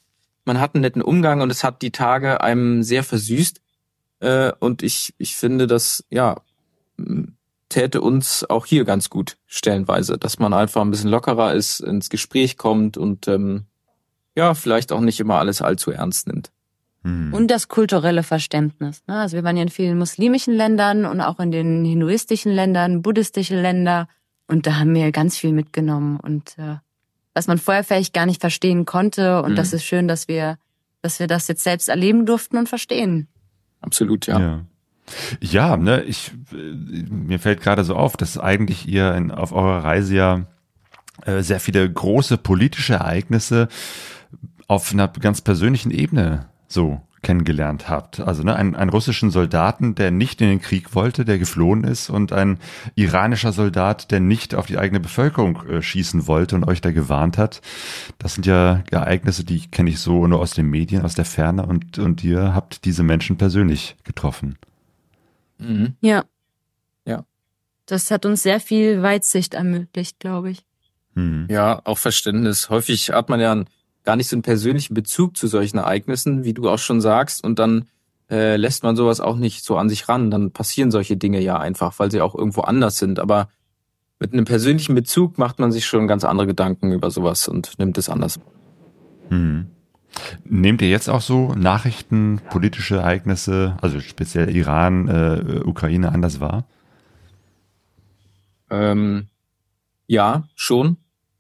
man 0.45 0.61
hat 0.61 0.75
einen 0.75 0.83
netten 0.83 1.03
Umgang 1.03 1.41
und 1.41 1.51
es 1.51 1.65
hat 1.65 1.83
die 1.83 1.91
Tage 1.91 2.41
einem 2.41 2.83
sehr 2.85 3.03
versüßt. 3.03 3.61
Äh, 4.21 4.53
und 4.61 4.83
ich, 4.83 5.15
ich 5.19 5.35
finde, 5.35 5.67
das, 5.67 6.05
ja, 6.11 6.37
täte 7.71 8.03
uns 8.03 8.45
auch 8.51 8.67
hier 8.67 8.85
ganz 8.85 9.09
gut 9.09 9.39
stellenweise, 9.47 10.19
dass 10.19 10.39
man 10.39 10.53
einfach 10.53 10.83
ein 10.83 10.91
bisschen 10.91 11.09
lockerer 11.09 11.55
ist, 11.55 11.81
ins 11.81 12.11
Gespräch 12.11 12.59
kommt 12.59 12.99
und 12.99 13.27
ähm, 13.29 13.65
ja, 14.37 14.53
vielleicht 14.55 14.93
auch 14.93 15.01
nicht 15.01 15.19
immer 15.21 15.37
alles 15.39 15.63
allzu 15.63 15.91
ernst 15.91 16.27
nimmt. 16.27 16.51
Mhm. 17.03 17.33
Und 17.33 17.49
das 17.49 17.69
kulturelle 17.69 18.23
Verständnis. 18.23 19.03
ne? 19.07 19.17
Also 19.21 19.37
wir 19.37 19.45
waren 19.45 19.57
ja 19.57 19.63
in 19.63 19.69
vielen 19.71 19.97
muslimischen 19.99 20.55
Ländern 20.55 21.07
und 21.07 21.23
auch 21.23 21.41
in 21.41 21.51
den 21.51 21.85
hinduistischen 21.85 22.53
Ländern, 22.53 23.01
buddhistischen 23.01 23.57
Länder. 23.63 24.07
Und 24.47 24.67
da 24.67 24.79
haben 24.79 24.95
wir 24.95 25.11
ganz 25.13 25.39
viel 25.39 25.53
mitgenommen. 25.53 26.21
Und 26.21 26.59
äh, 26.59 26.77
was 27.33 27.47
man 27.47 27.59
vorher 27.59 27.85
vielleicht 27.85 28.13
gar 28.13 28.27
nicht 28.27 28.41
verstehen 28.41 28.85
konnte. 28.85 29.43
Und 29.43 29.53
Mhm. 29.53 29.57
das 29.57 29.73
ist 29.73 29.85
schön, 29.85 30.09
dass 30.09 30.29
wir, 30.29 30.59
dass 31.01 31.21
wir 31.21 31.27
das 31.27 31.49
jetzt 31.49 31.63
selbst 31.63 31.89
erleben 31.89 32.27
durften 32.27 32.59
und 32.59 32.69
verstehen. 32.69 33.29
Absolut, 33.81 34.27
ja. 34.27 34.39
Ja. 34.41 34.65
Ja, 35.41 35.77
ne, 35.77 36.03
ich, 36.03 36.33
äh, 36.53 36.57
mir 37.11 37.39
fällt 37.39 37.61
gerade 37.61 37.85
so 37.85 37.97
auf, 37.97 38.17
dass 38.17 38.39
eigentlich 38.39 38.89
ihr 38.89 39.15
in, 39.15 39.31
auf 39.31 39.53
eurer 39.53 39.85
Reise 39.85 40.15
ja 40.15 40.47
äh, 41.25 41.43
sehr 41.43 41.61
viele 41.61 41.91
große 41.91 42.37
politische 42.39 42.95
Ereignisse 42.95 43.69
auf 44.69 44.93
einer 44.93 45.09
ganz 45.09 45.41
persönlichen 45.41 45.91
Ebene 45.91 46.47
so 46.69 47.01
kennengelernt 47.23 47.89
habt. 47.89 48.21
Also 48.21 48.43
ne, 48.43 48.57
einen, 48.57 48.75
einen 48.75 48.91
russischen 48.91 49.31
Soldaten, 49.31 49.95
der 49.95 50.11
nicht 50.11 50.41
in 50.41 50.49
den 50.49 50.61
Krieg 50.63 50.95
wollte, 50.95 51.25
der 51.25 51.39
geflohen 51.39 51.85
ist 51.85 52.09
und 52.09 52.33
ein 52.33 52.59
iranischer 52.95 53.53
Soldat, 53.53 54.11
der 54.11 54.21
nicht 54.21 54.55
auf 54.55 54.67
die 54.67 54.79
eigene 54.79 55.01
Bevölkerung 55.01 55.63
äh, 55.69 55.83
schießen 55.83 56.27
wollte 56.27 56.57
und 56.57 56.65
euch 56.65 56.81
da 56.81 56.93
gewarnt 56.93 57.37
hat. 57.37 57.61
Das 58.19 58.35
sind 58.35 58.47
ja 58.47 58.83
Ereignisse, 58.91 59.45
die 59.45 59.69
kenne 59.69 59.91
ich 59.91 60.01
so 60.01 60.27
nur 60.27 60.41
aus 60.41 60.53
den 60.53 60.71
Medien, 60.71 61.03
aus 61.03 61.15
der 61.15 61.27
Ferne 61.27 61.67
und, 61.67 61.99
und 61.99 62.25
ihr 62.25 62.55
habt 62.55 62.85
diese 62.85 63.03
Menschen 63.03 63.37
persönlich 63.37 63.97
getroffen. 64.05 64.57
Mhm. 65.61 65.95
Ja. 66.01 66.25
Ja. 67.05 67.25
Das 67.87 68.11
hat 68.11 68.27
uns 68.27 68.43
sehr 68.43 68.61
viel 68.61 69.03
Weitsicht 69.03 69.55
ermöglicht, 69.55 70.19
glaube 70.19 70.51
ich. 70.51 70.65
Hm. 71.15 71.47
Ja, 71.51 71.81
auch 71.85 71.99
Verständnis. 71.99 72.71
Häufig 72.71 73.11
hat 73.11 73.29
man 73.29 73.41
ja 73.41 73.53
einen, 73.53 73.67
gar 74.05 74.17
nicht 74.17 74.29
so 74.29 74.37
einen 74.37 74.43
persönlichen 74.43 74.95
Bezug 74.95 75.37
zu 75.37 75.47
solchen 75.47 75.79
Ereignissen, 75.79 76.45
wie 76.45 76.55
du 76.55 76.69
auch 76.69 76.79
schon 76.79 77.01
sagst. 77.01 77.43
Und 77.43 77.59
dann 77.59 77.89
äh, 78.31 78.57
lässt 78.57 78.83
man 78.83 78.97
sowas 78.97 79.21
auch 79.21 79.37
nicht 79.37 79.65
so 79.65 79.77
an 79.77 79.89
sich 79.89 80.09
ran. 80.09 80.31
Dann 80.31 80.53
passieren 80.53 80.91
solche 80.91 81.17
Dinge 81.17 81.41
ja 81.41 81.59
einfach, 81.59 81.99
weil 81.99 82.11
sie 82.11 82.21
auch 82.21 82.35
irgendwo 82.35 82.63
anders 82.63 82.99
sind. 82.99 83.19
Aber 83.19 83.49
mit 84.19 84.33
einem 84.33 84.45
persönlichen 84.45 84.95
Bezug 84.95 85.39
macht 85.39 85.59
man 85.59 85.73
sich 85.73 85.87
schon 85.87 86.07
ganz 86.07 86.25
andere 86.25 86.47
Gedanken 86.47 86.93
über 86.93 87.11
sowas 87.11 87.49
und 87.49 87.79
nimmt 87.79 87.99
es 87.99 88.09
anders. 88.09 88.39
Hm. 89.31 89.67
Nehmt 90.45 90.83
ihr 90.83 90.89
jetzt 90.89 91.09
auch 91.09 91.21
so 91.21 91.55
Nachrichten, 91.55 92.41
politische 92.51 92.97
Ereignisse, 92.97 93.77
also 93.81 94.01
speziell 94.01 94.55
Iran, 94.55 95.09
äh, 95.09 95.61
Ukraine 95.65 96.13
anders 96.13 96.41
wahr? 96.41 96.65
Ähm, 98.71 99.29
ja, 100.07 100.45
schon. 100.55 100.97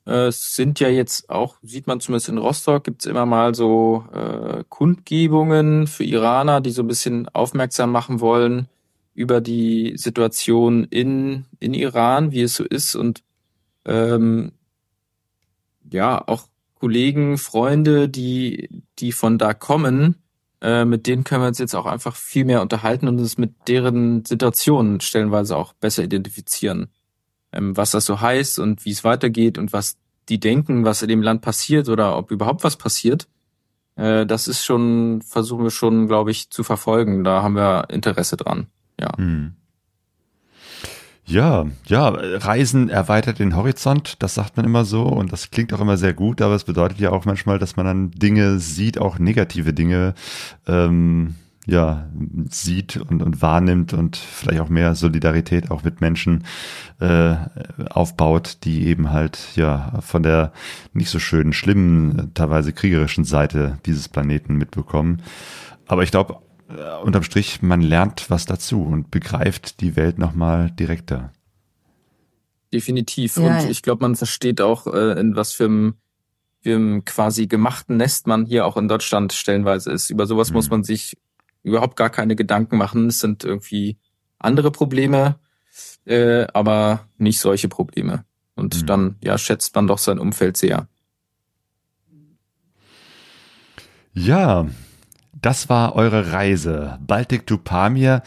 Äh, 0.06 0.28
es 0.28 0.54
sind 0.54 0.80
ja 0.80 0.88
jetzt 0.88 1.30
auch, 1.30 1.56
sieht 1.62 1.86
man 1.86 2.00
zumindest 2.00 2.28
in 2.28 2.38
Rostock, 2.38 2.84
gibt's 2.84 3.06
immer 3.06 3.26
mal 3.26 3.54
so 3.54 4.04
äh, 4.12 4.64
Kundgebungen 4.68 5.86
für 5.86 6.04
Iraner, 6.04 6.60
die 6.60 6.70
so 6.70 6.82
ein 6.82 6.88
bisschen 6.88 7.28
aufmerksam 7.28 7.92
machen 7.92 8.20
wollen 8.20 8.68
über 9.14 9.40
die 9.40 9.94
Situation 9.96 10.84
in, 10.84 11.46
in 11.58 11.74
Iran, 11.74 12.32
wie 12.32 12.42
es 12.42 12.54
so 12.54 12.64
ist. 12.64 12.94
Und 12.94 13.22
ähm, 13.84 14.52
ja, 15.90 16.22
auch 16.26 16.48
Kollegen, 16.80 17.36
Freunde, 17.36 18.08
die, 18.08 18.82
die 18.98 19.12
von 19.12 19.36
da 19.36 19.52
kommen, 19.52 20.16
äh, 20.62 20.84
mit 20.84 21.06
denen 21.06 21.24
können 21.24 21.42
wir 21.42 21.48
uns 21.48 21.58
jetzt 21.58 21.74
auch 21.74 21.86
einfach 21.86 22.16
viel 22.16 22.44
mehr 22.46 22.62
unterhalten 22.62 23.06
und 23.06 23.18
uns 23.18 23.38
mit 23.38 23.52
deren 23.68 24.24
Situationen 24.24 25.00
stellenweise 25.00 25.56
auch 25.56 25.74
besser 25.74 26.02
identifizieren. 26.02 26.88
Ähm, 27.52 27.76
was 27.76 27.90
das 27.90 28.06
so 28.06 28.20
heißt 28.20 28.58
und 28.58 28.84
wie 28.84 28.90
es 28.90 29.04
weitergeht 29.04 29.58
und 29.58 29.72
was 29.72 29.98
die 30.28 30.40
denken, 30.40 30.84
was 30.84 31.02
in 31.02 31.08
dem 31.08 31.22
Land 31.22 31.42
passiert 31.42 31.88
oder 31.88 32.16
ob 32.16 32.30
überhaupt 32.30 32.64
was 32.64 32.76
passiert. 32.76 33.28
Äh, 33.96 34.24
das 34.24 34.48
ist 34.48 34.64
schon, 34.64 35.20
versuchen 35.22 35.64
wir 35.64 35.70
schon, 35.70 36.06
glaube 36.06 36.30
ich, 36.30 36.50
zu 36.50 36.62
verfolgen. 36.62 37.24
Da 37.24 37.42
haben 37.42 37.56
wir 37.56 37.90
Interesse 37.90 38.36
dran. 38.36 38.68
Ja. 38.98 39.16
Hm. 39.16 39.54
Ja, 41.30 41.66
ja, 41.86 42.08
Reisen 42.08 42.88
erweitert 42.88 43.38
den 43.38 43.54
Horizont, 43.54 44.20
das 44.20 44.34
sagt 44.34 44.56
man 44.56 44.66
immer 44.66 44.84
so 44.84 45.04
und 45.04 45.32
das 45.32 45.52
klingt 45.52 45.72
auch 45.72 45.80
immer 45.80 45.96
sehr 45.96 46.12
gut, 46.12 46.42
aber 46.42 46.56
es 46.56 46.64
bedeutet 46.64 46.98
ja 46.98 47.10
auch 47.12 47.24
manchmal, 47.24 47.60
dass 47.60 47.76
man 47.76 47.86
dann 47.86 48.10
Dinge 48.10 48.58
sieht, 48.58 48.98
auch 48.98 49.20
negative 49.20 49.72
Dinge, 49.72 50.14
ähm, 50.66 51.36
ja, 51.66 52.08
sieht 52.48 52.96
und, 52.96 53.22
und 53.22 53.42
wahrnimmt 53.42 53.92
und 53.92 54.16
vielleicht 54.16 54.60
auch 54.60 54.68
mehr 54.68 54.96
Solidarität 54.96 55.70
auch 55.70 55.84
mit 55.84 56.00
Menschen 56.00 56.44
äh, 56.98 57.36
aufbaut, 57.90 58.58
die 58.64 58.86
eben 58.88 59.12
halt 59.12 59.54
ja 59.54 60.00
von 60.00 60.24
der 60.24 60.52
nicht 60.94 61.10
so 61.10 61.20
schönen, 61.20 61.52
schlimmen, 61.52 62.32
teilweise 62.34 62.72
kriegerischen 62.72 63.24
Seite 63.24 63.78
dieses 63.86 64.08
Planeten 64.08 64.56
mitbekommen. 64.56 65.22
Aber 65.86 66.02
ich 66.02 66.10
glaube, 66.10 66.38
unterm 67.02 67.22
Strich, 67.22 67.62
man 67.62 67.80
lernt 67.80 68.30
was 68.30 68.46
dazu 68.46 68.82
und 68.82 69.10
begreift 69.10 69.80
die 69.80 69.96
Welt 69.96 70.18
nochmal 70.18 70.70
direkter. 70.70 71.32
Definitiv. 72.72 73.36
Ja, 73.36 73.58
und 73.58 73.70
ich 73.70 73.82
glaube, 73.82 74.02
man 74.02 74.16
versteht 74.16 74.60
auch, 74.60 74.86
äh, 74.86 75.18
in 75.18 75.34
was 75.34 75.52
für 75.52 75.64
einem, 75.64 75.94
für 76.62 76.76
einem 76.76 77.04
quasi 77.04 77.46
gemachten 77.46 77.96
Nest 77.96 78.26
man 78.26 78.46
hier 78.46 78.66
auch 78.66 78.76
in 78.76 78.88
Deutschland 78.88 79.32
stellenweise 79.32 79.90
ist. 79.90 80.10
Über 80.10 80.26
sowas 80.26 80.50
mhm. 80.50 80.54
muss 80.54 80.70
man 80.70 80.84
sich 80.84 81.16
überhaupt 81.62 81.96
gar 81.96 82.10
keine 82.10 82.36
Gedanken 82.36 82.76
machen. 82.76 83.08
Es 83.08 83.18
sind 83.18 83.44
irgendwie 83.44 83.98
andere 84.38 84.70
Probleme, 84.70 85.36
äh, 86.04 86.46
aber 86.54 87.08
nicht 87.18 87.40
solche 87.40 87.68
Probleme. 87.68 88.24
Und 88.54 88.82
mhm. 88.82 88.86
dann, 88.86 89.16
ja, 89.22 89.36
schätzt 89.36 89.74
man 89.74 89.86
doch 89.86 89.98
sein 89.98 90.18
Umfeld 90.18 90.56
sehr. 90.56 90.86
Ja, 94.12 94.66
das 95.42 95.68
war 95.68 95.94
eure 95.94 96.32
Reise. 96.32 96.98
Baltic 97.06 97.46
to 97.46 97.58
Pamir. 97.58 98.22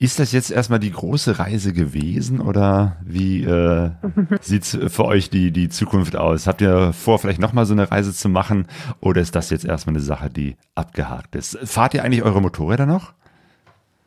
Ist 0.00 0.20
das 0.20 0.30
jetzt 0.30 0.52
erstmal 0.52 0.78
die 0.78 0.92
große 0.92 1.40
Reise 1.40 1.72
gewesen 1.72 2.40
oder 2.40 2.98
wie 3.04 3.42
äh, 3.42 3.90
sieht's 4.40 4.78
für 4.86 5.04
euch 5.04 5.28
die, 5.28 5.50
die 5.50 5.68
Zukunft 5.68 6.14
aus? 6.14 6.46
Habt 6.46 6.60
ihr 6.60 6.92
vor, 6.92 7.18
vielleicht 7.18 7.40
nochmal 7.40 7.66
so 7.66 7.72
eine 7.72 7.90
Reise 7.90 8.14
zu 8.14 8.28
machen 8.28 8.68
oder 9.00 9.20
ist 9.20 9.34
das 9.34 9.50
jetzt 9.50 9.64
erstmal 9.64 9.96
eine 9.96 10.04
Sache, 10.04 10.30
die 10.30 10.56
abgehakt 10.76 11.34
ist? 11.34 11.58
Fahrt 11.64 11.94
ihr 11.94 12.04
eigentlich 12.04 12.22
eure 12.22 12.40
Motorräder 12.40 12.86
noch? 12.86 13.12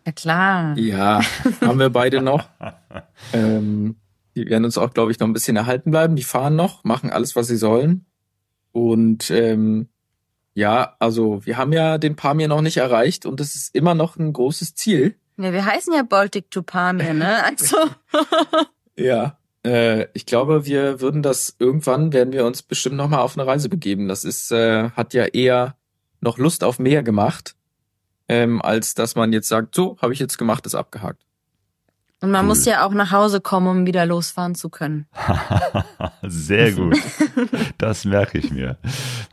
Ja 0.05 0.13
klar. 0.13 0.77
Ja, 0.77 1.21
haben 1.59 1.79
wir 1.79 1.89
beide 1.89 2.21
noch. 2.21 2.47
ähm, 3.33 3.97
die 4.35 4.45
werden 4.45 4.63
uns 4.63 4.77
auch, 4.77 4.93
glaube 4.93 5.11
ich, 5.11 5.19
noch 5.19 5.27
ein 5.27 5.33
bisschen 5.33 5.57
erhalten 5.57 5.91
bleiben. 5.91 6.15
Die 6.15 6.23
fahren 6.23 6.55
noch, 6.55 6.85
machen 6.85 7.09
alles, 7.09 7.35
was 7.35 7.47
sie 7.47 7.57
sollen. 7.57 8.05
Und 8.71 9.29
ähm, 9.29 9.89
ja, 10.53 10.95
also 10.99 11.45
wir 11.45 11.57
haben 11.57 11.73
ja 11.73 11.98
den 11.98 12.15
Pamir 12.15 12.48
noch 12.48 12.61
nicht 12.61 12.78
erreicht 12.78 13.26
und 13.26 13.40
das 13.40 13.56
ist 13.56 13.73
immer 13.76 13.95
noch 13.95 14.18
ein 14.18 14.34
großes 14.34 14.76
Ziel. 14.76 15.15
Ja, 15.38 15.53
wir 15.53 15.65
heißen 15.65 15.94
ja 15.94 16.03
Baltic 16.03 16.52
to 16.52 16.61
Pamir, 16.61 17.14
ne? 17.14 17.44
Also. 17.45 17.78
ja, 18.98 19.38
äh, 19.65 20.07
ich 20.14 20.26
glaube, 20.26 20.65
wir 20.65 21.02
würden 21.02 21.23
das 21.23 21.56
irgendwann 21.57 22.14
werden 22.14 22.34
wir 22.34 22.45
uns 22.45 22.64
bestimmt 22.64 22.95
noch 22.95 23.07
mal 23.07 23.22
auf 23.22 23.38
eine 23.38 23.48
Reise 23.48 23.69
begeben. 23.69 24.07
Das 24.07 24.26
ist 24.26 24.52
äh, 24.52 24.90
hat 24.91 25.14
ja 25.14 25.26
eher 25.26 25.76
noch 26.19 26.38
Lust 26.38 26.64
auf 26.64 26.80
mehr 26.80 27.02
gemacht, 27.02 27.56
ähm, 28.28 28.61
als 28.61 28.94
dass 28.94 29.15
man 29.15 29.34
jetzt 29.34 29.48
sagt, 29.48 29.73
so 29.76 29.98
habe 30.02 30.14
ich 30.14 30.19
jetzt 30.19 30.38
gemacht, 30.38 30.65
ist 30.65 30.76
abgehakt. 30.76 31.23
Und 32.22 32.30
man 32.30 32.41
cool. 32.41 32.49
muss 32.49 32.65
ja 32.65 32.85
auch 32.85 32.93
nach 32.93 33.11
Hause 33.11 33.41
kommen, 33.41 33.68
um 33.68 33.85
wieder 33.88 34.06
losfahren 34.06 34.53
zu 34.53 34.69
können. 34.69 35.07
Sehr 36.22 36.72
gut. 36.72 36.95
Das 37.80 38.06
merke 38.06 38.38
ich 38.38 38.52
mir. 38.52 38.77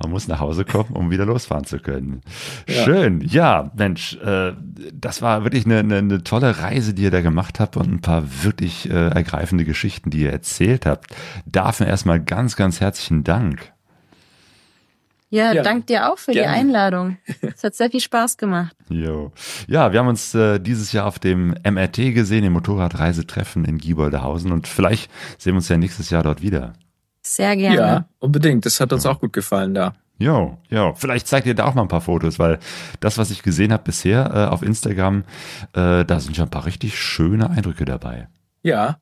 Man 0.00 0.10
muss 0.10 0.26
nach 0.26 0.40
Hause 0.40 0.64
kommen, 0.64 0.94
um 0.94 1.10
wieder 1.10 1.26
losfahren 1.26 1.66
zu 1.66 1.78
können. 1.78 2.22
Ja. 2.66 2.84
Schön. 2.84 3.20
Ja, 3.20 3.70
Mensch, 3.76 4.16
äh, 4.16 4.54
das 4.92 5.20
war 5.20 5.44
wirklich 5.44 5.66
eine, 5.66 5.80
eine, 5.80 5.98
eine, 5.98 6.24
tolle 6.24 6.58
Reise, 6.60 6.94
die 6.94 7.02
ihr 7.02 7.10
da 7.10 7.20
gemacht 7.20 7.60
habt 7.60 7.76
und 7.76 7.92
ein 7.92 8.00
paar 8.00 8.24
wirklich 8.42 8.88
äh, 8.88 9.08
ergreifende 9.08 9.66
Geschichten, 9.66 10.08
die 10.08 10.22
ihr 10.22 10.32
erzählt 10.32 10.86
habt. 10.86 11.14
Dafür 11.44 11.86
erstmal 11.86 12.20
ganz, 12.20 12.56
ganz 12.56 12.80
herzlichen 12.80 13.22
Dank. 13.22 13.70
Ja, 15.30 15.52
ja, 15.52 15.62
dank 15.62 15.86
dir 15.86 16.10
auch 16.10 16.18
für 16.18 16.32
gerne. 16.32 16.54
die 16.54 16.60
Einladung. 16.60 17.18
Es 17.42 17.64
hat 17.64 17.74
sehr 17.74 17.90
viel 17.90 18.00
Spaß 18.00 18.36
gemacht. 18.36 18.76
Jo. 18.88 19.32
Ja, 19.66 19.92
wir 19.92 19.98
haben 19.98 20.08
uns 20.08 20.34
äh, 20.34 20.58
dieses 20.58 20.92
Jahr 20.92 21.06
auf 21.06 21.18
dem 21.18 21.54
MRT 21.68 22.14
gesehen, 22.14 22.44
im 22.44 22.52
Motorradreisetreffen 22.52 23.64
in 23.64 23.78
Gieboldehausen 23.78 24.52
und 24.52 24.68
vielleicht 24.68 25.10
sehen 25.36 25.54
wir 25.54 25.58
uns 25.58 25.68
ja 25.68 25.76
nächstes 25.76 26.10
Jahr 26.10 26.22
dort 26.22 26.40
wieder. 26.40 26.74
Sehr 27.22 27.56
gerne. 27.56 27.76
Ja, 27.76 28.08
unbedingt. 28.20 28.64
Das 28.64 28.80
hat 28.80 28.92
uns 28.92 29.04
ja. 29.04 29.10
auch 29.10 29.20
gut 29.20 29.32
gefallen 29.32 29.74
da. 29.74 29.94
Jo, 30.18 30.58
jo. 30.68 30.94
Vielleicht 30.96 31.28
zeigt 31.28 31.46
ihr 31.46 31.54
da 31.54 31.66
auch 31.66 31.74
mal 31.74 31.82
ein 31.82 31.88
paar 31.88 32.00
Fotos, 32.00 32.38
weil 32.38 32.58
das, 33.00 33.18
was 33.18 33.30
ich 33.30 33.42
gesehen 33.42 33.72
habe 33.72 33.84
bisher 33.84 34.30
äh, 34.34 34.52
auf 34.52 34.62
Instagram, 34.62 35.24
äh, 35.74 36.04
da 36.04 36.20
sind 36.20 36.36
schon 36.36 36.46
ein 36.46 36.50
paar 36.50 36.66
richtig 36.66 36.98
schöne 36.98 37.50
Eindrücke 37.50 37.84
dabei. 37.84 38.28
Ja, 38.62 38.98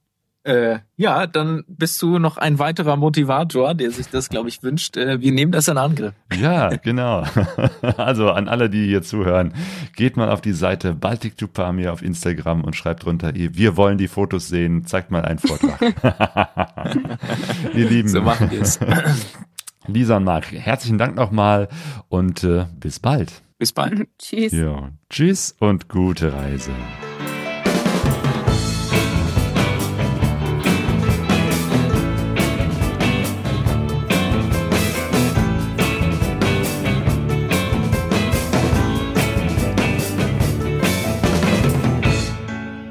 äh, 0.47 0.78
ja, 0.97 1.27
dann 1.27 1.64
bist 1.66 2.01
du 2.02 2.18
noch 2.18 2.36
ein 2.36 2.59
weiterer 2.59 2.97
Motivator, 2.97 3.74
der 3.74 3.90
sich 3.90 4.09
das, 4.09 4.28
glaube 4.28 4.48
ich, 4.48 4.62
wünscht. 4.62 4.97
Äh, 4.97 5.20
wir 5.20 5.32
nehmen 5.32 5.52
das 5.52 5.68
in 5.68 5.77
Angriff. 5.77 6.14
Ja, 6.40 6.68
genau. 6.77 7.24
Also 7.97 8.31
an 8.31 8.48
alle, 8.48 8.68
die 8.68 8.86
hier 8.86 9.02
zuhören, 9.02 9.55
geht 9.94 10.16
mal 10.16 10.31
auf 10.31 10.40
die 10.40 10.52
Seite 10.52 10.94
Baltic 10.94 11.36
to 11.36 11.47
Pamir 11.47 11.93
auf 11.93 12.02
Instagram 12.02 12.62
und 12.62 12.77
schreibt 12.77 13.05
drunter, 13.05 13.32
wir 13.35 13.77
wollen 13.77 13.98
die 13.98 14.09
Fotos 14.09 14.48
sehen, 14.48 14.86
zeigt 14.86 15.10
mal 15.10 15.24
einen 15.24 15.39
Vortrag. 15.39 15.81
Ihr 17.74 17.89
Lieben. 17.89 18.09
So 18.09 18.20
machen 18.23 18.51
wir 18.51 18.62
es. 18.62 18.78
Lisa 19.86 20.16
und 20.16 20.24
Marc, 20.24 20.52
herzlichen 20.52 20.98
Dank 20.98 21.16
nochmal 21.16 21.68
und 22.09 22.44
äh, 22.44 22.66
bis 22.78 23.01
bald. 23.01 23.43
Bis 23.59 23.73
bald. 23.73 24.09
tschüss. 24.18 24.52
Ja, 24.52 24.90
tschüss 25.09 25.56
und 25.59 25.89
gute 25.89 26.32
Reise. 26.32 26.73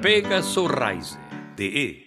Pegasorise.de 0.05 2.04